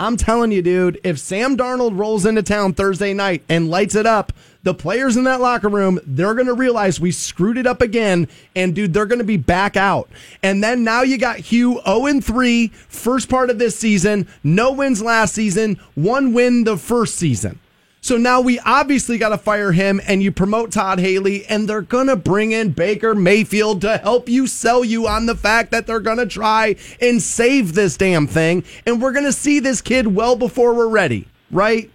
I'm 0.00 0.16
telling 0.16 0.50
you, 0.50 0.62
dude, 0.62 0.98
if 1.04 1.18
Sam 1.18 1.56
Darnold 1.56 1.98
rolls 1.98 2.26
into 2.26 2.42
town 2.42 2.72
Thursday 2.72 3.12
night 3.12 3.42
and 3.48 3.70
lights 3.70 3.94
it 3.94 4.06
up, 4.06 4.32
the 4.64 4.74
players 4.74 5.16
in 5.16 5.24
that 5.24 5.40
locker 5.40 5.68
room, 5.68 6.00
they're 6.04 6.34
going 6.34 6.46
to 6.46 6.54
realize 6.54 6.98
we 6.98 7.12
screwed 7.12 7.58
it 7.58 7.66
up 7.66 7.80
again. 7.80 8.28
And, 8.56 8.74
dude, 8.74 8.92
they're 8.92 9.06
going 9.06 9.18
to 9.20 9.24
be 9.24 9.36
back 9.36 9.76
out. 9.76 10.10
And 10.42 10.64
then 10.64 10.82
now 10.82 11.02
you 11.02 11.18
got 11.18 11.36
Hue 11.36 11.80
0 11.86 12.20
3, 12.20 12.68
first 12.88 13.28
part 13.28 13.50
of 13.50 13.58
this 13.58 13.76
season, 13.76 14.26
no 14.42 14.72
wins 14.72 15.02
last 15.02 15.34
season, 15.34 15.78
one 15.94 16.32
win 16.32 16.64
the 16.64 16.76
first 16.76 17.16
season. 17.16 17.60
So 18.00 18.18
now 18.18 18.42
we 18.42 18.58
obviously 18.58 19.16
got 19.16 19.30
to 19.30 19.38
fire 19.38 19.72
him 19.72 19.98
and 20.06 20.22
you 20.22 20.30
promote 20.30 20.72
Todd 20.72 20.98
Haley 20.98 21.46
and 21.46 21.66
they're 21.66 21.80
going 21.80 22.08
to 22.08 22.16
bring 22.16 22.52
in 22.52 22.72
Baker 22.72 23.14
Mayfield 23.14 23.80
to 23.80 23.96
help 23.96 24.28
you 24.28 24.46
sell 24.46 24.84
you 24.84 25.08
on 25.08 25.24
the 25.24 25.34
fact 25.34 25.70
that 25.70 25.86
they're 25.86 26.00
going 26.00 26.18
to 26.18 26.26
try 26.26 26.76
and 27.00 27.22
save 27.22 27.72
this 27.72 27.96
damn 27.96 28.26
thing. 28.26 28.62
And 28.84 29.00
we're 29.00 29.12
going 29.12 29.24
to 29.24 29.32
see 29.32 29.58
this 29.58 29.80
kid 29.80 30.08
well 30.08 30.36
before 30.36 30.74
we're 30.74 30.86
ready, 30.86 31.28
right? 31.50 31.90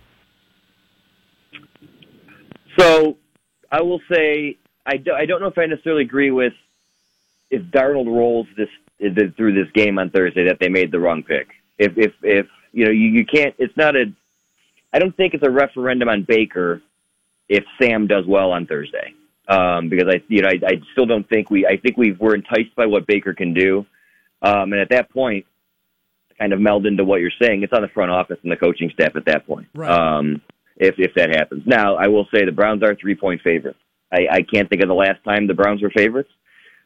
So 2.80 3.17
I 3.71 3.82
will 3.82 4.01
say 4.11 4.57
I, 4.86 4.97
do, 4.97 5.13
I 5.13 5.25
don't 5.25 5.41
know 5.41 5.47
if 5.47 5.57
I 5.57 5.65
necessarily 5.65 6.03
agree 6.03 6.32
with 6.32 6.53
if 7.51 7.63
Darnold 7.63 8.07
rolls 8.07 8.47
this 8.55 8.69
through 9.36 9.53
this 9.53 9.71
game 9.73 9.97
on 9.99 10.09
Thursday 10.09 10.45
that 10.45 10.59
they 10.59 10.69
made 10.69 10.91
the 10.91 10.99
wrong 10.99 11.23
pick. 11.23 11.49
If 11.77 11.97
if 11.97 12.13
if 12.21 12.47
you 12.73 12.86
know 12.86 12.91
you, 12.91 13.09
you 13.09 13.25
can't 13.25 13.55
it's 13.57 13.75
not 13.77 13.95
a 13.95 14.11
I 14.91 14.99
don't 14.99 15.15
think 15.15 15.34
it's 15.34 15.45
a 15.45 15.49
referendum 15.49 16.09
on 16.09 16.23
Baker 16.23 16.82
if 17.47 17.63
Sam 17.82 18.07
does 18.07 18.25
well 18.25 18.51
on 18.51 18.67
Thursday. 18.67 19.13
Um, 19.47 19.89
because 19.89 20.07
I 20.07 20.21
you 20.27 20.41
know 20.41 20.49
I, 20.49 20.59
I 20.65 20.82
still 20.91 21.05
don't 21.05 21.27
think 21.27 21.49
we 21.49 21.65
I 21.65 21.77
think 21.77 21.97
we 21.97 22.11
were 22.11 22.36
enticed 22.36 22.75
by 22.75 22.86
what 22.86 23.07
Baker 23.07 23.34
can 23.34 23.53
do. 23.53 23.86
Um, 24.41 24.71
and 24.73 24.82
at 24.82 24.89
that 24.89 25.09
point 25.09 25.45
kind 26.38 26.53
of 26.53 26.59
meld 26.61 26.86
into 26.86 27.03
what 27.03 27.19
you're 27.19 27.32
saying. 27.41 27.63
It's 27.63 27.73
on 27.73 27.82
the 27.82 27.89
front 27.89 28.11
office 28.11 28.38
and 28.43 28.51
the 28.51 28.55
coaching 28.55 28.89
staff 28.91 29.15
at 29.15 29.25
that 29.25 29.45
point. 29.45 29.67
Right. 29.73 29.91
Um, 29.91 30.41
if 30.80 30.95
if 30.97 31.13
that 31.15 31.36
happens. 31.36 31.63
Now, 31.65 31.95
I 31.95 32.07
will 32.07 32.25
say 32.34 32.45
the 32.45 32.51
Browns 32.51 32.82
are 32.84 32.95
three 32.95 33.15
point 33.15 33.41
favorites. 33.41 33.80
I, 34.11 34.27
I 34.32 34.41
can't 34.41 34.67
think 34.69 34.82
of 34.82 34.88
the 34.88 34.95
last 34.95 35.23
time 35.23 35.45
the 35.45 35.53
Browns 35.53 35.82
were 35.82 35.91
favorites. 35.95 36.32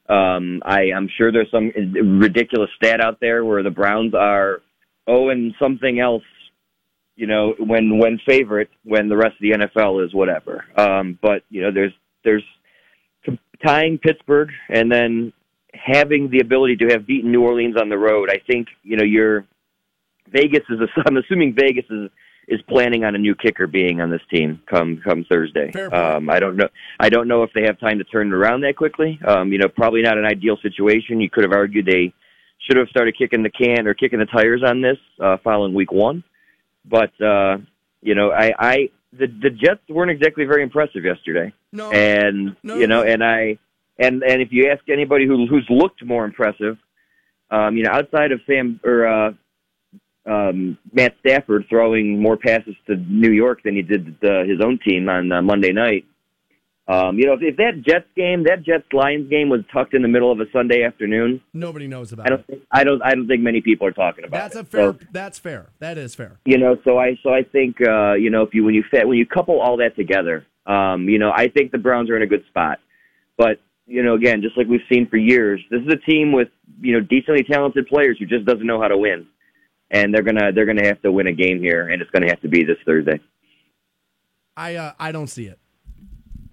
Um, 0.10 0.62
I, 0.66 0.92
I'm 0.94 1.08
sure 1.18 1.32
there's 1.32 1.50
some 1.52 1.72
ridiculous 2.20 2.70
stat 2.76 3.00
out 3.00 3.20
there 3.22 3.46
where 3.46 3.64
the 3.64 3.72
Browns 3.72 4.14
are 4.14 4.62
oh 5.08 5.30
and 5.30 5.54
something 5.60 6.00
else. 6.00 6.24
You 7.16 7.28
know, 7.28 7.54
when 7.60 8.00
when 8.00 8.20
favorite, 8.28 8.70
when 8.84 9.08
the 9.08 9.16
rest 9.16 9.36
of 9.36 9.42
the 9.42 9.52
NFL 9.52 10.04
is 10.04 10.14
whatever. 10.14 10.66
Um, 10.76 11.18
but 11.22 11.44
you 11.50 11.62
know, 11.62 11.72
there's 11.72 11.94
there's 12.24 12.44
tying 13.64 14.00
Pittsburgh 14.00 14.50
and 14.70 14.92
then 14.92 15.32
having 15.74 16.30
the 16.30 16.40
ability 16.40 16.78
to 16.78 16.88
have 16.88 17.08
beaten 17.08 17.32
New 17.32 17.44
Orleans 17.44 17.76
on 17.80 17.90
the 17.90 17.98
road. 17.98 18.30
I 18.32 18.40
think 18.46 18.68
you 18.82 18.98
know 18.98 19.04
you're 19.04 19.46
Vegas 20.32 20.64
is. 20.70 20.80
I'm 21.08 21.18
assuming 21.18 21.56
Vegas 21.58 21.86
is 21.90 22.10
is 22.48 22.62
planning 22.64 23.04
on 23.06 23.16
a 23.16 23.18
new 23.18 23.36
kicker 23.36 23.68
being 23.68 24.02
on 24.02 24.10
this 24.10 24.22
team 24.34 24.62
come 24.70 25.02
come 25.04 25.26
Thursday. 25.30 25.72
Um, 25.74 26.30
I 26.30 26.40
don't 26.40 26.58
know. 26.58 26.68
I 27.00 27.10
don't 27.10 27.28
know 27.28 27.44
if 27.44 27.52
they 27.54 27.64
have 27.64 27.80
time 27.80 27.98
to 28.00 28.04
turn 28.04 28.28
it 28.28 28.34
around 28.34 28.62
that 28.62 28.76
quickly. 28.76 29.20
Um, 29.26 29.52
you 29.52 29.58
know, 29.60 29.68
probably 29.70 30.02
not 30.02 30.18
an 30.18 30.26
ideal 30.26 30.58
situation. 30.62 31.22
You 31.22 31.30
could 31.30 31.44
have 31.44 31.54
argued 31.54 31.86
they 31.86 32.14
should 32.60 32.78
have 32.78 32.88
started 32.90 33.18
kicking 33.18 33.44
the 33.44 33.50
can 33.50 33.88
or 33.88 33.94
kicking 33.94 34.20
the 34.20 34.26
tires 34.26 34.62
on 34.66 34.82
this 34.82 34.98
uh, 35.22 35.38
following 35.44 35.74
week 35.74 35.92
one. 35.92 36.24
But 36.86 37.20
uh, 37.22 37.58
you 38.02 38.16
know, 38.16 38.32
I, 38.32 38.52
I 38.60 38.90
the 39.14 39.28
the 39.28 39.50
Jets 39.50 39.82
weren't 39.90 40.12
exactly 40.12 40.46
very 40.46 40.64
impressive 40.64 41.04
yesterday, 41.06 41.54
No. 41.72 41.92
and 41.92 42.56
No, 42.64 42.76
you 42.76 42.88
know, 42.88 43.04
no. 43.04 43.10
and 43.10 43.24
I 43.24 43.58
and 44.00 44.24
and 44.24 44.42
if 44.42 44.50
you 44.52 44.70
ask 44.70 44.82
anybody 44.90 45.26
who 45.26 45.48
who's 45.48 45.66
looked 45.70 46.04
more 46.04 46.26
impressive, 46.26 46.78
um, 47.52 47.78
you 47.78 47.84
know, 47.84 47.92
outside 47.92 48.32
of 48.32 48.42
Sam 48.48 48.80
or 48.84 49.08
uh, 49.08 49.32
um, 50.26 50.78
Matt 50.92 51.16
Stafford 51.20 51.66
throwing 51.70 52.20
more 52.22 52.38
passes 52.38 52.76
to 52.88 52.96
New 52.96 53.32
York 53.32 53.62
than 53.64 53.76
he 53.76 53.82
did 53.82 54.16
uh, 54.24 54.44
his 54.44 54.62
own 54.62 54.80
team 54.86 55.10
on 55.10 55.32
uh, 55.32 55.42
Monday 55.42 55.72
night. 55.74 56.06
Um, 56.86 57.18
you 57.18 57.26
know, 57.26 57.34
if, 57.34 57.40
if 57.42 57.56
that 57.58 57.82
Jets 57.86 58.08
game, 58.16 58.44
that 58.44 58.62
Jets 58.64 58.84
Lions 58.92 59.30
game 59.30 59.48
was 59.48 59.62
tucked 59.72 59.94
in 59.94 60.02
the 60.02 60.08
middle 60.10 60.32
of 60.34 60.42
a 60.42 60.46
Sunday 60.52 60.84
afternoon, 60.84 61.40
Nobody 61.54 61.88
knows 61.88 62.12
about 62.12 62.26
I 62.26 62.30
don't 62.30 62.40
it. 62.42 62.48
think 62.48 62.62
I 62.72 62.84
don't 62.84 63.02
I 63.02 63.16
don't 63.16 63.28
think 63.28 63.42
many 63.42 63.62
people 63.62 63.88
are 63.88 63.92
talking 63.94 64.26
about 64.26 64.38
That's 64.38 64.56
it. 64.58 64.60
a 64.60 64.64
fair. 64.66 64.92
So, 64.92 65.00
that's 65.14 65.40
fair. 65.40 65.68
That 65.80 65.98
is 65.98 66.14
fair. 66.14 66.40
you 66.46 66.58
know, 66.58 66.76
so 66.84 66.98
I 66.98 67.18
so 67.24 67.34
I 67.34 67.44
think 67.44 67.78
uh, 67.88 68.14
you 68.16 68.30
know 68.30 68.42
if 68.44 68.54
you 68.54 68.66
when 68.66 68.74
you 68.76 68.84
fit, 68.92 69.08
when 69.08 69.18
you 69.18 69.26
couple 69.26 69.62
all 69.62 69.78
that 69.78 69.96
together, 69.96 70.46
um, 70.66 71.08
you 71.08 71.20
know, 71.20 71.32
I 71.34 71.48
think 71.48 71.72
the 71.72 71.78
Browns 71.78 72.10
are 72.10 72.18
in 72.18 72.22
a 72.22 72.28
good 72.28 72.46
spot. 72.48 72.80
But 73.38 73.62
you 73.88 74.04
know, 74.04 74.16
again, 74.16 74.42
just 74.42 74.58
like 74.58 74.68
we've 74.68 74.82
seen 74.92 75.08
for 75.08 75.16
years, 75.18 75.62
this 75.72 75.82
is 75.82 75.88
a 75.94 75.98
team 75.98 76.34
with 76.34 76.50
you 76.82 76.92
know 76.94 77.00
decently 77.00 77.44
talented 77.44 77.88
players 77.88 78.18
who 78.20 78.26
just 78.26 78.44
doesn't 78.46 78.66
know 78.68 78.82
how 78.82 78.90
to 78.90 78.98
win, 78.98 79.26
and 79.94 80.14
they're 80.14 80.24
gonna 80.24 80.52
they're 80.52 80.66
gonna 80.66 80.86
have 80.86 81.02
to 81.04 81.12
win 81.12 81.28
a 81.28 81.32
game 81.32 81.62
here, 81.62 81.88
and 81.88 82.02
it's 82.02 82.12
gonna 82.12 82.28
have 82.28 82.42
to 82.42 82.50
be 82.50 82.66
this 82.66 82.78
Thursday. 82.86 83.22
I 84.58 84.76
uh, 84.76 84.94
I 85.00 85.12
don't 85.14 85.28
see 85.28 85.46
it. 85.46 85.60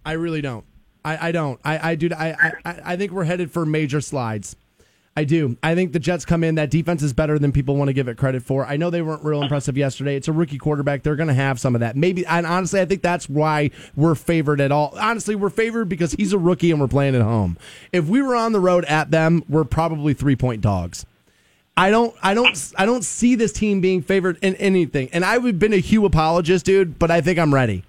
I 0.04 0.12
really 0.12 0.42
don't. 0.42 0.64
I, 1.04 1.28
I 1.28 1.32
don't. 1.32 1.58
I 1.64 1.90
I 1.90 1.94
do. 1.96 2.10
I, 2.16 2.52
I 2.64 2.80
I 2.84 2.96
think 2.96 3.10
we're 3.10 3.24
headed 3.24 3.50
for 3.50 3.66
major 3.66 4.00
slides. 4.00 4.54
I 5.16 5.24
do. 5.24 5.56
I 5.62 5.74
think 5.74 5.92
the 5.92 5.98
Jets 5.98 6.24
come 6.24 6.44
in. 6.44 6.54
That 6.54 6.70
defense 6.70 7.02
is 7.02 7.12
better 7.12 7.38
than 7.38 7.50
people 7.50 7.76
want 7.76 7.88
to 7.88 7.92
give 7.92 8.06
it 8.06 8.16
credit 8.16 8.42
for. 8.44 8.64
I 8.64 8.76
know 8.76 8.90
they 8.90 9.02
weren't 9.02 9.24
real 9.24 9.42
impressive 9.42 9.76
yesterday. 9.76 10.14
It's 10.14 10.28
a 10.28 10.32
rookie 10.32 10.56
quarterback. 10.56 11.02
They're 11.02 11.16
going 11.16 11.28
to 11.28 11.34
have 11.34 11.58
some 11.58 11.74
of 11.74 11.80
that. 11.80 11.96
Maybe. 11.96 12.24
And 12.24 12.46
honestly, 12.46 12.80
I 12.80 12.84
think 12.84 13.02
that's 13.02 13.28
why 13.28 13.70
we're 13.96 14.14
favored 14.14 14.60
at 14.60 14.70
all. 14.70 14.94
Honestly, 14.98 15.34
we're 15.34 15.50
favored 15.50 15.88
because 15.88 16.12
he's 16.12 16.32
a 16.32 16.38
rookie 16.38 16.70
and 16.70 16.80
we're 16.80 16.88
playing 16.88 17.16
at 17.16 17.22
home. 17.22 17.58
If 17.92 18.06
we 18.06 18.22
were 18.22 18.36
on 18.36 18.52
the 18.52 18.60
road 18.60 18.84
at 18.84 19.10
them, 19.10 19.42
we're 19.48 19.64
probably 19.64 20.14
three 20.14 20.36
point 20.36 20.60
dogs. 20.62 21.04
I 21.80 21.88
don't, 21.88 22.14
I 22.22 22.34
don't, 22.34 22.72
I 22.76 22.84
don't 22.84 23.02
see 23.02 23.36
this 23.36 23.52
team 23.52 23.80
being 23.80 24.02
favored 24.02 24.36
in 24.42 24.54
anything. 24.56 25.08
And 25.14 25.24
I've 25.24 25.58
been 25.58 25.72
a 25.72 25.78
Hue 25.78 26.04
apologist, 26.04 26.66
dude, 26.66 26.98
but 26.98 27.10
I 27.10 27.22
think 27.22 27.38
I'm 27.38 27.54
ready. 27.54 27.84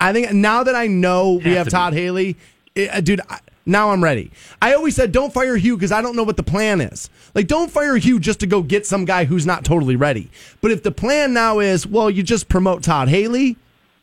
I 0.00 0.14
think 0.14 0.32
now 0.32 0.62
that 0.62 0.74
I 0.74 0.86
know 0.86 1.34
we 1.34 1.50
Have 1.50 1.56
have 1.58 1.66
to 1.66 1.70
Todd 1.72 1.92
Haley, 1.92 2.38
it, 2.74 2.88
uh, 2.88 3.02
dude, 3.02 3.20
I, 3.28 3.40
now 3.66 3.90
I'm 3.90 4.02
ready. 4.02 4.30
I 4.62 4.72
always 4.72 4.96
said 4.96 5.12
don't 5.12 5.30
fire 5.30 5.58
Hue 5.58 5.76
because 5.76 5.92
I 5.92 6.00
don't 6.00 6.16
know 6.16 6.22
what 6.22 6.38
the 6.38 6.42
plan 6.42 6.80
is. 6.80 7.10
Like, 7.34 7.46
don't 7.46 7.70
fire 7.70 7.98
Hue 7.98 8.18
just 8.18 8.40
to 8.40 8.46
go 8.46 8.62
get 8.62 8.86
some 8.86 9.04
guy 9.04 9.26
who's 9.26 9.44
not 9.44 9.62
totally 9.62 9.96
ready. 9.96 10.30
But 10.62 10.70
if 10.70 10.82
the 10.82 10.90
plan 10.90 11.34
now 11.34 11.58
is, 11.58 11.86
well, 11.86 12.08
you 12.08 12.22
just 12.22 12.48
promote 12.48 12.82
Todd 12.82 13.08
Haley, 13.08 13.58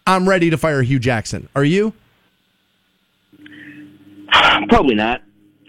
I'm 0.05 0.29
ready 0.29 0.51
to 0.51 0.57
fire 0.57 0.83
Hue 0.83 0.99
Jackson. 0.99 1.49
Are 1.55 1.65
you? 1.65 1.93
Probably 4.69 4.93
not, 4.93 5.23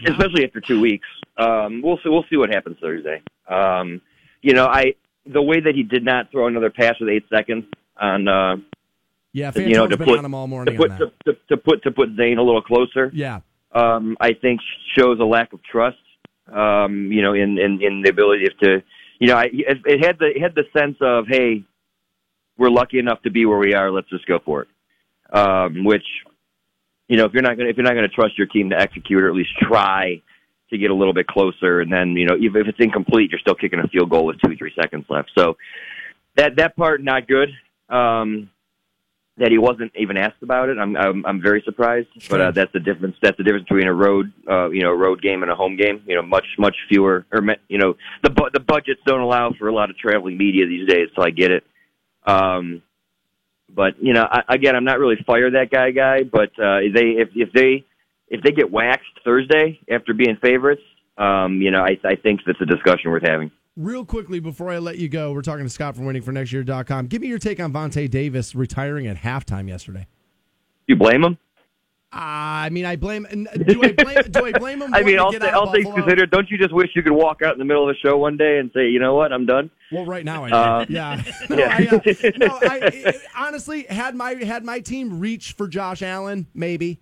especially 0.06 0.44
after 0.44 0.60
two 0.60 0.78
weeks. 0.78 1.08
Um, 1.38 1.80
we'll 1.80 1.96
see. 1.96 2.10
We'll 2.10 2.26
see 2.28 2.36
what 2.36 2.50
happens 2.50 2.76
Thursday. 2.80 3.22
Um, 3.48 4.00
you 4.40 4.54
know, 4.54 4.66
I 4.66 4.94
the 5.26 5.42
way 5.42 5.60
that 5.60 5.74
he 5.74 5.82
did 5.82 6.04
not 6.04 6.30
throw 6.30 6.46
another 6.46 6.70
pass 6.70 6.94
with 7.00 7.08
eight 7.08 7.24
seconds 7.32 7.64
on, 8.00 8.28
uh, 8.28 8.56
Yeah, 9.32 9.52
you 9.56 9.74
know, 9.74 9.86
to 9.86 9.96
been 9.96 10.06
put 10.06 10.18
on 10.18 10.24
him 10.24 10.34
all 10.34 10.46
to 10.46 10.50
morning 10.50 10.76
put 10.76 10.90
on 10.90 10.98
to, 10.98 11.12
to, 11.26 11.38
to 11.48 11.56
put 11.56 11.82
to 11.84 11.90
put 11.90 12.10
Zane 12.16 12.38
a 12.38 12.42
little 12.42 12.62
closer. 12.62 13.10
Yeah. 13.14 13.40
um, 13.74 14.16
I 14.20 14.32
think 14.34 14.60
shows 14.96 15.18
a 15.20 15.24
lack 15.24 15.52
of 15.52 15.60
trust. 15.62 15.96
Um, 16.52 17.10
you 17.12 17.22
know, 17.22 17.32
in, 17.32 17.58
in 17.58 17.82
in 17.82 18.02
the 18.02 18.10
ability 18.10 18.46
to, 18.62 18.82
you 19.18 19.28
know, 19.28 19.36
I, 19.36 19.44
it, 19.44 19.78
it 19.86 20.04
had 20.04 20.18
the 20.18 20.26
it 20.26 20.42
had 20.42 20.54
the 20.54 20.64
sense 20.76 20.96
of, 21.00 21.26
hey, 21.28 21.64
we're 22.58 22.70
lucky 22.70 22.98
enough 22.98 23.22
to 23.22 23.30
be 23.30 23.46
where 23.46 23.58
we 23.58 23.74
are. 23.74 23.90
Let's 23.90 24.10
just 24.10 24.26
go 24.26 24.38
for 24.44 24.62
it. 24.62 24.68
Um, 25.32 25.84
which, 25.84 26.04
you 27.08 27.16
know, 27.16 27.24
if 27.24 27.32
you're 27.32 27.42
not 27.42 27.56
gonna 27.56 27.70
if 27.70 27.76
you're 27.76 27.84
not 27.84 27.94
gonna 27.94 28.08
trust 28.08 28.36
your 28.36 28.48
team 28.48 28.70
to 28.70 28.78
execute 28.78 29.22
or 29.22 29.28
at 29.28 29.34
least 29.34 29.50
try 29.60 30.20
to 30.72 30.78
get 30.78 30.90
a 30.90 30.94
little 30.94 31.14
bit 31.14 31.26
closer, 31.26 31.80
and 31.80 31.92
then 31.92 32.16
you 32.16 32.26
know, 32.26 32.36
even 32.36 32.62
if 32.62 32.68
it's 32.68 32.80
incomplete, 32.80 33.30
you're 33.30 33.40
still 33.40 33.54
kicking 33.54 33.78
a 33.78 33.88
field 33.88 34.10
goal 34.10 34.26
with 34.26 34.36
two 34.44 34.56
three 34.56 34.72
seconds 34.80 35.06
left. 35.08 35.30
So 35.38 35.56
that 36.36 36.56
that 36.56 36.76
part 36.76 37.02
not 37.02 37.28
good. 37.28 37.50
Um, 37.88 38.50
that 39.38 39.50
he 39.50 39.58
wasn't 39.58 39.90
even 39.96 40.16
asked 40.16 40.42
about 40.42 40.68
it. 40.68 40.78
I'm 40.78 40.96
I'm, 40.96 41.24
I'm 41.24 41.42
very 41.42 41.62
surprised, 41.64 42.08
but 42.28 42.40
uh, 42.40 42.50
that's 42.50 42.72
the 42.72 42.80
difference. 42.80 43.16
That's 43.22 43.36
the 43.36 43.44
difference 43.44 43.64
between 43.64 43.88
a 43.88 43.94
road, 43.94 44.32
uh, 44.48 44.70
you 44.70 44.82
know, 44.82 44.92
road 44.92 45.22
game 45.22 45.42
and 45.42 45.50
a 45.50 45.54
home 45.54 45.76
game. 45.76 46.02
You 46.06 46.16
know, 46.16 46.22
much 46.22 46.44
much 46.58 46.76
fewer, 46.88 47.24
or 47.32 47.42
you 47.68 47.78
know, 47.78 47.94
the 48.22 48.30
bu- 48.30 48.50
the 48.52 48.60
budgets 48.60 49.00
don't 49.06 49.20
allow 49.20 49.52
for 49.58 49.68
a 49.68 49.74
lot 49.74 49.90
of 49.90 49.96
traveling 49.96 50.36
media 50.36 50.66
these 50.66 50.86
days. 50.86 51.08
So 51.16 51.22
I 51.22 51.30
get 51.30 51.50
it. 51.50 51.64
Um, 52.26 52.82
but 53.74 53.94
you 54.02 54.12
know, 54.12 54.26
I, 54.30 54.42
again, 54.48 54.76
I'm 54.76 54.84
not 54.84 54.98
really 54.98 55.16
fire 55.26 55.50
that 55.52 55.70
guy 55.70 55.92
guy. 55.92 56.24
But 56.24 56.50
uh, 56.58 56.80
they 56.94 57.16
if 57.16 57.30
if 57.34 57.52
they 57.52 57.84
if 58.32 58.42
they 58.42 58.50
get 58.50 58.70
waxed 58.72 59.06
Thursday 59.24 59.78
after 59.90 60.12
being 60.14 60.36
favorites, 60.42 60.82
um, 61.18 61.60
you 61.62 61.70
know, 61.70 61.82
I 61.82 61.96
I 62.04 62.16
think 62.16 62.40
that's 62.46 62.60
a 62.60 62.66
discussion 62.66 63.10
worth 63.12 63.22
having. 63.24 63.50
Real 63.76 64.04
quickly 64.04 64.40
before 64.40 64.70
I 64.70 64.78
let 64.78 64.98
you 64.98 65.08
go, 65.08 65.32
we're 65.32 65.42
talking 65.42 65.64
to 65.64 65.70
Scott 65.70 65.94
from 65.94 66.04
waitingfornextyear.com. 66.04 67.06
Give 67.06 67.22
me 67.22 67.28
your 67.28 67.38
take 67.38 67.60
on 67.60 67.72
Vontae 67.72 68.10
Davis 68.10 68.54
retiring 68.54 69.06
at 69.06 69.16
halftime 69.16 69.68
yesterday. 69.68 70.06
Do 70.86 70.94
you 70.94 70.96
blame 70.96 71.22
him? 71.24 71.38
I 72.14 72.68
mean, 72.70 72.84
I 72.84 72.96
blame. 72.96 73.26
Do 73.66 73.82
I 73.82 73.92
blame? 73.92 74.22
do 74.30 74.44
I 74.44 74.52
blame 74.52 74.82
him? 74.82 74.92
I 74.92 75.02
mean, 75.02 75.18
all, 75.18 75.30
th- 75.30 75.42
all 75.44 75.72
things 75.72 75.86
considered, 75.94 76.30
don't 76.30 76.50
you 76.50 76.58
just 76.58 76.74
wish 76.74 76.90
you 76.94 77.02
could 77.02 77.12
walk 77.12 77.40
out 77.42 77.54
in 77.54 77.58
the 77.58 77.64
middle 77.64 77.88
of 77.88 77.94
the 77.96 78.06
show 78.06 78.18
one 78.18 78.36
day 78.36 78.58
and 78.58 78.70
say, 78.74 78.90
you 78.90 79.00
know 79.00 79.14
what, 79.14 79.32
I'm 79.32 79.46
done? 79.46 79.70
Well, 79.90 80.04
right 80.04 80.22
now 80.22 80.44
I 80.44 80.48
do. 80.50 80.54
Uh, 80.54 80.86
yeah. 80.90 81.22
No, 81.48 81.56
yeah. 81.56 81.68
I, 81.70 81.86
uh, 81.96 82.30
no, 82.36 82.58
I- 82.62 83.14
honestly 83.46 83.84
had 83.88 84.14
my 84.14 84.34
had 84.34 84.62
my 84.62 84.80
team 84.80 85.20
reach 85.20 85.54
for 85.54 85.66
Josh 85.68 86.02
Allen, 86.02 86.46
maybe. 86.52 87.00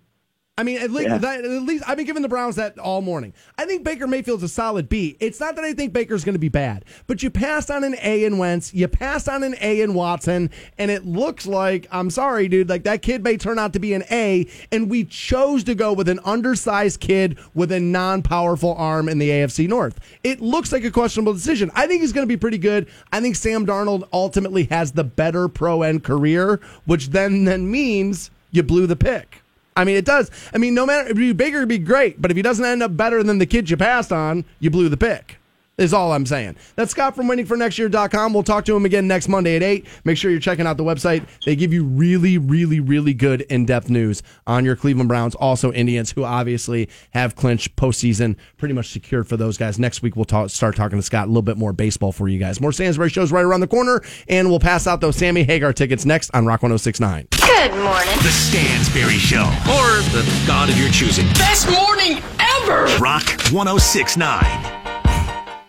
I 0.57 0.63
mean, 0.63 0.79
at 0.79 0.91
least, 0.91 1.09
Yeah. 1.09 1.17
that, 1.17 1.45
at 1.45 1.63
least 1.63 1.85
I've 1.87 1.95
been 1.95 2.05
giving 2.05 2.21
the 2.21 2.27
Browns 2.27 2.57
that 2.57 2.77
all 2.77 3.01
morning. 3.01 3.33
I 3.57 3.65
think 3.65 3.85
Baker 3.85 4.05
Mayfield's 4.05 4.43
a 4.43 4.49
solid 4.49 4.89
B. 4.89 5.15
It's 5.21 5.39
not 5.39 5.55
that 5.55 5.63
I 5.63 5.71
think 5.73 5.93
Baker's 5.93 6.25
going 6.25 6.35
to 6.35 6.39
be 6.39 6.49
bad, 6.49 6.83
but 7.07 7.23
you 7.23 7.29
passed 7.29 7.71
on 7.71 7.85
an 7.85 7.95
A 8.03 8.25
in 8.25 8.37
Wentz, 8.37 8.73
you 8.73 8.87
passed 8.89 9.29
on 9.29 9.43
an 9.43 9.55
A 9.61 9.79
in 9.81 9.93
Watson, 9.93 10.49
and 10.77 10.91
it 10.91 11.05
looks 11.05 11.47
like 11.47 11.87
I'm 11.89 12.09
sorry, 12.09 12.49
dude, 12.49 12.67
like 12.67 12.83
that 12.83 13.01
kid 13.01 13.23
may 13.23 13.37
turn 13.37 13.57
out 13.59 13.71
to 13.73 13.79
be 13.79 13.93
an 13.93 14.03
A, 14.11 14.45
and 14.73 14.89
we 14.89 15.05
chose 15.05 15.63
to 15.63 15.73
go 15.73 15.93
with 15.93 16.09
an 16.09 16.19
undersized 16.25 16.99
kid 16.99 17.39
with 17.55 17.71
a 17.71 17.79
non-powerful 17.79 18.75
arm 18.75 19.07
in 19.07 19.19
the 19.19 19.29
AFC 19.29 19.69
North. 19.69 19.99
It 20.23 20.41
looks 20.41 20.73
like 20.73 20.83
a 20.83 20.91
questionable 20.91 21.33
decision. 21.33 21.71
I 21.75 21.87
think 21.87 22.01
he's 22.01 22.11
going 22.13 22.27
to 22.27 22.31
be 22.31 22.37
pretty 22.37 22.57
good. 22.57 22.87
I 23.13 23.21
think 23.21 23.37
Sam 23.37 23.65
Darnold 23.65 24.07
ultimately 24.11 24.65
has 24.65 24.91
the 24.91 25.05
better 25.05 25.47
pro 25.47 25.81
end 25.81 26.03
career, 26.03 26.59
which 26.85 27.07
then 27.11 27.45
then 27.45 27.71
means 27.71 28.31
you 28.51 28.63
blew 28.63 28.85
the 28.85 28.97
pick. 28.97 29.40
I 29.75 29.83
mean, 29.83 29.95
it 29.95 30.05
does. 30.05 30.29
I 30.53 30.57
mean, 30.57 30.73
no 30.73 30.85
matter 30.85 31.09
if 31.09 31.17
you 31.17 31.33
Baker 31.33 31.59
would 31.59 31.69
be 31.69 31.77
great, 31.77 32.21
but 32.21 32.31
if 32.31 32.37
he 32.37 32.43
doesn't 32.43 32.63
end 32.63 32.83
up 32.83 32.95
better 32.95 33.23
than 33.23 33.37
the 33.37 33.45
kid 33.45 33.69
you 33.69 33.77
passed 33.77 34.11
on, 34.11 34.45
you 34.59 34.69
blew 34.69 34.89
the 34.89 34.97
pick. 34.97 35.37
Is 35.77 35.93
all 35.93 36.11
I'm 36.11 36.25
saying. 36.25 36.57
That's 36.75 36.91
Scott 36.91 37.15
from 37.15 37.27
waitingfornextyear.com. 37.27 38.33
We'll 38.33 38.43
talk 38.43 38.65
to 38.65 38.75
him 38.75 38.85
again 38.85 39.07
next 39.07 39.27
Monday 39.27 39.55
at 39.55 39.63
8. 39.63 39.87
Make 40.03 40.17
sure 40.17 40.29
you're 40.29 40.39
checking 40.39 40.67
out 40.67 40.77
the 40.77 40.83
website. 40.83 41.25
They 41.45 41.55
give 41.55 41.73
you 41.73 41.85
really, 41.85 42.37
really, 42.37 42.79
really 42.79 43.13
good 43.13 43.41
in 43.41 43.65
depth 43.65 43.89
news 43.89 44.21
on 44.45 44.65
your 44.65 44.75
Cleveland 44.75 45.07
Browns, 45.07 45.33
also 45.33 45.71
Indians, 45.71 46.11
who 46.11 46.23
obviously 46.23 46.89
have 47.11 47.35
clinched 47.35 47.77
postseason 47.77 48.35
pretty 48.57 48.73
much 48.73 48.89
secured 48.89 49.27
for 49.27 49.37
those 49.37 49.57
guys. 49.57 49.79
Next 49.79 50.01
week, 50.01 50.15
we'll 50.15 50.25
talk, 50.25 50.49
start 50.49 50.75
talking 50.75 50.99
to 50.99 51.03
Scott 51.03 51.25
a 51.25 51.29
little 51.29 51.41
bit 51.41 51.57
more 51.57 51.73
baseball 51.73 52.11
for 52.11 52.27
you 52.27 52.37
guys. 52.37 52.59
More 52.59 52.73
Stansbury 52.73 53.09
shows 53.09 53.31
right 53.31 53.45
around 53.45 53.61
the 53.61 53.67
corner, 53.67 54.03
and 54.27 54.49
we'll 54.49 54.59
pass 54.59 54.87
out 54.87 55.01
those 55.01 55.15
Sammy 55.15 55.43
Hagar 55.43 55.73
tickets 55.73 56.05
next 56.05 56.29
on 56.35 56.45
Rock 56.45 56.61
1069. 56.61 57.27
Good 57.31 57.71
morning. 57.71 58.17
The 58.17 58.31
Stansbury 58.31 59.17
Show. 59.17 59.45
Or 59.69 60.01
the 60.11 60.43
God 60.45 60.69
of 60.69 60.77
your 60.77 60.91
choosing. 60.91 61.27
Best 61.33 61.71
morning 61.71 62.21
ever. 62.39 62.85
Rock 62.99 63.23
1069. 63.51 64.80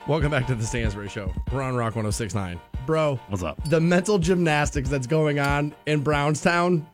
Welcome 0.08 0.32
back 0.32 0.48
to 0.48 0.56
the 0.56 0.66
Stansbury 0.66 1.08
Show. 1.08 1.32
We're 1.52 1.62
on 1.62 1.76
Rock 1.76 1.94
1069. 1.94 2.58
Bro, 2.86 3.20
What's 3.28 3.44
up? 3.44 3.62
the 3.68 3.80
mental 3.80 4.18
gymnastics 4.18 4.88
that's 4.88 5.06
going 5.06 5.38
on 5.38 5.72
in 5.86 6.00
Brownstown. 6.00 6.84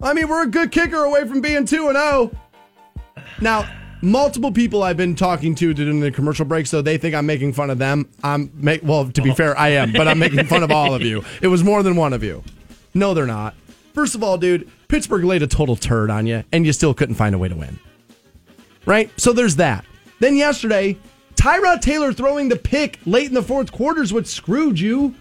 I 0.00 0.14
mean, 0.14 0.26
we're 0.26 0.44
a 0.44 0.46
good 0.46 0.72
kicker 0.72 1.04
away 1.04 1.28
from 1.28 1.42
being 1.42 1.66
2 1.66 1.88
and 1.88 1.98
0. 1.98 2.30
Now, 3.42 3.70
multiple 4.00 4.50
people 4.50 4.82
I've 4.82 4.96
been 4.96 5.14
talking 5.14 5.54
to 5.56 5.74
during 5.74 6.00
the 6.00 6.10
commercial 6.10 6.46
break, 6.46 6.66
so 6.66 6.80
they 6.80 6.96
think 6.96 7.14
I'm 7.14 7.26
making 7.26 7.52
fun 7.52 7.68
of 7.68 7.76
them. 7.76 8.08
I'm 8.24 8.50
make 8.54 8.82
well, 8.82 9.10
to 9.10 9.20
be 9.20 9.32
oh. 9.32 9.34
fair, 9.34 9.58
I 9.58 9.68
am, 9.68 9.92
but 9.92 10.08
I'm 10.08 10.18
making 10.18 10.46
fun 10.46 10.62
of 10.62 10.70
all 10.70 10.94
of 10.94 11.02
you. 11.02 11.22
It 11.42 11.48
was 11.48 11.62
more 11.62 11.82
than 11.82 11.96
one 11.96 12.14
of 12.14 12.22
you. 12.22 12.42
No, 12.94 13.12
they're 13.12 13.26
not. 13.26 13.54
First 13.92 14.14
of 14.14 14.22
all, 14.22 14.38
dude, 14.38 14.70
Pittsburgh 14.88 15.24
laid 15.24 15.42
a 15.42 15.46
total 15.46 15.76
turd 15.76 16.08
on 16.08 16.26
you, 16.26 16.44
and 16.50 16.64
you 16.64 16.72
still 16.72 16.94
couldn't 16.94 17.16
find 17.16 17.34
a 17.34 17.38
way 17.38 17.48
to 17.48 17.56
win. 17.56 17.78
Right? 18.86 19.10
So 19.20 19.34
there's 19.34 19.56
that. 19.56 19.84
Then 20.18 20.36
yesterday, 20.36 20.96
Tyrod 21.40 21.80
Taylor 21.80 22.12
throwing 22.12 22.50
the 22.50 22.56
pick 22.56 22.98
late 23.06 23.28
in 23.28 23.32
the 23.32 23.42
fourth 23.42 23.72
quarter 23.72 24.02
is 24.02 24.12
what 24.12 24.26
screwed 24.26 24.78
you. 24.78 25.14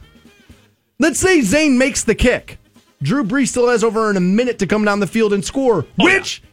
Let's 0.99 1.17
say 1.17 1.39
Zane 1.39 1.77
makes 1.77 2.03
the 2.03 2.13
kick. 2.13 2.57
Drew 3.01 3.23
Brees 3.23 3.47
still 3.47 3.69
has 3.69 3.85
over 3.85 4.09
in 4.09 4.17
a 4.17 4.19
minute 4.19 4.59
to 4.59 4.67
come 4.67 4.83
down 4.83 4.99
the 4.99 5.07
field 5.07 5.31
and 5.31 5.45
score, 5.45 5.85
Oh, 5.97 6.03
which 6.03 6.43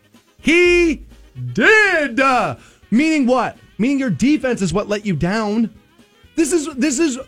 he 0.40 1.02
did. 1.52 2.20
Uh, 2.20 2.54
meaning 2.92 3.26
what? 3.26 3.58
Meaning 3.76 3.98
your 3.98 4.10
defense 4.10 4.62
is 4.62 4.72
what 4.72 4.88
let 4.88 5.04
you 5.04 5.16
down. 5.16 5.74
This 6.36 6.52
is 6.52 6.72
this 6.76 7.00
is 7.00 7.18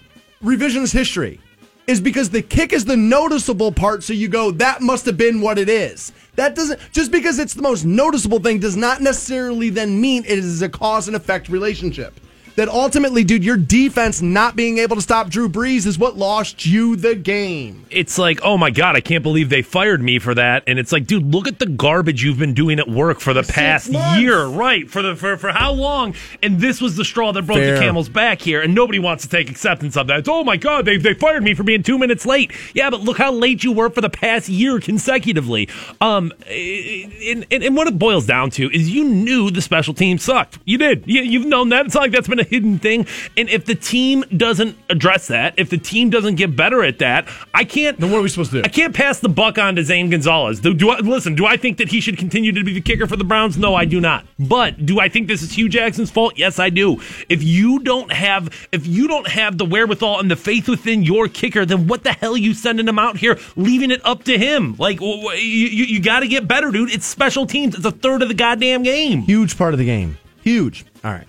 revisionist 0.41 0.93
history. 0.93 1.41
Is 1.89 2.01
because 2.01 2.31
the 2.31 2.43
kick 2.43 2.73
is 2.73 2.85
the 2.85 2.97
noticeable 2.97 3.73
part, 3.73 4.05
so 4.05 4.13
you 4.13 4.29
go, 4.29 4.53
that 4.53 4.81
must 4.81 5.07
have 5.07 5.17
been 5.17 5.41
what 5.41 5.59
it 5.59 5.69
is. 5.69 6.13
That 6.37 6.55
doesn't 6.55 6.79
just 6.93 7.11
because 7.11 7.41
it's 7.41 7.55
the 7.55 7.63
most 7.63 7.85
noticeable 7.85 8.39
thing 8.39 8.61
does 8.61 8.77
not 8.77 9.01
necessarily 9.01 9.71
then 9.71 10.01
mean 10.01 10.23
it 10.25 10.39
is 10.39 10.63
a 10.63 10.69
cause 10.69 11.09
and 11.09 11.17
effect 11.17 11.49
relationship. 11.49 12.21
That 12.59 12.69
ultimately, 12.69 13.23
dude, 13.23 13.45
your 13.45 13.57
defense 13.57 14.21
not 14.21 14.57
being 14.57 14.79
able 14.79 14.97
to 14.97 15.03
stop 15.03 15.31
Drew 15.31 15.49
Brees 15.49 15.87
is 15.87 15.97
what 15.97 16.17
lost 16.17 16.67
you 16.67 16.97
the 16.97 17.15
game. 17.15 17.87
it's 17.89 18.19
like, 18.19 18.41
oh 18.43 18.59
my 18.59 18.71
god, 18.71 18.97
I 18.97 19.01
can't 19.01 19.23
believe 19.23 19.49
they 19.49 19.63
fired 19.63 20.03
me 20.03 20.19
for 20.19 20.35
that. 20.35 20.65
And 20.67 20.77
it's 20.77 20.91
like, 20.91 21.07
dude, 21.07 21.33
look 21.33 21.47
at 21.47 21.61
the 21.61 21.67
garbage 21.67 22.25
you've 22.25 22.41
been 22.41 22.55
doing 22.55 22.81
at 22.81 22.89
work 22.89 23.21
for 23.21 23.33
the 23.33 23.45
past 23.45 23.93
months. 23.93 24.21
year, 24.21 24.45
right? 24.45 24.91
For 24.91 25.03
the 25.03 25.15
for 25.15 25.37
for 25.37 25.53
how 25.53 25.71
long? 25.71 26.17
And 26.43 26.59
this 26.59 26.81
was 26.81 26.97
the 26.97 27.05
straw 27.05 27.31
that 27.31 27.43
broke 27.43 27.59
Fair. 27.59 27.75
the 27.75 27.81
camel's 27.81 28.09
back 28.09 28.43
here, 28.43 28.61
and 28.61 28.75
nobody 28.75 28.99
wants 28.99 29.23
to 29.23 29.29
take 29.29 29.49
acceptance 29.51 29.97
of 29.97 30.09
that. 30.09 30.19
It's, 30.19 30.29
oh 30.29 30.43
my 30.43 30.57
god, 30.57 30.85
they 30.85 30.97
they 30.97 31.15
fired 31.15 31.45
me 31.45 31.55
for 31.55 31.63
being 31.63 31.85
two 31.85 31.97
minutes 31.97 32.27
late. 32.27 32.51
Yeah, 32.75 32.91
but 32.91 33.03
look 33.03 33.19
how 33.19 33.31
late 33.31 33.63
you 33.63 33.71
were 33.71 33.89
for 33.89 34.01
the 34.01 34.11
past 34.11 34.49
year 34.49 34.81
consecutively. 34.81 35.69
Um, 36.01 36.33
and, 36.49 37.47
and, 37.53 37.63
and 37.63 37.77
what 37.77 37.87
it 37.87 38.01
boils 38.01 38.27
down 38.27 38.51
to 38.51 38.69
is 38.73 38.91
you 38.91 39.05
knew 39.05 39.53
the 39.53 39.63
special 39.63 39.95
team 39.95 40.19
sucked. 40.19 40.59
You 40.65 40.77
did. 40.77 41.05
You, 41.07 41.23
you've 41.23 41.47
known 41.47 41.69
that. 41.69 41.87
It's 41.87 41.95
not 41.95 42.01
like 42.01 42.11
that's 42.11 42.27
been 42.27 42.41
a 42.41 42.48
hidden 42.49 42.79
thing. 42.79 43.07
And 43.37 43.49
if 43.49 43.65
the 43.65 43.75
team 43.75 44.25
doesn't 44.37 44.77
address 44.91 45.29
that, 45.29 45.55
if 45.57 45.71
the 45.71 45.79
team 45.79 46.11
doesn't 46.11 46.37
get 46.37 46.57
better 46.57 46.83
at 46.83 46.99
that, 46.99 47.29
I 47.55 47.65
can't. 47.65 47.99
Then 47.99 48.11
what 48.11 48.19
are 48.19 48.23
we 48.23 48.29
supposed 48.29 48.51
to 48.53 48.63
do? 48.63 48.65
I 48.65 48.69
can't 48.69 48.95
pass 48.95 49.21
the 49.21 49.29
buck 49.29 49.59
on 49.59 49.77
to 49.77 49.85
Zane 49.85 50.11
Gonzalez. 50.11 50.61
Do, 50.61 50.75
do 50.75 50.91
I 50.91 50.99
listen? 50.99 51.35
Do 51.35 51.47
I 51.47 51.57
think 51.57 51.79
that 51.79 51.89
he 51.89 52.01
should 52.01 52.19
continue 52.19 52.53
to 52.53 52.65
be 52.65 52.73
the 52.73 52.81
kicker 52.81 53.07
for 53.07 53.17
the 53.17 53.25
Browns? 53.25 53.57
No, 53.59 53.75
I 53.75 53.85
do 53.85 54.01
not. 54.01 54.27
But 54.39 54.87
do 54.87 55.01
I 55.01 55.09
think 55.09 55.29
this 55.29 55.43
is 55.43 55.53
Hue 55.53 55.69
Jackson's 55.69 56.11
fault? 56.11 56.35
Yes, 56.37 56.59
I 56.59 56.71
do. 56.71 57.01
If 57.29 57.43
you 57.43 57.81
don't 57.81 58.13
have, 58.13 58.69
if 58.73 58.87
you 58.87 59.09
don't 59.09 59.29
have 59.29 59.59
the 59.59 59.65
wherewithal 59.65 60.21
and 60.21 60.31
the 60.31 60.37
faith 60.37 60.69
within 60.69 61.03
your 61.03 61.29
kicker, 61.29 61.65
then 61.65 61.87
what 61.87 62.05
the 62.05 62.13
hell 62.13 62.35
are 62.35 62.39
you 62.39 62.55
sending 62.55 62.89
him 62.89 62.99
out 62.99 63.17
here, 63.17 63.39
leaving 63.57 63.91
it 63.91 64.05
up 64.05 64.25
to 64.25 64.39
him? 64.39 64.77
Like 64.79 65.01
you, 65.01 65.33
you, 65.37 65.85
you 65.85 66.01
got 66.01 66.21
to 66.21 66.29
get 66.29 66.49
better, 66.49 66.71
dude. 66.71 66.91
It's 66.91 67.07
special 67.07 67.47
teams. 67.47 67.75
It's 67.75 67.85
a 67.85 67.91
third 67.91 68.23
of 68.23 68.29
the 68.29 68.35
goddamn 68.35 68.83
game. 68.83 69.23
Huge 69.23 69.57
part 69.57 69.75
of 69.75 69.79
the 69.79 69.85
game. 69.85 70.19
Huge. 70.43 70.85
All 71.05 71.13
right. 71.13 71.27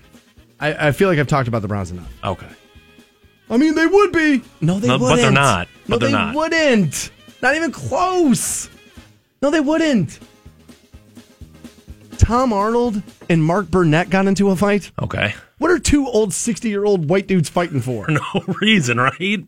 I, 0.60 0.88
I 0.88 0.92
feel 0.92 1.08
like 1.10 1.20
I've 1.20 1.28
talked 1.28 1.48
about 1.48 1.62
the 1.62 1.68
Browns 1.68 1.92
enough. 1.92 2.12
Okay. 2.24 2.48
I 3.50 3.58
mean, 3.58 3.76
they 3.76 3.88
would 3.88 4.12
be. 4.12 4.42
No, 4.62 4.80
they 4.80 4.88
No, 4.88 4.98
wouldn't. 4.98 5.10
But 5.10 5.16
they're 5.18 5.32
not. 5.32 5.68
No, 5.88 5.96
But 5.96 6.00
they're 6.02 6.10
they 6.10 6.14
not. 6.14 6.36
wouldn't. 6.36 7.12
Not 7.42 7.56
even 7.56 7.72
close. 7.72 8.70
No, 9.42 9.50
they 9.50 9.60
wouldn't. 9.62 10.20
Tom 12.18 12.52
Arnold 12.54 13.02
and 13.30 13.44
Mark 13.44 13.72
Burnett 13.72 14.10
got 14.10 14.28
into 14.28 14.50
a 14.50 14.56
fight. 14.56 14.92
Okay. 15.02 15.34
What 15.58 15.72
are 15.72 15.80
two 15.80 16.08
old 16.08 16.34
60 16.34 16.68
year 16.70 16.84
old 16.86 17.10
white 17.10 17.28
dudes 17.28 17.50
fighting 17.50 17.82
for? 17.82 18.06
For 18.06 18.12
no 18.12 18.22
reason, 18.62 18.98
right? 19.00 19.46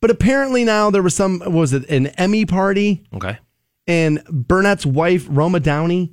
But 0.00 0.10
apparently 0.10 0.64
now 0.64 0.90
there 0.90 1.02
was 1.02 1.14
some, 1.14 1.42
was 1.44 1.72
it, 1.72 1.88
an 1.90 2.06
Emmy 2.08 2.46
party? 2.46 3.04
Okay. 3.14 3.38
And 3.88 4.22
Burnett's 4.30 4.86
wife, 4.86 5.26
Roma 5.28 5.60
Downey, 5.60 6.12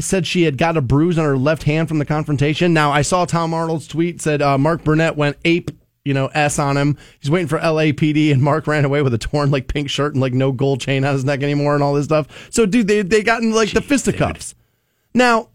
said 0.00 0.26
she 0.26 0.44
had 0.44 0.58
got 0.58 0.76
a 0.76 0.80
bruise 0.80 1.18
on 1.18 1.24
her 1.24 1.36
left 1.36 1.64
hand 1.64 1.88
from 1.88 1.98
the 1.98 2.04
confrontation. 2.04 2.72
Now, 2.72 2.92
I 2.92 3.02
saw 3.02 3.24
Tom 3.24 3.52
Arnold's 3.52 3.88
tweet 3.88 4.20
said 4.20 4.40
uh, 4.40 4.56
Mark 4.56 4.84
Burnett 4.84 5.16
went 5.16 5.36
ape, 5.44 5.70
you 6.04 6.14
know, 6.14 6.26
S 6.28 6.58
on 6.58 6.76
him. 6.76 6.96
He's 7.20 7.30
waiting 7.30 7.48
for 7.48 7.58
LAPD, 7.58 8.30
and 8.32 8.40
Mark 8.40 8.66
ran 8.66 8.84
away 8.84 9.02
with 9.02 9.12
a 9.12 9.18
torn, 9.18 9.50
like, 9.50 9.66
pink 9.66 9.90
shirt 9.90 10.14
and, 10.14 10.22
like, 10.22 10.32
no 10.32 10.52
gold 10.52 10.80
chain 10.80 11.04
on 11.04 11.14
his 11.14 11.24
neck 11.24 11.42
anymore 11.42 11.74
and 11.74 11.82
all 11.82 11.94
this 11.94 12.04
stuff. 12.04 12.48
So, 12.50 12.64
dude, 12.64 12.86
they, 12.86 13.02
they 13.02 13.22
got 13.22 13.42
in, 13.42 13.52
like, 13.52 13.72
the 13.72 13.80
fisticuffs. 13.80 14.54
Now, 15.14 15.48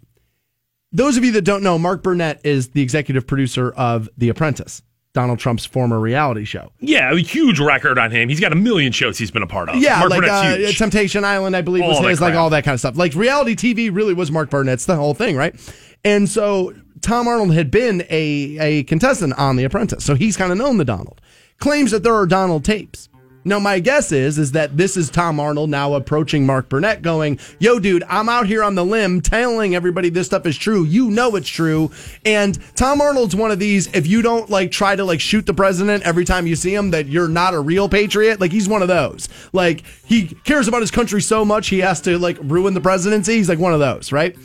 those 0.92 1.16
of 1.16 1.24
you 1.24 1.32
that 1.32 1.44
don't 1.44 1.64
know, 1.64 1.80
Mark 1.80 2.04
Burnett 2.04 2.42
is 2.44 2.70
the 2.70 2.82
executive 2.82 3.26
producer 3.26 3.72
of 3.72 4.10
The 4.18 4.30
Apprentice, 4.30 4.84
Donald 5.14 5.38
Trump's 5.40 5.66
former 5.66 6.00
reality 6.00 6.44
show. 6.44 6.72
Yeah, 6.80 7.12
a 7.12 7.18
huge 7.18 7.60
record 7.60 8.00
on 8.00 8.10
him. 8.10 8.30
He's 8.30 8.40
got 8.40 8.52
a 8.52 8.56
million 8.56 8.92
shows 8.92 9.18
he's 9.18 9.30
been 9.30 9.44
a 9.44 9.48
part 9.48 9.70
of. 9.70 9.76
Yeah, 9.76 10.00
Mark 10.00 10.10
like 10.10 10.24
uh. 10.24 10.72
Temptation 10.72 11.24
Island, 11.24 11.56
I 11.56 11.62
believe, 11.62 11.86
was 11.86 11.98
All 11.98 12.04
that 12.04 12.10
his, 12.10 12.22
like 12.22 12.34
all 12.34 12.50
that 12.50 12.64
kind 12.64 12.74
of 12.74 12.80
stuff. 12.80 12.98
Like 12.98 13.14
reality 13.14 13.56
TV 13.56 13.96
really 13.96 14.16
was 14.16 14.32
Mark 14.32 14.50
Burnett's 14.50 14.86
the 14.86 14.96
whole 14.96 15.14
thing, 15.14 15.36
right? 15.36 15.56
And 16.04 16.28
so 16.28 16.74
Tom 17.02 17.28
Arnold 17.28 17.54
had 17.54 17.70
been 17.70 18.02
a, 18.10 18.58
a 18.60 18.84
contestant 18.84 19.34
on 19.38 19.56
The 19.56 19.66
Apprentice, 19.66 20.04
so 20.04 20.16
he's 20.16 20.36
kind 20.36 20.52
of 20.52 20.58
known 20.58 20.78
the 20.78 20.86
Donald. 20.86 21.22
Claims 21.60 21.92
that 21.92 22.02
there 22.02 22.16
are 22.16 22.26
Donald 22.26 22.66
tapes. 22.66 23.08
Now, 23.46 23.60
my 23.60 23.80
guess 23.80 24.12
is 24.12 24.38
is 24.40 24.54
that 24.54 24.78
this 24.78 24.96
is 24.96 25.10
Tom 25.10 25.40
Arnold 25.40 25.70
now 25.70 25.94
approaching 25.94 26.46
Mark 26.46 26.70
Burnett, 26.70 27.02
going, 27.02 27.40
"Yo, 27.60 27.80
dude, 27.80 28.04
I'm 28.10 28.30
out 28.30 28.48
here 28.48 28.64
on 28.64 28.76
the 28.76 28.86
limb 28.86 29.22
telling 29.22 29.76
everybody 29.76 30.10
this 30.10 30.28
stuff 30.28 30.46
is 30.46 30.58
true. 30.58 30.84
You 30.84 31.10
know 31.10 31.36
it's 31.36 31.50
true." 31.50 31.92
And 32.26 32.58
Tom 32.76 33.02
Arnold's 33.02 33.36
one 33.36 33.52
of 33.52 33.60
these. 33.60 33.88
If 33.94 34.08
you 34.08 34.22
don't 34.22 34.50
like 34.50 34.72
try 34.72 34.96
to 34.96 35.04
like 35.04 35.20
shoot 35.20 35.46
the 35.46 35.54
president 35.54 36.04
every 36.04 36.26
time 36.26 36.48
you 36.48 36.56
see 36.56 36.74
him, 36.74 36.92
that 36.92 37.08
you're 37.08 37.28
not 37.28 37.54
a 37.54 37.60
real 37.60 37.90
patriot. 37.90 38.40
Like 38.40 38.52
he's 38.52 38.70
one 38.70 38.82
of 38.82 38.88
those. 38.88 39.28
Like 39.52 39.84
he 40.06 40.28
cares 40.46 40.68
about 40.68 40.82
his 40.82 40.92
country 40.92 41.22
so 41.22 41.44
much 41.44 41.68
he 41.68 41.80
has 41.80 42.02
to 42.02 42.18
like 42.18 42.38
ruin 42.42 42.74
the 42.74 42.82
presidency. 42.82 43.36
He's 43.36 43.50
like 43.50 43.60
one 43.60 43.74
of 43.74 43.80
those, 43.80 44.12
right? 44.12 44.36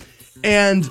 And 0.42 0.88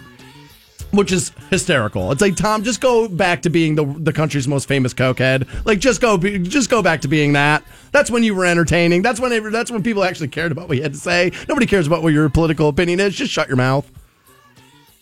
which 0.91 1.11
is 1.11 1.31
hysterical. 1.49 2.11
It's 2.11 2.21
like 2.21 2.35
Tom, 2.35 2.63
just 2.63 2.81
go 2.81 3.07
back 3.07 3.41
to 3.43 3.49
being 3.49 3.75
the 3.75 3.85
the 3.85 4.13
country's 4.13 4.47
most 4.47 4.67
famous 4.67 4.93
cokehead. 4.93 5.47
Like 5.65 5.79
just 5.79 6.01
go, 6.01 6.17
be, 6.17 6.39
just 6.39 6.69
go 6.69 6.81
back 6.81 7.01
to 7.01 7.07
being 7.07 7.33
that. 7.33 7.63
That's 7.91 8.09
when 8.11 8.23
you 8.23 8.35
were 8.35 8.45
entertaining. 8.45 9.01
That's 9.01 9.19
when 9.19 9.31
it- 9.31 9.51
that's 9.51 9.71
when 9.71 9.83
people 9.83 10.03
actually 10.03 10.27
cared 10.29 10.51
about 10.51 10.67
what 10.67 10.77
you 10.77 10.83
had 10.83 10.93
to 10.93 10.99
say. 10.99 11.31
Nobody 11.47 11.65
cares 11.65 11.87
about 11.87 12.03
what 12.03 12.13
your 12.13 12.29
political 12.29 12.67
opinion 12.69 12.99
is. 12.99 13.15
Just 13.15 13.31
shut 13.31 13.47
your 13.47 13.57
mouth. 13.57 13.89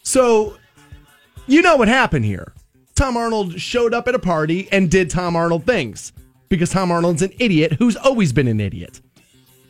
So, 0.03 0.57
you 1.48 1.62
know 1.62 1.76
what 1.78 1.88
happened 1.88 2.26
here? 2.26 2.53
Tom 2.95 3.18
Arnold 3.18 3.60
showed 3.60 3.94
up 3.94 4.07
at 4.07 4.16
a 4.16 4.20
party 4.20 4.68
and 4.72 4.90
did 4.90 5.10
Tom 5.10 5.36
Arnold 5.36 5.66
things 5.66 6.14
because 6.49 6.70
Tom 6.70 6.91
Arnold's 6.91 7.22
an 7.22 7.32
idiot 7.40 7.74
who's 7.74 7.95
always 7.98 8.32
been 8.32 8.48
an 8.48 8.60
idiot 8.60 9.02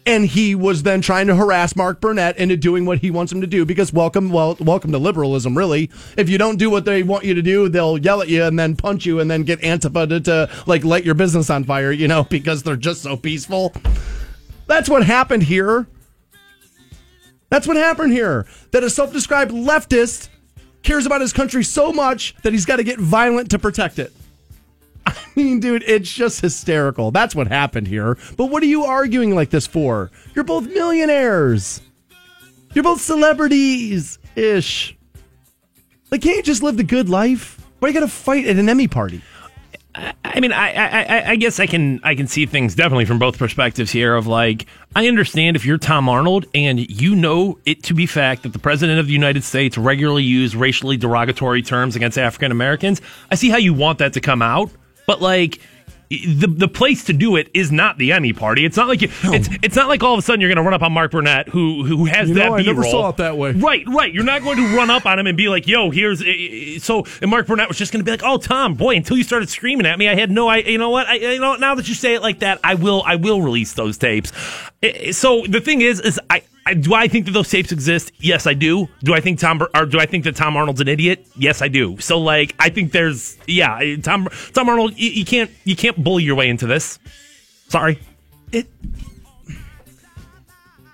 and 0.05 0.25
he 0.25 0.53
was 0.53 0.83
then 0.83 1.01
trying 1.01 1.27
to 1.27 1.35
harass 1.35 1.75
Mark 1.75 1.99
Burnett 1.99 2.37
into 2.37 2.55
doing 2.55 2.85
what 2.85 2.99
he 2.99 3.09
wants 3.09 3.31
him 3.31 3.41
to 3.41 3.47
do 3.47 3.65
because 3.65 3.91
welcome 3.91 4.29
well 4.29 4.55
welcome 4.59 4.91
to 4.91 4.97
liberalism 4.97 5.57
really. 5.57 5.89
If 6.17 6.29
you 6.29 6.37
don't 6.37 6.57
do 6.57 6.69
what 6.69 6.85
they 6.85 7.03
want 7.03 7.25
you 7.25 7.33
to 7.33 7.41
do 7.41 7.69
they'll 7.69 7.97
yell 7.97 8.21
at 8.21 8.29
you 8.29 8.43
and 8.43 8.57
then 8.57 8.75
punch 8.75 9.05
you 9.05 9.19
and 9.19 9.29
then 9.29 9.43
get 9.43 9.61
Antifa 9.61 10.07
to, 10.09 10.19
to 10.21 10.49
like 10.65 10.83
light 10.83 11.05
your 11.05 11.15
business 11.15 11.49
on 11.49 11.63
fire 11.63 11.91
you 11.91 12.07
know 12.07 12.23
because 12.29 12.63
they're 12.63 12.75
just 12.75 13.01
so 13.01 13.17
peaceful. 13.17 13.73
That's 14.67 14.89
what 14.89 15.05
happened 15.05 15.43
here. 15.43 15.87
That's 17.49 17.67
what 17.67 17.77
happened 17.77 18.11
here. 18.11 18.47
That 18.71 18.83
a 18.83 18.89
self-described 18.89 19.51
leftist 19.51 20.29
cares 20.81 21.05
about 21.05 21.21
his 21.21 21.31
country 21.31 21.63
so 21.63 21.91
much 21.93 22.35
that 22.43 22.53
he's 22.53 22.65
got 22.65 22.77
to 22.77 22.83
get 22.83 22.99
violent 22.99 23.51
to 23.51 23.59
protect 23.59 23.99
it 23.99 24.11
I 25.07 25.15
mean, 25.35 25.59
dude, 25.59 25.83
it's 25.87 26.11
just 26.11 26.41
hysterical. 26.41 27.11
That's 27.11 27.35
what 27.35 27.47
happened 27.47 27.87
here. 27.87 28.17
But 28.37 28.47
what 28.47 28.63
are 28.63 28.67
you 28.67 28.83
arguing 28.85 29.35
like 29.35 29.49
this 29.49 29.67
for? 29.67 30.11
You're 30.33 30.43
both 30.45 30.67
millionaires. 30.67 31.81
You're 32.73 32.83
both 32.83 33.01
celebrities 33.01 34.17
ish. 34.35 34.97
Like, 36.11 36.21
can't 36.21 36.37
you 36.37 36.43
just 36.43 36.63
live 36.63 36.77
the 36.77 36.83
good 36.83 37.09
life? 37.09 37.59
Why 37.79 37.89
you 37.89 37.93
got 37.93 38.01
to 38.01 38.07
fight 38.07 38.45
at 38.47 38.57
an 38.57 38.67
Emmy 38.69 38.87
party? 38.87 39.21
I 40.25 40.41
mean, 40.41 40.51
I, 40.51 40.73
I, 40.73 41.29
I- 41.31 41.35
guess 41.37 41.57
I 41.59 41.67
can, 41.67 42.01
I 42.03 42.15
can 42.15 42.27
see 42.27 42.45
things 42.45 42.75
definitely 42.75 43.05
from 43.05 43.17
both 43.17 43.37
perspectives 43.37 43.91
here. 43.91 44.13
Of 44.15 44.27
like, 44.27 44.65
I 44.93 45.07
understand 45.07 45.55
if 45.55 45.65
you're 45.65 45.77
Tom 45.77 46.09
Arnold 46.09 46.47
and 46.53 46.79
you 46.89 47.15
know 47.15 47.59
it 47.65 47.83
to 47.83 47.93
be 47.93 48.05
fact 48.05 48.43
that 48.43 48.51
the 48.51 48.59
president 48.59 48.99
of 48.99 49.07
the 49.07 49.13
United 49.13 49.43
States 49.45 49.77
regularly 49.77 50.23
used 50.23 50.53
racially 50.53 50.97
derogatory 50.97 51.61
terms 51.61 51.95
against 51.95 52.17
African 52.17 52.51
Americans. 52.51 53.01
I 53.31 53.35
see 53.35 53.49
how 53.49 53.55
you 53.57 53.73
want 53.73 53.99
that 53.99 54.11
to 54.13 54.21
come 54.21 54.41
out, 54.41 54.69
but 55.07 55.21
like. 55.21 55.59
The 56.07 56.45
the 56.47 56.67
place 56.67 57.05
to 57.05 57.13
do 57.13 57.35
it 57.35 57.49
is 57.55 57.71
not 57.71 57.97
the 57.97 58.11
Emmy 58.11 58.31
party. 58.31 58.63
It's 58.63 58.77
not 58.77 58.87
like 58.87 59.01
you, 59.01 59.09
it's 59.23 59.49
it's 59.63 59.75
not 59.75 59.87
like 59.89 60.03
all 60.03 60.13
of 60.13 60.19
a 60.19 60.21
sudden 60.21 60.39
you're 60.39 60.49
going 60.49 60.57
to 60.57 60.61
run 60.61 60.75
up 60.75 60.83
on 60.83 60.93
Mark 60.93 61.09
Burnett 61.11 61.49
who 61.49 61.83
who 61.83 62.05
has 62.05 62.29
You 62.29 62.35
that 62.35 62.45
know, 62.45 62.53
I 62.53 62.61
never 62.61 62.81
B-roll. 62.83 62.91
saw 62.91 63.09
it 63.09 63.17
that 63.17 63.39
way. 63.39 63.53
Right, 63.53 63.83
right. 63.87 64.13
You're 64.13 64.23
not 64.23 64.43
going 64.43 64.57
to 64.57 64.77
run 64.77 64.91
up 64.91 65.07
on 65.07 65.17
him 65.17 65.25
and 65.25 65.35
be 65.35 65.49
like, 65.49 65.67
"Yo, 65.67 65.89
here's." 65.89 66.21
eh, 66.21 66.25
eh, 66.27 66.77
So, 66.79 67.05
and 67.23 67.31
Mark 67.31 67.47
Burnett 67.47 67.67
was 67.67 67.79
just 67.79 67.91
going 67.91 68.01
to 68.01 68.05
be 68.05 68.11
like, 68.11 68.21
"Oh, 68.23 68.37
Tom, 68.37 68.75
boy, 68.75 68.95
until 68.95 69.17
you 69.17 69.23
started 69.23 69.49
screaming 69.49 69.87
at 69.87 69.97
me, 69.97 70.07
I 70.07 70.13
had 70.13 70.29
no. 70.29 70.47
I, 70.47 70.57
you 70.57 70.77
know 70.77 70.91
what? 70.91 71.07
I, 71.07 71.15
you 71.15 71.39
know, 71.39 71.55
now 71.55 71.73
that 71.73 71.87
you 71.89 71.95
say 71.95 72.13
it 72.13 72.21
like 72.21 72.39
that, 72.39 72.59
I 72.63 72.75
will. 72.75 73.01
I 73.03 73.15
will 73.15 73.41
release 73.41 73.73
those 73.73 73.97
tapes." 73.97 74.31
Eh, 74.85 74.91
eh, 75.07 75.11
So 75.11 75.43
the 75.47 75.61
thing 75.61 75.81
is, 75.81 75.99
is 75.99 76.19
I. 76.29 76.43
I, 76.67 76.73
do 76.73 76.95
I 76.95 77.07
think 77.07 77.27
that 77.27 77.31
those 77.31 77.47
tapes 77.47 77.71
exist? 77.71 78.11
Yes, 78.17 78.47
I 78.47 78.55
do. 78.55 78.89
Do 79.03 79.13
I 79.13 79.19
think 79.19 79.37
Tom 79.37 79.61
or 79.75 79.85
do 79.85 79.99
I 79.99 80.07
think 80.07 80.23
that 80.23 80.35
Tom 80.35 80.57
Arnold's 80.57 80.81
an 80.81 80.87
idiot? 80.87 81.27
Yes, 81.37 81.61
I 81.61 81.67
do. 81.67 81.99
So 81.99 82.19
like, 82.19 82.55
I 82.57 82.69
think 82.69 82.91
there's 82.91 83.37
yeah, 83.45 83.79
Tom 84.01 84.27
Tom 84.51 84.69
Arnold. 84.69 84.97
You, 84.97 85.11
you 85.11 85.25
can't 85.25 85.51
you 85.63 85.75
can't 85.75 86.03
bully 86.03 86.23
your 86.23 86.33
way 86.33 86.49
into 86.49 86.65
this. 86.65 86.97
Sorry. 87.67 87.99
It. 88.51 88.65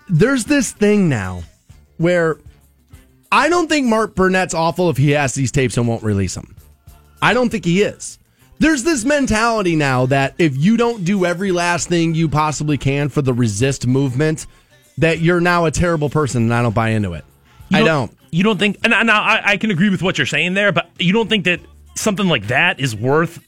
There's 0.10 0.44
this 0.44 0.74
thing 0.74 1.08
now 1.08 1.44
where 1.96 2.38
I 3.32 3.48
don't 3.48 3.70
think 3.70 3.88
Mark 3.88 4.14
Burnett's 4.14 4.54
awful 4.54 4.90
if 4.90 4.98
he 4.98 5.12
has 5.12 5.36
these 5.36 5.54
tapes 5.54 5.78
and 5.78 5.88
won't 5.88 6.04
release 6.04 6.36
them. 6.36 6.54
I 7.22 7.34
don't 7.34 7.50
think 7.50 7.64
he 7.64 7.82
is. 7.82 8.20
There's 8.62 8.84
this 8.84 9.04
mentality 9.06 9.76
now 9.76 10.06
that 10.06 10.36
if 10.38 10.56
you 10.56 10.78
don't 10.78 11.04
do 11.04 11.26
every 11.26 11.52
last 11.52 11.90
thing 11.90 12.14
you 12.14 12.30
possibly 12.30 12.78
can 12.78 13.10
for 13.10 13.24
the 13.24 13.34
resist 13.34 13.88
movement, 13.88 14.46
that 15.00 15.20
you're 15.20 15.42
now 15.42 15.66
a 15.66 15.72
terrible 15.72 16.12
person, 16.12 16.44
and 16.44 16.54
I 16.54 16.62
don't 16.62 16.76
buy 16.76 16.90
into 16.90 17.14
it. 17.14 17.26
You 17.70 17.80
I 17.80 17.84
don't. 17.84 18.16
You 18.30 18.44
don't 18.44 18.60
think? 18.60 18.78
And 18.84 18.92
now 19.08 19.20
I, 19.20 19.42
I 19.54 19.58
can 19.58 19.72
agree 19.72 19.90
with 19.90 20.04
what 20.04 20.20
you're 20.20 20.28
saying 20.28 20.54
there, 20.54 20.72
but 20.72 20.92
you 21.00 21.12
don't 21.12 21.28
think 21.28 21.46
that 21.46 21.60
something 21.96 22.28
like 22.28 22.48
that 22.48 22.80
is 22.80 22.96
worth. 22.96 23.40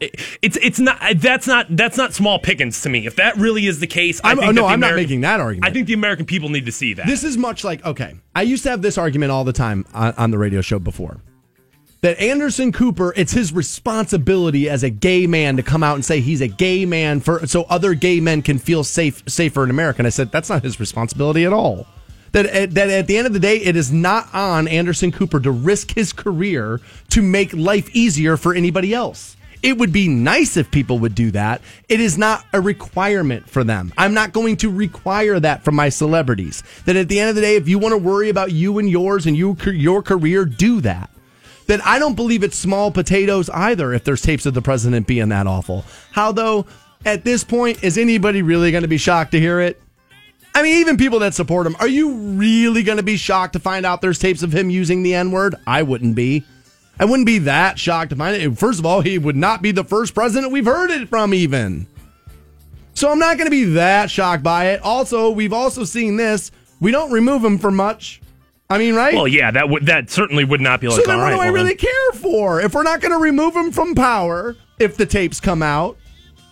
it- 0.00 0.18
It's 0.40 0.56
it's 0.56 0.80
not 0.80 0.98
that's 1.16 1.46
not 1.46 1.66
that's 1.76 1.98
not 1.98 2.14
small 2.14 2.38
pickings 2.38 2.80
to 2.80 2.88
me. 2.88 3.06
If 3.06 3.16
that 3.16 3.36
really 3.36 3.66
is 3.66 3.78
the 3.80 3.86
case, 3.86 4.22
I 4.24 4.28
I'm- 4.30 4.38
think 4.38 4.54
no, 4.54 4.64
I'm 4.66 4.80
not 4.80 4.94
making 4.94 5.20
that 5.20 5.38
argument. 5.38 5.70
I 5.70 5.72
think 5.74 5.86
the 5.86 5.92
American 5.92 6.24
people 6.24 6.48
need 6.48 6.64
to 6.64 6.72
see 6.72 6.94
that. 6.94 7.06
This 7.06 7.24
is 7.24 7.36
much 7.36 7.62
like 7.62 7.84
okay. 7.84 8.14
I 8.34 8.40
used 8.42 8.62
to 8.62 8.70
have 8.70 8.80
this 8.80 8.96
argument 8.96 9.32
all 9.32 9.44
the 9.44 9.52
time 9.52 9.84
on, 9.92 10.14
on 10.16 10.30
the 10.30 10.38
radio 10.38 10.62
show 10.62 10.78
before. 10.78 11.20
That 12.06 12.20
Anderson 12.20 12.70
Cooper, 12.70 13.12
it's 13.16 13.32
his 13.32 13.52
responsibility 13.52 14.68
as 14.68 14.84
a 14.84 14.90
gay 14.90 15.26
man 15.26 15.56
to 15.56 15.64
come 15.64 15.82
out 15.82 15.96
and 15.96 16.04
say 16.04 16.20
he's 16.20 16.40
a 16.40 16.46
gay 16.46 16.86
man 16.86 17.18
for 17.18 17.44
so 17.48 17.64
other 17.64 17.94
gay 17.94 18.20
men 18.20 18.42
can 18.42 18.58
feel 18.58 18.84
safe 18.84 19.24
safer 19.28 19.64
in 19.64 19.70
America. 19.70 19.98
And 19.98 20.06
I 20.06 20.10
said 20.10 20.30
that's 20.30 20.48
not 20.48 20.62
his 20.62 20.78
responsibility 20.78 21.44
at 21.44 21.52
all. 21.52 21.84
That 22.30 22.46
at, 22.46 22.74
that 22.74 22.90
at 22.90 23.08
the 23.08 23.16
end 23.16 23.26
of 23.26 23.32
the 23.32 23.40
day, 23.40 23.56
it 23.56 23.74
is 23.74 23.90
not 23.90 24.32
on 24.32 24.68
Anderson 24.68 25.10
Cooper 25.10 25.40
to 25.40 25.50
risk 25.50 25.96
his 25.96 26.12
career 26.12 26.80
to 27.10 27.22
make 27.22 27.52
life 27.52 27.90
easier 27.92 28.36
for 28.36 28.54
anybody 28.54 28.94
else. 28.94 29.36
It 29.64 29.76
would 29.76 29.92
be 29.92 30.06
nice 30.06 30.56
if 30.56 30.70
people 30.70 31.00
would 31.00 31.16
do 31.16 31.32
that. 31.32 31.60
It 31.88 31.98
is 31.98 32.16
not 32.16 32.44
a 32.52 32.60
requirement 32.60 33.50
for 33.50 33.64
them. 33.64 33.92
I'm 33.98 34.14
not 34.14 34.32
going 34.32 34.58
to 34.58 34.70
require 34.70 35.40
that 35.40 35.64
from 35.64 35.74
my 35.74 35.88
celebrities. 35.88 36.62
That 36.84 36.94
at 36.94 37.08
the 37.08 37.18
end 37.18 37.30
of 37.30 37.34
the 37.34 37.42
day, 37.42 37.56
if 37.56 37.68
you 37.68 37.80
want 37.80 37.94
to 37.94 37.98
worry 37.98 38.28
about 38.28 38.52
you 38.52 38.78
and 38.78 38.88
yours 38.88 39.26
and 39.26 39.36
you 39.36 39.56
your 39.66 40.02
career, 40.02 40.44
do 40.44 40.80
that. 40.82 41.10
That 41.66 41.84
I 41.84 41.98
don't 41.98 42.14
believe 42.14 42.44
it's 42.44 42.56
small 42.56 42.90
potatoes 42.90 43.50
either. 43.50 43.92
If 43.92 44.04
there's 44.04 44.22
tapes 44.22 44.46
of 44.46 44.54
the 44.54 44.62
president 44.62 45.06
being 45.06 45.30
that 45.30 45.46
awful, 45.46 45.84
how 46.12 46.32
though 46.32 46.66
at 47.04 47.24
this 47.24 47.44
point 47.44 47.82
is 47.82 47.98
anybody 47.98 48.42
really 48.42 48.70
going 48.70 48.82
to 48.82 48.88
be 48.88 48.98
shocked 48.98 49.32
to 49.32 49.40
hear 49.40 49.60
it? 49.60 49.80
I 50.54 50.62
mean, 50.62 50.78
even 50.78 50.96
people 50.96 51.18
that 51.18 51.34
support 51.34 51.66
him, 51.66 51.76
are 51.80 51.88
you 51.88 52.14
really 52.14 52.82
going 52.82 52.96
to 52.96 53.02
be 53.02 53.16
shocked 53.18 53.52
to 53.52 53.58
find 53.58 53.84
out 53.84 54.00
there's 54.00 54.18
tapes 54.18 54.42
of 54.42 54.54
him 54.54 54.70
using 54.70 55.02
the 55.02 55.14
N 55.14 55.30
word? 55.30 55.54
I 55.66 55.82
wouldn't 55.82 56.14
be. 56.14 56.44
I 56.98 57.04
wouldn't 57.04 57.26
be 57.26 57.40
that 57.40 57.78
shocked 57.78 58.10
to 58.10 58.16
find 58.16 58.34
it. 58.34 58.58
First 58.58 58.78
of 58.78 58.86
all, 58.86 59.02
he 59.02 59.18
would 59.18 59.36
not 59.36 59.60
be 59.60 59.70
the 59.70 59.84
first 59.84 60.14
president 60.14 60.52
we've 60.52 60.64
heard 60.64 60.90
it 60.90 61.10
from, 61.10 61.34
even. 61.34 61.86
So 62.94 63.12
I'm 63.12 63.18
not 63.18 63.36
going 63.36 63.48
to 63.48 63.50
be 63.50 63.64
that 63.74 64.10
shocked 64.10 64.42
by 64.42 64.68
it. 64.68 64.80
Also, 64.80 65.30
we've 65.30 65.52
also 65.52 65.84
seen 65.84 66.16
this. 66.16 66.50
We 66.80 66.90
don't 66.90 67.12
remove 67.12 67.44
him 67.44 67.58
for 67.58 67.70
much. 67.70 68.22
I 68.68 68.78
mean, 68.78 68.94
right? 68.94 69.14
well, 69.14 69.28
yeah, 69.28 69.50
that 69.52 69.68
would 69.68 69.86
that 69.86 70.10
certainly 70.10 70.44
would 70.44 70.60
not 70.60 70.80
be 70.80 70.88
like. 70.88 70.96
so 70.96 71.06
then 71.06 71.18
what 71.18 71.24
right, 71.24 71.30
do 71.34 71.40
I 71.40 71.44
well, 71.46 71.54
really 71.54 71.74
then- 71.74 71.88
care 71.88 72.12
for? 72.20 72.60
If 72.60 72.74
we're 72.74 72.82
not 72.82 73.00
going 73.00 73.12
to 73.12 73.18
remove 73.18 73.54
him 73.54 73.70
from 73.70 73.94
power, 73.94 74.56
if 74.78 74.96
the 74.96 75.06
tapes 75.06 75.40
come 75.40 75.62
out, 75.62 75.96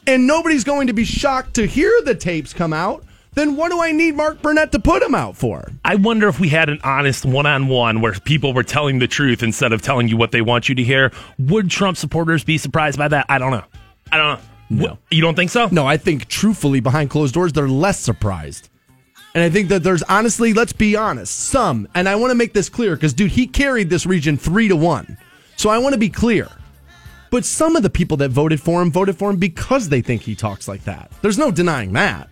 and 0.07 0.27
nobody's 0.27 0.65
going 0.65 0.87
to 0.87 0.93
be 0.93 1.05
shocked 1.05 1.55
to 1.55 1.67
hear 1.67 1.93
the 2.05 2.15
tapes 2.15 2.53
come 2.53 2.73
out, 2.73 3.05
then 3.35 3.57
what 3.57 3.71
do 3.71 3.83
I 3.83 3.91
need 3.91 4.15
Mark 4.15 4.41
Burnett 4.43 4.71
to 4.73 4.79
put 4.79 5.03
him 5.03 5.15
out 5.15 5.37
for? 5.37 5.67
I 5.85 5.97
wonder 5.97 6.29
if 6.29 6.39
we 6.39 6.49
had 6.49 6.69
an 6.69 6.79
honest 6.85 7.25
one 7.25 7.47
on 7.47 7.67
one 7.67 8.01
where 8.01 8.13
people 8.13 8.55
were 8.55 8.63
telling 8.63 9.01
the 9.01 9.09
truth 9.09 9.43
instead 9.43 9.73
of 9.73 9.83
telling 9.83 10.07
you 10.07 10.17
what 10.17 10.31
they 10.31 10.41
want 10.41 10.69
you 10.69 10.75
to 10.77 10.85
hear. 10.85 11.11
Would 11.39 11.69
Trump 11.69 11.97
supporters 11.97 12.45
be 12.45 12.59
surprised 12.59 12.97
by 12.97 13.09
that? 13.09 13.27
I 13.29 13.39
don't 13.39 13.51
know. 13.51 13.65
I 14.13 14.17
don't 14.19 14.39
know. 14.39 14.41
No. 14.71 14.99
You 15.11 15.21
don't 15.21 15.35
think 15.35 15.51
so? 15.51 15.69
No, 15.71 15.87
I 15.87 15.97
think 15.97 16.27
truthfully, 16.27 16.81
behind 16.81 17.11
closed 17.11 17.35
doors, 17.35 17.53
they're 17.53 17.69
less 17.69 17.99
surprised. 17.99 18.71
And 19.35 19.43
I 19.43 19.51
think 19.51 19.69
that 19.69 19.83
there's 19.83 20.03
honestly, 20.05 20.53
let's 20.55 20.73
be 20.73 20.95
honest, 20.95 21.37
some, 21.37 21.89
and 21.95 22.09
I 22.09 22.15
want 22.15 22.31
to 22.31 22.37
make 22.37 22.53
this 22.53 22.69
clear 22.69 22.95
because, 22.95 23.13
dude, 23.13 23.33
he 23.33 23.49
carried 23.49 23.91
this 23.91 24.07
region 24.07 24.37
three 24.37 24.69
to 24.69 24.77
one. 24.77 25.19
So 25.57 25.71
I 25.71 25.79
want 25.79 25.95
to 25.95 25.99
be 25.99 26.09
clear. 26.09 26.49
But 27.31 27.45
some 27.45 27.75
of 27.75 27.83
the 27.83 27.91
people 27.91 28.17
that 28.19 28.31
voted 28.31 28.61
for 28.61 28.81
him 28.81 28.93
voted 28.93 29.19
for 29.19 29.31
him 29.31 29.37
because 29.37 29.89
they 29.89 30.01
think 30.03 30.23
he 30.23 30.37
talks 30.37 30.69
like 30.69 30.85
that. 30.85 31.11
There's 31.21 31.39
no 31.39 31.51
denying 31.51 31.93
that. 31.95 32.29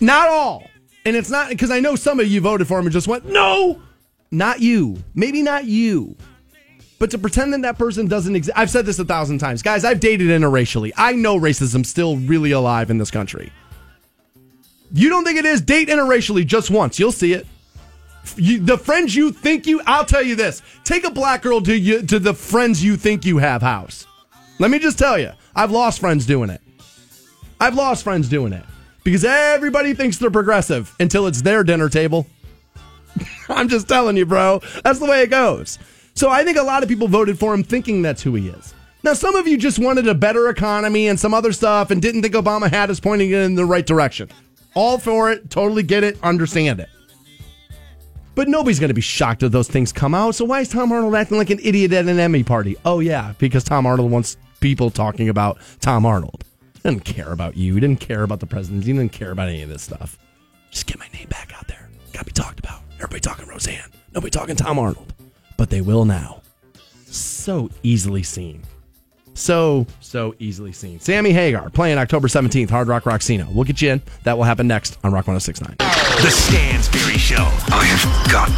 Not 0.00 0.28
all. 0.28 0.70
And 1.04 1.14
it's 1.14 1.28
not 1.28 1.50
because 1.50 1.70
I 1.70 1.80
know 1.80 1.96
some 1.96 2.18
of 2.18 2.26
you 2.26 2.40
voted 2.40 2.66
for 2.66 2.78
him 2.78 2.86
and 2.86 2.92
just 2.92 3.08
went, 3.08 3.26
no, 3.26 3.82
not 4.30 4.60
you. 4.60 5.02
Maybe 5.14 5.42
not 5.42 5.66
you. 5.66 6.16
But 6.98 7.10
to 7.10 7.18
pretend 7.18 7.52
that 7.52 7.62
that 7.62 7.78
person 7.78 8.06
doesn't 8.08 8.34
exist, 8.36 8.58
I've 8.58 8.70
said 8.70 8.86
this 8.86 8.98
a 8.98 9.04
thousand 9.04 9.38
times. 9.38 9.62
Guys, 9.62 9.84
I've 9.84 10.00
dated 10.00 10.28
interracially. 10.28 10.92
I 10.96 11.12
know 11.12 11.38
racism's 11.38 11.88
still 11.88 12.16
really 12.16 12.52
alive 12.52 12.90
in 12.90 12.98
this 12.98 13.10
country. 13.10 13.52
You 14.92 15.08
don't 15.08 15.24
think 15.24 15.38
it 15.38 15.44
is? 15.44 15.60
Date 15.60 15.88
interracially 15.88 16.46
just 16.46 16.70
once. 16.70 16.98
You'll 16.98 17.12
see 17.12 17.32
it. 17.32 17.46
You, 18.36 18.58
the 18.58 18.76
friends 18.76 19.14
you 19.14 19.32
think 19.32 19.66
you, 19.66 19.80
I'll 19.86 20.04
tell 20.04 20.22
you 20.22 20.36
this. 20.36 20.62
Take 20.84 21.04
a 21.04 21.10
black 21.10 21.42
girl 21.42 21.60
to 21.62 21.76
you, 21.76 22.02
to 22.02 22.18
the 22.18 22.34
friends 22.34 22.82
you 22.84 22.96
think 22.96 23.24
you 23.24 23.38
have 23.38 23.62
house. 23.62 24.06
Let 24.58 24.70
me 24.70 24.78
just 24.78 24.98
tell 24.98 25.18
you, 25.18 25.32
I've 25.54 25.70
lost 25.70 26.00
friends 26.00 26.26
doing 26.26 26.50
it. 26.50 26.60
I've 27.60 27.74
lost 27.74 28.04
friends 28.04 28.28
doing 28.28 28.52
it 28.52 28.64
because 29.04 29.24
everybody 29.24 29.94
thinks 29.94 30.18
they're 30.18 30.30
progressive 30.30 30.94
until 31.00 31.26
it's 31.26 31.42
their 31.42 31.64
dinner 31.64 31.88
table. 31.88 32.26
I'm 33.48 33.68
just 33.68 33.88
telling 33.88 34.16
you, 34.16 34.26
bro. 34.26 34.60
That's 34.84 34.98
the 34.98 35.06
way 35.06 35.22
it 35.22 35.30
goes. 35.30 35.78
So 36.14 36.28
I 36.28 36.44
think 36.44 36.58
a 36.58 36.62
lot 36.62 36.82
of 36.82 36.88
people 36.88 37.08
voted 37.08 37.38
for 37.38 37.54
him 37.54 37.62
thinking 37.62 38.02
that's 38.02 38.22
who 38.22 38.34
he 38.34 38.48
is. 38.48 38.74
Now, 39.02 39.14
some 39.14 39.34
of 39.34 39.48
you 39.48 39.56
just 39.56 39.78
wanted 39.78 40.06
a 40.08 40.14
better 40.14 40.48
economy 40.48 41.08
and 41.08 41.18
some 41.18 41.32
other 41.32 41.52
stuff 41.52 41.90
and 41.90 42.02
didn't 42.02 42.20
think 42.20 42.34
Obama 42.34 42.70
had 42.70 42.90
us 42.90 43.00
pointing 43.00 43.30
in 43.30 43.54
the 43.54 43.64
right 43.64 43.86
direction. 43.86 44.28
All 44.74 44.98
for 44.98 45.30
it, 45.30 45.50
totally 45.50 45.82
get 45.82 46.04
it, 46.04 46.18
understand 46.22 46.80
it. 46.80 46.88
But 48.34 48.48
nobody's 48.48 48.78
going 48.78 48.88
to 48.88 48.94
be 48.94 49.00
shocked 49.00 49.42
if 49.42 49.52
those 49.52 49.68
things 49.68 49.92
come 49.92 50.14
out. 50.14 50.34
So 50.34 50.44
why 50.44 50.60
is 50.60 50.68
Tom 50.68 50.92
Arnold 50.92 51.14
acting 51.14 51.36
like 51.36 51.50
an 51.50 51.58
idiot 51.62 51.92
at 51.92 52.06
an 52.06 52.18
Emmy 52.18 52.42
party? 52.42 52.76
Oh, 52.84 53.00
yeah, 53.00 53.34
because 53.38 53.64
Tom 53.64 53.86
Arnold 53.86 54.10
wants 54.10 54.36
people 54.60 54.90
talking 54.90 55.28
about 55.28 55.58
Tom 55.80 56.06
Arnold. 56.06 56.44
Didn't 56.82 57.04
care 57.04 57.32
about 57.32 57.56
you. 57.56 57.78
Didn't 57.80 58.00
care 58.00 58.22
about 58.22 58.40
the 58.40 58.46
presidency. 58.46 58.92
Didn't 58.92 59.12
care 59.12 59.32
about 59.32 59.48
any 59.48 59.62
of 59.62 59.68
this 59.68 59.82
stuff. 59.82 60.18
Just 60.70 60.86
get 60.86 60.98
my 60.98 61.08
name 61.12 61.28
back 61.28 61.52
out 61.54 61.66
there. 61.66 61.90
Got 62.12 62.20
to 62.20 62.24
be 62.26 62.32
talked 62.32 62.58
about. 62.58 62.80
Everybody 62.94 63.20
talking 63.20 63.46
Roseanne. 63.48 63.90
Nobody 64.14 64.30
talking 64.30 64.56
Tom 64.56 64.78
Arnold. 64.78 65.12
But 65.56 65.68
they 65.70 65.80
will 65.80 66.04
now. 66.04 66.42
So 67.04 67.68
easily 67.82 68.22
seen. 68.22 68.62
So, 69.40 69.86
so 70.00 70.34
easily 70.38 70.70
seen. 70.72 71.00
Sammy 71.00 71.32
Hagar 71.32 71.70
playing 71.70 71.96
October 71.96 72.28
17th, 72.28 72.68
Hard 72.68 72.88
Rock 72.88 73.04
Rocksino. 73.04 73.50
We'll 73.54 73.64
get 73.64 73.80
you 73.80 73.92
in. 73.92 74.02
That 74.24 74.36
will 74.36 74.44
happen 74.44 74.68
next 74.68 74.98
on 75.02 75.12
Rock 75.12 75.26
1069. 75.26 75.76
The 75.78 76.30
Stansbury 76.30 77.16
Show. 77.16 77.48
I 77.72 77.84
have 77.84 78.30
got 78.30 78.54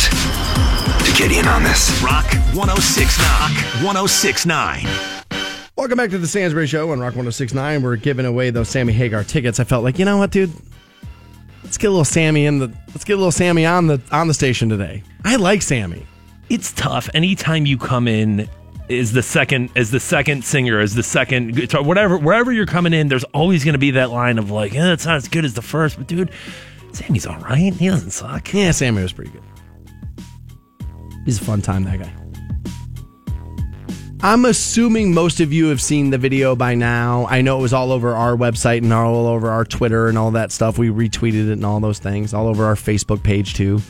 to 1.07 1.13
get 1.17 1.31
in 1.31 1.47
on 1.47 1.63
this. 1.63 2.03
Rock 2.03 2.25
1069. 2.53 3.85
Rock 3.85 3.85
1069. 3.85 4.87
Welcome 5.77 5.97
back 5.97 6.11
to 6.11 6.19
the 6.19 6.27
Stansbury 6.27 6.67
Show 6.67 6.91
on 6.91 6.99
Rock 6.99 7.15
1069. 7.15 7.81
We're 7.81 7.95
giving 7.95 8.27
away 8.27 8.51
those 8.51 8.69
Sammy 8.69 8.93
Hagar 8.93 9.23
tickets. 9.23 9.61
I 9.61 9.65
felt 9.65 9.85
like, 9.85 10.01
you 10.01 10.05
know 10.05 10.17
what, 10.17 10.33
dude? 10.33 10.51
Let's 11.63 11.79
get 11.79 11.87
a 11.87 11.91
little 11.91 12.05
Sammy 12.05 12.45
in 12.45 12.59
the 12.59 12.67
let's 12.89 13.05
get 13.05 13.13
a 13.13 13.17
little 13.17 13.31
Sammy 13.31 13.65
on 13.65 13.87
the 13.87 14.01
on 14.11 14.27
the 14.27 14.35
station 14.35 14.69
today. 14.69 15.05
I 15.25 15.37
like 15.37 15.63
Sammy. 15.63 16.05
it's 16.51 16.73
tough. 16.73 17.09
Anytime 17.15 17.67
you 17.67 17.79
come 17.79 18.09
in 18.09 18.49
is 18.89 19.13
the 19.13 19.23
second 19.23 19.71
is 19.75 19.91
the 19.91 20.01
second 20.01 20.45
singer, 20.45 20.81
is 20.81 20.95
the 20.95 21.03
second 21.03 21.55
guitar, 21.55 21.83
whatever 21.83 22.19
wherever 22.19 22.53
you're 22.53 22.67
coming 22.67 22.93
in, 22.93 23.09
there's 23.09 23.25
always 23.25 23.65
going 23.65 23.75
to 23.75 23.79
be 23.79 23.93
that 23.93 24.11
line 24.11 24.39
of 24.39 24.51
like, 24.51 24.75
eh, 24.75 24.93
it's 24.93 25.07
not 25.07 25.17
as 25.17 25.29
good 25.29 25.45
as 25.45 25.55
the 25.55 25.63
first, 25.63 25.97
but 25.97 26.07
dude, 26.07 26.31
Sammy's 26.93 27.27
all 27.27 27.39
right. 27.39 27.73
He 27.73 27.89
doesn't 27.89 28.11
suck. 28.11 28.53
Yeah, 28.53 28.71
Sammy 28.73 29.03
was 29.03 29.13
pretty 29.13 29.31
good. 29.31 29.43
He's 31.25 31.41
a 31.41 31.45
fun 31.45 31.63
time, 31.63 31.85
that 31.85 32.01
guy. 32.01 32.13
I'm 34.25 34.45
assuming 34.45 35.13
most 35.13 35.41
of 35.41 35.53
you 35.53 35.67
have 35.67 35.83
seen 35.83 36.11
the 36.11 36.19
video 36.19 36.55
by 36.55 36.77
now. 36.77 37.27
I 37.27 37.41
know 37.41 37.59
it 37.59 37.63
was 37.63 37.73
all 37.73 37.91
over 37.91 38.15
our 38.15 38.37
website 38.37 38.79
and 38.79 38.93
all 38.93 39.27
over 39.27 39.51
our 39.51 39.65
Twitter 39.65 40.07
and 40.09 40.17
all 40.17 40.31
that 40.33 40.53
stuff. 40.53 40.79
We 40.79 40.91
retweeted 40.91 41.49
it 41.49 41.53
and 41.53 41.67
all 41.67 41.81
those 41.81 41.99
things, 41.99 42.33
all 42.33 42.47
over 42.47 42.65
our 42.65 42.77
Facebook 42.77 43.25
page 43.25 43.55
too. 43.55 43.81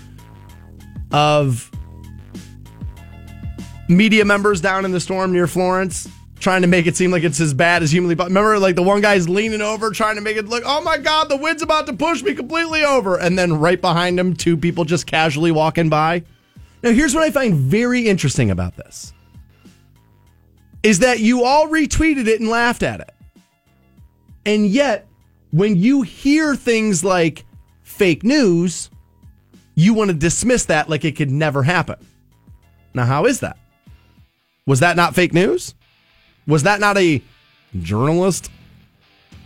Of 1.10 1.70
media 3.88 4.24
members 4.24 4.60
down 4.60 4.84
in 4.84 4.92
the 4.92 5.00
storm 5.00 5.32
near 5.32 5.46
Florence 5.46 6.09
trying 6.42 6.62
to 6.62 6.68
make 6.68 6.86
it 6.86 6.96
seem 6.96 7.12
like 7.12 7.22
it's 7.22 7.40
as 7.40 7.54
bad 7.54 7.82
as 7.82 7.92
humanly 7.92 8.16
possible. 8.16 8.34
Remember, 8.34 8.59
like 8.59 8.74
the 8.74 8.82
one 8.82 9.00
guy's 9.00 9.28
leaning 9.28 9.62
over 9.62 9.90
trying 9.92 10.16
to 10.16 10.20
make 10.20 10.36
it 10.36 10.46
look, 10.46 10.64
oh 10.66 10.82
my 10.82 10.98
God, 10.98 11.28
the 11.28 11.36
wind's 11.36 11.62
about 11.62 11.86
to 11.86 11.92
push 11.92 12.22
me 12.22 12.34
completely 12.34 12.84
over. 12.84 13.16
And 13.16 13.38
then 13.38 13.54
right 13.54 13.80
behind 13.80 14.18
him, 14.18 14.34
two 14.34 14.56
people 14.56 14.84
just 14.84 15.06
casually 15.06 15.52
walking 15.52 15.88
by. 15.88 16.24
Now, 16.82 16.90
here's 16.90 17.14
what 17.14 17.22
I 17.22 17.30
find 17.30 17.54
very 17.54 18.09
interesting 18.09 18.50
about 18.50 18.76
this 18.76 19.12
is 20.82 20.98
that 20.98 21.20
you 21.20 21.44
all 21.44 21.68
retweeted 21.68 22.26
it 22.26 22.40
and 22.40 22.50
laughed 22.50 22.82
at 22.82 22.98
it. 22.98 23.14
And 24.44 24.66
yet, 24.66 25.06
when 25.52 25.76
you 25.76 26.02
hear 26.02 26.56
things 26.56 27.04
like 27.04 27.44
fake 27.84 28.24
news, 28.24 28.90
you 29.76 29.94
want 29.94 30.10
to 30.10 30.16
dismiss 30.16 30.64
that 30.64 30.88
like 30.88 31.04
it 31.04 31.14
could 31.14 31.30
never 31.30 31.62
happen. 31.62 32.04
Now, 32.94 33.04
how 33.04 33.26
is 33.26 33.38
that? 33.40 33.56
Was 34.66 34.80
that 34.80 34.97
not 34.97 35.14
fake 35.14 35.32
news? 35.32 35.74
Was 36.47 36.62
that 36.62 36.80
not 36.80 36.97
a 36.97 37.22
journalist 37.80 38.51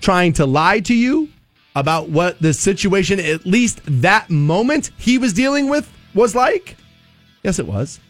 trying 0.01 0.33
to 0.35 0.47
lie 0.47 0.81
to 0.81 0.95
you 0.95 1.29
about 1.75 2.09
what 2.09 2.41
the 2.41 2.53
situation, 2.53 3.21
at 3.21 3.47
least 3.47 3.81
that 3.87 4.31
moment 4.31 4.91
he 4.99 5.19
was 5.19 5.33
dealing 5.33 5.69
with, 5.69 5.91
was 6.15 6.35
like? 6.35 6.77
Yes, 7.43 7.59
it 7.59 7.67
was. 7.67 8.01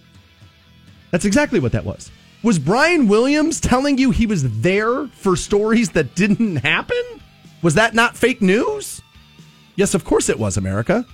That's 1.10 1.24
exactly 1.24 1.60
what 1.60 1.72
that 1.72 1.84
was. 1.84 2.10
Was 2.42 2.58
Brian 2.58 3.08
Williams 3.08 3.60
telling 3.60 3.98
you 3.98 4.10
he 4.10 4.26
was 4.26 4.60
there 4.60 5.06
for 5.08 5.36
stories 5.36 5.90
that 5.90 6.14
didn't 6.14 6.56
happen? 6.56 7.02
Was 7.62 7.74
that 7.74 7.94
not 7.94 8.16
fake 8.16 8.42
news? 8.42 9.02
Yes, 9.74 9.94
of 9.94 10.04
course 10.04 10.28
it 10.28 10.38
was, 10.38 10.56
America. 10.56 11.04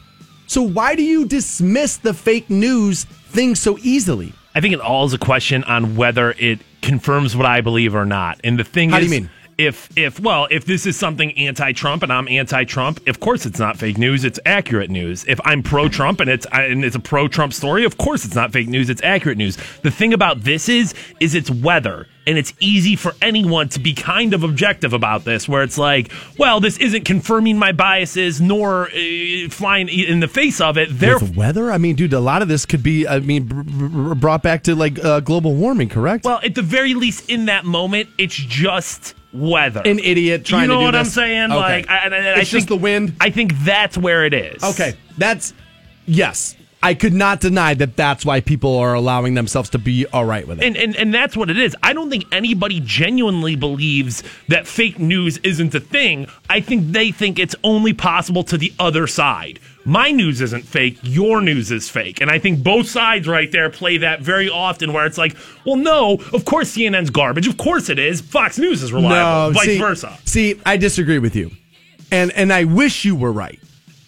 So 0.47 0.63
why 0.63 0.95
do 0.95 1.03
you 1.03 1.27
dismiss 1.27 1.97
the 1.97 2.13
fake 2.13 2.51
news 2.51 3.05
thing 3.05 3.55
so 3.55 3.79
easily? 3.83 4.33
I 4.55 4.61
think 4.61 4.75
it 4.75 4.81
all 4.81 5.05
is 5.05 5.15
a 5.15 5.19
question 5.19 5.65
on 5.65 5.97
whether 5.97 6.33
it 6.39 6.61
confirms 6.83 7.37
what 7.37 7.47
I 7.47 7.61
believe 7.61 7.95
or 7.95 8.05
not. 8.05 8.41
And 8.45 8.59
the 8.59 8.65
thing 8.65 8.91
How 8.91 8.99
do 8.99 9.07
is, 9.07 9.13
you 9.13 9.21
mean? 9.23 9.31
if 9.59 9.89
if 9.97 10.21
well, 10.21 10.49
if 10.51 10.65
this 10.65 10.87
is 10.87 10.99
something 10.99 11.33
anti-Trump 11.39 12.03
and 12.03 12.13
I'm 12.13 12.29
anti-Trump, 12.29 13.07
of 13.09 13.21
course 13.21 13.47
it's 13.47 13.59
not 13.59 13.77
fake 13.77 13.99
news. 13.99 14.25
It's 14.25 14.41
accurate 14.45 14.91
news. 14.91 15.25
If 15.27 15.41
I'm 15.45 15.63
pro-Trump 15.63 16.21
and 16.21 16.29
it's 16.29 16.47
and 16.53 16.85
it's 16.85 16.97
a 16.97 17.01
pro-Trump 17.01 17.53
story, 17.53 17.85
of 17.85 17.99
course 17.99 18.25
it's 18.25 18.35
not 18.35 18.53
fake 18.53 18.69
news. 18.69 18.91
It's 18.91 19.03
accurate 19.03 19.39
news. 19.39 19.57
The 19.83 19.91
thing 19.91 20.13
about 20.13 20.43
this 20.43 20.69
is, 20.69 20.95
is 21.21 21.35
it's 21.35 21.51
weather. 21.51 22.07
And 22.25 22.39
it's 22.39 22.53
easy 22.61 22.95
for 22.95 23.15
anyone 23.21 23.69
to 23.71 23.81
be 23.81 23.95
kind 23.95 24.33
of 24.33 24.45
objective 24.45 24.93
about 24.93 25.25
this, 25.25 25.49
where 25.49 25.65
it's 25.65 25.77
like, 25.77 26.13
well, 26.39 26.61
this 26.61 26.77
isn't 26.79 27.05
confirming 27.05 27.59
my 27.59 27.73
biases 27.73 28.41
nor 28.41 28.89
uh, 28.91 29.49
flying 29.51 29.89
in 29.89 30.21
the 30.21 30.29
face 30.29 30.61
of 30.61 30.79
it. 30.79 30.89
Therefore, 30.93 31.27
With 31.29 31.37
weather? 31.37 31.73
I 31.73 31.79
mean, 31.79 31.97
dude, 31.97 32.13
a 32.13 32.21
lot 32.21 32.41
of 32.41 32.47
this 32.47 32.65
could 32.65 32.83
be, 32.83 33.09
I 33.09 33.19
mean, 33.19 33.47
br- 33.47 33.63
br- 33.63 34.15
brought 34.15 34.43
back 34.43 34.63
to 34.65 34.77
like 34.77 35.05
uh, 35.05 35.19
global 35.19 35.57
warming, 35.57 35.89
correct? 35.89 36.25
Well, 36.25 36.39
at 36.45 36.55
the 36.55 36.63
very 36.63 36.95
least, 36.95 37.29
in 37.29 37.47
that 37.47 37.65
moment, 37.65 38.09
it's 38.19 38.37
just 38.37 39.17
weather. 39.33 39.83
An 39.85 39.99
idiot 39.99 40.45
trying 40.45 40.63
you 40.63 40.69
know 40.69 40.75
to 40.75 40.79
do 40.79 40.85
You 40.85 40.85
know 40.85 40.87
what 40.87 40.95
I'm 40.95 41.05
saying? 41.07 41.51
Okay. 41.51 41.57
Like, 41.59 41.91
I, 41.91 41.97
I, 41.97 42.05
I 42.05 42.19
It's 42.41 42.51
think, 42.51 42.61
just 42.61 42.69
the 42.69 42.77
wind? 42.77 43.15
I 43.21 43.31
think 43.31 43.53
that's 43.65 43.99
where 43.99 44.25
it 44.25 44.33
is. 44.35 44.63
Okay, 44.63 44.95
that's 45.19 45.55
yes. 46.07 46.55
I 46.83 46.95
could 46.95 47.15
not 47.15 47.41
deny 47.41 47.75
that 47.75 47.97
that's 47.97 48.25
why 48.25 48.41
people 48.41 48.77
are 48.77 48.95
allowing 48.95 49.35
themselves 49.35 49.71
to 49.71 49.79
be 49.79 50.05
all 50.07 50.25
right 50.25 50.47
with 50.47 50.61
it. 50.61 50.65
And, 50.65 50.77
and 50.77 50.97
and 50.97 51.15
that's 51.15 51.37
what 51.37 51.49
it 51.49 51.57
is. 51.57 51.77
I 51.83 51.93
don't 51.93 52.11
think 52.11 52.25
anybody 52.33 52.81
genuinely 52.81 53.55
believes 53.55 54.25
that 54.49 54.67
fake 54.67 54.99
news 54.99 55.39
isn't 55.39 55.75
a 55.75 55.81
thing. 55.81 56.27
I 56.51 56.61
think 56.61 56.89
they 56.89 57.13
think 57.13 57.39
it's 57.39 57.55
only 57.63 57.93
possible 57.93 58.43
to 58.45 58.59
the 58.59 58.73
other 58.81 59.07
side. 59.07 59.61
My 59.85 60.11
news 60.11 60.41
isn't 60.41 60.65
fake, 60.65 60.99
your 61.03 61.41
news 61.41 61.71
is 61.71 61.89
fake. 61.89 62.21
And 62.21 62.31
I 62.31 62.39
think 62.39 62.63
both 62.63 62.89
sides 62.89 63.27
right 63.27 63.51
there 63.51 63.71
play 63.71 63.99
that 63.99 64.21
very 64.21 64.49
often 64.49 64.93
where 64.93 65.07
it's 65.07 65.19
like, 65.19 65.37
well, 65.65 65.77
no, 65.77 66.21
of 66.33 66.45
course 66.45 66.77
CNN's 66.77 67.11
garbage. 67.11 67.49
Of 67.49 67.57
course 67.57 67.89
it 67.89 67.99
is. 67.99 68.21
Fox 68.21 68.59
News 68.59 68.83
is 68.83 68.93
reliable. 68.93 69.55
vice 69.55 69.67
see, 69.67 69.79
versa. 69.79 70.19
See, 70.25 70.61
I 70.67 70.77
disagree 70.77 71.19
with 71.21 71.37
you, 71.37 71.53
and 72.11 72.33
and 72.33 72.53
I 72.53 72.65
wish 72.65 73.05
you 73.05 73.15
were 73.15 73.33
right. 73.33 73.61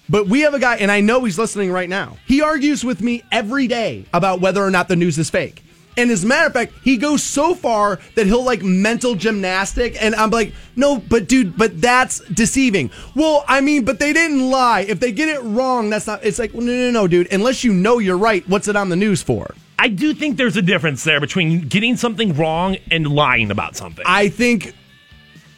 But 0.09 0.26
we 0.26 0.40
have 0.40 0.55
a 0.55 0.59
guy, 0.59 0.76
and 0.76 0.90
I 0.90 1.01
know 1.01 1.24
he's 1.24 1.39
listening 1.39 1.72
right 1.72 1.89
now. 1.89 2.18
He 2.26 2.43
argues 2.43 2.85
with 2.85 3.01
me 3.01 3.22
every 3.32 3.66
day 3.66 4.06
about 4.12 4.40
whether 4.40 4.62
or 4.62 4.70
not 4.70 4.89
the 4.89 4.97
news 4.97 5.18
is 5.18 5.31
fake. 5.31 5.62
And 5.97 6.10
as 6.10 6.24
a 6.24 6.26
matter 6.26 6.47
of 6.47 6.52
fact, 6.52 6.72
he 6.82 6.97
goes 6.97 7.22
so 7.22 7.55
far 7.55 8.01
that 8.16 8.26
he'll 8.26 8.43
like 8.43 8.62
mental 8.62 9.14
gymnastic, 9.14 9.97
and 10.02 10.14
I'm 10.14 10.31
like, 10.31 10.52
no, 10.76 10.98
but 10.98 11.28
dude, 11.28 11.56
but 11.56 11.81
that's 11.81 12.18
deceiving. 12.31 12.90
Well, 13.14 13.44
I 13.47 13.60
mean, 13.60 13.85
but 13.85 13.98
they 13.98 14.12
didn't 14.12 14.51
lie. 14.51 14.81
If 14.81 15.01
they 15.01 15.12
get 15.12 15.28
it 15.28 15.40
wrong, 15.40 15.90
that's 15.90 16.06
not. 16.06 16.24
It's 16.24 16.39
like, 16.39 16.52
well, 16.52 16.62
no, 16.62 16.72
no, 16.72 16.90
no, 16.90 17.06
dude. 17.06 17.32
Unless 17.32 17.64
you 17.64 17.72
know 17.72 17.98
you're 17.98 18.18
right, 18.18 18.47
what's 18.48 18.68
it 18.68 18.76
on 18.76 18.89
the 18.89 18.97
news 18.97 19.22
for? 19.22 19.55
I 19.78 19.89
do 19.89 20.14
think 20.14 20.36
there's 20.36 20.56
a 20.56 20.62
difference 20.62 21.05
there 21.05 21.20
between 21.20 21.68
getting 21.68 21.97
something 21.97 22.35
wrong 22.36 22.76
and 22.90 23.06
lying 23.06 23.51
about 23.51 23.76
something. 23.76 24.05
I 24.06 24.28
think. 24.28 24.74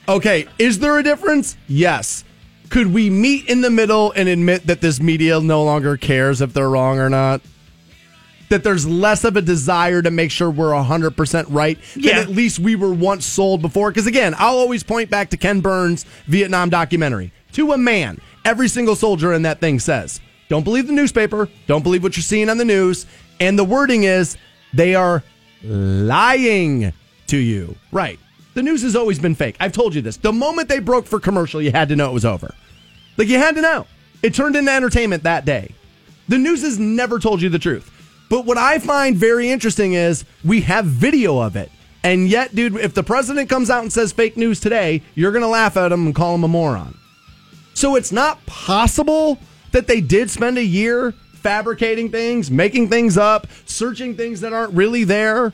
Okay, 0.09 0.47
is 0.59 0.79
there 0.79 0.99
a 0.99 1.03
difference? 1.03 1.57
Yes. 1.67 2.25
Could 2.71 2.93
we 2.93 3.11
meet 3.11 3.49
in 3.49 3.61
the 3.61 3.71
middle 3.71 4.13
and 4.13 4.29
admit 4.29 4.67
that 4.67 4.81
this 4.81 5.01
media 5.01 5.41
no 5.41 5.63
longer 5.65 5.97
cares 5.97 6.41
if 6.41 6.53
they're 6.53 6.69
wrong 6.69 6.99
or 6.99 7.09
not? 7.09 7.41
That 8.49 8.63
there's 8.65 8.87
less 8.87 9.25
of 9.25 9.37
a 9.37 9.43
desire 9.43 10.03
to 10.03 10.11
make 10.11 10.31
sure 10.31 10.51
we're 10.51 10.73
100% 10.73 11.47
right 11.49 11.79
Yeah. 11.97 12.21
than 12.21 12.23
at 12.31 12.37
least 12.37 12.59
we 12.59 12.77
were 12.77 12.93
once 12.93 13.25
sold 13.27 13.61
before. 13.63 13.91
Because 13.91 14.07
again, 14.07 14.35
I'll 14.39 14.57
always 14.59 14.83
point 14.83 15.11
back 15.11 15.31
to 15.31 15.37
Ken 15.37 15.61
Burns' 15.61 16.05
Vietnam 16.27 16.71
documentary. 16.71 17.33
To 17.53 17.73
a 17.73 17.79
man, 17.79 18.19
every 18.45 18.69
single 18.69 18.95
soldier 18.97 19.33
in 19.33 19.43
that 19.43 19.61
thing 19.61 19.81
says, 19.81 20.21
don't 20.49 20.63
believe 20.63 20.87
the 20.87 20.93
newspaper, 20.93 21.49
don't 21.67 21.83
believe 21.83 22.03
what 22.05 22.17
you're 22.17 22.23
seeing 22.23 22.49
on 22.49 22.59
the 22.59 22.65
news. 22.65 23.07
And 23.41 23.59
the 23.59 23.65
wording 23.65 24.05
is, 24.05 24.37
they 24.73 24.95
are 24.95 25.25
lying 25.65 26.93
to 27.29 27.37
you. 27.37 27.77
Right. 27.91 28.19
The 28.57 28.63
news 28.63 28.81
has 28.85 28.97
always 28.97 29.19
been 29.19 29.35
fake. 29.35 29.55
I've 29.61 29.73
told 29.73 29.95
you 29.95 30.01
this. 30.01 30.17
The 30.17 30.33
moment 30.33 30.71
they 30.71 30.79
broke 30.79 31.05
for 31.05 31.21
commercial, 31.21 31.61
you 31.61 31.73
had 31.73 31.91
to 31.91 31.97
know 31.97 32.09
it 32.09 32.15
was 32.15 32.25
over. 32.25 32.55
Like 33.19 33.29
you 33.29 33.37
had 33.37 33.55
to 33.57 33.61
know. 33.61 33.87
It 34.23 34.33
turned 34.33 34.57
into 34.57 34.73
entertainment 34.73 35.25
that 35.25 35.45
day. 35.45 35.75
The 36.29 36.39
news 36.39 36.63
has 36.63 36.79
never 36.79 37.19
told 37.19 37.43
you 37.43 37.51
the 37.51 37.59
truth. 37.59 37.93
But 38.31 38.47
what 38.47 38.57
I 38.57 38.79
find 38.79 39.15
very 39.15 39.51
interesting 39.51 39.93
is 39.93 40.25
we 40.43 40.63
have 40.63 40.87
video 40.87 41.39
of 41.39 41.55
it. 41.55 41.71
And 42.03 42.31
yet, 42.31 42.55
dude, 42.55 42.77
if 42.77 42.95
the 42.95 43.03
president 43.03 43.51
comes 43.51 43.69
out 43.69 43.83
and 43.83 43.93
says 43.93 44.11
fake 44.13 44.39
news 44.39 44.59
today, 44.59 45.03
you're 45.15 45.33
going 45.33 45.43
to 45.43 45.49
laugh 45.49 45.77
at 45.77 45.93
him 45.93 46.07
and 46.07 46.15
call 46.15 46.35
him 46.35 46.45
a 46.45 46.49
moron. 46.49 46.97
So 47.75 47.95
it's 47.95 48.11
not 48.11 48.47
possible 48.47 49.39
that 49.73 49.87
they 49.87 50.01
did 50.01 50.31
spend 50.31 50.57
a 50.57 50.65
year 50.65 51.13
fabricating 51.35 52.11
things, 52.11 52.51
making 52.51 52.89
things 52.89 53.19
up, 53.19 53.49
searching 53.67 54.17
things 54.17 54.41
that 54.41 54.55
aren't 54.55 54.73
really 54.73 55.05
there. 55.05 55.53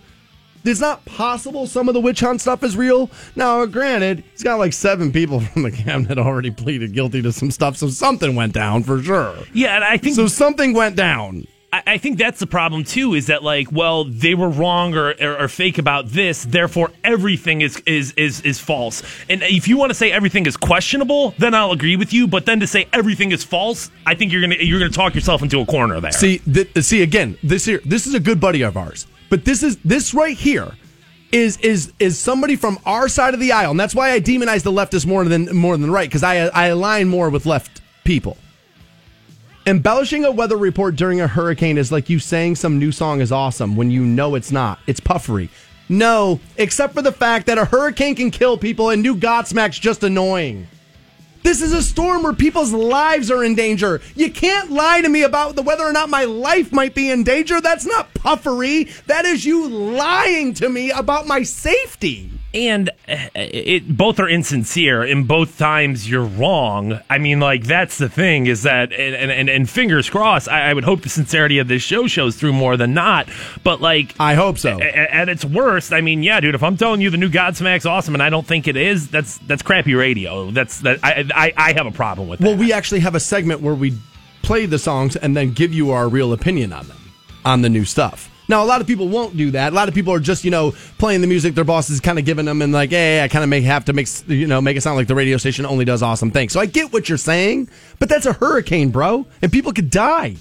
It's 0.65 0.81
not 0.81 1.05
possible 1.05 1.67
some 1.67 1.89
of 1.89 1.95
the 1.95 2.01
witch 2.01 2.21
hunt 2.21 2.41
stuff 2.41 2.63
is 2.63 2.77
real. 2.77 3.11
Now, 3.37 3.65
granted, 3.67 4.23
he's 4.33 4.43
got 4.43 4.57
like 4.59 4.73
seven 4.73 5.11
people 5.13 5.41
from 5.53 5.63
the 5.63 5.71
cabinet 5.73 6.19
already 6.19 6.51
pleaded 6.51 6.93
guilty 6.93 7.23
to 7.23 7.33
some 7.33 7.51
stuff, 7.51 7.77
so 7.77 7.89
something 7.89 8.35
went 8.37 8.53
down 8.53 8.83
for 8.83 9.03
sure. 9.03 9.35
yeah, 9.53 9.75
and 9.77 9.85
I 9.85 9.97
think 9.97 10.15
So 10.17 10.27
something 10.27 10.73
went 10.73 10.97
down. 10.97 11.47
I, 11.73 11.83
I 11.87 11.99
think 11.99 12.19
that's 12.19 12.39
the 12.39 12.47
problem 12.47 12.85
too. 12.85 13.15
Is 13.15 13.27
that 13.29 13.43
like, 13.43 13.73
well, 13.73 14.05
they 14.05 14.35
were 14.35 14.51
wrong 14.51 14.95
or, 14.95 15.15
or, 15.21 15.41
or 15.41 15.49
fake 15.49 15.79
about 15.79 16.09
this, 16.09 16.45
therefore 16.45 16.91
everything 17.03 17.63
is 17.63 17.83
is 17.87 18.13
is 18.13 18.41
is 18.43 18.59
false. 18.61 19.03
And 19.31 19.43
if 19.43 19.67
you 19.67 19.77
want 19.79 19.91
to 19.91 19.95
say 19.95 20.13
everything 20.13 20.45
is 20.47 20.57
questionable, 20.57 21.35
then 21.39 21.55
I'll 21.55 21.73
agree 21.73 21.97
with 21.97 22.13
you. 22.13 22.29
But 22.29 22.45
then 22.47 22.61
to 22.61 22.67
say 22.67 22.87
everything 22.93 23.33
is 23.33 23.43
false, 23.43 23.91
I 24.07 24.15
think 24.15 24.33
you're 24.33 24.43
gonna 24.43 24.57
you're 24.61 24.79
gonna 24.81 24.91
talk 24.93 25.15
yourself 25.15 25.43
into 25.43 25.61
a 25.61 25.67
corner 25.67 25.99
there. 26.01 26.13
See, 26.13 26.39
th- 26.41 26.69
see 26.85 27.03
again. 27.03 27.39
This 27.43 27.65
here, 27.65 27.81
this 27.87 28.07
is 28.07 28.13
a 28.15 28.21
good 28.21 28.39
buddy 28.39 28.61
of 28.63 28.77
ours, 28.77 29.07
but 29.33 29.47
this 29.47 29.63
is 29.63 29.79
this 29.79 30.13
right 30.13 30.37
here 30.37 30.73
is 31.33 31.57
is 31.61 31.95
is 31.99 32.19
somebody 32.19 32.55
from 32.55 32.79
our 32.85 33.09
side 33.09 33.33
of 33.33 33.41
the 33.41 33.51
aisle, 33.51 33.71
and 33.71 33.81
that's 33.81 33.95
why 33.95 34.13
I 34.13 34.21
demonize 34.21 34.63
the 34.63 34.71
leftists 34.71 35.07
more 35.07 35.25
than 35.25 35.57
more 35.57 35.75
than 35.75 35.87
the 35.87 35.91
right 35.91 36.07
because 36.07 36.23
I 36.23 36.49
I 36.49 36.67
align 36.67 37.09
more 37.09 37.31
with 37.31 37.47
left 37.47 37.81
people. 38.05 38.37
Embellishing 39.65 40.27
a 40.27 40.31
weather 40.31 40.59
report 40.59 40.97
during 40.97 41.23
a 41.23 41.27
hurricane 41.27 41.79
is 41.79 41.91
like 41.91 42.11
you 42.11 42.19
saying 42.19 42.57
some 42.57 42.79
new 42.79 42.93
song 42.93 43.23
is 43.23 43.33
awesome 43.33 43.75
when 43.75 43.91
you 43.91 44.05
know 44.05 44.35
it's 44.35 44.53
not. 44.53 44.81
It's 44.87 45.01
puffery. 45.01 45.49
No, 45.89 46.39
except 46.59 46.93
for 46.93 47.01
the 47.01 47.11
fact 47.11 47.47
that 47.47 47.57
a 47.57 47.65
hurricane 47.65 48.15
can 48.15 48.31
kill 48.31 48.59
people 48.59 48.91
and 48.91 49.03
new 49.03 49.17
Godsmack's 49.17 49.79
just 49.79 50.05
annoying. 50.05 50.69
This 51.43 51.61
is 51.61 51.73
a 51.73 51.83
storm 51.83 52.23
where 52.23 52.33
people's 52.33 52.73
lives 52.73 53.31
are 53.31 53.43
in 53.43 53.55
danger. 53.55 54.01
You 54.15 54.31
can't 54.31 54.71
lie 54.71 55.01
to 55.01 55.09
me 55.09 55.23
about 55.23 55.57
the 55.57 55.63
whether 55.63 55.85
or 55.85 55.93
not 55.93 56.09
my 56.09 56.25
life 56.25 56.73
might 56.73 56.95
be 56.95 57.11
in 57.11 57.25
danger. 57.25 57.61
That's 57.61 57.87
not 57.87 58.15
puffery. 58.15 58.85
That 59.07 59.25
is 59.25 59.45
you 59.45 59.69
lying 59.69 60.55
to 60.55 60.69
me 60.69 60.91
about 60.91 61.27
my 61.27 61.43
safety. 61.43 62.31
And 62.55 62.91
uh, 63.09 63.17
it 63.35 63.97
both 63.97 64.21
are 64.21 64.29
insincere. 64.29 65.03
And 65.03 65.27
both 65.27 65.59
times 65.59 66.09
you're 66.09 66.25
wrong. 66.25 66.99
I 67.09 67.19
mean 67.19 67.41
like 67.41 67.65
that's 67.65 67.99
the 67.99 68.09
thing 68.09 68.47
is 68.47 68.63
that 68.65 68.93
and 68.93 69.31
and, 69.31 69.49
and 69.49 69.69
fingers 69.71 70.11
crossed 70.11 70.49
I, 70.49 70.71
I 70.71 70.75
would 70.75 70.85
hope 70.85 71.03
the 71.03 71.09
sincerity 71.09 71.59
of 71.59 71.69
this 71.69 71.83
show 71.83 72.07
shows 72.07 72.37
through 72.37 72.53
more 72.53 72.77
than 72.77 72.95
not. 72.95 73.29
But 73.65 73.81
like 73.81 74.15
I 74.21 74.35
hope 74.35 74.59
so. 74.59 74.79
a- 74.81 74.83
a- 74.83 75.15
at 75.15 75.29
its 75.29 75.45
worst 75.45 75.93
i 75.93 76.01
mean 76.01 76.23
yeah 76.23 76.41
dude 76.41 76.55
if 76.55 76.63
i'm 76.63 76.77
telling 76.77 77.01
you 77.01 77.11
the 77.11 77.17
new 77.17 77.29
godsmack's 77.31 77.87
awesome 77.87 78.15
and 78.15 78.23
i 78.23 78.31
don't 78.31 78.47
think 78.47 78.67
it 78.69 78.77
is 78.77 79.09
that's 79.09 79.39
that's 79.39 79.63
crappy 79.63 79.95
radio. 79.95 80.51
That's 80.51 80.81
that 80.81 80.99
i 81.03 81.25
i, 81.35 81.53
I 81.57 81.73
have 81.73 81.87
a 81.87 81.91
problem 81.93 82.29
with 82.29 82.41
that. 82.41 82.47
Well, 82.47 82.57
we 82.57 82.73
actually 82.73 83.01
have 83.01 83.15
a 83.15 83.21
segment 83.21 83.61
where 83.61 83.75
we 83.75 83.97
play 84.43 84.67
the 84.67 84.79
songs 84.79 85.17
and 85.17 85.37
then 85.37 85.53
give 85.53 85.73
you 85.73 85.91
our 85.93 86.09
real 86.09 86.33
opinion 86.33 86.73
on 86.73 86.87
them, 86.89 86.99
on 87.45 87.63
the 87.63 87.69
new 87.69 87.85
stuff. 87.85 88.29
Now, 88.49 88.65
a 88.65 88.67
lot 88.67 88.81
of 88.81 88.87
people 88.87 89.09
won't 89.09 89.37
do 89.37 89.53
that. 89.53 89.73
A 89.73 89.75
lot 89.75 89.89
of 89.89 89.95
people 89.95 90.13
are 90.13 90.21
just, 90.21 90.45
you 90.45 90.51
know, 90.51 90.73
playing 90.99 91.21
the 91.21 91.27
music 91.27 91.55
their 91.55 91.65
boss 91.65 91.91
is 91.91 92.01
kind 92.01 92.19
of 92.19 92.25
giving 92.25 92.45
them 92.45 92.61
and 92.61 92.73
like, 92.73 92.91
hey, 92.91 93.23
I 93.23 93.29
kind 93.29 93.45
of 93.45 93.51
make 93.51 93.65
have 93.65 93.85
to 93.87 93.93
make, 93.93 94.09
you 94.27 94.47
know, 94.47 94.61
make 94.61 94.77
it 94.77 94.81
sound 94.81 94.97
like 94.97 95.07
the 95.07 95.15
radio 95.15 95.37
station 95.37 95.65
only 95.65 95.85
does 95.85 96.03
awesome 96.03 96.31
things. 96.31 96.53
So 96.53 96.61
I 96.61 96.67
get 96.67 96.93
what 96.93 97.09
you're 97.09 97.19
saying, 97.19 97.69
but 97.99 98.09
that's 98.09 98.27
a 98.27 98.33
hurricane, 98.33 98.91
bro, 98.91 99.27
and 99.41 99.53
people 99.53 99.73
could 99.73 99.91
die. 99.91 100.37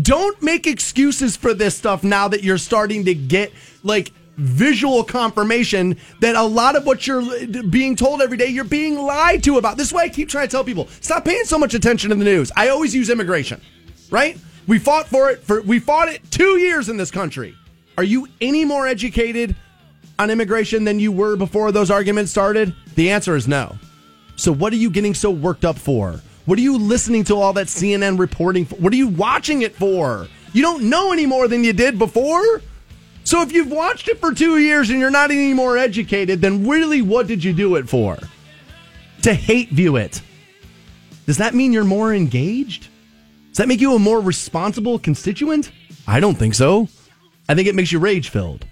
Don't 0.00 0.40
make 0.42 0.66
excuses 0.66 1.36
for 1.36 1.54
this 1.54 1.76
stuff 1.76 2.04
now 2.04 2.28
that 2.28 2.44
you're 2.44 2.58
starting 2.58 3.04
to 3.06 3.14
get 3.14 3.52
like 3.82 4.12
visual 4.36 5.02
confirmation 5.02 5.96
that 6.20 6.36
a 6.36 6.42
lot 6.42 6.76
of 6.76 6.86
what 6.86 7.06
you're 7.06 7.22
uh, 7.22 7.62
being 7.68 7.96
told 7.96 8.22
every 8.22 8.36
day 8.36 8.46
you're 8.46 8.64
being 8.64 8.96
lied 8.96 9.42
to 9.42 9.58
about. 9.58 9.76
This 9.76 9.88
is 9.88 9.92
why 9.92 10.02
I 10.02 10.08
keep 10.08 10.28
trying 10.28 10.46
to 10.46 10.50
tell 10.52 10.64
people 10.64 10.86
stop 11.00 11.24
paying 11.24 11.44
so 11.44 11.58
much 11.58 11.74
attention 11.74 12.10
to 12.10 12.16
the 12.16 12.24
news. 12.24 12.52
I 12.56 12.68
always 12.68 12.94
use 12.94 13.10
immigration, 13.10 13.60
right? 14.10 14.38
We 14.68 14.78
fought 14.78 15.08
for 15.08 15.30
it 15.30 15.42
for 15.42 15.62
we 15.62 15.80
fought 15.80 16.08
it 16.08 16.30
2 16.30 16.58
years 16.58 16.90
in 16.90 16.98
this 16.98 17.10
country. 17.10 17.56
Are 17.96 18.04
you 18.04 18.28
any 18.40 18.66
more 18.66 18.86
educated 18.86 19.56
on 20.18 20.30
immigration 20.30 20.84
than 20.84 21.00
you 21.00 21.10
were 21.10 21.36
before 21.36 21.72
those 21.72 21.90
arguments 21.90 22.30
started? 22.30 22.74
The 22.94 23.10
answer 23.10 23.34
is 23.34 23.48
no. 23.48 23.76
So 24.36 24.52
what 24.52 24.72
are 24.74 24.76
you 24.76 24.90
getting 24.90 25.14
so 25.14 25.30
worked 25.30 25.64
up 25.64 25.78
for? 25.78 26.20
What 26.44 26.58
are 26.58 26.62
you 26.62 26.76
listening 26.78 27.24
to 27.24 27.34
all 27.36 27.54
that 27.54 27.68
CNN 27.68 28.18
reporting 28.18 28.66
for? 28.66 28.76
What 28.76 28.92
are 28.92 28.96
you 28.96 29.08
watching 29.08 29.62
it 29.62 29.74
for? 29.74 30.28
You 30.52 30.60
don't 30.60 30.84
know 30.84 31.12
any 31.12 31.24
more 31.24 31.48
than 31.48 31.64
you 31.64 31.72
did 31.72 31.98
before. 31.98 32.60
So 33.24 33.42
if 33.42 33.52
you've 33.52 33.70
watched 33.70 34.08
it 34.08 34.20
for 34.20 34.32
two 34.32 34.58
years 34.58 34.90
and 34.90 35.00
you're 35.00 35.10
not 35.10 35.30
any 35.30 35.54
more 35.54 35.78
educated, 35.78 36.40
then 36.40 36.68
really 36.68 37.02
what 37.02 37.26
did 37.26 37.42
you 37.42 37.52
do 37.52 37.76
it 37.76 37.88
for? 37.88 38.18
To 39.22 39.32
hate 39.32 39.70
view 39.70 39.96
it. 39.96 40.20
Does 41.26 41.38
that 41.38 41.54
mean 41.54 41.72
you're 41.72 41.84
more 41.84 42.14
engaged? 42.14 42.87
Does 43.58 43.64
that 43.64 43.68
make 43.68 43.80
you 43.80 43.92
a 43.96 43.98
more 43.98 44.20
responsible 44.20 45.00
constituent? 45.00 45.72
I 46.06 46.20
don't 46.20 46.36
think 46.36 46.54
so. 46.54 46.86
I 47.48 47.56
think 47.56 47.66
it 47.66 47.74
makes 47.74 47.90
you 47.90 47.98
rage 47.98 48.28
filled. 48.28 48.64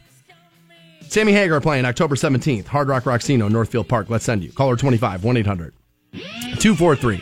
Sammy 1.01 1.33
Hagar 1.33 1.61
playing 1.61 1.85
October 1.85 2.15
17th, 2.15 2.69
Hard 2.69 2.87
Rock 2.87 3.03
Rocksino, 3.03 3.51
Northfield 3.51 3.89
Park. 3.89 4.09
Let's 4.11 4.25
send 4.25 4.45
you. 4.45 4.53
Caller 4.53 4.77
25, 4.77 5.25
1 5.25 5.37
800 5.39 5.75
243 6.13 7.17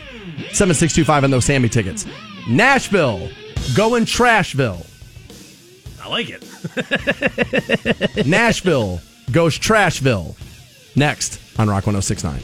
7625 0.53 1.23
on 1.23 1.31
those 1.31 1.45
Sammy 1.45 1.67
tickets. 1.67 2.05
Nashville, 2.47 3.29
going 3.75 4.05
Trashville. 4.05 4.85
I 6.03 6.07
like 6.07 6.27
it. 6.29 6.43
Nashville 8.27 9.01
goes 9.31 9.57
Trashville. 9.57 10.37
Next 10.95 11.41
on 11.57 11.67
Rock 11.67 11.87
1069. 11.87 12.39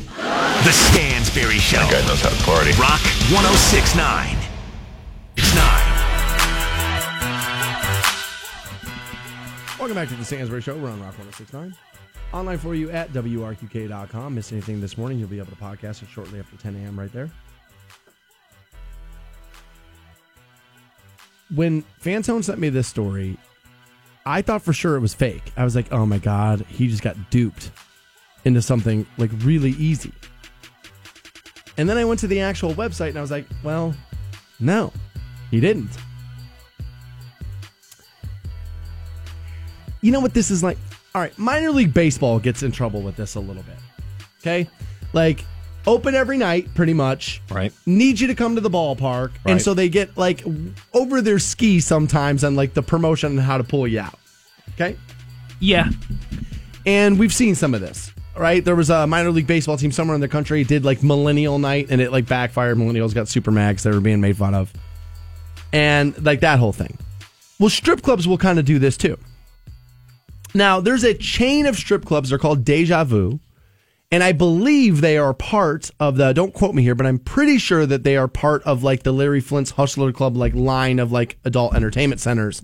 The 0.64 0.72
Stansbury 0.72 1.60
Show. 1.60 1.78
That 1.78 1.92
guy 1.92 2.08
knows 2.08 2.22
how 2.22 2.30
to 2.30 2.44
party. 2.44 2.72
Rock 2.82 3.02
1069. 3.30 4.51
It's 5.44 5.56
9. 5.56 5.64
Welcome 9.80 9.96
back 9.96 10.08
to 10.10 10.16
the 10.16 10.24
Stansbury 10.24 10.62
Show. 10.62 10.78
We're 10.78 10.92
on 10.92 11.02
Rock 11.02 11.18
1069. 11.18 11.76
Online 12.32 12.58
for 12.60 12.76
you 12.76 12.92
at 12.92 13.12
WRQK.com. 13.12 14.36
Miss 14.36 14.52
anything 14.52 14.80
this 14.80 15.00
morning, 15.00 15.18
you'll 15.18 15.30
be 15.30 15.40
able 15.40 15.50
to 15.50 15.56
podcast 15.56 16.04
it 16.04 16.10
shortly 16.10 16.40
after 16.40 16.56
10 16.58 16.76
a.m. 16.76 17.00
right 17.00 17.12
there. 17.12 17.32
When 21.56 21.84
Fantone 22.02 22.44
sent 22.44 22.60
me 22.60 22.70
this 22.70 22.88
story, 22.88 23.36
I 24.28 24.44
thought 24.44 24.62
for 24.62 24.74
sure 24.74 24.96
it 24.96 25.00
was 25.00 25.16
fake. 25.16 25.52
I 25.58 25.64
was 25.64 25.76
like, 25.76 25.92
oh 25.92 26.06
my 26.06 26.20
God, 26.20 26.68
he 26.70 26.88
just 26.88 27.02
got 27.02 27.18
duped 27.32 27.72
into 28.46 28.62
something 28.62 29.08
like 29.18 29.32
really 29.40 29.72
easy. 29.72 30.14
And 31.78 31.90
then 31.90 31.98
I 31.98 32.06
went 32.06 32.20
to 32.20 32.28
the 32.28 32.42
actual 32.42 32.76
website 32.76 33.10
and 33.10 33.18
I 33.18 33.22
was 33.22 33.32
like, 33.32 33.48
well, 33.64 33.96
no, 34.60 34.94
he 35.52 35.60
didn't. 35.60 35.92
You 40.02 40.12
know 40.12 40.20
what 40.20 40.34
this 40.34 40.50
is 40.50 40.64
like? 40.64 40.78
All 41.14 41.22
right, 41.22 41.38
minor 41.38 41.72
league 41.72 41.94
baseball 41.94 42.40
gets 42.40 42.64
in 42.64 42.72
trouble 42.72 43.02
with 43.02 43.16
this 43.16 43.36
a 43.36 43.40
little 43.40 43.64
bit. 43.64 43.76
Okay? 44.40 44.68
Like 45.14 45.46
open 45.86 46.16
every 46.16 46.38
night 46.38 46.74
pretty 46.74 46.94
much. 46.94 47.42
Right. 47.52 47.74
Need 47.86 48.20
you 48.20 48.28
to 48.28 48.36
come 48.36 48.56
to 48.56 48.62
the 48.62 48.70
ballpark. 48.70 49.32
And 49.46 49.62
so 49.62 49.74
they 49.74 49.90
get 49.90 50.18
like 50.18 50.44
over 50.94 51.22
their 51.22 51.38
skis 51.38 51.86
sometimes 51.86 52.44
on 52.44 52.56
like 52.56 52.74
the 52.74 52.82
promotion 52.82 53.32
and 53.32 53.42
how 53.42 53.58
to 53.58 53.64
pull 53.64 53.88
you 53.88 54.00
out. 54.00 54.18
Okay? 54.74 54.98
Yeah. 55.60 55.90
And 56.86 57.20
we've 57.20 57.34
seen 57.34 57.54
some 57.54 57.76
of 57.76 57.82
this, 57.82 58.12
right? 58.36 58.64
There 58.66 58.76
was 58.76 58.90
a 58.90 59.06
minor 59.06 59.32
league 59.32 59.48
baseball 59.48 59.78
team 59.78 59.92
somewhere 59.92 60.16
in 60.16 60.22
the 60.22 60.28
country 60.28 60.64
did 60.64 60.84
like 60.84 61.04
millennial 61.04 61.60
night 61.60 61.88
and 61.90 62.02
it 62.02 62.12
like 62.12 62.26
backfired. 62.26 62.78
Millennials 62.78 63.14
got 63.14 63.28
super 63.28 63.52
mags. 63.52 63.84
They 63.84 63.92
were 63.92 64.00
being 64.00 64.22
made 64.22 64.38
fun 64.38 64.56
of. 64.56 64.74
And 65.74 66.24
like 66.26 66.42
that 66.42 66.60
whole 66.60 66.74
thing. 66.74 66.98
Well, 67.60 67.70
strip 67.70 68.02
clubs 68.02 68.28
will 68.28 68.38
kind 68.38 68.60
of 68.60 68.66
do 68.66 68.80
this 68.80 68.98
too. 68.98 69.18
Now, 70.54 70.82
there's 70.82 71.04
a 71.04 71.14
chain 71.14 71.66
of 71.66 71.78
strip 71.78 72.06
clubs. 72.06 72.30
They're 72.30 72.40
called 72.40 72.66
Deja 72.66 73.04
Vu. 73.04 73.40
And 74.14 74.24
I 74.24 74.34
believe 74.34 75.00
they 75.00 75.18
are 75.18 75.34
part 75.34 75.90
of 76.00 76.18
the, 76.18 76.34
don't 76.34 76.54
quote 76.54 76.76
me 76.76 76.84
here, 76.84 76.96
but 76.96 77.06
I'm 77.06 77.18
pretty 77.18 77.58
sure 77.58 77.86
that 77.86 78.04
they 78.04 78.18
are 78.18 78.28
part 78.28 78.62
of 78.64 78.84
like 78.84 79.04
the 79.04 79.14
Larry 79.14 79.40
Flynt's 79.40 79.72
Hustler 79.72 80.12
Club, 80.12 80.36
like 80.36 80.54
line 80.54 81.00
of 81.00 81.14
like 81.14 81.38
adult 81.46 81.76
entertainment 81.76 82.20
centers 82.20 82.62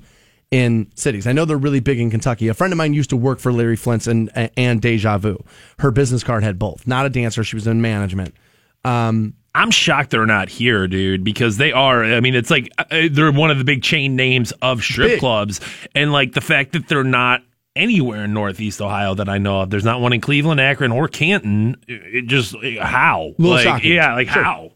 in 0.52 0.92
cities. 0.96 1.26
I 1.26 1.32
know 1.32 1.46
they're 1.46 1.58
really 1.58 1.80
big 1.80 2.00
in 2.00 2.12
Kentucky. 2.12 2.50
A 2.50 2.54
friend 2.54 2.74
of 2.74 2.78
mine 2.78 2.94
used 2.94 3.12
to 3.12 3.18
work 3.18 3.40
for 3.40 3.54
Larry 3.54 3.78
Flynt's 3.78 4.08
and, 4.08 4.30
and 4.58 4.82
Deja 4.82 5.18
Vu. 5.18 5.42
Her 5.80 5.92
business 5.92 6.22
card 6.22 6.44
had 6.44 6.60
both. 6.60 6.86
Not 6.86 7.06
a 7.06 7.10
dancer. 7.10 7.46
She 7.46 7.56
was 7.56 7.66
in 7.66 7.82
management. 7.82 8.36
Um, 8.84 9.34
I'm 9.58 9.72
shocked 9.72 10.12
they're 10.12 10.26
not 10.26 10.50
here, 10.50 10.88
dude, 10.88 11.24
because 11.24 11.58
they 11.58 11.72
are. 11.72 12.04
I 12.04 12.20
mean, 12.20 12.36
it's 12.36 12.52
like 12.52 12.70
uh, 12.78 13.08
they're 13.12 13.32
one 13.32 13.50
of 13.52 13.58
the 13.58 13.64
big 13.64 13.82
chain 13.82 14.16
names 14.16 14.52
of 14.62 14.84
strip 14.84 15.08
Big. 15.14 15.20
clubs, 15.20 15.60
and 15.96 16.12
like 16.12 16.34
the 16.34 16.42
fact 16.42 16.74
that 16.74 16.88
they're 16.88 17.04
not 17.04 17.42
anywhere 17.76 18.26
in 18.26 18.34
Northeast 18.34 18.82
Ohio 18.82 19.16
that 19.16 19.30
I 19.30 19.38
know 19.38 19.62
of. 19.62 19.70
There's 19.70 19.86
not 19.86 20.02
one 20.02 20.14
in 20.14 20.22
Cleveland, 20.22 20.60
Akron, 20.60 20.92
or 20.92 21.08
Canton. 21.08 21.78
It 21.88 22.28
just 22.28 22.56
how? 22.80 23.34
Little 23.38 23.56
like, 23.56 23.64
shocking. 23.64 23.94
Yeah, 23.94 24.14
like 24.16 24.30
Sure. 24.30 24.44
how? 24.44 24.72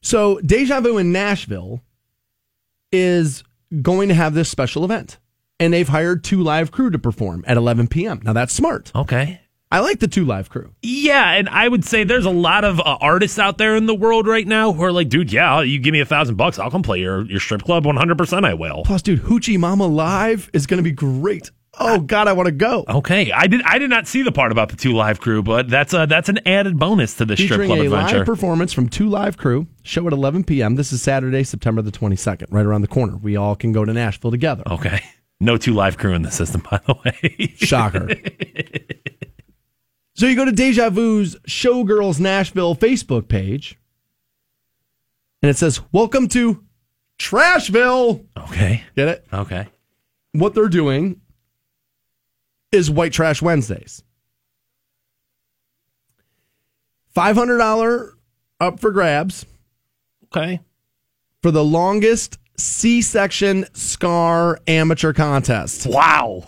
So 0.00 0.38
Deja 0.40 0.80
Vu 0.80 0.98
in 0.98 1.12
Nashville 1.12 1.80
is 2.92 3.42
going 3.82 4.08
to 4.08 4.14
have 4.14 4.34
this 4.34 4.48
special 4.48 4.84
event. 4.84 5.18
And 5.60 5.72
they've 5.72 5.88
hired 5.88 6.24
two 6.24 6.42
live 6.42 6.72
crew 6.72 6.90
to 6.90 6.98
perform 6.98 7.44
at 7.46 7.56
11 7.56 7.86
p.m. 7.88 8.20
Now 8.24 8.32
that's 8.32 8.52
smart. 8.52 8.90
Okay. 8.94 9.40
I 9.74 9.80
like 9.80 9.98
the 9.98 10.06
two 10.06 10.24
live 10.24 10.50
crew. 10.50 10.72
Yeah, 10.82 11.32
and 11.32 11.48
I 11.48 11.66
would 11.66 11.84
say 11.84 12.04
there's 12.04 12.26
a 12.26 12.30
lot 12.30 12.62
of 12.62 12.78
uh, 12.78 12.96
artists 13.00 13.40
out 13.40 13.58
there 13.58 13.74
in 13.74 13.86
the 13.86 13.94
world 13.94 14.28
right 14.28 14.46
now 14.46 14.72
who 14.72 14.80
are 14.84 14.92
like, 14.92 15.08
dude, 15.08 15.32
yeah, 15.32 15.62
you 15.62 15.80
give 15.80 15.90
me 15.90 15.98
a 15.98 16.04
thousand 16.04 16.36
bucks, 16.36 16.60
I'll 16.60 16.70
come 16.70 16.84
play 16.84 17.00
your 17.00 17.26
your 17.26 17.40
strip 17.40 17.62
club 17.62 17.84
100. 17.84 18.16
percent 18.16 18.46
I 18.46 18.54
will. 18.54 18.84
Plus, 18.84 19.02
dude, 19.02 19.22
Hoochie 19.22 19.58
Mama 19.58 19.88
live 19.88 20.48
is 20.52 20.68
going 20.68 20.78
to 20.78 20.84
be 20.84 20.92
great. 20.92 21.50
Oh 21.76 21.98
God, 21.98 22.28
I 22.28 22.34
want 22.34 22.46
to 22.46 22.52
go. 22.52 22.84
Okay, 22.88 23.32
I 23.32 23.48
did. 23.48 23.62
I 23.62 23.78
did 23.78 23.90
not 23.90 24.06
see 24.06 24.22
the 24.22 24.30
part 24.30 24.52
about 24.52 24.68
the 24.68 24.76
two 24.76 24.92
live 24.92 25.18
crew, 25.18 25.42
but 25.42 25.68
that's 25.68 25.92
a 25.92 26.06
that's 26.06 26.28
an 26.28 26.38
added 26.46 26.78
bonus 26.78 27.16
to 27.16 27.24
the 27.24 27.36
strip 27.36 27.66
club 27.66 27.80
a 27.80 27.86
adventure. 27.86 28.18
live 28.18 28.26
performance 28.26 28.72
from 28.72 28.88
two 28.88 29.08
live 29.08 29.36
crew. 29.36 29.66
Show 29.82 30.06
at 30.06 30.12
11 30.12 30.44
p.m. 30.44 30.76
This 30.76 30.92
is 30.92 31.02
Saturday, 31.02 31.42
September 31.42 31.82
the 31.82 31.90
22nd, 31.90 32.46
right 32.52 32.64
around 32.64 32.82
the 32.82 32.86
corner. 32.86 33.16
We 33.16 33.34
all 33.34 33.56
can 33.56 33.72
go 33.72 33.84
to 33.84 33.92
Nashville 33.92 34.30
together. 34.30 34.62
okay, 34.70 35.00
no 35.40 35.56
two 35.56 35.74
live 35.74 35.98
crew 35.98 36.12
in 36.14 36.22
the 36.22 36.30
system, 36.30 36.62
by 36.70 36.78
the 36.86 36.94
way. 37.04 37.54
Shocker. 37.56 38.10
so 40.14 40.26
you 40.26 40.36
go 40.36 40.44
to 40.44 40.52
Deja 40.52 40.90
Vu's 40.90 41.36
Showgirls 41.48 42.18
Nashville 42.20 42.74
Facebook 42.76 43.28
page, 43.28 43.78
and 45.42 45.50
it 45.50 45.56
says, 45.56 45.80
Welcome 45.92 46.28
to 46.28 46.62
Trashville. 47.18 48.24
okay, 48.36 48.82
Get 48.96 49.08
it? 49.08 49.26
okay. 49.32 49.68
What 50.32 50.54
they're 50.54 50.68
doing 50.68 51.20
is 52.72 52.90
White 52.90 53.12
Trash 53.12 53.40
Wednesdays. 53.42 54.02
$500 57.14 58.10
up 58.60 58.80
for 58.80 58.90
grabs 58.90 59.46
Okay. 60.26 60.60
for 61.42 61.50
the 61.52 61.64
longest 61.64 62.38
C 62.56 63.02
section 63.02 63.66
scar 63.72 64.58
amateur 64.66 65.12
contest. 65.12 65.86
Wow. 65.86 66.44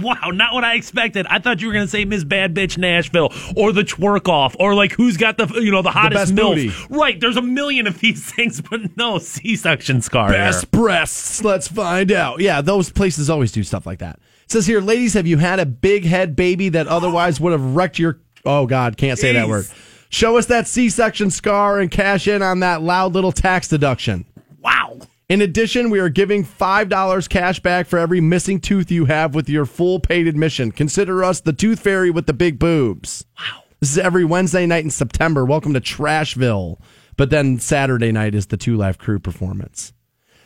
Wow, 0.00 0.30
not 0.32 0.54
what 0.54 0.64
I 0.64 0.74
expected. 0.74 1.26
I 1.28 1.38
thought 1.38 1.60
you 1.60 1.68
were 1.68 1.72
going 1.72 1.86
to 1.86 1.90
say 1.90 2.04
Miss 2.04 2.24
Bad 2.24 2.54
Bitch 2.54 2.78
Nashville 2.78 3.32
or 3.56 3.72
the 3.72 3.82
twerk 3.82 4.28
off 4.28 4.56
or 4.58 4.74
like 4.74 4.92
who's 4.92 5.16
got 5.16 5.36
the 5.38 5.46
you 5.60 5.70
know 5.70 5.82
the 5.82 5.90
hottest 5.90 6.34
best 6.34 6.34
milf. 6.34 6.88
Right, 6.90 7.18
there's 7.20 7.36
a 7.36 7.42
million 7.42 7.86
of 7.86 7.98
these 8.00 8.24
things, 8.34 8.60
but 8.60 8.96
no 8.96 9.18
C-section 9.18 10.02
scar. 10.02 10.28
here. 10.30 10.38
Best 10.38 10.70
breasts. 10.70 11.44
Let's 11.44 11.68
find 11.68 12.12
out. 12.12 12.40
Yeah, 12.40 12.60
those 12.60 12.90
places 12.90 13.30
always 13.30 13.52
do 13.52 13.62
stuff 13.62 13.86
like 13.86 13.98
that. 14.00 14.16
It 14.44 14.50
says 14.52 14.66
here, 14.66 14.80
ladies, 14.80 15.14
have 15.14 15.26
you 15.26 15.38
had 15.38 15.60
a 15.60 15.66
big 15.66 16.04
head 16.04 16.34
baby 16.34 16.70
that 16.70 16.88
otherwise 16.88 17.40
would 17.40 17.52
have 17.52 17.76
wrecked 17.76 17.98
your. 17.98 18.18
Oh, 18.44 18.66
God, 18.66 18.96
can't 18.96 19.18
say 19.18 19.32
that 19.34 19.48
word. 19.48 19.66
Show 20.08 20.38
us 20.38 20.46
that 20.46 20.66
C 20.66 20.88
section 20.88 21.30
scar 21.30 21.78
and 21.78 21.90
cash 21.90 22.26
in 22.26 22.42
on 22.42 22.60
that 22.60 22.82
loud 22.82 23.12
little 23.12 23.30
tax 23.32 23.68
deduction. 23.68 24.24
Wow. 24.58 24.98
In 25.30 25.40
addition, 25.42 25.90
we 25.90 26.00
are 26.00 26.08
giving 26.08 26.44
$5 26.44 27.28
cash 27.28 27.60
back 27.60 27.86
for 27.86 28.00
every 28.00 28.20
missing 28.20 28.58
tooth 28.58 28.90
you 28.90 29.04
have 29.04 29.32
with 29.32 29.48
your 29.48 29.64
full 29.64 30.00
paid 30.00 30.26
admission. 30.26 30.72
Consider 30.72 31.22
us 31.22 31.40
the 31.40 31.52
tooth 31.52 31.78
fairy 31.78 32.10
with 32.10 32.26
the 32.26 32.32
big 32.32 32.58
boobs. 32.58 33.24
Wow. 33.38 33.62
This 33.78 33.92
is 33.92 33.98
every 33.98 34.24
Wednesday 34.24 34.66
night 34.66 34.82
in 34.82 34.90
September. 34.90 35.44
Welcome 35.44 35.72
to 35.74 35.80
Trashville. 35.80 36.80
But 37.16 37.30
then 37.30 37.60
Saturday 37.60 38.10
night 38.10 38.34
is 38.34 38.48
the 38.48 38.56
Two 38.56 38.76
Live 38.76 38.98
Crew 38.98 39.20
performance. 39.20 39.92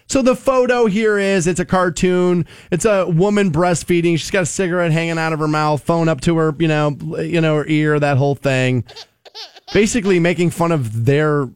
So 0.06 0.20
the 0.20 0.36
photo 0.36 0.84
here 0.84 1.16
is 1.16 1.46
it's 1.46 1.60
a 1.60 1.64
cartoon. 1.64 2.44
It's 2.70 2.84
a 2.84 3.06
woman 3.06 3.50
breastfeeding. 3.50 4.18
She's 4.18 4.30
got 4.30 4.42
a 4.42 4.46
cigarette 4.46 4.92
hanging 4.92 5.16
out 5.16 5.32
of 5.32 5.38
her 5.38 5.48
mouth, 5.48 5.82
phone 5.82 6.10
up 6.10 6.20
to 6.20 6.36
her, 6.36 6.54
you 6.58 6.68
know, 6.68 6.90
you 7.20 7.40
know, 7.40 7.56
her 7.56 7.66
ear, 7.68 7.98
that 7.98 8.18
whole 8.18 8.34
thing. 8.34 8.84
Basically 9.72 10.20
making 10.20 10.50
fun 10.50 10.72
of 10.72 11.06
their 11.06 11.48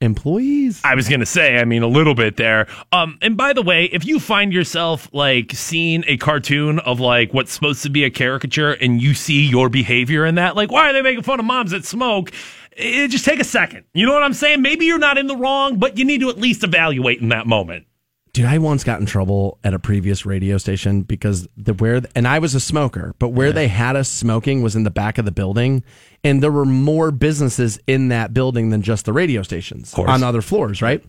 employees. 0.00 0.80
I 0.84 0.94
was 0.94 1.08
gonna 1.08 1.26
say, 1.26 1.58
I 1.58 1.64
mean, 1.64 1.82
a 1.82 1.88
little 1.88 2.14
bit 2.14 2.36
there. 2.36 2.66
Um, 2.92 3.18
and 3.22 3.36
by 3.36 3.52
the 3.52 3.62
way, 3.62 3.86
if 3.86 4.04
you 4.04 4.20
find 4.20 4.52
yourself 4.52 5.08
like 5.12 5.52
seeing 5.52 6.04
a 6.06 6.16
cartoon 6.16 6.78
of 6.80 7.00
like 7.00 7.32
what's 7.32 7.52
supposed 7.52 7.82
to 7.84 7.90
be 7.90 8.04
a 8.04 8.10
caricature, 8.10 8.72
and 8.72 9.00
you 9.00 9.14
see 9.14 9.46
your 9.46 9.68
behavior 9.68 10.26
in 10.26 10.34
that, 10.36 10.56
like, 10.56 10.70
why 10.70 10.90
are 10.90 10.92
they 10.92 11.02
making 11.02 11.22
fun 11.22 11.40
of 11.40 11.46
moms 11.46 11.70
that 11.70 11.84
smoke? 11.84 12.32
It, 12.76 13.08
just 13.08 13.24
take 13.24 13.40
a 13.40 13.44
second. 13.44 13.84
You 13.94 14.06
know 14.06 14.12
what 14.12 14.22
I'm 14.22 14.34
saying? 14.34 14.62
Maybe 14.62 14.86
you're 14.86 14.98
not 14.98 15.16
in 15.18 15.26
the 15.26 15.36
wrong, 15.36 15.78
but 15.78 15.96
you 15.96 16.04
need 16.04 16.20
to 16.20 16.28
at 16.28 16.38
least 16.38 16.64
evaluate 16.64 17.20
in 17.20 17.28
that 17.28 17.46
moment. 17.46 17.86
Dude, 18.34 18.46
I 18.46 18.58
once 18.58 18.82
got 18.82 18.98
in 18.98 19.06
trouble 19.06 19.60
at 19.62 19.74
a 19.74 19.78
previous 19.78 20.26
radio 20.26 20.58
station 20.58 21.02
because 21.02 21.46
the 21.56 21.72
where 21.72 22.02
and 22.16 22.26
I 22.26 22.40
was 22.40 22.52
a 22.56 22.58
smoker, 22.58 23.14
but 23.20 23.28
where 23.28 23.52
they 23.52 23.68
had 23.68 23.94
us 23.94 24.08
smoking 24.08 24.60
was 24.60 24.74
in 24.74 24.82
the 24.82 24.90
back 24.90 25.18
of 25.18 25.24
the 25.24 25.30
building, 25.30 25.84
and 26.24 26.42
there 26.42 26.50
were 26.50 26.64
more 26.64 27.10
businesses 27.10 27.78
in 27.86 28.08
that 28.08 28.34
building 28.34 28.70
than 28.70 28.82
just 28.82 29.04
the 29.04 29.12
radio 29.12 29.42
stations 29.42 29.94
on 29.94 30.22
other 30.24 30.42
floors, 30.42 30.82
right? 30.82 31.04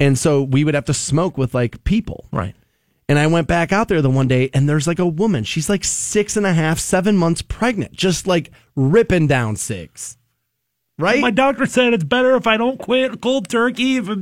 And 0.00 0.18
so 0.18 0.42
we 0.42 0.64
would 0.64 0.74
have 0.74 0.84
to 0.86 0.94
smoke 0.94 1.38
with 1.38 1.54
like 1.54 1.82
people, 1.84 2.26
Right. 2.32 2.54
And 3.10 3.18
I 3.18 3.26
went 3.26 3.48
back 3.48 3.72
out 3.72 3.88
there 3.88 4.02
the 4.02 4.10
one 4.10 4.28
day, 4.28 4.50
and 4.52 4.68
there's 4.68 4.86
like 4.86 4.98
a 4.98 5.06
woman. 5.06 5.42
She's 5.42 5.70
like 5.70 5.82
six 5.82 6.36
and 6.36 6.44
a 6.44 6.52
half, 6.52 6.78
seven 6.78 7.16
months 7.16 7.40
pregnant, 7.40 7.92
just 7.92 8.26
like 8.26 8.50
ripping 8.76 9.26
down 9.26 9.56
six. 9.56 10.18
Right? 10.98 11.20
My 11.20 11.30
doctor 11.30 11.64
said 11.64 11.94
it's 11.94 12.04
better 12.04 12.36
if 12.36 12.46
I 12.46 12.58
don't 12.58 12.78
quit 12.78 13.22
cold 13.22 13.48
turkey. 13.48 13.96
It'll 13.96 14.16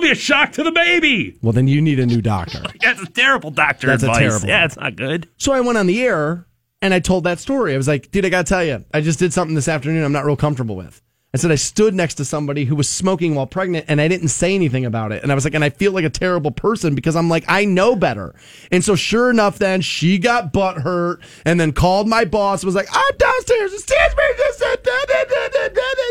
be 0.00 0.10
a 0.10 0.14
shock 0.14 0.52
to 0.52 0.62
the 0.62 0.70
baby. 0.70 1.36
well, 1.42 1.52
then 1.52 1.66
you 1.66 1.80
need 1.80 1.98
a 1.98 2.06
new 2.06 2.22
doctor. 2.22 2.62
That's 2.80 3.02
a 3.02 3.06
terrible 3.06 3.50
doctor 3.50 3.88
That's 3.88 4.04
a 4.04 4.06
advice. 4.06 4.20
terrible 4.20 4.48
Yeah, 4.48 4.66
it's 4.66 4.76
not 4.76 4.94
good. 4.94 5.28
So 5.38 5.52
I 5.52 5.60
went 5.60 5.76
on 5.76 5.86
the 5.88 6.00
air 6.02 6.46
and 6.82 6.92
I 6.92 7.00
told 7.00 7.24
that 7.24 7.38
story. 7.38 7.74
I 7.74 7.76
was 7.76 7.88
like, 7.88 8.10
dude, 8.10 8.24
I 8.24 8.28
got 8.28 8.46
to 8.46 8.48
tell 8.48 8.64
you, 8.64 8.84
I 8.92 9.00
just 9.00 9.18
did 9.18 9.32
something 9.32 9.54
this 9.54 9.68
afternoon 9.68 10.04
I'm 10.04 10.12
not 10.12 10.24
real 10.24 10.36
comfortable 10.36 10.76
with. 10.76 11.02
I 11.34 11.38
said 11.38 11.50
I 11.50 11.56
stood 11.56 11.92
next 11.92 12.14
to 12.14 12.24
somebody 12.24 12.64
who 12.64 12.74
was 12.74 12.88
smoking 12.88 13.34
while 13.34 13.46
pregnant 13.46 13.84
and 13.88 14.00
I 14.00 14.08
didn't 14.08 14.28
say 14.28 14.54
anything 14.54 14.86
about 14.86 15.12
it. 15.12 15.22
And 15.22 15.30
I 15.30 15.34
was 15.34 15.44
like, 15.44 15.52
and 15.52 15.62
I 15.62 15.68
feel 15.68 15.92
like 15.92 16.04
a 16.06 16.10
terrible 16.10 16.50
person 16.50 16.94
because 16.94 17.14
I'm 17.14 17.28
like, 17.28 17.44
I 17.46 17.66
know 17.66 17.94
better. 17.94 18.34
And 18.70 18.82
so 18.82 18.94
sure 18.94 19.28
enough, 19.28 19.58
then 19.58 19.82
she 19.82 20.18
got 20.18 20.50
butt 20.50 20.78
hurt 20.78 21.20
and 21.44 21.60
then 21.60 21.72
called 21.72 22.08
my 22.08 22.24
boss, 22.24 22.64
was 22.64 22.74
like, 22.74 22.88
I'm 22.90 23.16
downstairs. 23.18 23.84
Da, 23.84 24.08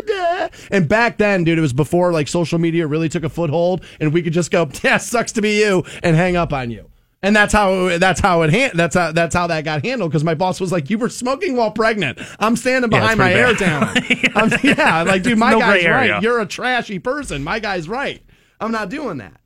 da. 0.06 0.48
And 0.70 0.88
back 0.88 1.18
then, 1.18 1.42
dude, 1.42 1.58
it 1.58 1.62
was 1.62 1.72
before 1.72 2.12
like 2.12 2.28
social 2.28 2.60
media 2.60 2.86
really 2.86 3.08
took 3.08 3.24
a 3.24 3.28
foothold 3.28 3.84
and 3.98 4.12
we 4.12 4.22
could 4.22 4.32
just 4.32 4.52
go, 4.52 4.70
yeah, 4.84 4.98
sucks 4.98 5.32
to 5.32 5.42
be 5.42 5.58
you 5.58 5.84
and 6.04 6.14
hang 6.14 6.36
up 6.36 6.52
on 6.52 6.70
you. 6.70 6.88
And 7.22 7.34
that's 7.34 7.52
how 7.52 7.98
that's 7.98 8.20
how 8.20 8.42
it 8.42 8.72
that's 8.76 8.94
how 8.94 9.10
that's 9.10 9.34
how 9.34 9.46
that 9.48 9.64
got 9.64 9.84
handled 9.84 10.10
because 10.10 10.22
my 10.22 10.34
boss 10.34 10.60
was 10.60 10.70
like, 10.70 10.90
"You 10.90 10.98
were 10.98 11.08
smoking 11.08 11.56
while 11.56 11.70
pregnant." 11.72 12.18
I'm 12.38 12.56
standing 12.56 12.90
Yeah, 12.92 13.00
behind 13.00 13.18
my 13.18 13.32
air 13.32 13.46
pretty 13.54 13.64
bad. 13.64 13.94
talent. 13.94 14.36
I'm, 14.36 14.60
yeah, 14.62 15.02
like 15.02 15.22
dude, 15.22 15.38
my 15.38 15.50
No 15.52 15.58
guy's 15.60 15.82
area. 15.84 16.12
right. 16.14 16.22
You're 16.22 16.40
a 16.40 16.46
trashy 16.46 16.98
person. 16.98 17.42
My 17.42 17.58
guy's 17.58 17.88
right. 17.88 18.22
I'm 18.60 18.70
not 18.70 18.90
doing 18.90 19.16
that. 19.18 19.40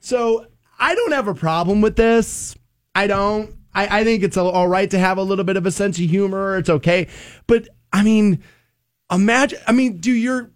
So 0.00 0.46
I 0.78 0.94
don't 0.94 1.12
have 1.12 1.28
a 1.28 1.34
problem 1.34 1.80
with 1.80 1.96
this. 1.96 2.56
I 2.94 3.06
don't. 3.06 3.54
I, 3.74 4.00
I 4.00 4.04
think 4.04 4.22
it's 4.24 4.36
all 4.36 4.68
right 4.68 4.90
to 4.90 4.98
have 4.98 5.16
a 5.16 5.22
little 5.22 5.44
bit 5.44 5.56
of 5.56 5.64
a 5.64 5.70
sense 5.70 5.98
of 5.98 6.04
humor. 6.10 6.58
It's 6.58 6.68
okay, 6.68 7.06
but 7.46 7.68
I 7.92 8.02
mean, 8.02 8.42
imagine. 9.10 9.60
I 9.66 9.72
mean, 9.72 9.98
do 9.98 10.12
your 10.12 10.50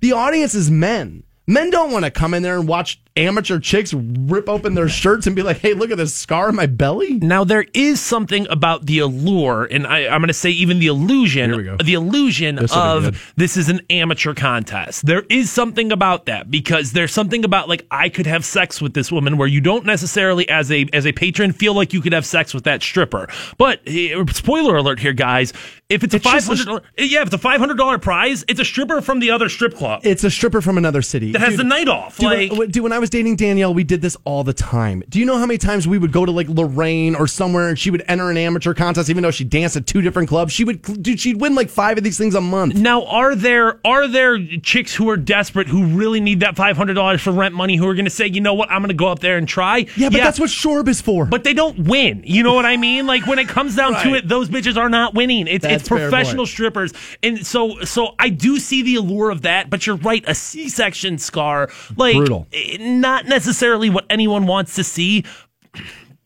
the 0.00 0.12
audience 0.12 0.54
is 0.54 0.70
men. 0.70 1.24
Men 1.46 1.68
don't 1.70 1.90
want 1.92 2.04
to 2.06 2.10
come 2.10 2.32
in 2.32 2.42
there 2.42 2.56
and 2.58 2.66
watch 2.68 3.02
amateur 3.16 3.60
chicks 3.60 3.94
rip 3.94 4.48
open 4.48 4.74
their 4.74 4.88
shirts 4.88 5.26
and 5.26 5.36
be 5.36 5.42
like, 5.42 5.58
"Hey, 5.58 5.72
look 5.74 5.90
at 5.90 5.98
this 5.98 6.14
scar 6.14 6.48
on 6.48 6.56
my 6.56 6.66
belly." 6.66 7.14
Now 7.18 7.44
there 7.44 7.66
is 7.72 8.00
something 8.00 8.46
about 8.50 8.86
the 8.86 8.98
allure, 8.98 9.68
and 9.70 9.86
I, 9.86 10.06
I'm 10.06 10.20
going 10.20 10.28
to 10.28 10.34
say 10.34 10.50
even 10.50 10.78
the 10.80 10.88
illusion, 10.88 11.50
Here 11.50 11.56
we 11.56 11.64
go. 11.64 11.76
the 11.76 11.94
illusion 11.94 12.56
This 12.56 12.74
of 12.74 13.32
this 13.36 13.56
is 13.56 13.68
an 13.68 13.80
amateur 13.90 14.34
contest. 14.34 15.06
There 15.06 15.24
is 15.30 15.50
something 15.50 15.92
about 15.92 16.26
that 16.26 16.50
because 16.50 16.92
there's 16.92 17.12
something 17.12 17.44
about 17.44 17.68
like 17.68 17.86
I 17.90 18.08
could 18.08 18.26
have 18.26 18.44
sex 18.44 18.80
with 18.80 18.94
this 18.94 19.12
woman 19.12 19.36
where 19.36 19.48
you 19.48 19.60
don't 19.60 19.86
necessarily 19.86 20.48
as 20.48 20.72
a 20.72 20.86
as 20.92 21.06
a 21.06 21.12
patron 21.12 21.52
feel 21.52 21.74
like 21.74 21.92
you 21.92 22.00
could 22.00 22.12
have 22.12 22.26
sex 22.26 22.52
with 22.52 22.64
that 22.64 22.82
stripper. 22.82 23.28
But 23.58 23.80
eh, 23.86 24.24
spoiler 24.32 24.76
alert 24.76 24.98
here, 24.98 25.12
guys. 25.12 25.52
If 25.90 26.02
it's 26.02 26.14
a 26.14 26.16
It's 26.16 26.26
a 26.26 26.30
hundred, 26.30 26.82
yeah, 26.96 27.20
if 27.20 27.26
it's 27.26 27.34
a 27.34 27.38
five 27.38 27.60
hundred 27.60 27.76
dollar 27.76 27.98
prize, 27.98 28.42
it's 28.48 28.58
a 28.58 28.64
stripper 28.64 29.02
from 29.02 29.20
the 29.20 29.30
other 29.30 29.50
strip 29.50 29.74
club 29.74 30.00
It's 30.02 30.24
a 30.24 30.30
stripper 30.30 30.62
from 30.62 30.78
another 30.78 31.02
city 31.02 31.32
that 31.32 31.42
has 31.42 31.50
Dude, 31.50 31.60
the 31.60 31.64
night 31.64 31.88
off. 31.88 32.16
Dude, 32.16 32.30
like, 32.30 32.52
when, 32.52 32.70
dude, 32.70 32.82
when 32.82 32.92
I 32.92 32.98
was 32.98 33.10
dating 33.10 33.36
Danielle, 33.36 33.74
we 33.74 33.84
did 33.84 34.00
this 34.00 34.16
all 34.24 34.44
the 34.44 34.54
time. 34.54 35.02
Do 35.10 35.18
you 35.18 35.26
know 35.26 35.36
how 35.36 35.44
many 35.44 35.58
times 35.58 35.86
we 35.86 35.98
would 35.98 36.10
go 36.10 36.24
to 36.24 36.32
like 36.32 36.48
Lorain 36.48 37.14
or 37.14 37.26
somewhere 37.26 37.68
and 37.68 37.78
she 37.78 37.90
would 37.90 38.02
enter 38.08 38.30
an 38.30 38.38
amateur 38.38 38.72
contest, 38.72 39.10
even 39.10 39.22
though 39.22 39.30
she 39.30 39.44
danced 39.44 39.76
at 39.76 39.86
two 39.86 40.00
different 40.00 40.26
clubs? 40.30 40.54
She 40.54 40.64
would, 40.64 40.80
dude, 41.02 41.20
she'd 41.20 41.38
win 41.38 41.54
like 41.54 41.68
five 41.68 41.98
of 41.98 42.04
these 42.04 42.16
things 42.16 42.34
a 42.34 42.40
month. 42.40 42.76
Now, 42.76 43.04
are 43.04 43.34
there 43.34 43.78
are 43.86 44.08
there 44.08 44.38
chicks 44.62 44.94
who 44.94 45.10
are 45.10 45.18
desperate 45.18 45.68
who 45.68 45.84
really 45.84 46.20
need 46.20 46.40
that 46.40 46.56
five 46.56 46.78
hundred 46.78 46.94
dollars 46.94 47.20
for 47.20 47.30
rent 47.30 47.54
money 47.54 47.76
who 47.76 47.86
are 47.86 47.94
going 47.94 48.06
to 48.06 48.10
say, 48.10 48.26
you 48.26 48.40
know 48.40 48.54
what, 48.54 48.70
I'm 48.70 48.80
going 48.80 48.88
to 48.88 48.94
go 48.94 49.08
up 49.08 49.18
there 49.18 49.36
and 49.36 49.46
try? 49.46 49.84
Yeah, 49.96 50.08
but 50.08 50.16
that's 50.16 50.40
what 50.40 50.48
Shorb 50.48 50.88
is 50.88 51.02
for. 51.02 51.26
But 51.26 51.44
they 51.44 51.52
don't 51.52 51.80
win. 51.80 52.22
You 52.24 52.42
know 52.42 52.54
what 52.54 52.64
I 52.64 52.78
mean? 52.78 53.06
Like 53.06 53.26
when 53.26 53.38
it 53.38 53.48
comes 53.48 53.76
down 53.76 54.02
to 54.02 54.14
it, 54.14 54.26
those 54.26 54.48
bitches 54.48 54.78
are 54.78 54.88
not 54.88 55.12
winning. 55.12 55.46
It's 55.46 55.73
it's 55.74 55.88
professional 55.88 56.46
strippers, 56.46 56.92
and 57.22 57.46
so 57.46 57.80
so 57.84 58.14
I 58.18 58.28
do 58.28 58.58
see 58.58 58.82
the 58.82 58.96
allure 58.96 59.30
of 59.30 59.42
that. 59.42 59.70
But 59.70 59.86
you're 59.86 59.96
right, 59.96 60.24
a 60.26 60.34
C-section 60.34 61.18
scar, 61.18 61.70
like 61.96 62.16
Brutal. 62.16 62.46
eh, 62.52 62.76
not 62.80 63.26
necessarily 63.26 63.90
what 63.90 64.06
anyone 64.10 64.46
wants 64.46 64.74
to 64.76 64.84
see. 64.84 65.24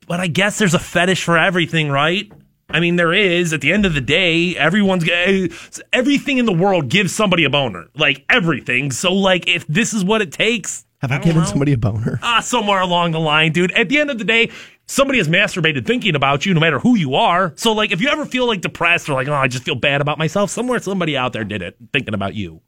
But 0.07 0.21
I 0.21 0.27
guess 0.27 0.59
there's 0.59 0.75
a 0.75 0.79
fetish 0.79 1.23
for 1.23 1.37
everything, 1.37 1.91
right? 1.91 2.33
I 2.71 2.81
mean, 2.81 2.97
there 2.97 3.13
is. 3.13 3.53
At 3.53 3.61
the 3.61 3.73
end 3.73 3.87
of 3.87 3.95
the 3.95 4.01
day, 4.01 4.57
everyone's 4.57 5.09
eh, 5.09 5.49
everything 5.93 6.39
in 6.39 6.47
the 6.47 6.53
world 6.53 6.89
gives 6.89 7.15
somebody 7.15 7.45
a 7.45 7.51
boner, 7.51 7.87
like 7.95 8.25
everything. 8.29 8.91
So, 8.91 9.13
like, 9.13 9.49
if 9.49 9.67
this 9.67 9.95
is 9.95 10.05
what 10.05 10.21
it 10.23 10.33
takes, 10.33 10.85
Have 11.01 11.13
I, 11.13 11.17
don't 11.17 11.25
given 11.27 11.43
know. 11.43 11.49
somebody 11.49 11.73
a 11.73 11.79
boner? 11.79 12.19
ah, 12.23 12.41
somewhere 12.41 12.81
along 12.81 13.13
the 13.13 13.21
line, 13.21 13.53
dude. 13.53 13.71
At 13.73 13.89
the 13.89 13.99
end 13.99 14.11
of 14.11 14.19
the 14.19 14.25
day, 14.25 14.51
somebody 14.87 15.19
has 15.19 15.29
masturbated 15.29 15.87
thinking 15.87 16.17
about 16.17 16.45
you, 16.45 16.55
no 16.55 16.61
matter 16.61 16.81
who 16.81 16.97
you 16.97 17.15
are. 17.15 17.53
So, 17.57 17.73
like, 17.73 17.93
if 17.93 18.01
you 18.01 18.09
ever 18.09 18.27
feel 18.27 18.47
like 18.47 18.61
depressed 18.63 19.09
or 19.09 19.13
like, 19.15 19.29
oh, 19.29 19.35
I 19.35 19.47
just 19.47 19.65
feel 19.65 19.77
bad 19.77 20.01
about 20.01 20.19
myself, 20.19 20.51
somewhere 20.51 20.81
somebody 20.81 21.17
out 21.17 21.33
there 21.33 21.45
did 21.45 21.63
it, 21.63 21.77
thinking 21.93 22.15
about 22.15 22.35
you. 22.35 22.63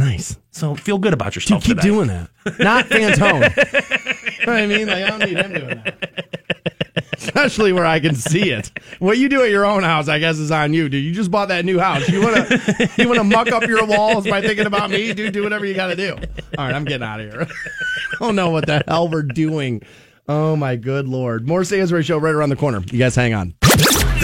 Nice. 0.00 0.38
So 0.50 0.74
feel 0.74 0.96
good 0.98 1.12
about 1.12 1.36
yourself. 1.36 1.62
Dude, 1.62 1.76
yourself. 1.76 1.84
keep 1.84 1.92
today. 1.92 1.94
doing 1.94 2.08
that. 2.08 2.58
Not 2.58 2.86
Fantone. 2.86 3.42
you 4.40 4.46
know 4.46 4.52
what 4.52 4.62
I 4.62 4.66
mean? 4.66 4.86
Like, 4.86 5.04
I 5.04 5.08
don't 5.08 5.18
need 5.20 5.36
him 5.36 5.52
doing 5.52 5.82
that. 5.84 7.06
Especially 7.12 7.72
where 7.74 7.84
I 7.84 8.00
can 8.00 8.14
see 8.14 8.50
it. 8.50 8.72
What 8.98 9.18
you 9.18 9.28
do 9.28 9.42
at 9.42 9.50
your 9.50 9.66
own 9.66 9.82
house, 9.82 10.08
I 10.08 10.18
guess, 10.18 10.38
is 10.38 10.50
on 10.50 10.72
you, 10.72 10.88
dude. 10.88 11.04
You 11.04 11.12
just 11.12 11.30
bought 11.30 11.48
that 11.48 11.66
new 11.66 11.78
house. 11.78 12.08
You 12.08 12.22
wanna 12.22 12.48
you 12.96 13.08
wanna 13.08 13.24
muck 13.24 13.52
up 13.52 13.64
your 13.64 13.84
walls 13.84 14.26
by 14.26 14.40
thinking 14.40 14.66
about 14.66 14.90
me, 14.90 15.12
dude? 15.12 15.34
Do 15.34 15.42
whatever 15.42 15.66
you 15.66 15.74
gotta 15.74 15.96
do. 15.96 16.14
All 16.56 16.64
right, 16.64 16.74
I'm 16.74 16.84
getting 16.84 17.06
out 17.06 17.20
of 17.20 17.30
here. 17.30 17.46
I 18.14 18.16
don't 18.24 18.36
know 18.36 18.50
what 18.50 18.66
the 18.66 18.82
hell 18.88 19.08
we're 19.08 19.22
doing. 19.22 19.82
Oh 20.28 20.56
my 20.56 20.76
good 20.76 21.08
lord. 21.08 21.46
More 21.46 21.62
Stansbury 21.62 22.04
Show 22.04 22.16
right 22.16 22.34
around 22.34 22.48
the 22.48 22.56
corner. 22.56 22.80
You 22.90 22.98
guys 22.98 23.14
hang 23.14 23.34
on. 23.34 23.54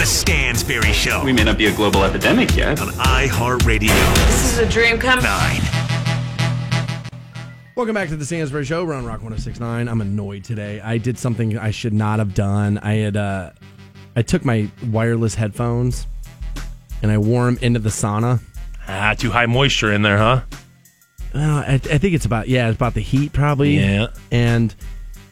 The 0.07 0.13
Stansbury 0.13 0.93
Show 0.93 1.21
We 1.25 1.33
may 1.33 1.43
not 1.43 1.57
be 1.57 1.65
a 1.65 1.75
global 1.75 2.05
epidemic 2.05 2.55
yet. 2.55 2.79
on 2.79 2.87
iHeartRadio. 2.93 3.89
This 4.27 4.53
is 4.53 4.59
a 4.59 4.65
dream 4.65 4.99
come 4.99 5.21
9. 5.21 5.61
Welcome 7.75 7.93
back 7.93 8.07
to 8.07 8.15
the 8.15 8.25
Stansbury 8.25 8.63
Show. 8.63 8.85
We're 8.85 8.93
on 8.93 9.03
Rock 9.03 9.21
1069. 9.21 9.89
I'm 9.89 9.99
annoyed 9.99 10.45
today. 10.45 10.79
I 10.79 10.97
did 10.97 11.19
something 11.19 11.57
I 11.57 11.71
should 11.71 11.91
not 11.91 12.19
have 12.19 12.33
done. 12.33 12.77
I 12.77 12.93
had 12.93 13.17
uh 13.17 13.51
I 14.15 14.21
took 14.21 14.45
my 14.45 14.71
wireless 14.89 15.35
headphones 15.35 16.07
and 17.01 17.11
I 17.11 17.17
wore 17.17 17.43
them 17.43 17.57
into 17.61 17.81
the 17.81 17.89
sauna. 17.89 18.39
Ah, 18.87 19.13
too 19.13 19.31
high 19.31 19.45
moisture 19.45 19.91
in 19.91 20.03
there, 20.03 20.17
huh? 20.17 20.41
Uh, 21.35 21.39
I, 21.67 21.73
I 21.73 21.97
think 21.97 22.13
it's 22.13 22.25
about 22.25 22.47
yeah, 22.47 22.69
it's 22.69 22.77
about 22.77 22.93
the 22.93 23.01
heat 23.01 23.33
probably. 23.33 23.77
Yeah. 23.77 24.07
And 24.31 24.73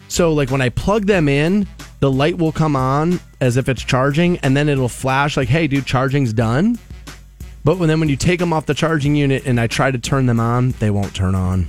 so 0.10 0.34
like 0.34 0.52
when 0.52 0.60
I 0.60 0.68
plug 0.68 1.06
them 1.06 1.30
in, 1.30 1.66
the 2.06 2.12
light 2.12 2.38
will 2.38 2.52
come 2.52 2.76
on 2.76 3.20
as 3.42 3.58
if 3.58 3.68
it's 3.68 3.84
charging, 3.84 4.38
and 4.40 4.56
then 4.56 4.70
it'll 4.70 4.88
flash 4.88 5.36
like, 5.36 5.48
"Hey, 5.48 5.66
dude, 5.66 5.88
charging's 5.88 6.34
done." 6.34 6.78
But 7.64 7.80
when 7.80 7.90
then 7.90 8.00
when 8.00 8.10
you 8.10 8.16
take 8.16 8.38
them 8.38 8.54
off 8.54 8.68
the 8.68 8.76
charging 8.76 9.16
unit 9.16 9.48
and 9.48 9.60
I 9.60 9.66
try 9.66 9.90
to 9.90 9.98
turn 9.98 10.28
them 10.28 10.40
on, 10.40 10.76
they 10.78 10.92
won't 10.92 11.16
turn 11.16 11.34
on. 11.34 11.66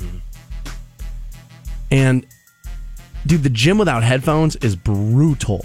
And 1.90 2.26
dude, 3.26 3.44
the 3.44 3.48
gym 3.48 3.78
without 3.78 4.02
headphones 4.02 4.56
is 4.56 4.76
brutal. 4.76 5.64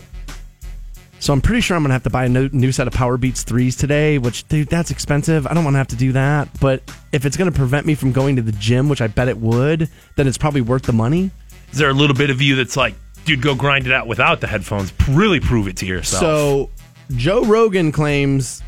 So 1.20 1.34
I'm 1.34 1.42
pretty 1.42 1.60
sure 1.60 1.76
I'm 1.76 1.84
gonna 1.84 1.94
have 1.94 2.04
to 2.04 2.10
buy 2.10 2.24
a 2.24 2.30
new, 2.30 2.72
set 2.72 2.88
of 2.88 2.94
Powerbeats 2.94 3.44
threes 3.44 3.76
today, 3.76 4.20
which 4.20 4.48
dude, 4.48 4.70
that's 4.70 4.90
expensive. 4.90 5.46
I 5.48 5.54
don't 5.54 5.66
want 5.66 5.74
to 5.74 5.80
have 5.80 5.90
to 5.90 5.98
do 5.98 6.14
that. 6.14 6.48
But 6.62 6.82
if 7.12 7.26
it's 7.26 7.36
gonna 7.36 7.52
prevent 7.52 7.86
me 7.86 7.94
from 7.94 8.14
going 8.14 8.38
to 8.38 8.42
the 8.42 8.54
gym, 8.54 8.88
which 8.88 9.02
I 9.02 9.08
bet 9.08 9.28
it 9.28 9.38
would, 9.38 9.90
then 10.16 10.28
it's 10.28 10.38
probably 10.38 10.62
worth 10.62 10.84
the 10.84 10.94
money. 10.94 11.30
Is 11.74 11.78
there 11.78 11.90
a 11.90 11.94
little 11.94 12.16
bit 12.16 12.30
of 12.30 12.42
you 12.42 12.56
that's 12.56 12.78
like, 12.78 12.96
dude, 13.26 13.42
go 13.42 13.56
grind 13.56 13.88
it 13.88 13.94
out 13.94 14.08
without 14.08 14.42
the 14.42 14.48
headphones? 14.48 14.94
Really 15.10 15.40
prove 15.40 15.68
it 15.68 15.78
to 15.78 15.86
yourself. 15.86 16.22
So 16.22 16.70
Joe 17.16 17.44
Rogan 17.44 17.92
claims 17.92 18.62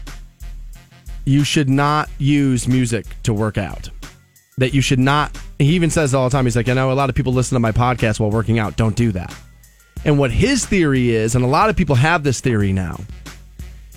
you 1.26 1.44
should 1.44 1.70
not 1.70 2.10
use 2.18 2.68
music 2.68 3.06
to 3.24 3.34
work 3.34 3.58
out. 3.58 3.90
That 4.58 4.74
you 4.74 4.82
should 4.82 5.00
not. 5.00 5.38
He 5.58 5.74
even 5.74 5.90
says 5.90 6.14
all 6.14 6.30
the 6.30 6.32
time. 6.32 6.46
He's 6.46 6.56
like, 6.56 6.70
I 6.70 6.74
know 6.74 6.92
a 6.92 6.94
lot 6.94 7.10
of 7.10 7.16
people 7.16 7.34
listen 7.34 7.56
to 7.56 7.60
my 7.60 7.72
podcast 7.72 8.20
while 8.20 8.30
working 8.30 8.60
out. 8.60 8.78
Don't 8.78 8.96
do 8.96 9.12
that. 9.14 9.36
And 10.06 10.20
what 10.20 10.32
his 10.32 10.66
theory 10.66 11.12
is, 11.12 11.34
and 11.34 11.44
a 11.44 11.48
lot 11.48 11.70
of 11.70 11.76
people 11.76 11.96
have 11.96 12.24
this 12.24 12.42
theory 12.42 12.74
now, 12.74 13.00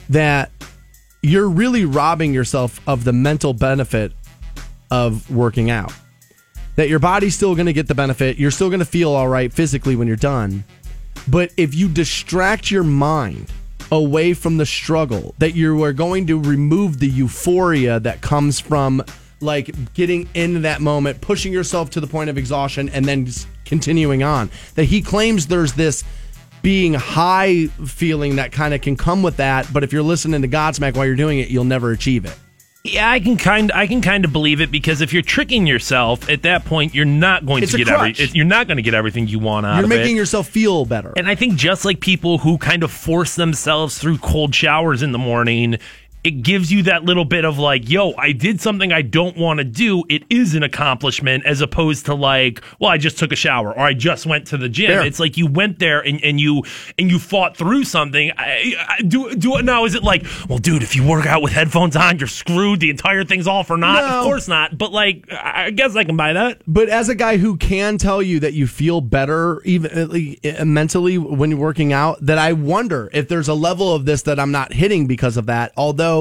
that 0.09 0.51
you're 1.23 1.49
really 1.49 1.85
robbing 1.85 2.33
yourself 2.33 2.81
of 2.87 3.05
the 3.05 3.13
mental 3.13 3.53
benefit 3.53 4.13
of 4.91 5.29
working 5.31 5.69
out. 5.69 5.93
That 6.77 6.89
your 6.89 6.99
body's 6.99 7.35
still 7.35 7.55
going 7.55 7.67
to 7.67 7.73
get 7.73 7.89
the 7.89 7.95
benefit. 7.95 8.39
You're 8.39 8.51
still 8.51 8.69
going 8.69 8.81
to 8.81 8.87
feel 8.87 9.13
all 9.13 9.29
right 9.29 9.53
physically 9.53 9.97
when 9.97 10.07
you're 10.07 10.17
done. 10.17 10.65
But 11.29 11.53
if 11.57 11.75
you 11.75 11.89
distract 11.89 12.71
your 12.71 12.85
mind 12.85 13.51
away 13.91 14.35
from 14.35 14.57
the 14.57 14.67
struggle, 14.67 15.35
that 15.39 15.55
you 15.55 15.83
are 15.83 15.93
going 15.93 16.27
to 16.29 16.41
remove 16.41 17.01
the 17.01 17.09
euphoria 17.09 18.01
that 18.01 18.21
comes 18.21 18.61
from 18.61 19.03
like 19.41 19.95
getting 19.95 20.29
into 20.35 20.61
that 20.61 20.81
moment, 20.81 21.21
pushing 21.21 21.53
yourself 21.53 21.91
to 21.91 22.01
the 22.01 22.07
point 22.07 22.31
of 22.31 22.39
exhaustion, 22.39 22.89
and 22.89 23.05
then 23.05 23.29
continuing 23.65 24.23
on. 24.23 24.51
That 24.75 24.85
he 24.85 25.03
claims 25.03 25.47
there's 25.47 25.75
this 25.75 26.05
being 26.63 26.95
high 26.95 27.67
feeling 27.67 28.37
that 28.37 28.51
kind 28.51 28.75
of 28.75 28.81
can 28.81 28.97
come 28.97 29.23
with 29.23 29.37
that, 29.37 29.73
but 29.73 29.85
if 29.85 29.93
you're 29.93 30.03
listening 30.03 30.43
to 30.43 30.49
Godsmack 30.49 30.97
while 30.97 31.07
you're 31.07 31.15
doing 31.15 31.39
it, 31.39 31.49
you'll 31.49 31.65
never 31.65 31.93
achieve 31.93 32.25
it. 32.25 32.37
Yeah, 32.93 33.11
I 33.11 33.21
can 33.21 33.37
kind 33.37 33.73
I 33.73 33.87
can 33.87 34.01
kind 34.01 34.25
of 34.25 34.33
believe 34.33 34.61
it 34.61 34.71
because 34.71 35.01
if 35.01 35.13
you're 35.13 35.23
tricking 35.23 35.67
yourself 35.67 36.29
at 36.29 36.43
that 36.43 36.65
point, 36.65 36.95
you're 36.95 37.05
not 37.05 37.47
going 37.47 37.63
It's 37.63 37.73
to 37.73 37.79
get 37.79 37.89
every, 37.89 38.15
crutch. 38.15 38.35
you're 38.35 38.45
not 38.45 38.67
going 38.67 38.77
to 38.77 38.83
get 38.83 38.95
everything 38.95 39.29
you 39.29 39.39
want 39.39 39.67
out 39.67 39.77
You're 39.77 39.85
of 39.85 39.91
it. 39.91 39.95
You're 39.95 40.03
making 40.05 40.17
yourself 40.17 40.49
feel 40.49 40.85
better. 40.85 41.13
And 41.17 41.29
I 41.29 41.35
think 41.35 41.57
just 41.57 41.85
like 41.85 42.01
people 42.01 42.39
who 42.39 42.59
kind 42.59 42.83
of 42.83 42.91
force 42.91 43.35
themselves 43.37 43.99
through 43.99 44.19
cold 44.19 44.55
showers 44.55 45.03
in 45.03 45.13
the 45.13 45.19
morning, 45.19 45.79
it 46.27 46.43
gives 46.43 46.73
you 46.73 46.83
that 46.83 47.05
little 47.05 47.25
bit 47.25 47.45
of 47.45 47.57
like, 47.57 47.89
yo, 47.89 48.13
I 48.19 48.33
did 48.33 48.61
something 48.61 48.93
I 48.93 49.03
don't 49.03 49.37
want 49.37 49.59
to 49.59 49.65
do. 49.65 50.03
It 50.09 50.25
is 50.29 50.57
an 50.57 50.65
accomplishment 50.65 51.47
as 51.47 51.61
opposed 51.61 52.07
to 52.07 52.17
like, 52.17 52.61
well, 52.81 52.91
I 52.91 52.99
just 52.99 53.17
took 53.17 53.31
a 53.31 53.37
shower 53.37 53.73
or 53.73 53.79
I 53.79 53.95
just 53.95 54.27
went 54.27 54.49
to 54.49 54.57
the 54.57 54.69
gym. 54.69 54.89
Fair. 54.89 55.07
It's 55.07 55.21
like 55.21 55.37
you 55.37 55.47
went 55.47 55.79
there 55.79 56.01
and, 56.01 56.21
and 56.25 56.41
you 56.41 56.65
and 56.99 57.09
you 57.09 57.21
fought 57.21 57.57
through 57.57 57.85
something. 57.85 58.33
I, 58.37 58.75
I, 58.77 59.03
do 59.03 59.37
do 59.37 59.57
it 59.57 59.65
now. 59.65 59.85
Is 59.85 59.95
it 59.95 60.03
like, 60.03 60.27
well, 60.49 60.59
dude, 60.59 60.83
if 60.83 60.97
you 60.97 61.07
work 61.07 61.27
out 61.27 61.43
with 61.43 61.53
headphones 61.53 61.95
on, 61.95 62.19
you're 62.19 62.27
screwed. 62.27 62.81
The 62.81 62.91
entire 62.91 63.23
thing's 63.23 63.47
off 63.47 63.71
or 63.71 63.77
not? 63.77 64.01
No. 64.01 64.19
Of 64.19 64.25
course 64.25 64.49
not. 64.49 64.77
But 64.77 64.91
like, 64.91 65.31
I 65.31 65.71
guess 65.71 65.95
I 65.95 66.03
can 66.03 66.17
buy 66.17 66.33
that. 66.33 66.61
But 66.67 66.89
as 66.89 67.09
a 67.09 67.15
guy 67.15 67.37
who 67.37 67.57
can 67.57 67.99
tell 67.99 68.21
you 68.21 68.41
that 68.41 68.53
you 68.53 68.67
feel 68.67 69.01
better, 69.01 69.63
even 69.63 70.41
uh, 70.45 70.65
mentally 70.65 71.19
when 71.19 71.53
you're 71.53 71.61
working 71.61 71.93
out, 71.93 72.19
that 72.27 72.39
I 72.39 72.53
wonder 72.53 73.11
if 73.13 73.29
there's 73.29 73.47
a 73.47 73.55
level 73.55 73.95
of 73.95 74.07
this 74.07 74.23
that 74.23 74.41
I'm 74.41 74.51
not 74.51 74.73
hitting 74.73 75.07
because 75.07 75.37
of 75.37 75.47
that. 75.47 75.73
Although, 75.77 76.16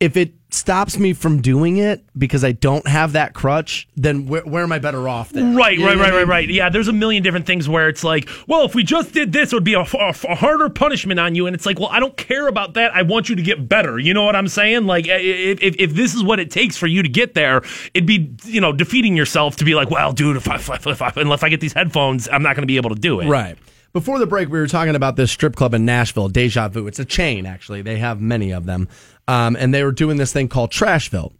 if 0.00 0.16
it 0.16 0.32
stops 0.50 0.98
me 0.98 1.12
from 1.14 1.40
doing 1.40 1.76
it 1.78 2.04
because 2.18 2.42
I 2.44 2.52
don't 2.52 2.86
have 2.88 3.12
that 3.12 3.32
crutch, 3.34 3.88
then 3.96 4.26
where, 4.26 4.42
where 4.42 4.62
am 4.64 4.72
I 4.72 4.80
better 4.80 5.08
off? 5.08 5.30
There? 5.30 5.44
Right, 5.56 5.78
You 5.78 5.86
know 5.86 5.94
right, 5.94 5.96
I 5.96 6.00
right, 6.00 6.12
right, 6.14 6.26
right. 6.26 6.48
Yeah, 6.50 6.68
there's 6.68 6.88
a 6.88 6.92
million 6.92 7.22
different 7.22 7.46
things 7.46 7.68
where 7.68 7.88
it's 7.88 8.02
like, 8.04 8.28
well, 8.48 8.64
if 8.66 8.74
we 8.74 8.82
just 8.82 9.12
did 9.12 9.32
this, 9.32 9.52
it 9.52 9.56
would 9.56 9.64
be 9.64 9.74
a, 9.74 9.80
a- 9.80 10.14
a 10.28 10.34
harder 10.34 10.68
punishment 10.68 11.20
on 11.20 11.34
you. 11.36 11.46
And 11.46 11.54
it's 11.54 11.64
like, 11.64 11.78
well, 11.78 11.88
I 11.88 12.00
don't 12.00 12.16
care 12.16 12.48
about 12.48 12.74
that. 12.74 12.94
I 12.94 13.02
want 13.02 13.28
you 13.30 13.36
to 13.36 13.42
get 13.42 13.66
better. 13.68 13.98
You 13.98 14.12
know 14.12 14.24
what 14.24 14.34
I'm 14.36 14.48
saying? 14.48 14.86
Like, 14.86 15.06
if, 15.08 15.62
if, 15.62 15.76
if 15.78 15.94
this 15.94 16.14
is 16.14 16.22
what 16.24 16.38
it 16.40 16.50
takes 16.50 16.76
for 16.76 16.88
you 16.88 17.02
to 17.02 17.08
get 17.08 17.34
there, 17.34 17.62
it'd 17.94 18.06
be, 18.06 18.34
you 18.44 18.60
know, 18.60 18.72
defeating 18.72 19.16
yourself 19.16 19.56
to 19.56 19.64
be 19.64 19.74
like, 19.76 19.88
well, 19.90 20.12
dude, 20.12 20.36
if 20.36 20.48
I, 20.48 20.56
if 20.56 20.68
I, 20.68 20.76
if 20.90 21.00
I, 21.00 21.12
unless 21.16 21.42
I 21.44 21.48
get 21.48 21.60
these 21.60 21.72
headphones, 21.72 22.28
I'm 22.28 22.42
not 22.42 22.56
going 22.56 22.64
to 22.64 22.66
be 22.66 22.76
able 22.76 22.90
to 22.90 23.00
do 23.00 23.20
it. 23.20 23.28
Right. 23.28 23.56
Before 23.92 24.18
the 24.18 24.26
break, 24.26 24.48
we 24.48 24.58
were 24.58 24.66
talking 24.68 24.96
about 24.96 25.16
this 25.16 25.30
strip 25.30 25.54
club 25.54 25.74
in 25.74 25.84
Nashville, 25.84 26.28
Deja 26.30 26.68
Vu. 26.68 26.86
It's 26.86 26.98
a 26.98 27.04
chain, 27.04 27.44
actually. 27.44 27.82
They 27.82 27.98
have 27.98 28.22
many 28.22 28.50
of 28.50 28.64
them. 28.64 28.88
Um, 29.28 29.56
and 29.56 29.72
they 29.72 29.84
were 29.84 29.92
doing 29.92 30.16
this 30.16 30.32
thing 30.32 30.48
called 30.48 30.70
Trashville. 30.70 31.32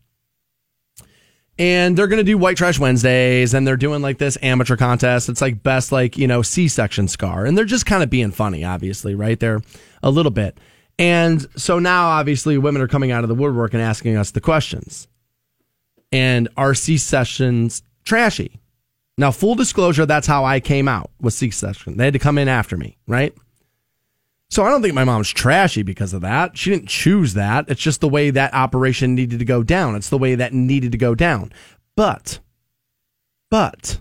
And 1.59 1.97
they're 1.97 2.07
going 2.07 2.19
to 2.19 2.25
do 2.25 2.39
White 2.39 2.57
Trash 2.57 2.79
Wednesdays, 2.79 3.53
and 3.53 3.67
they're 3.67 3.77
doing 3.77 4.01
like 4.01 4.19
this 4.19 4.39
amateur 4.43 4.77
contest. 4.77 5.29
It's 5.29 5.41
like 5.43 5.63
best, 5.63 5.93
like, 5.93 6.17
you 6.17 6.27
know, 6.27 6.43
C 6.43 6.67
section 6.67 7.09
scar. 7.09 7.45
And 7.45 7.57
they're 7.57 7.65
just 7.65 7.87
kind 7.87 8.03
of 8.03 8.11
being 8.11 8.31
funny, 8.31 8.65
obviously, 8.65 9.15
right? 9.15 9.39
They're 9.39 9.61
a 10.03 10.11
little 10.11 10.33
bit. 10.33 10.59
And 10.99 11.47
so 11.57 11.79
now, 11.79 12.09
obviously, 12.09 12.57
women 12.59 12.81
are 12.83 12.89
coming 12.89 13.11
out 13.11 13.25
of 13.25 13.29
the 13.29 13.35
woodwork 13.35 13.75
and 13.75 13.83
asking 13.83 14.17
us 14.17 14.31
the 14.31 14.41
questions. 14.41 15.09
And 16.11 16.49
are 16.57 16.75
C 16.75 16.97
sections 16.99 17.83
trashy? 18.05 18.59
Now, 19.19 19.31
full 19.31 19.55
disclosure, 19.55 20.07
that's 20.07 20.27
how 20.27 20.45
I 20.45 20.61
came 20.61 20.89
out 20.89 21.11
with 21.21 21.35
C 21.35 21.51
section. 21.51 21.97
They 21.97 22.05
had 22.07 22.15
to 22.15 22.19
come 22.19 22.39
in 22.39 22.49
after 22.49 22.77
me, 22.77 22.97
right? 23.07 23.35
So 24.53 24.67
I 24.67 24.69
don't 24.69 24.83
think 24.83 24.93
my 24.93 25.05
mom's 25.05 25.31
trashy 25.31 25.83
because 25.83 26.13
of 26.13 26.21
that. 26.21 26.59
She 26.59 26.69
didn't 26.69 26.91
choose 26.91 27.33
that. 27.33 27.71
It's 27.71 27.81
just 27.81 28.03
the 28.03 28.09
way 28.09 28.29
that 28.29 28.53
operation 28.53 29.15
needed 29.15 29.39
to 29.39 29.47
go 29.47 29.63
down. 29.63 29.97
It's 29.97 30.11
the 30.11 30.19
way 30.19 30.35
that 30.35 30.53
needed 30.53 30.93
to 30.93 30.99
go 30.99 31.15
down. 31.15 31.55
But, 31.97 32.39
but, 33.49 33.99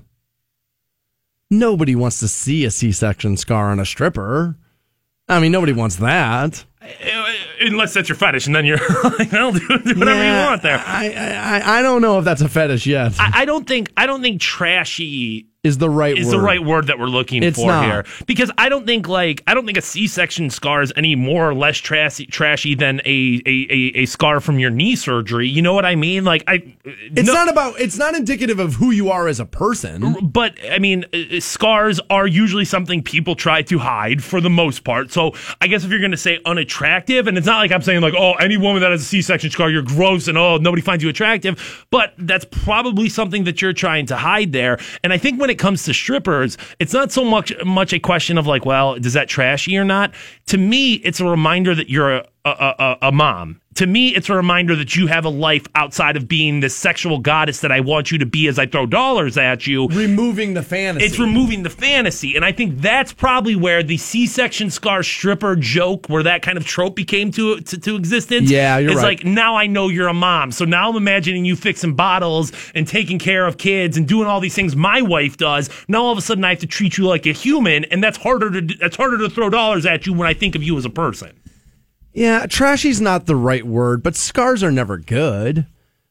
nobody 1.50 1.96
wants 1.96 2.20
to 2.20 2.28
see 2.28 2.66
a 2.66 2.72
C 2.72 2.92
section 2.92 3.38
scar 3.38 3.72
on 3.72 3.80
a 3.80 3.86
stripper. 3.86 4.58
I 5.30 5.40
mean, 5.40 5.54
nobody 5.54 5.72
wants 5.72 5.96
that. 5.96 6.66
Eh, 6.82 7.36
unless 7.62 7.94
that's 7.94 8.10
your 8.10 8.18
fetish, 8.18 8.46
and 8.46 8.54
then 8.54 8.66
you're 8.66 8.78
like, 9.18 9.32
well, 9.32 9.54
do, 9.54 9.60
do 9.60 9.98
whatever 9.98 10.22
Yeah, 10.22 10.44
you 10.44 10.50
want 10.50 10.64
there. 10.64 10.84
I, 10.86 11.62
I, 11.64 11.80
I 11.80 11.82
don't 11.82 12.02
know 12.02 12.20
if 12.20 12.26
that's 12.26 12.42
a 12.42 12.50
fetish 12.50 12.88
yet. 12.88 13.14
I, 13.20 13.44
I 13.44 13.46
don't 13.46 13.66
think 13.66 13.94
I 13.96 14.06
don't 14.06 14.22
think 14.22 14.42
trashy 14.42 15.48
is 15.64 15.78
the 15.78 15.90
right 15.90 16.18
is 16.18 16.26
word. 16.26 16.32
the 16.34 16.40
right 16.40 16.64
word 16.64 16.88
that 16.88 16.98
we're 16.98 17.06
looking 17.06 17.44
It's 17.44 17.60
for 17.60 17.68
not. 17.68 17.86
here 17.86 18.06
because 18.26 18.50
I 18.58 18.68
don't 18.68 18.86
think 18.88 19.08
like 19.08 19.44
I 19.46 19.54
don't 19.54 19.66
think 19.66 19.78
a 19.78 19.82
C-section 19.82 20.50
scar 20.50 20.82
is 20.82 20.92
any 20.96 21.16
more 21.16 21.48
or 21.50 21.54
less 21.54 21.78
trashy, 21.78 22.26
trashy 22.26 22.74
than 22.74 23.00
a, 23.06 23.42
a, 23.46 23.68
a, 23.70 23.92
a 24.02 24.06
scar 24.08 24.40
from 24.40 24.58
your 24.58 24.72
knee 24.72 24.96
surgery. 24.96 25.48
You 25.48 25.62
know 25.62 25.74
what 25.76 25.86
I 25.86 25.96
mean? 25.96 26.24
Like 26.24 26.44
I, 26.48 26.76
It's 26.84 27.28
not 27.28 27.48
about. 27.48 27.80
It's 27.80 27.98
not 27.98 28.16
indicative 28.16 28.58
of 28.60 28.74
who 28.74 28.90
you 28.90 29.12
are 29.12 29.28
as 29.28 29.40
a 29.40 29.46
person. 29.46 30.16
but 30.24 30.58
I 30.72 30.80
mean, 30.80 31.06
uh, 31.14 31.40
scars 31.40 32.00
are 32.10 32.26
usually 32.26 32.66
something 32.66 33.04
people 33.04 33.36
try 33.36 33.62
to 33.62 33.78
hide 33.78 34.24
for 34.24 34.42
the 34.42 34.50
most 34.50 34.84
part. 34.84 35.12
So 35.12 35.34
I 35.62 35.68
guess 35.68 35.84
if 35.84 35.92
you're 35.92 36.00
going 36.00 36.10
to 36.10 36.18
say 36.18 36.40
unattractive, 36.44 37.28
and 37.28 37.38
it's 37.38 37.46
not 37.48 37.60
like 37.60 37.72
I'm 37.72 37.84
saying 37.84 38.02
like, 38.02 38.16
oh, 38.18 38.34
any 38.34 38.58
woman 38.58 38.82
that 38.82 38.90
has 38.90 39.02
a 39.02 39.06
C-section 39.06 39.52
scar, 39.52 39.70
you're 39.70 39.84
gross 39.84 40.28
and 40.28 40.40
oh, 40.40 40.58
nobody 40.58 40.82
finds 40.82 41.04
you 41.04 41.10
attractive. 41.10 41.86
But 41.92 42.14
that's 42.18 42.46
probably 42.46 43.10
something 43.10 43.44
that 43.44 43.62
you're 43.62 43.74
trying 43.74 44.08
to 44.08 44.16
hide 44.16 44.54
there. 44.54 44.80
And 45.04 45.14
I 45.14 45.20
think 45.20 45.40
when 45.40 45.51
it 45.52 45.60
comes 45.60 45.84
to 45.84 45.94
strippers, 45.94 46.58
it's 46.80 46.94
not 46.94 47.12
so 47.12 47.24
much 47.24 47.54
much 47.64 47.94
a 47.94 48.00
question 48.00 48.38
of 48.38 48.48
like, 48.48 48.66
well, 48.66 48.98
does 48.98 49.14
that 49.14 49.30
trashy 49.30 49.78
or 49.78 49.86
not? 49.86 50.14
To 50.48 50.58
me, 50.58 50.96
it's 50.96 51.20
a 51.20 51.26
reminder 51.26 51.76
that 51.76 51.90
you're 51.90 52.18
a 52.18 52.26
a, 52.46 52.50
a, 52.50 52.98
a 53.04 53.12
mom. 53.12 53.61
To 53.76 53.88
me, 53.88 54.10
it's 54.10 54.30
a 54.30 54.36
reminder 54.36 54.76
that 54.76 54.96
you 54.98 55.08
have 55.08 55.24
a 55.24 55.30
life 55.30 55.66
outside 55.76 56.18
of 56.18 56.28
being 56.28 56.60
this 56.60 56.76
sexual 56.76 57.20
goddess 57.20 57.62
that 57.62 57.72
I 57.72 57.80
want 57.80 58.12
you 58.12 58.18
to 58.18 58.26
be 58.26 58.48
as 58.48 58.60
I 58.60 58.66
throw 58.66 58.86
dollars 58.86 59.38
at 59.38 59.66
you. 59.66 59.88
Removing 59.88 60.54
the 60.54 60.62
fantasy. 60.62 61.06
It's 61.06 61.18
removing 61.18 61.64
the 61.64 61.70
fantasy. 61.70 62.36
And 62.36 62.44
I 62.44 62.52
think 62.52 62.80
that's 62.80 63.14
probably 63.14 63.56
where 63.56 63.82
the 63.82 63.96
C 63.98 64.28
section 64.28 64.70
scar 64.70 65.04
stripper 65.04 65.56
joke, 65.56 66.08
where 66.10 66.22
that 66.24 66.42
kind 66.42 66.58
of 66.58 66.66
trope 66.66 66.96
became 66.96 67.32
to 67.32 67.62
to, 67.62 67.78
to 67.80 67.96
existence. 67.96 68.52
Yeah, 68.52 68.78
you're 68.78 68.92
It's 68.92 68.98
right. 68.98 69.18
like 69.18 69.26
now 69.26 69.56
I 69.56 69.68
know 69.68 69.88
you're 69.88 70.10
a 70.10 70.14
mom. 70.14 70.52
So 70.52 70.66
now 70.66 70.90
I'm 70.90 70.98
imagining 70.98 71.46
you 71.46 71.56
fixing 71.56 71.96
bottles 71.96 72.52
and 72.76 72.86
taking 72.86 73.20
care 73.20 73.48
of 73.48 73.58
kids 73.58 73.96
and 73.96 74.06
doing 74.06 74.28
all 74.28 74.42
these 74.42 74.54
things 74.56 74.76
my 74.76 75.02
wife 75.02 75.38
does. 75.38 75.70
Now 75.88 76.04
all 76.04 76.12
of 76.12 76.18
a 76.18 76.22
sudden 76.22 76.44
I 76.44 76.50
have 76.50 76.60
to 76.60 76.68
treat 76.68 76.98
you 76.98 77.08
like 77.08 77.26
a 77.26 77.32
human, 77.32 77.86
and 77.86 78.04
that's 78.04 78.18
harder 78.18 78.52
to 78.52 78.76
that's 78.80 78.98
harder 78.98 79.18
to 79.20 79.30
throw 79.30 79.50
dollars 79.50 79.86
at 79.86 80.06
you 80.06 80.12
when 80.14 80.28
I 80.28 80.34
think 80.34 80.56
of 80.56 80.62
you 80.64 80.78
as 80.78 80.84
a 80.84 80.90
person. 80.90 81.32
Yeah, 82.14 82.46
trashy's 82.46 83.00
not 83.00 83.26
the 83.26 83.36
right 83.36 83.66
word, 83.66 84.04
but 84.04 84.16
scars 84.16 84.64
are 84.64 84.72
never 84.72 84.98
good. 84.98 85.66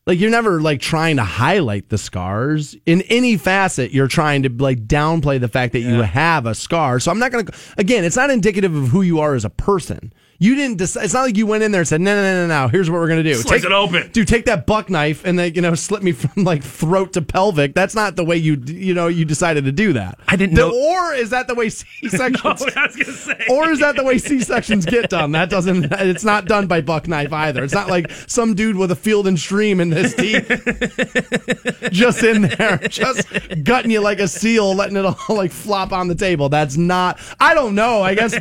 Like 0.07 0.19
you're 0.19 0.31
never 0.31 0.61
like 0.61 0.81
trying 0.81 1.17
to 1.17 1.25
highlight 1.25 1.91
the 1.91 1.99
scars 1.99 2.75
in 2.87 3.03
any 3.03 3.37
facet. 3.37 3.93
You're 3.93 4.09
trying 4.09 4.43
to 4.45 4.49
like 4.49 4.87
downplay 4.87 5.39
the 5.39 5.49
fact 5.49 5.73
that 5.75 5.81
you 5.81 6.03
have 6.03 6.47
a 6.47 6.55
scar. 6.55 7.01
So 7.01 7.11
I'm 7.11 7.19
not 7.19 7.31
gonna. 7.31 7.49
Again, 7.77 8.05
it's 8.05 8.17
not 8.17 8.31
indicative 8.31 8.75
of 8.75 8.89
who 8.89 9.03
you 9.03 9.21
are 9.21 9.35
as 9.35 9.45
a 9.45 9.51
person. 9.51 10.13
You 10.43 10.55
didn't 10.55 10.79
decide. 10.79 11.05
It's 11.05 11.13
not 11.13 11.21
like 11.21 11.37
you 11.37 11.47
went 11.47 11.63
in 11.63 11.71
there 11.71 11.83
and 11.83 11.89
said, 11.89 12.01
"No, 12.01 12.15
no, 12.15 12.23
no, 12.23 12.47
no, 12.47 12.63
no. 12.63 12.69
Here's 12.69 12.89
what 12.91 12.99
we're 12.99 13.09
gonna 13.09 13.23
do. 13.23 13.35
Slice 13.35 13.63
it 13.63 13.73
open. 13.73 14.11
dude. 14.11 14.27
Take 14.27 14.47
that 14.47 14.65
buck 14.65 14.89
knife 14.89 15.23
and 15.27 15.39
then 15.39 15.53
you 15.55 15.61
know 15.61 15.75
slit 15.75 16.03
me 16.03 16.13
from 16.13 16.45
like 16.45 16.65
throat 16.65 17.13
to 17.13 17.21
pelvic." 17.21 17.75
That's 17.75 17.95
not 17.95 18.17
the 18.17 18.25
way 18.25 18.39
you 18.39 18.55
you 18.55 18.95
know 18.95 19.07
you 19.09 19.27
decided 19.27 19.67
to 19.67 19.73
do 19.73 19.93
that. 19.93 20.19
I 20.27 20.37
didn't 20.37 20.55
The- 20.55 20.63
know- 20.63 20.75
Or 20.75 21.13
is 21.13 21.29
that 21.29 21.47
the 21.47 21.55
way 21.55 21.69
C 21.69 21.87
sections? 22.09 22.43
I 22.45 22.87
was 22.87 22.97
gonna 22.97 23.13
say. 23.13 23.47
or 23.51 23.69
is 23.71 23.81
that 23.81 23.97
the 23.97 24.03
way 24.03 24.17
C 24.17 24.41
sections 24.41 24.87
get 24.87 25.11
done? 25.11 25.33
That 25.33 25.51
doesn't. 25.51 25.93
It's 25.93 26.25
not 26.25 26.47
done 26.47 26.67
by 26.67 26.81
buck 26.81 27.07
knife 27.07 27.35
either. 27.35 27.63
It's 27.63 27.75
not 27.75 27.91
like 27.91 28.11
some 28.27 28.55
dude 28.55 28.77
with 28.77 28.91
a 28.91 28.97
field 28.97 29.27
and 29.27 29.39
stream 29.39 29.79
in 29.79 29.91
his 29.93 30.15
teeth, 30.15 30.49
just 31.93 32.23
in 32.23 32.43
there, 32.43 32.79
just 32.89 33.29
gutting 33.63 33.91
you 33.91 34.01
like 34.01 34.21
a 34.21 34.29
seal, 34.29 34.75
letting 34.75 34.97
it 34.97 35.05
all 35.05 35.17
like 35.37 35.53
flop 35.53 35.93
on 35.93 36.09
the 36.09 36.15
table. 36.15 36.49
That's 36.49 36.79
not. 36.79 37.19
I 37.39 37.53
don't 37.53 37.75
know. 37.75 38.03
I 38.03 38.15
guess. 38.15 38.33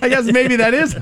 I 0.00 0.08
guess 0.08 0.24
maybe 0.26 0.54
that 0.54 0.72
is. 0.72 0.96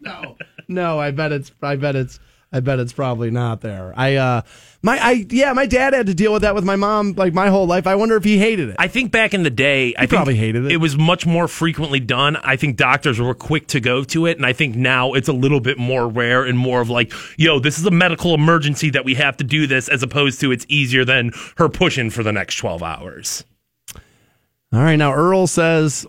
No, 0.00 0.36
no. 0.68 1.00
I 1.00 1.10
bet 1.10 1.32
it's. 1.32 1.52
I 1.62 1.76
bet 1.76 1.96
it's. 1.96 2.20
I 2.52 2.60
bet 2.60 2.78
it's 2.78 2.92
probably 2.92 3.32
not 3.32 3.62
there. 3.62 3.92
I. 3.96 4.14
uh 4.16 4.42
My. 4.82 4.98
I. 5.04 5.26
Yeah. 5.30 5.52
My 5.54 5.66
dad 5.66 5.92
had 5.92 6.06
to 6.06 6.14
deal 6.14 6.32
with 6.32 6.42
that 6.42 6.54
with 6.54 6.64
my 6.64 6.76
mom 6.76 7.14
like 7.14 7.32
my 7.34 7.48
whole 7.48 7.66
life. 7.66 7.86
I 7.86 7.94
wonder 7.96 8.14
if 8.16 8.22
he 8.22 8.38
hated 8.38 8.68
it. 8.68 8.76
I 8.78 8.86
think 8.86 9.10
back 9.10 9.34
in 9.34 9.42
the 9.42 9.50
day, 9.50 9.94
I 9.96 10.00
think 10.00 10.10
probably 10.10 10.36
hated 10.36 10.66
it. 10.66 10.72
It 10.72 10.76
was 10.76 10.96
much 10.96 11.26
more 11.26 11.48
frequently 11.48 12.00
done. 12.00 12.36
I 12.36 12.56
think 12.56 12.76
doctors 12.76 13.18
were 13.18 13.34
quick 13.34 13.66
to 13.68 13.80
go 13.80 14.04
to 14.04 14.26
it, 14.26 14.36
and 14.36 14.46
I 14.46 14.52
think 14.52 14.76
now 14.76 15.14
it's 15.14 15.28
a 15.28 15.32
little 15.32 15.60
bit 15.60 15.78
more 15.78 16.06
rare 16.06 16.44
and 16.44 16.56
more 16.56 16.80
of 16.80 16.90
like, 16.90 17.12
yo, 17.36 17.58
this 17.58 17.78
is 17.78 17.86
a 17.86 17.90
medical 17.90 18.34
emergency 18.34 18.90
that 18.90 19.04
we 19.04 19.14
have 19.14 19.36
to 19.38 19.44
do 19.44 19.66
this, 19.66 19.88
as 19.88 20.02
opposed 20.02 20.40
to 20.42 20.52
it's 20.52 20.66
easier 20.68 21.04
than 21.04 21.32
her 21.56 21.68
pushing 21.68 22.10
for 22.10 22.22
the 22.22 22.32
next 22.32 22.56
twelve 22.56 22.82
hours. 22.82 23.42
All 24.72 24.80
right, 24.80 24.96
now 24.96 25.12
Earl 25.12 25.46
says 25.46 26.06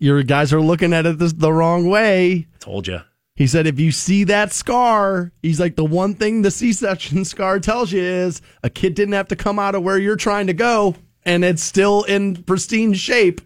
your 0.00 0.22
guys 0.24 0.52
are 0.52 0.60
looking 0.60 0.92
at 0.92 1.06
it 1.06 1.18
this, 1.18 1.32
the 1.32 1.52
wrong 1.52 1.88
way. 1.88 2.48
Told 2.58 2.88
you. 2.88 3.00
He 3.36 3.46
said 3.46 3.66
if 3.66 3.78
you 3.78 3.92
see 3.92 4.24
that 4.24 4.52
scar, 4.52 5.32
he's 5.42 5.60
like 5.60 5.76
the 5.76 5.84
one 5.84 6.14
thing 6.14 6.42
the 6.42 6.50
C-section 6.50 7.24
scar 7.24 7.60
tells 7.60 7.92
you 7.92 8.02
is 8.02 8.42
a 8.62 8.68
kid 8.68 8.94
didn't 8.94 9.14
have 9.14 9.28
to 9.28 9.36
come 9.36 9.58
out 9.58 9.74
of 9.74 9.82
where 9.82 9.98
you're 9.98 10.16
trying 10.16 10.48
to 10.48 10.54
go, 10.54 10.96
and 11.24 11.44
it's 11.44 11.62
still 11.62 12.02
in 12.02 12.42
pristine 12.42 12.92
shape. 12.94 13.40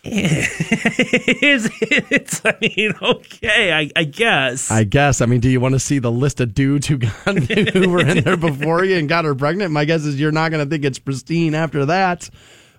Is 0.04 1.68
it's? 1.82 2.40
I 2.44 2.56
mean, 2.62 2.94
okay, 3.02 3.72
I, 3.72 3.90
I 3.96 4.04
guess. 4.04 4.70
I 4.70 4.84
guess. 4.84 5.20
I 5.20 5.26
mean, 5.26 5.40
do 5.40 5.50
you 5.50 5.60
want 5.60 5.74
to 5.74 5.80
see 5.80 5.98
the 5.98 6.10
list 6.10 6.40
of 6.40 6.54
dudes 6.54 6.86
who 6.86 6.98
got 6.98 7.12
who 7.72 7.90
were 7.90 8.06
in 8.06 8.22
there 8.22 8.36
before 8.36 8.84
you 8.84 8.96
and 8.96 9.08
got 9.08 9.24
her 9.24 9.34
pregnant? 9.34 9.72
My 9.72 9.84
guess 9.84 10.04
is 10.04 10.18
you're 10.18 10.32
not 10.32 10.52
going 10.52 10.64
to 10.64 10.70
think 10.70 10.84
it's 10.84 11.00
pristine 11.00 11.54
after 11.54 11.84
that. 11.86 12.30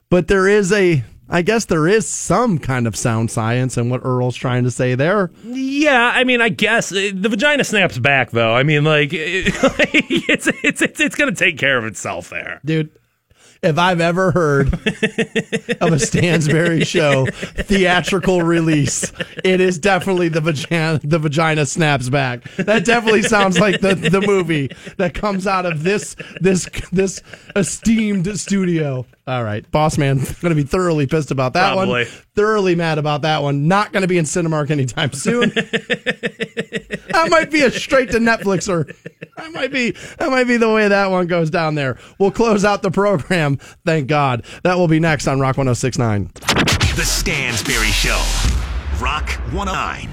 But 0.10 0.30
there 0.30 0.48
is 0.48 0.72
a 0.72 1.04
I 1.30 1.42
guess 1.44 1.66
there 1.66 1.88
is 1.88 2.08
some 2.08 2.58
kind 2.58 2.88
of 2.88 2.96
sound 2.96 3.30
science 3.30 3.78
in 3.78 3.90
what 3.90 4.02
Earl's 4.04 4.36
trying 4.36 4.64
to 4.64 4.72
say 4.72 4.96
there. 4.96 5.32
Yeah, 5.44 6.12
I 6.14 6.24
mean, 6.24 6.42
I 6.42 6.50
guess 6.50 6.92
uh, 6.92 7.12
the 7.14 7.30
vagina 7.30 7.64
snaps 7.64 8.00
back 8.00 8.32
though. 8.32 8.54
I 8.54 8.64
mean, 8.64 8.84
like 8.84 9.10
it's 9.14 10.48
it's 10.64 10.82
it's, 10.82 11.00
it's 11.00 11.16
going 11.16 11.34
to 11.34 11.38
take 11.38 11.58
care 11.58 11.78
of 11.78 11.86
itself 11.86 12.30
there, 12.30 12.60
dude. 12.66 12.90
If 13.62 13.78
I've 13.78 14.00
ever 14.00 14.32
heard 14.32 14.74
of 14.74 15.92
a 15.94 16.00
Stansbury 16.00 16.86
show 16.86 17.26
theatrical 17.26 18.42
release, 18.42 19.12
it 19.44 19.60
is 19.60 19.78
definitely 19.78 20.30
the 20.30 20.40
vagina. 20.40 21.00
The 21.04 21.20
vagina 21.20 21.66
snaps 21.66 22.08
back. 22.10 22.44
That 22.56 22.86
definitely 22.86 23.24
sounds 23.24 23.60
like 23.60 23.82
the, 23.82 23.96
the 23.96 24.22
movie 24.22 24.70
that 24.98 25.14
comes 25.14 25.46
out 25.46 25.66
of 25.66 25.84
this 25.84 26.16
this 26.40 26.70
this 26.94 27.22
esteemed 27.56 28.40
studio. 28.40 29.06
All 29.28 29.44
right, 29.44 29.70
boss 29.72 29.98
man, 29.98 30.18
going 30.18 30.50
to 30.50 30.56
be 30.56 30.64
thoroughly 30.64 31.06
pissed 31.06 31.30
about 31.32 31.54
that 31.54 31.74
Probably. 31.74 32.06
one. 32.06 32.12
Thoroughly 32.40 32.74
mad 32.74 32.98
about 33.00 33.24
that 33.24 33.44
one. 33.44 33.68
Not 33.68 33.92
going 33.92 34.00
to 34.04 34.08
be 34.08 34.18
in 34.18 34.24
Cinemark 34.24 34.72
anytime 34.72 35.12
soon. 35.12 35.50
that 35.50 37.28
might 37.30 37.52
be 37.52 37.64
a 37.64 37.70
straight 37.70 38.12
to 38.12 38.18
Netflixer. 38.20 38.96
That 39.36 39.52
might 39.52 39.74
be 39.74 39.92
that 39.92 40.30
might 40.30 40.46
be 40.46 40.56
the 40.56 40.72
way 40.72 40.88
that 40.88 41.12
one 41.12 41.28
goes 41.28 41.50
down 41.50 41.76
there. 41.76 41.98
We'll 42.18 42.32
close 42.32 42.64
out 42.64 42.82
the 42.82 42.92
program. 42.92 43.58
Thank 43.86 44.08
God. 44.08 44.46
That 44.64 44.78
will 44.78 44.88
be 44.88 45.02
next 45.02 45.28
on 45.28 45.42
Rock 45.42 45.58
1069. 45.58 46.32
The 46.96 47.04
Stansbury 47.04 47.88
Show. 47.88 48.24
Rock 49.02 49.30
109. 49.52 50.10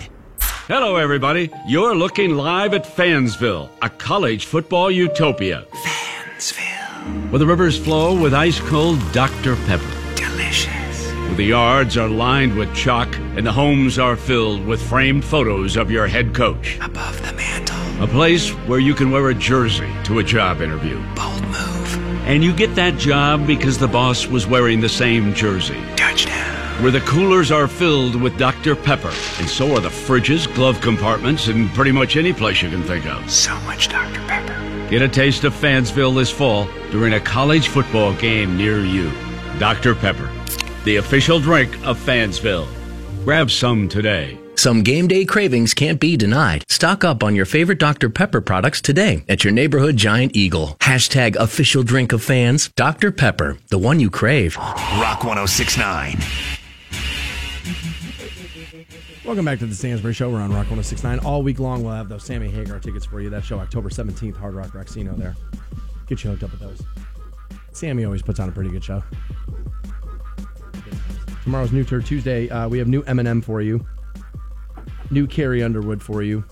Hello, 0.67 0.97
everybody. 0.97 1.49
You're 1.69 1.95
looking 1.95 2.33
live 2.33 2.75
at 2.75 2.83
Fansville, 2.83 3.69
a 3.83 3.89
college 3.89 4.47
football 4.47 4.91
utopia. 4.91 5.65
Fansville. 5.71 7.31
Where 7.31 7.39
the 7.39 7.47
rivers 7.47 7.79
flow 7.79 8.21
with 8.21 8.35
ice 8.35 8.59
cold 8.59 8.99
Dr. 9.13 9.55
Pepper. 9.55 10.17
Delicious. 10.17 10.86
Where 11.27 11.37
the 11.37 11.45
yards 11.45 11.97
are 11.97 12.09
lined 12.09 12.57
with 12.57 12.75
chalk 12.75 13.15
and 13.37 13.47
the 13.47 13.53
homes 13.53 13.99
are 13.99 14.17
filled 14.17 14.65
with 14.65 14.81
framed 14.81 15.25
photos 15.25 15.77
of 15.77 15.91
your 15.91 16.07
head 16.07 16.35
coach. 16.35 16.79
Above 16.81 17.21
the 17.27 17.33
mantle. 17.35 17.77
A 18.03 18.07
place 18.07 18.51
where 18.67 18.79
you 18.79 18.95
can 18.95 19.11
wear 19.11 19.29
a 19.29 19.35
jersey 19.35 19.91
to 20.05 20.19
a 20.19 20.25
job 20.25 20.61
interview. 20.61 20.97
Bold 21.15 21.43
move. 21.45 22.27
And 22.27 22.43
you 22.43 22.53
get 22.53 22.75
that 22.75 22.99
job 22.99 23.47
because 23.47 23.79
the 23.79 23.89
boss 23.89 24.27
was 24.27 24.47
wearing 24.47 24.81
the 24.81 24.89
same 24.89 25.33
jersey. 25.35 25.81
Touchdown. 25.97 26.83
Where 26.83 26.91
the 26.91 27.01
coolers 27.01 27.51
are 27.51 27.69
filled 27.69 28.21
with 28.21 28.37
Dr. 28.37 28.77
Pepper, 28.77 29.13
and 29.39 29.49
so 29.49 29.75
are 29.75 29.81
the 29.81 29.89
fridges, 29.89 30.53
glove 30.55 30.81
compartments, 30.81 31.49
and 31.49 31.71
pretty 31.71 31.93
much 31.93 32.17
any 32.17 32.35
place 32.35 32.61
you 32.61 32.69
can 32.69 32.83
think 32.83 33.07
of. 33.07 33.31
So 33.31 33.59
much 33.61 33.89
Dr. 33.89 34.21
Pepper. 34.27 34.91
Get 34.91 35.03
a 35.03 35.09
taste 35.09 35.45
of 35.45 35.55
Fansville 35.55 36.15
this 36.15 36.31
fall 36.31 36.69
during 36.91 37.15
a 37.15 37.21
college 37.21 37.69
football 37.69 38.13
game 38.15 38.57
near 38.59 38.85
you. 38.85 39.11
Dr. 39.59 39.95
Pepper, 39.95 40.31
the 40.87 40.97
official 40.97 41.41
drink 41.41 41.75
of 41.85 41.99
Fansville. 41.99 42.69
Grab 43.25 43.51
some 43.51 43.89
today. 43.89 44.39
Some 44.55 44.83
game 44.83 45.09
day 45.09 45.25
cravings 45.25 45.75
can't 45.75 45.99
be 45.99 46.17
denied. 46.17 46.63
Stock 46.69 47.03
up 47.03 47.25
on 47.25 47.35
your 47.35 47.45
favorite 47.45 47.81
Dr. 47.81 48.09
Pepper 48.09 48.41
products 48.41 48.81
today 48.81 49.25
at 49.29 49.43
your 49.43 49.53
neighborhood 49.53 49.97
Giant 49.97 50.37
Eagle. 50.37 50.77
Hashtag 50.81 51.35
official 51.35 51.83
drink 51.83 52.13
of 52.13 52.23
fans. 52.23 52.71
Dr. 52.77 53.11
Pepper, 53.11 53.59
the 53.69 53.79
one 53.79 53.99
you 53.99 54.11
crave. 54.11 54.57
Rock 54.57 55.25
1069. 55.25 56.21
Welcome 59.25 59.45
back 59.45 59.59
to 59.59 59.67
the 59.67 59.75
Stansbury 59.75 60.15
Show. 60.15 60.31
We're 60.31 60.39
on 60.39 60.51
Rock 60.51 60.71
1069. 60.71 61.19
All 61.19 61.43
week 61.43 61.59
long, 61.59 61.83
we'll 61.83 61.95
have 61.95 62.09
those 62.09 62.23
Sammy 62.23 62.49
Hagar 62.49 62.79
tickets 62.79 63.05
for 63.05 63.21
you. 63.21 63.29
That 63.29 63.45
show, 63.45 63.59
October 63.59 63.89
17th, 63.89 64.37
Hard 64.37 64.55
Rock 64.55 64.69
Rocksino 64.69 65.17
there. 65.17 65.35
Get 66.07 66.23
you 66.23 66.31
hooked 66.31 66.45
up 66.45 66.53
with 66.53 66.61
those. 66.61 66.81
Sammy 67.73 68.05
always 68.05 68.23
puts 68.23 68.39
on 68.39 68.49
a 68.49 68.53
pretty 68.53 68.71
good 68.71 68.85
show. 68.85 69.03
Tomorrow's 71.47 71.71
New 71.71 71.85
Tour 71.85 72.01
Tuesday. 72.03 72.51
Uh, 72.51 72.69
we 72.69 72.77
have 72.79 72.89
new 72.89 73.05
Eminem 73.05 73.41
for 73.41 73.63
you, 73.63 73.87
new 75.13 75.29
Carrie 75.29 75.63
Underwood 75.63 76.03
for 76.03 76.21
you. 76.21 76.43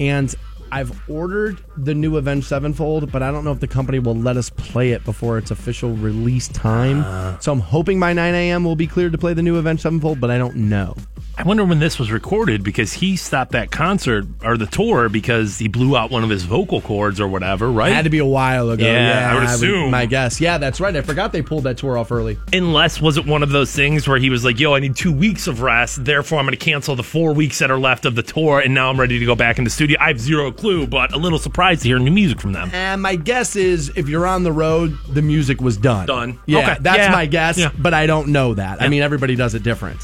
And 0.00 0.34
I've 0.72 0.98
ordered 1.10 1.62
the 1.76 1.94
new 1.94 2.16
Avenged 2.16 2.46
Sevenfold, 2.46 3.12
but 3.12 3.22
I 3.22 3.30
don't 3.30 3.44
know 3.44 3.52
if 3.52 3.60
the 3.60 3.68
company 3.68 3.98
will 3.98 4.14
let 4.14 4.38
us 4.38 4.48
play 4.48 4.92
it 4.92 5.04
before 5.04 5.36
its 5.36 5.50
official 5.50 5.90
release 5.92 6.48
time. 6.48 7.38
so 7.42 7.52
I'm 7.52 7.60
hoping 7.60 8.00
by 8.00 8.14
9 8.14 8.34
a.m. 8.34 8.64
we'll 8.64 8.76
be 8.76 8.86
cleared 8.86 9.12
to 9.12 9.18
play 9.18 9.34
the 9.34 9.42
new 9.42 9.56
Avenged 9.56 9.82
Sevenfold, 9.82 10.22
but 10.22 10.30
I 10.30 10.38
don't 10.38 10.56
know. 10.56 10.96
I 11.38 11.44
wonder 11.44 11.64
when 11.64 11.78
this 11.78 11.98
was 11.98 12.12
recorded 12.12 12.62
because 12.62 12.92
he 12.92 13.16
stopped 13.16 13.52
that 13.52 13.70
concert 13.70 14.26
or 14.44 14.58
the 14.58 14.66
tour 14.66 15.08
because 15.08 15.58
he 15.58 15.66
blew 15.66 15.96
out 15.96 16.10
one 16.10 16.22
of 16.22 16.28
his 16.30 16.42
vocal 16.44 16.82
cords 16.82 17.20
or 17.20 17.26
whatever, 17.26 17.72
right? 17.72 17.90
It 17.90 17.94
Had 17.94 18.04
to 18.04 18.10
be 18.10 18.18
a 18.18 18.24
while 18.26 18.68
ago. 18.70 18.84
Yeah, 18.84 19.08
yeah 19.22 19.30
I 19.30 19.34
would 19.34 19.42
assume. 19.44 19.90
my 19.90 20.04
guess. 20.04 20.42
Yeah, 20.42 20.58
that's 20.58 20.78
right. 20.78 20.94
I 20.94 21.00
forgot 21.00 21.32
they 21.32 21.40
pulled 21.40 21.64
that 21.64 21.78
tour 21.78 21.96
off 21.96 22.12
early. 22.12 22.36
Unless 22.52 23.00
was 23.00 23.16
it 23.16 23.24
one 23.24 23.42
of 23.42 23.48
those 23.48 23.72
things 23.72 24.06
where 24.06 24.18
he 24.18 24.28
was 24.28 24.44
like, 24.44 24.60
"Yo, 24.60 24.74
I 24.74 24.80
need 24.80 24.94
two 24.94 25.10
weeks 25.12 25.46
of 25.46 25.62
rest, 25.62 26.04
therefore 26.04 26.38
I'm 26.38 26.44
going 26.44 26.56
to 26.56 26.62
cancel 26.62 26.96
the 26.96 27.02
four 27.02 27.32
weeks 27.32 27.58
that 27.60 27.70
are 27.70 27.78
left 27.78 28.04
of 28.04 28.14
the 28.14 28.22
tour, 28.22 28.60
and 28.60 28.74
now 28.74 28.90
I'm 28.90 29.00
ready 29.00 29.18
to 29.18 29.24
go 29.24 29.34
back 29.34 29.56
in 29.58 29.64
the 29.64 29.70
studio." 29.70 29.96
I 30.00 30.08
have 30.08 30.20
zero 30.20 30.52
clue, 30.52 30.86
but 30.86 31.14
a 31.14 31.16
little 31.16 31.38
surprised 31.38 31.82
to 31.82 31.88
hear 31.88 31.98
new 31.98 32.10
music 32.12 32.40
from 32.42 32.52
them. 32.52 32.70
And 32.74 33.00
my 33.00 33.16
guess 33.16 33.56
is 33.56 33.90
if 33.96 34.06
you're 34.06 34.26
on 34.26 34.42
the 34.42 34.52
road, 34.52 34.96
the 35.08 35.22
music 35.22 35.62
was 35.62 35.78
done. 35.78 36.06
Done. 36.06 36.38
Yeah, 36.44 36.58
Okay. 36.58 36.76
that's 36.82 36.98
Yeah. 36.98 37.10
my 37.12 37.24
guess, 37.24 37.56
Yeah. 37.58 37.70
but 37.78 37.94
I 37.94 38.06
don't 38.06 38.28
know 38.28 38.52
that. 38.54 38.82
I 38.82 38.88
mean, 38.88 39.00
everybody 39.00 39.34
does 39.34 39.54
it 39.54 39.62
different. 39.62 39.98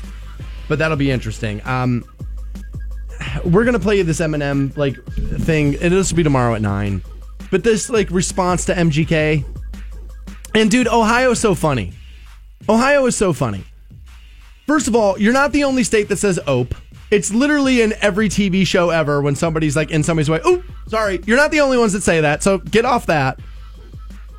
But 0.69 0.79
that'll 0.79 0.97
be 0.97 1.11
interesting. 1.11 1.63
Um, 1.67 2.05
we're 3.45 3.65
gonna 3.65 3.79
play 3.79 3.99
you 3.99 4.05
this 4.05 4.21
Eminem 4.21 4.77
like 4.77 5.03
thing, 5.05 5.75
and 5.77 5.93
this 5.93 6.11
will 6.11 6.17
be 6.17 6.23
tomorrow 6.23 6.55
at 6.55 6.63
nine. 6.63 7.03
But 7.51 7.65
this 7.65 7.89
like 7.91 8.11
response 8.11 8.65
to 8.67 8.75
MGK, 8.75 9.45
and 10.55 10.71
dude, 10.71 10.89
Ohio 10.89 11.33
is 11.33 11.41
so 11.41 11.55
funny. 11.55 11.93
Ohio 12.69 13.07
is 13.07 13.17
so 13.17 13.33
funny. 13.33 13.65
First 14.67 14.89
of 14.89 14.95
all, 14.95 15.19
you're 15.19 15.33
not 15.33 15.53
the 15.53 15.65
only 15.65 15.85
state 15.85 16.09
that 16.09 16.19
says 16.19 16.39
"ope." 16.47 16.75
It's 17.11 17.33
literally 17.33 17.81
in 17.81 17.95
every 18.03 18.29
TV 18.29 18.67
show 18.67 18.91
ever 18.91 19.23
when 19.23 19.35
somebody's 19.35 19.75
like 19.75 19.91
in 19.91 20.03
somebody's 20.03 20.29
way. 20.29 20.41
Oh, 20.45 20.63
sorry, 20.89 21.21
you're 21.25 21.39
not 21.39 21.51
the 21.51 21.61
only 21.61 21.79
ones 21.79 21.95
that 21.95 22.03
say 22.03 22.21
that. 22.21 22.43
So 22.43 22.59
get 22.59 22.85
off 22.85 23.07
that. 23.07 23.41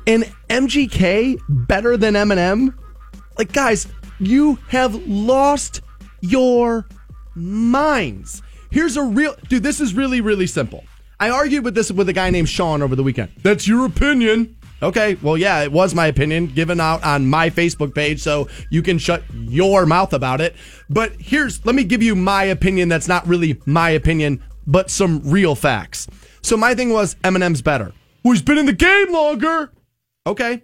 And 0.06 0.24
MGK 0.48 1.40
better 1.48 1.96
than 1.96 2.14
Eminem? 2.14 2.74
Like, 3.38 3.52
guys, 3.52 3.88
you 4.18 4.58
have 4.68 4.94
lost 5.06 5.80
your 6.20 6.86
minds. 7.34 8.42
Here's 8.70 8.96
a 8.96 9.02
real 9.02 9.34
dude. 9.48 9.62
This 9.62 9.80
is 9.80 9.94
really, 9.94 10.20
really 10.20 10.46
simple. 10.46 10.84
I 11.18 11.30
argued 11.30 11.64
with 11.64 11.74
this 11.74 11.90
with 11.90 12.08
a 12.08 12.12
guy 12.12 12.30
named 12.30 12.48
Sean 12.48 12.82
over 12.82 12.96
the 12.96 13.02
weekend. 13.02 13.30
That's 13.42 13.68
your 13.68 13.84
opinion. 13.84 14.56
Okay, 14.82 15.16
well, 15.16 15.36
yeah, 15.36 15.62
it 15.62 15.70
was 15.70 15.94
my 15.94 16.06
opinion 16.06 16.46
given 16.46 16.80
out 16.80 17.04
on 17.04 17.26
my 17.26 17.50
Facebook 17.50 17.94
page, 17.94 18.22
so 18.22 18.48
you 18.70 18.80
can 18.80 18.96
shut 18.96 19.22
your 19.34 19.84
mouth 19.84 20.14
about 20.14 20.40
it. 20.40 20.56
But 20.88 21.12
here's, 21.18 21.64
let 21.66 21.74
me 21.74 21.84
give 21.84 22.02
you 22.02 22.16
my 22.16 22.44
opinion 22.44 22.88
that's 22.88 23.06
not 23.06 23.26
really 23.26 23.60
my 23.66 23.90
opinion, 23.90 24.42
but 24.66 24.90
some 24.90 25.20
real 25.30 25.54
facts. 25.54 26.08
So 26.40 26.56
my 26.56 26.74
thing 26.74 26.90
was 26.90 27.16
Eminem's 27.16 27.60
better. 27.60 27.92
Well, 28.24 28.32
he's 28.32 28.42
been 28.42 28.56
in 28.56 28.64
the 28.64 28.72
game 28.72 29.12
longer. 29.12 29.70
Okay, 30.26 30.62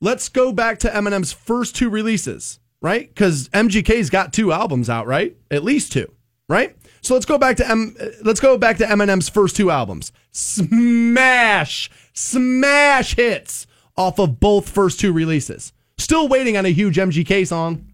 let's 0.00 0.30
go 0.30 0.52
back 0.52 0.78
to 0.78 0.88
Eminem's 0.88 1.32
first 1.32 1.76
two 1.76 1.90
releases, 1.90 2.58
right? 2.82 3.08
Because 3.08 3.48
MGK's 3.50 4.10
got 4.10 4.32
two 4.32 4.52
albums 4.52 4.90
out, 4.90 5.06
right? 5.06 5.34
At 5.50 5.64
least 5.64 5.92
two, 5.92 6.12
right? 6.48 6.76
So 7.00 7.14
let's 7.14 7.26
go 7.26 7.38
back 7.38 7.56
to 7.56 7.68
M. 7.68 7.96
Let's 8.22 8.40
go 8.40 8.58
back 8.58 8.76
to 8.78 8.84
Eminem's 8.84 9.28
first 9.28 9.56
two 9.56 9.70
albums. 9.70 10.12
Smash, 10.32 11.90
smash 12.12 13.16
hits 13.16 13.66
off 13.96 14.18
of 14.18 14.38
both 14.38 14.68
first 14.68 15.00
two 15.00 15.12
releases. 15.12 15.72
Still 15.98 16.28
waiting 16.28 16.56
on 16.56 16.66
a 16.66 16.70
huge 16.70 16.96
MGK 16.96 17.46
song. 17.46 17.91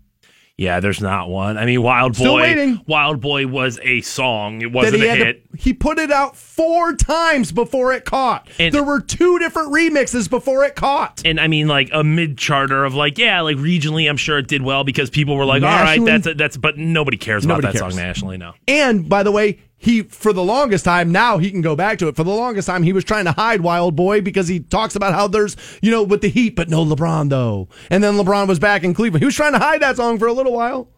Yeah, 0.60 0.80
there's 0.80 1.00
not 1.00 1.30
one. 1.30 1.56
I 1.56 1.64
mean, 1.66 1.82
Wild 1.82 2.16
Still 2.16 2.32
Boy. 2.34 2.40
waiting. 2.42 2.80
Wild 2.88 3.20
Boy 3.20 3.46
was 3.46 3.78
a 3.80 4.00
song. 4.00 4.60
It 4.60 4.72
wasn't 4.72 4.96
he 4.96 5.06
a 5.06 5.08
had 5.10 5.18
to- 5.18 5.24
hit. 5.26 5.42
he 5.56 5.72
put 5.72 6.00
it 6.00 6.10
out 6.10 6.36
four 6.36 6.94
times 6.96 7.52
before 7.52 7.92
it 7.92 8.04
caught. 8.04 8.48
And- 8.58 8.74
there 8.74 8.82
were 8.82 9.00
two 9.00 9.38
different 9.38 9.72
remixes 9.72 10.28
before 10.28 10.64
it 10.64 10.74
caught. 10.74 11.22
and 11.24 11.38
I 11.38 11.46
mean, 11.46 11.68
like 11.68 11.90
a 11.92 12.02
mid 12.02 12.36
charter 12.38 12.84
of 12.84 12.92
like, 12.92 13.18
yeah, 13.18 13.40
like 13.42 13.56
regionally, 13.56 14.10
I'm 14.10 14.16
sure 14.16 14.36
it 14.38 14.48
did 14.48 14.62
well 14.62 14.82
because 14.82 15.10
people 15.10 15.36
were 15.36 15.44
like, 15.44 15.62
all 15.62 15.68
right, 15.68 16.04
that's 16.04 16.26
a, 16.26 16.34
that's, 16.34 16.56
but 16.56 16.76
nobody 16.76 17.16
cares 17.16 17.44
about 17.44 17.62
that 17.62 17.74
cares. 17.74 17.94
song 17.94 17.96
nationally. 17.96 18.36
No, 18.36 18.54
And 18.66 19.08
by 19.08 19.22
the 19.22 19.30
way, 19.30 19.60
he 19.78 20.02
for 20.02 20.32
the 20.32 20.42
longest 20.42 20.84
time 20.84 21.12
now 21.12 21.38
he 21.38 21.50
can 21.50 21.60
go 21.60 21.76
back 21.76 21.98
to 21.98 22.08
it. 22.08 22.16
For 22.16 22.24
the 22.24 22.30
longest 22.30 22.66
time 22.66 22.82
he 22.82 22.92
was 22.92 23.04
trying 23.04 23.24
to 23.26 23.32
hide 23.32 23.60
Wild 23.60 23.96
Boy 23.96 24.20
because 24.20 24.48
he 24.48 24.60
talks 24.60 24.96
about 24.96 25.14
how 25.14 25.28
there's 25.28 25.56
you 25.80 25.90
know 25.90 26.02
with 26.02 26.20
the 26.20 26.28
Heat, 26.28 26.56
but 26.56 26.68
no 26.68 26.84
LeBron 26.84 27.30
though. 27.30 27.68
And 27.90 28.02
then 28.02 28.14
LeBron 28.14 28.48
was 28.48 28.58
back 28.58 28.82
in 28.84 28.92
Cleveland. 28.92 29.22
He 29.22 29.26
was 29.26 29.36
trying 29.36 29.52
to 29.52 29.58
hide 29.58 29.80
that 29.82 29.96
song 29.96 30.18
for 30.18 30.26
a 30.26 30.32
little 30.32 30.52
while. 30.52 30.88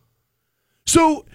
So 0.86 1.26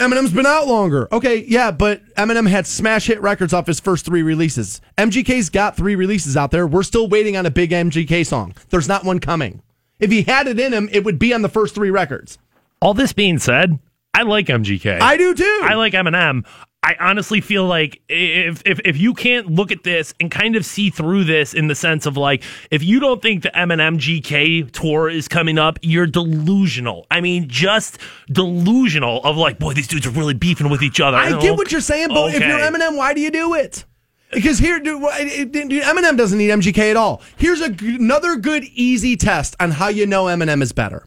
Eminem's 0.00 0.32
been 0.32 0.46
out 0.46 0.66
longer. 0.66 1.06
Okay, 1.12 1.44
yeah, 1.46 1.70
but 1.70 2.02
Eminem 2.16 2.48
had 2.48 2.66
smash 2.66 3.06
hit 3.06 3.20
records 3.22 3.52
off 3.52 3.66
his 3.66 3.78
first 3.78 4.04
three 4.04 4.22
releases. 4.22 4.80
MGK's 4.98 5.50
got 5.50 5.76
three 5.76 5.94
releases 5.94 6.36
out 6.36 6.50
there. 6.50 6.66
We're 6.66 6.82
still 6.82 7.08
waiting 7.08 7.36
on 7.36 7.46
a 7.46 7.50
big 7.50 7.70
MGK 7.70 8.26
song. 8.26 8.54
There's 8.70 8.88
not 8.88 9.04
one 9.04 9.20
coming. 9.20 9.62
If 10.00 10.10
he 10.10 10.22
had 10.22 10.48
it 10.48 10.58
in 10.58 10.72
him, 10.72 10.88
it 10.90 11.04
would 11.04 11.18
be 11.20 11.32
on 11.32 11.42
the 11.42 11.48
first 11.48 11.74
three 11.74 11.90
records. 11.90 12.38
all 12.82 12.92
this 12.92 13.12
being 13.12 13.38
said, 13.38 13.78
I 14.12 14.22
like 14.22 14.46
MGK. 14.46 15.00
I 15.00 15.16
do 15.16 15.34
too. 15.34 15.60
I 15.62 15.74
like 15.74 15.92
Eminem. 15.92 16.44
I 16.86 16.96
honestly 17.00 17.40
feel 17.40 17.64
like 17.64 18.02
if, 18.10 18.62
if 18.66 18.78
if 18.84 18.98
you 18.98 19.14
can't 19.14 19.46
look 19.50 19.72
at 19.72 19.84
this 19.84 20.12
and 20.20 20.30
kind 20.30 20.54
of 20.54 20.66
see 20.66 20.90
through 20.90 21.24
this 21.24 21.54
in 21.54 21.66
the 21.66 21.74
sense 21.74 22.04
of 22.04 22.18
like 22.18 22.42
if 22.70 22.82
you 22.82 23.00
don't 23.00 23.22
think 23.22 23.42
the 23.42 23.50
Eminem 23.50 23.96
GK 23.98 24.70
tour 24.70 25.08
is 25.08 25.26
coming 25.26 25.58
up, 25.58 25.78
you're 25.80 26.06
delusional. 26.06 27.06
I 27.10 27.22
mean, 27.22 27.48
just 27.48 27.96
delusional 28.30 29.22
of 29.24 29.38
like, 29.38 29.58
boy, 29.58 29.72
these 29.72 29.88
dudes 29.88 30.06
are 30.06 30.10
really 30.10 30.34
beefing 30.34 30.68
with 30.68 30.82
each 30.82 31.00
other. 31.00 31.16
I 31.16 31.30
get 31.40 31.56
what 31.56 31.72
you're 31.72 31.80
saying, 31.80 32.08
but 32.08 32.34
if 32.34 32.40
you're 32.40 32.58
Eminem, 32.58 32.96
why 32.98 33.14
do 33.14 33.20
you 33.22 33.30
do 33.30 33.54
it? 33.54 33.86
Because 34.30 34.58
here, 34.58 34.78
dude, 34.80 35.00
wh- 35.00 35.20
it- 35.20 35.54
it- 35.56 35.68
dude, 35.70 35.82
Eminem 35.84 36.18
doesn't 36.18 36.36
need 36.36 36.50
MGK 36.50 36.90
at 36.90 36.96
all. 36.96 37.22
Here's 37.38 37.60
a, 37.62 37.66
another 37.80 38.36
good, 38.36 38.64
easy 38.64 39.16
test 39.16 39.56
on 39.58 39.70
how 39.70 39.88
you 39.88 40.06
know 40.06 40.24
Eminem 40.24 40.60
is 40.60 40.72
better. 40.72 41.06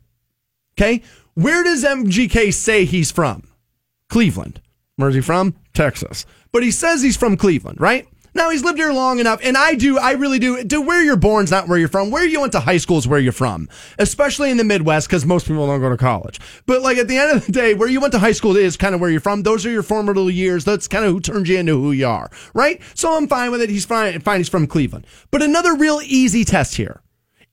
Okay, 0.75 1.03
where 1.35 1.63
does 1.63 1.83
MGK 1.83 2.51
say 2.53 2.85
he's 2.85 3.11
from? 3.11 3.47
Cleveland. 4.09 4.61
Where's 4.97 5.13
he 5.13 5.21
from? 5.21 5.55
Texas. 5.73 6.25
But 6.51 6.63
he 6.63 6.71
says 6.71 7.03
he's 7.03 7.15
from 7.15 7.37
Cleveland, 7.37 7.79
right? 7.79 8.07
Now 8.33 8.49
he's 8.49 8.63
lived 8.63 8.79
here 8.79 8.91
long 8.91 9.19
enough, 9.19 9.39
and 9.43 9.55
I 9.55 9.75
do, 9.75 9.97
I 9.97 10.11
really 10.11 10.37
do. 10.37 10.63
Do 10.63 10.81
where 10.81 11.03
you're 11.03 11.15
born's 11.15 11.51
not 11.51 11.67
where 11.67 11.77
you're 11.77 11.87
from. 11.87 12.11
Where 12.11 12.25
you 12.25 12.41
went 12.41 12.51
to 12.53 12.59
high 12.59 12.77
school 12.77 12.97
is 12.97 13.07
where 13.07 13.19
you're 13.19 13.31
from, 13.31 13.69
especially 13.99 14.51
in 14.51 14.57
the 14.57 14.63
Midwest, 14.63 15.07
because 15.07 15.25
most 15.25 15.47
people 15.47 15.65
don't 15.67 15.79
go 15.79 15.89
to 15.89 15.97
college. 15.97 16.39
But 16.65 16.81
like 16.81 16.97
at 16.97 17.07
the 17.07 17.17
end 17.17 17.37
of 17.37 17.45
the 17.45 17.51
day, 17.51 17.73
where 17.73 17.87
you 17.87 17.99
went 17.99 18.11
to 18.13 18.19
high 18.19 18.31
school 18.31 18.55
is 18.55 18.75
kind 18.75 18.93
of 18.93 19.01
where 19.01 19.09
you're 19.09 19.19
from. 19.19 19.43
Those 19.43 19.65
are 19.65 19.71
your 19.71 19.83
formative 19.83 20.31
years. 20.31 20.65
That's 20.65 20.87
kind 20.87 21.05
of 21.05 21.11
who 21.11 21.19
turns 21.19 21.47
you 21.47 21.57
into 21.57 21.79
who 21.79 21.91
you 21.91 22.07
are, 22.07 22.29
right? 22.53 22.81
So 22.95 23.15
I'm 23.15 23.27
fine 23.27 23.51
with 23.51 23.61
it. 23.61 23.69
He's 23.69 23.85
fine. 23.85 24.19
Fine. 24.19 24.39
He's 24.39 24.49
from 24.49 24.67
Cleveland. 24.67 25.05
But 25.31 25.43
another 25.43 25.75
real 25.75 25.99
easy 26.03 26.43
test 26.43 26.75
here: 26.75 27.01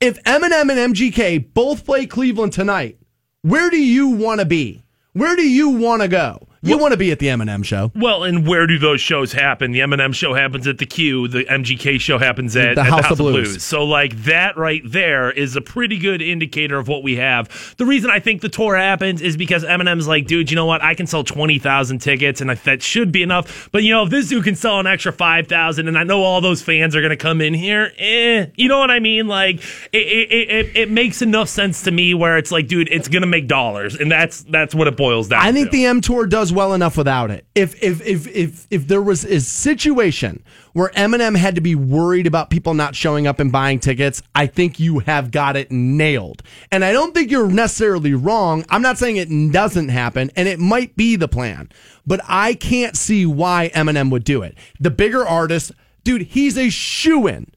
if 0.01 0.23
Eminem 0.25 0.71
and 0.71 0.95
MGK 0.95 1.53
both 1.55 1.85
play 1.85 2.07
Cleveland 2.07 2.55
tonight, 2.55 2.99
where 3.43 3.71
do 3.71 3.79
you 3.79 4.09
want 4.09 4.41
to 4.41 4.47
be? 4.47 4.83
Where 5.13 5.37
do 5.37 5.49
you 5.49 5.69
want 5.71 6.03
to 6.03 6.09
go? 6.09 6.49
You 6.65 6.79
want 6.79 6.93
to 6.93 6.97
be 6.97 7.13
at 7.13 7.19
the 7.19 7.27
Eminem 7.27 7.65
show. 7.65 7.93
Well, 7.95 8.25
and 8.25 8.47
where 8.47 8.67
do 8.67 8.79
those 8.79 9.01
shows 9.01 9.33
happen? 9.33 9.73
The 9.73 9.81
Eminem 9.81 10.15
show 10.15 10.35
happens 10.35 10.67
at 10.67 10.79
the 10.79 10.87
Q. 10.87 11.29
The 11.29 11.45
MGK 11.45 12.01
show 12.01 12.19
happens 12.19 12.57
at 12.57 12.77
The 12.77 12.81
at 12.81 12.87
House 12.87 13.11
of 13.11 13.19
Blues. 13.19 13.63
So, 13.63 13.85
like 13.85 14.17
that 14.25 14.57
right 14.57 14.83
there 14.85 15.31
is 15.31 15.57
a 15.57 15.61
pretty 15.61 15.99
good 15.99 16.23
indicator 16.23 16.79
of 16.79 16.89
what 16.89 17.03
we 17.03 17.17
have. 17.17 17.75
The 17.77 17.85
reason 17.85 18.11
I 18.11 18.21
think 18.21 18.41
the 18.41 18.49
tour 18.49 18.77
happens 18.77 19.21
is 19.21 19.37
because 19.37 19.65
Eminem's 19.65 20.09
like, 20.09 20.27
dude, 20.27 20.51
you 20.51 20.57
know 20.57 20.67
what? 20.67 20.83
I 20.83 20.95
can 20.95 21.07
sell 21.07 21.25
twenty 21.25 21.59
thousand 21.59 21.99
tickets, 21.99 22.41
and 22.41 22.51
I, 22.51 22.55
that 22.55 22.83
should 22.83 23.13
be 23.13 23.23
enough. 23.23 23.69
But 23.71 23.83
you 23.83 23.93
know, 23.93 24.05
if 24.05 24.11
this 24.11 24.29
dude 24.29 24.45
can 24.45 24.57
sell 24.57 24.81
an 24.81 24.87
extra 24.87 25.13
five 25.13 25.47
thousand, 25.47 25.89
and 25.89 25.99
I 25.99 26.05
know 26.05 26.23
all 26.23 26.41
those 26.41 26.63
fans 26.63 26.97
are 26.97 27.01
going 27.01 27.11
to 27.11 27.17
come 27.17 27.41
in 27.41 27.55
here, 27.55 27.93
eh? 27.99 28.47
You 28.57 28.69
know 28.69 28.79
what 28.79 28.91
I 28.91 29.01
mean? 29.01 29.29
Like, 29.29 29.57
it 29.93 29.99
it, 29.99 30.33
it 30.33 30.51
it 30.51 30.77
it 30.77 30.91
makes 30.91 31.21
enough 31.21 31.49
sense 31.49 31.83
to 31.83 31.91
me 31.91 32.15
where 32.15 32.39
it's 32.39 32.51
like, 32.51 32.69
dude, 32.69 32.89
it's 32.91 33.09
going 33.09 33.23
to 33.23 33.29
make 33.29 33.49
dollars, 33.49 33.97
and 33.97 34.11
that's 34.11 34.43
that's 34.45 34.75
what 34.75 34.87
it 34.87 34.97
boils 34.97 35.29
down. 35.29 35.43
I 35.43 35.53
think 35.53 35.71
to. 35.71 35.77
the 35.77 35.85
M 35.87 36.01
tour 36.01 36.27
does 36.27 36.54
well 36.55 36.75
enough 36.75 36.97
without 36.97 37.31
it. 37.31 37.47
If 37.55 37.83
if 37.83 38.01
if 38.07 38.27
if 38.29 38.67
if 38.71 38.89
there 38.89 39.03
was 39.03 39.25
a 39.25 39.41
situation 39.41 40.43
where 40.73 40.89
Eminem 40.91 41.37
had 41.37 41.55
to 41.55 41.61
be 41.61 41.75
worried 41.75 42.27
about 42.27 42.51
people 42.51 42.75
not 42.75 42.95
showing 42.95 43.27
up 43.27 43.41
and 43.41 43.53
buying 43.53 43.81
tickets, 43.81 44.23
I 44.35 44.47
think 44.47 44.81
you 44.81 45.01
have 45.01 45.31
got 45.31 45.57
it 45.57 45.71
nailed. 45.71 46.43
And 46.71 46.85
I 46.85 46.93
don't 46.93 47.15
think 47.15 47.31
you're 47.31 47.49
necessarily 47.49 48.15
wrong. 48.15 48.65
I'm 48.69 48.83
not 48.83 48.99
saying 48.99 49.17
it 49.17 49.53
doesn't 49.53 49.89
happen, 49.89 50.31
and 50.37 50.49
it 50.49 50.59
might 50.59 50.97
be 50.97 51.17
the 51.17 51.29
plan, 51.29 51.71
but 52.07 52.21
I 52.29 52.55
can't 52.55 52.97
see 52.97 53.27
why 53.27 53.71
Eminem 53.75 54.11
would 54.11 54.25
do 54.25 54.43
it. 54.43 54.57
The 54.81 54.91
bigger 54.91 55.27
artist, 55.27 55.73
dude, 56.03 56.23
he's 56.23 56.57
a 56.57 56.71
shoe 56.71 57.27
in, 57.27 57.53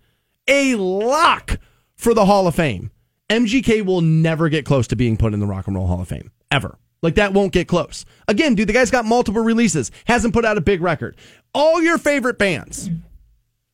a 0.47 0.75
lock 0.75 1.59
for 1.95 2.13
the 2.13 2.25
Hall 2.25 2.47
of 2.47 2.55
Fame. 2.55 2.91
MGK 3.29 3.85
will 3.85 4.01
never 4.01 4.47
get 4.47 4.65
close 4.65 4.87
to 4.87 4.95
being 4.95 5.17
put 5.17 5.33
in 5.33 5.39
the 5.39 5.45
Rock 5.45 5.67
and 5.67 5.75
Roll 5.75 5.87
Hall 5.87 6.01
of 6.01 6.07
Fame 6.07 6.31
ever. 6.49 6.77
Like 7.01 7.15
that 7.15 7.33
won't 7.33 7.53
get 7.53 7.67
close. 7.67 8.05
Again, 8.27 8.55
dude, 8.55 8.67
the 8.67 8.73
guy's 8.73 8.91
got 8.91 9.05
multiple 9.05 9.43
releases, 9.43 9.91
hasn't 10.05 10.33
put 10.33 10.45
out 10.45 10.57
a 10.57 10.61
big 10.61 10.81
record. 10.81 11.15
All 11.53 11.81
your 11.81 11.97
favorite 11.97 12.37
bands. 12.37 12.89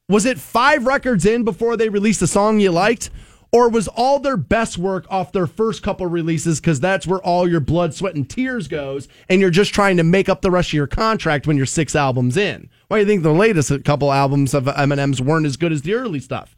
Was 0.09 0.25
it 0.25 0.39
five 0.39 0.85
records 0.85 1.25
in 1.25 1.43
before 1.43 1.77
they 1.77 1.89
released 1.89 2.21
a 2.21 2.27
song 2.27 2.59
you 2.59 2.71
liked? 2.71 3.09
Or 3.51 3.69
was 3.69 3.87
all 3.87 4.19
their 4.19 4.35
best 4.35 4.79
work 4.79 5.05
off 5.11 5.31
their 5.31 5.45
first 5.45 5.83
couple 5.83 6.07
releases 6.07 6.59
because 6.59 6.79
that's 6.79 7.05
where 7.05 7.21
all 7.21 7.47
your 7.47 7.59
blood, 7.59 7.93
sweat, 7.93 8.15
and 8.15 8.27
tears 8.27 8.67
goes, 8.67 9.07
and 9.29 9.39
you're 9.39 9.51
just 9.51 9.75
trying 9.75 9.97
to 9.97 10.03
make 10.03 10.27
up 10.27 10.41
the 10.41 10.49
rest 10.49 10.69
of 10.69 10.73
your 10.73 10.87
contract 10.87 11.45
when 11.45 11.55
you're 11.55 11.67
six 11.67 11.95
albums 11.95 12.35
in? 12.35 12.67
Why 12.87 12.97
do 12.97 13.01
you 13.01 13.07
think 13.07 13.21
the 13.21 13.31
latest 13.31 13.83
couple 13.83 14.11
albums 14.11 14.55
of 14.55 14.65
Eminem's 14.65 15.21
weren't 15.21 15.45
as 15.45 15.55
good 15.55 15.71
as 15.71 15.83
the 15.83 15.93
early 15.93 16.19
stuff? 16.19 16.55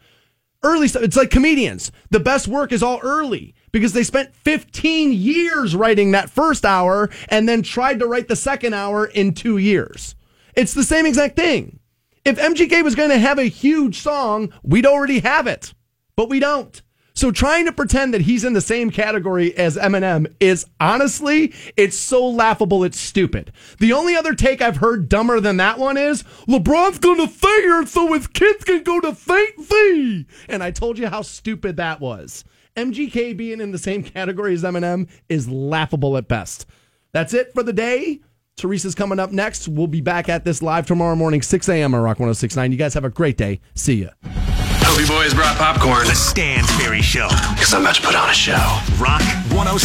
early 0.65 0.87
stuff. 0.87 1.03
It's 1.03 1.15
like 1.15 1.29
comedians. 1.29 1.91
The 2.09 2.19
best 2.19 2.47
work 2.47 2.71
is 2.71 2.83
all 2.83 2.99
early 3.01 3.54
because 3.75 3.91
they 3.91 4.03
spent 4.03 4.33
15 4.33 5.11
years 5.11 5.75
writing 5.75 6.11
that 6.11 6.29
first 6.29 6.63
hour 6.63 7.09
and 7.27 7.49
then 7.49 7.61
tried 7.61 7.99
to 7.99 8.07
write 8.07 8.29
the 8.29 8.35
second 8.37 8.73
hour 8.73 9.05
in 9.05 9.33
two 9.33 9.57
years. 9.57 10.15
It's 10.55 10.73
the 10.73 10.81
same 10.81 11.05
exact 11.05 11.35
thing. 11.35 11.79
If 12.23 12.39
MGK 12.39 12.85
was 12.85 12.95
going 12.95 13.09
to 13.09 13.17
have 13.17 13.37
a 13.37 13.43
huge 13.43 13.99
song, 13.99 14.53
we'd 14.63 14.85
already 14.85 15.19
have 15.19 15.45
it, 15.45 15.73
but 16.15 16.29
we 16.29 16.39
don't. 16.39 16.81
So 17.15 17.31
trying 17.31 17.65
to 17.65 17.73
pretend 17.73 18.13
that 18.13 18.21
he's 18.21 18.45
in 18.45 18.53
the 18.53 18.61
same 18.61 18.91
category 18.91 19.53
as 19.57 19.75
Eminem 19.75 20.33
is 20.39 20.65
honestly, 20.79 21.53
it's 21.75 21.97
so 21.97 22.25
laughable, 22.25 22.85
it's 22.85 22.97
stupid. 22.97 23.51
The 23.79 23.91
only 23.91 24.15
other 24.15 24.35
take 24.35 24.61
I've 24.61 24.77
heard 24.77 25.09
dumber 25.09 25.41
than 25.41 25.57
that 25.57 25.79
one 25.79 25.97
is 25.97 26.23
LeBron's 26.47 26.99
going 26.99 27.19
to 27.19 27.27
Thayer 27.27 27.85
so 27.85 28.13
his 28.13 28.27
kids 28.27 28.63
can 28.63 28.83
go 28.83 29.01
to 29.01 29.13
St. 29.13 29.59
V. 29.59 30.27
And 30.47 30.63
I 30.63 30.71
told 30.71 30.97
you 30.97 31.09
how 31.09 31.23
stupid 31.23 31.75
that 31.75 31.99
was. 31.99 32.45
MGK 32.75 33.37
being 33.37 33.61
in 33.61 33.71
the 33.71 33.77
same 33.77 34.03
category 34.03 34.53
as 34.53 34.63
Eminem 34.63 35.09
is 35.29 35.47
laughable 35.47 36.17
at 36.17 36.27
best. 36.27 36.65
That's 37.13 37.33
it 37.33 37.53
for 37.53 37.63
the 37.63 37.73
day. 37.73 38.19
Teresa's 38.57 38.95
coming 38.95 39.19
up 39.19 39.31
next. 39.31 39.67
We'll 39.67 39.87
be 39.87 40.01
back 40.01 40.29
at 40.29 40.45
this 40.45 40.61
live 40.61 40.85
tomorrow 40.85 41.15
morning, 41.15 41.41
6 41.41 41.69
a.m. 41.69 41.93
on 41.93 42.01
Rock 42.01 42.19
1069. 42.19 42.71
You 42.71 42.77
guys 42.77 42.93
have 42.93 43.05
a 43.05 43.09
great 43.09 43.37
day. 43.37 43.59
See 43.73 44.03
ya. 44.03 44.09
Hope 44.23 45.01
you 45.01 45.07
boys 45.07 45.33
brought 45.33 45.57
popcorn. 45.57 46.05
The 46.07 46.15
Stansbury 46.15 47.01
Show. 47.01 47.27
Because 47.53 47.73
I'm 47.73 47.81
about 47.81 47.95
to 47.95 48.01
put 48.01 48.15
on 48.15 48.29
a 48.29 48.33
show. 48.33 48.79
Rock 48.97 49.21
106. 49.51 49.83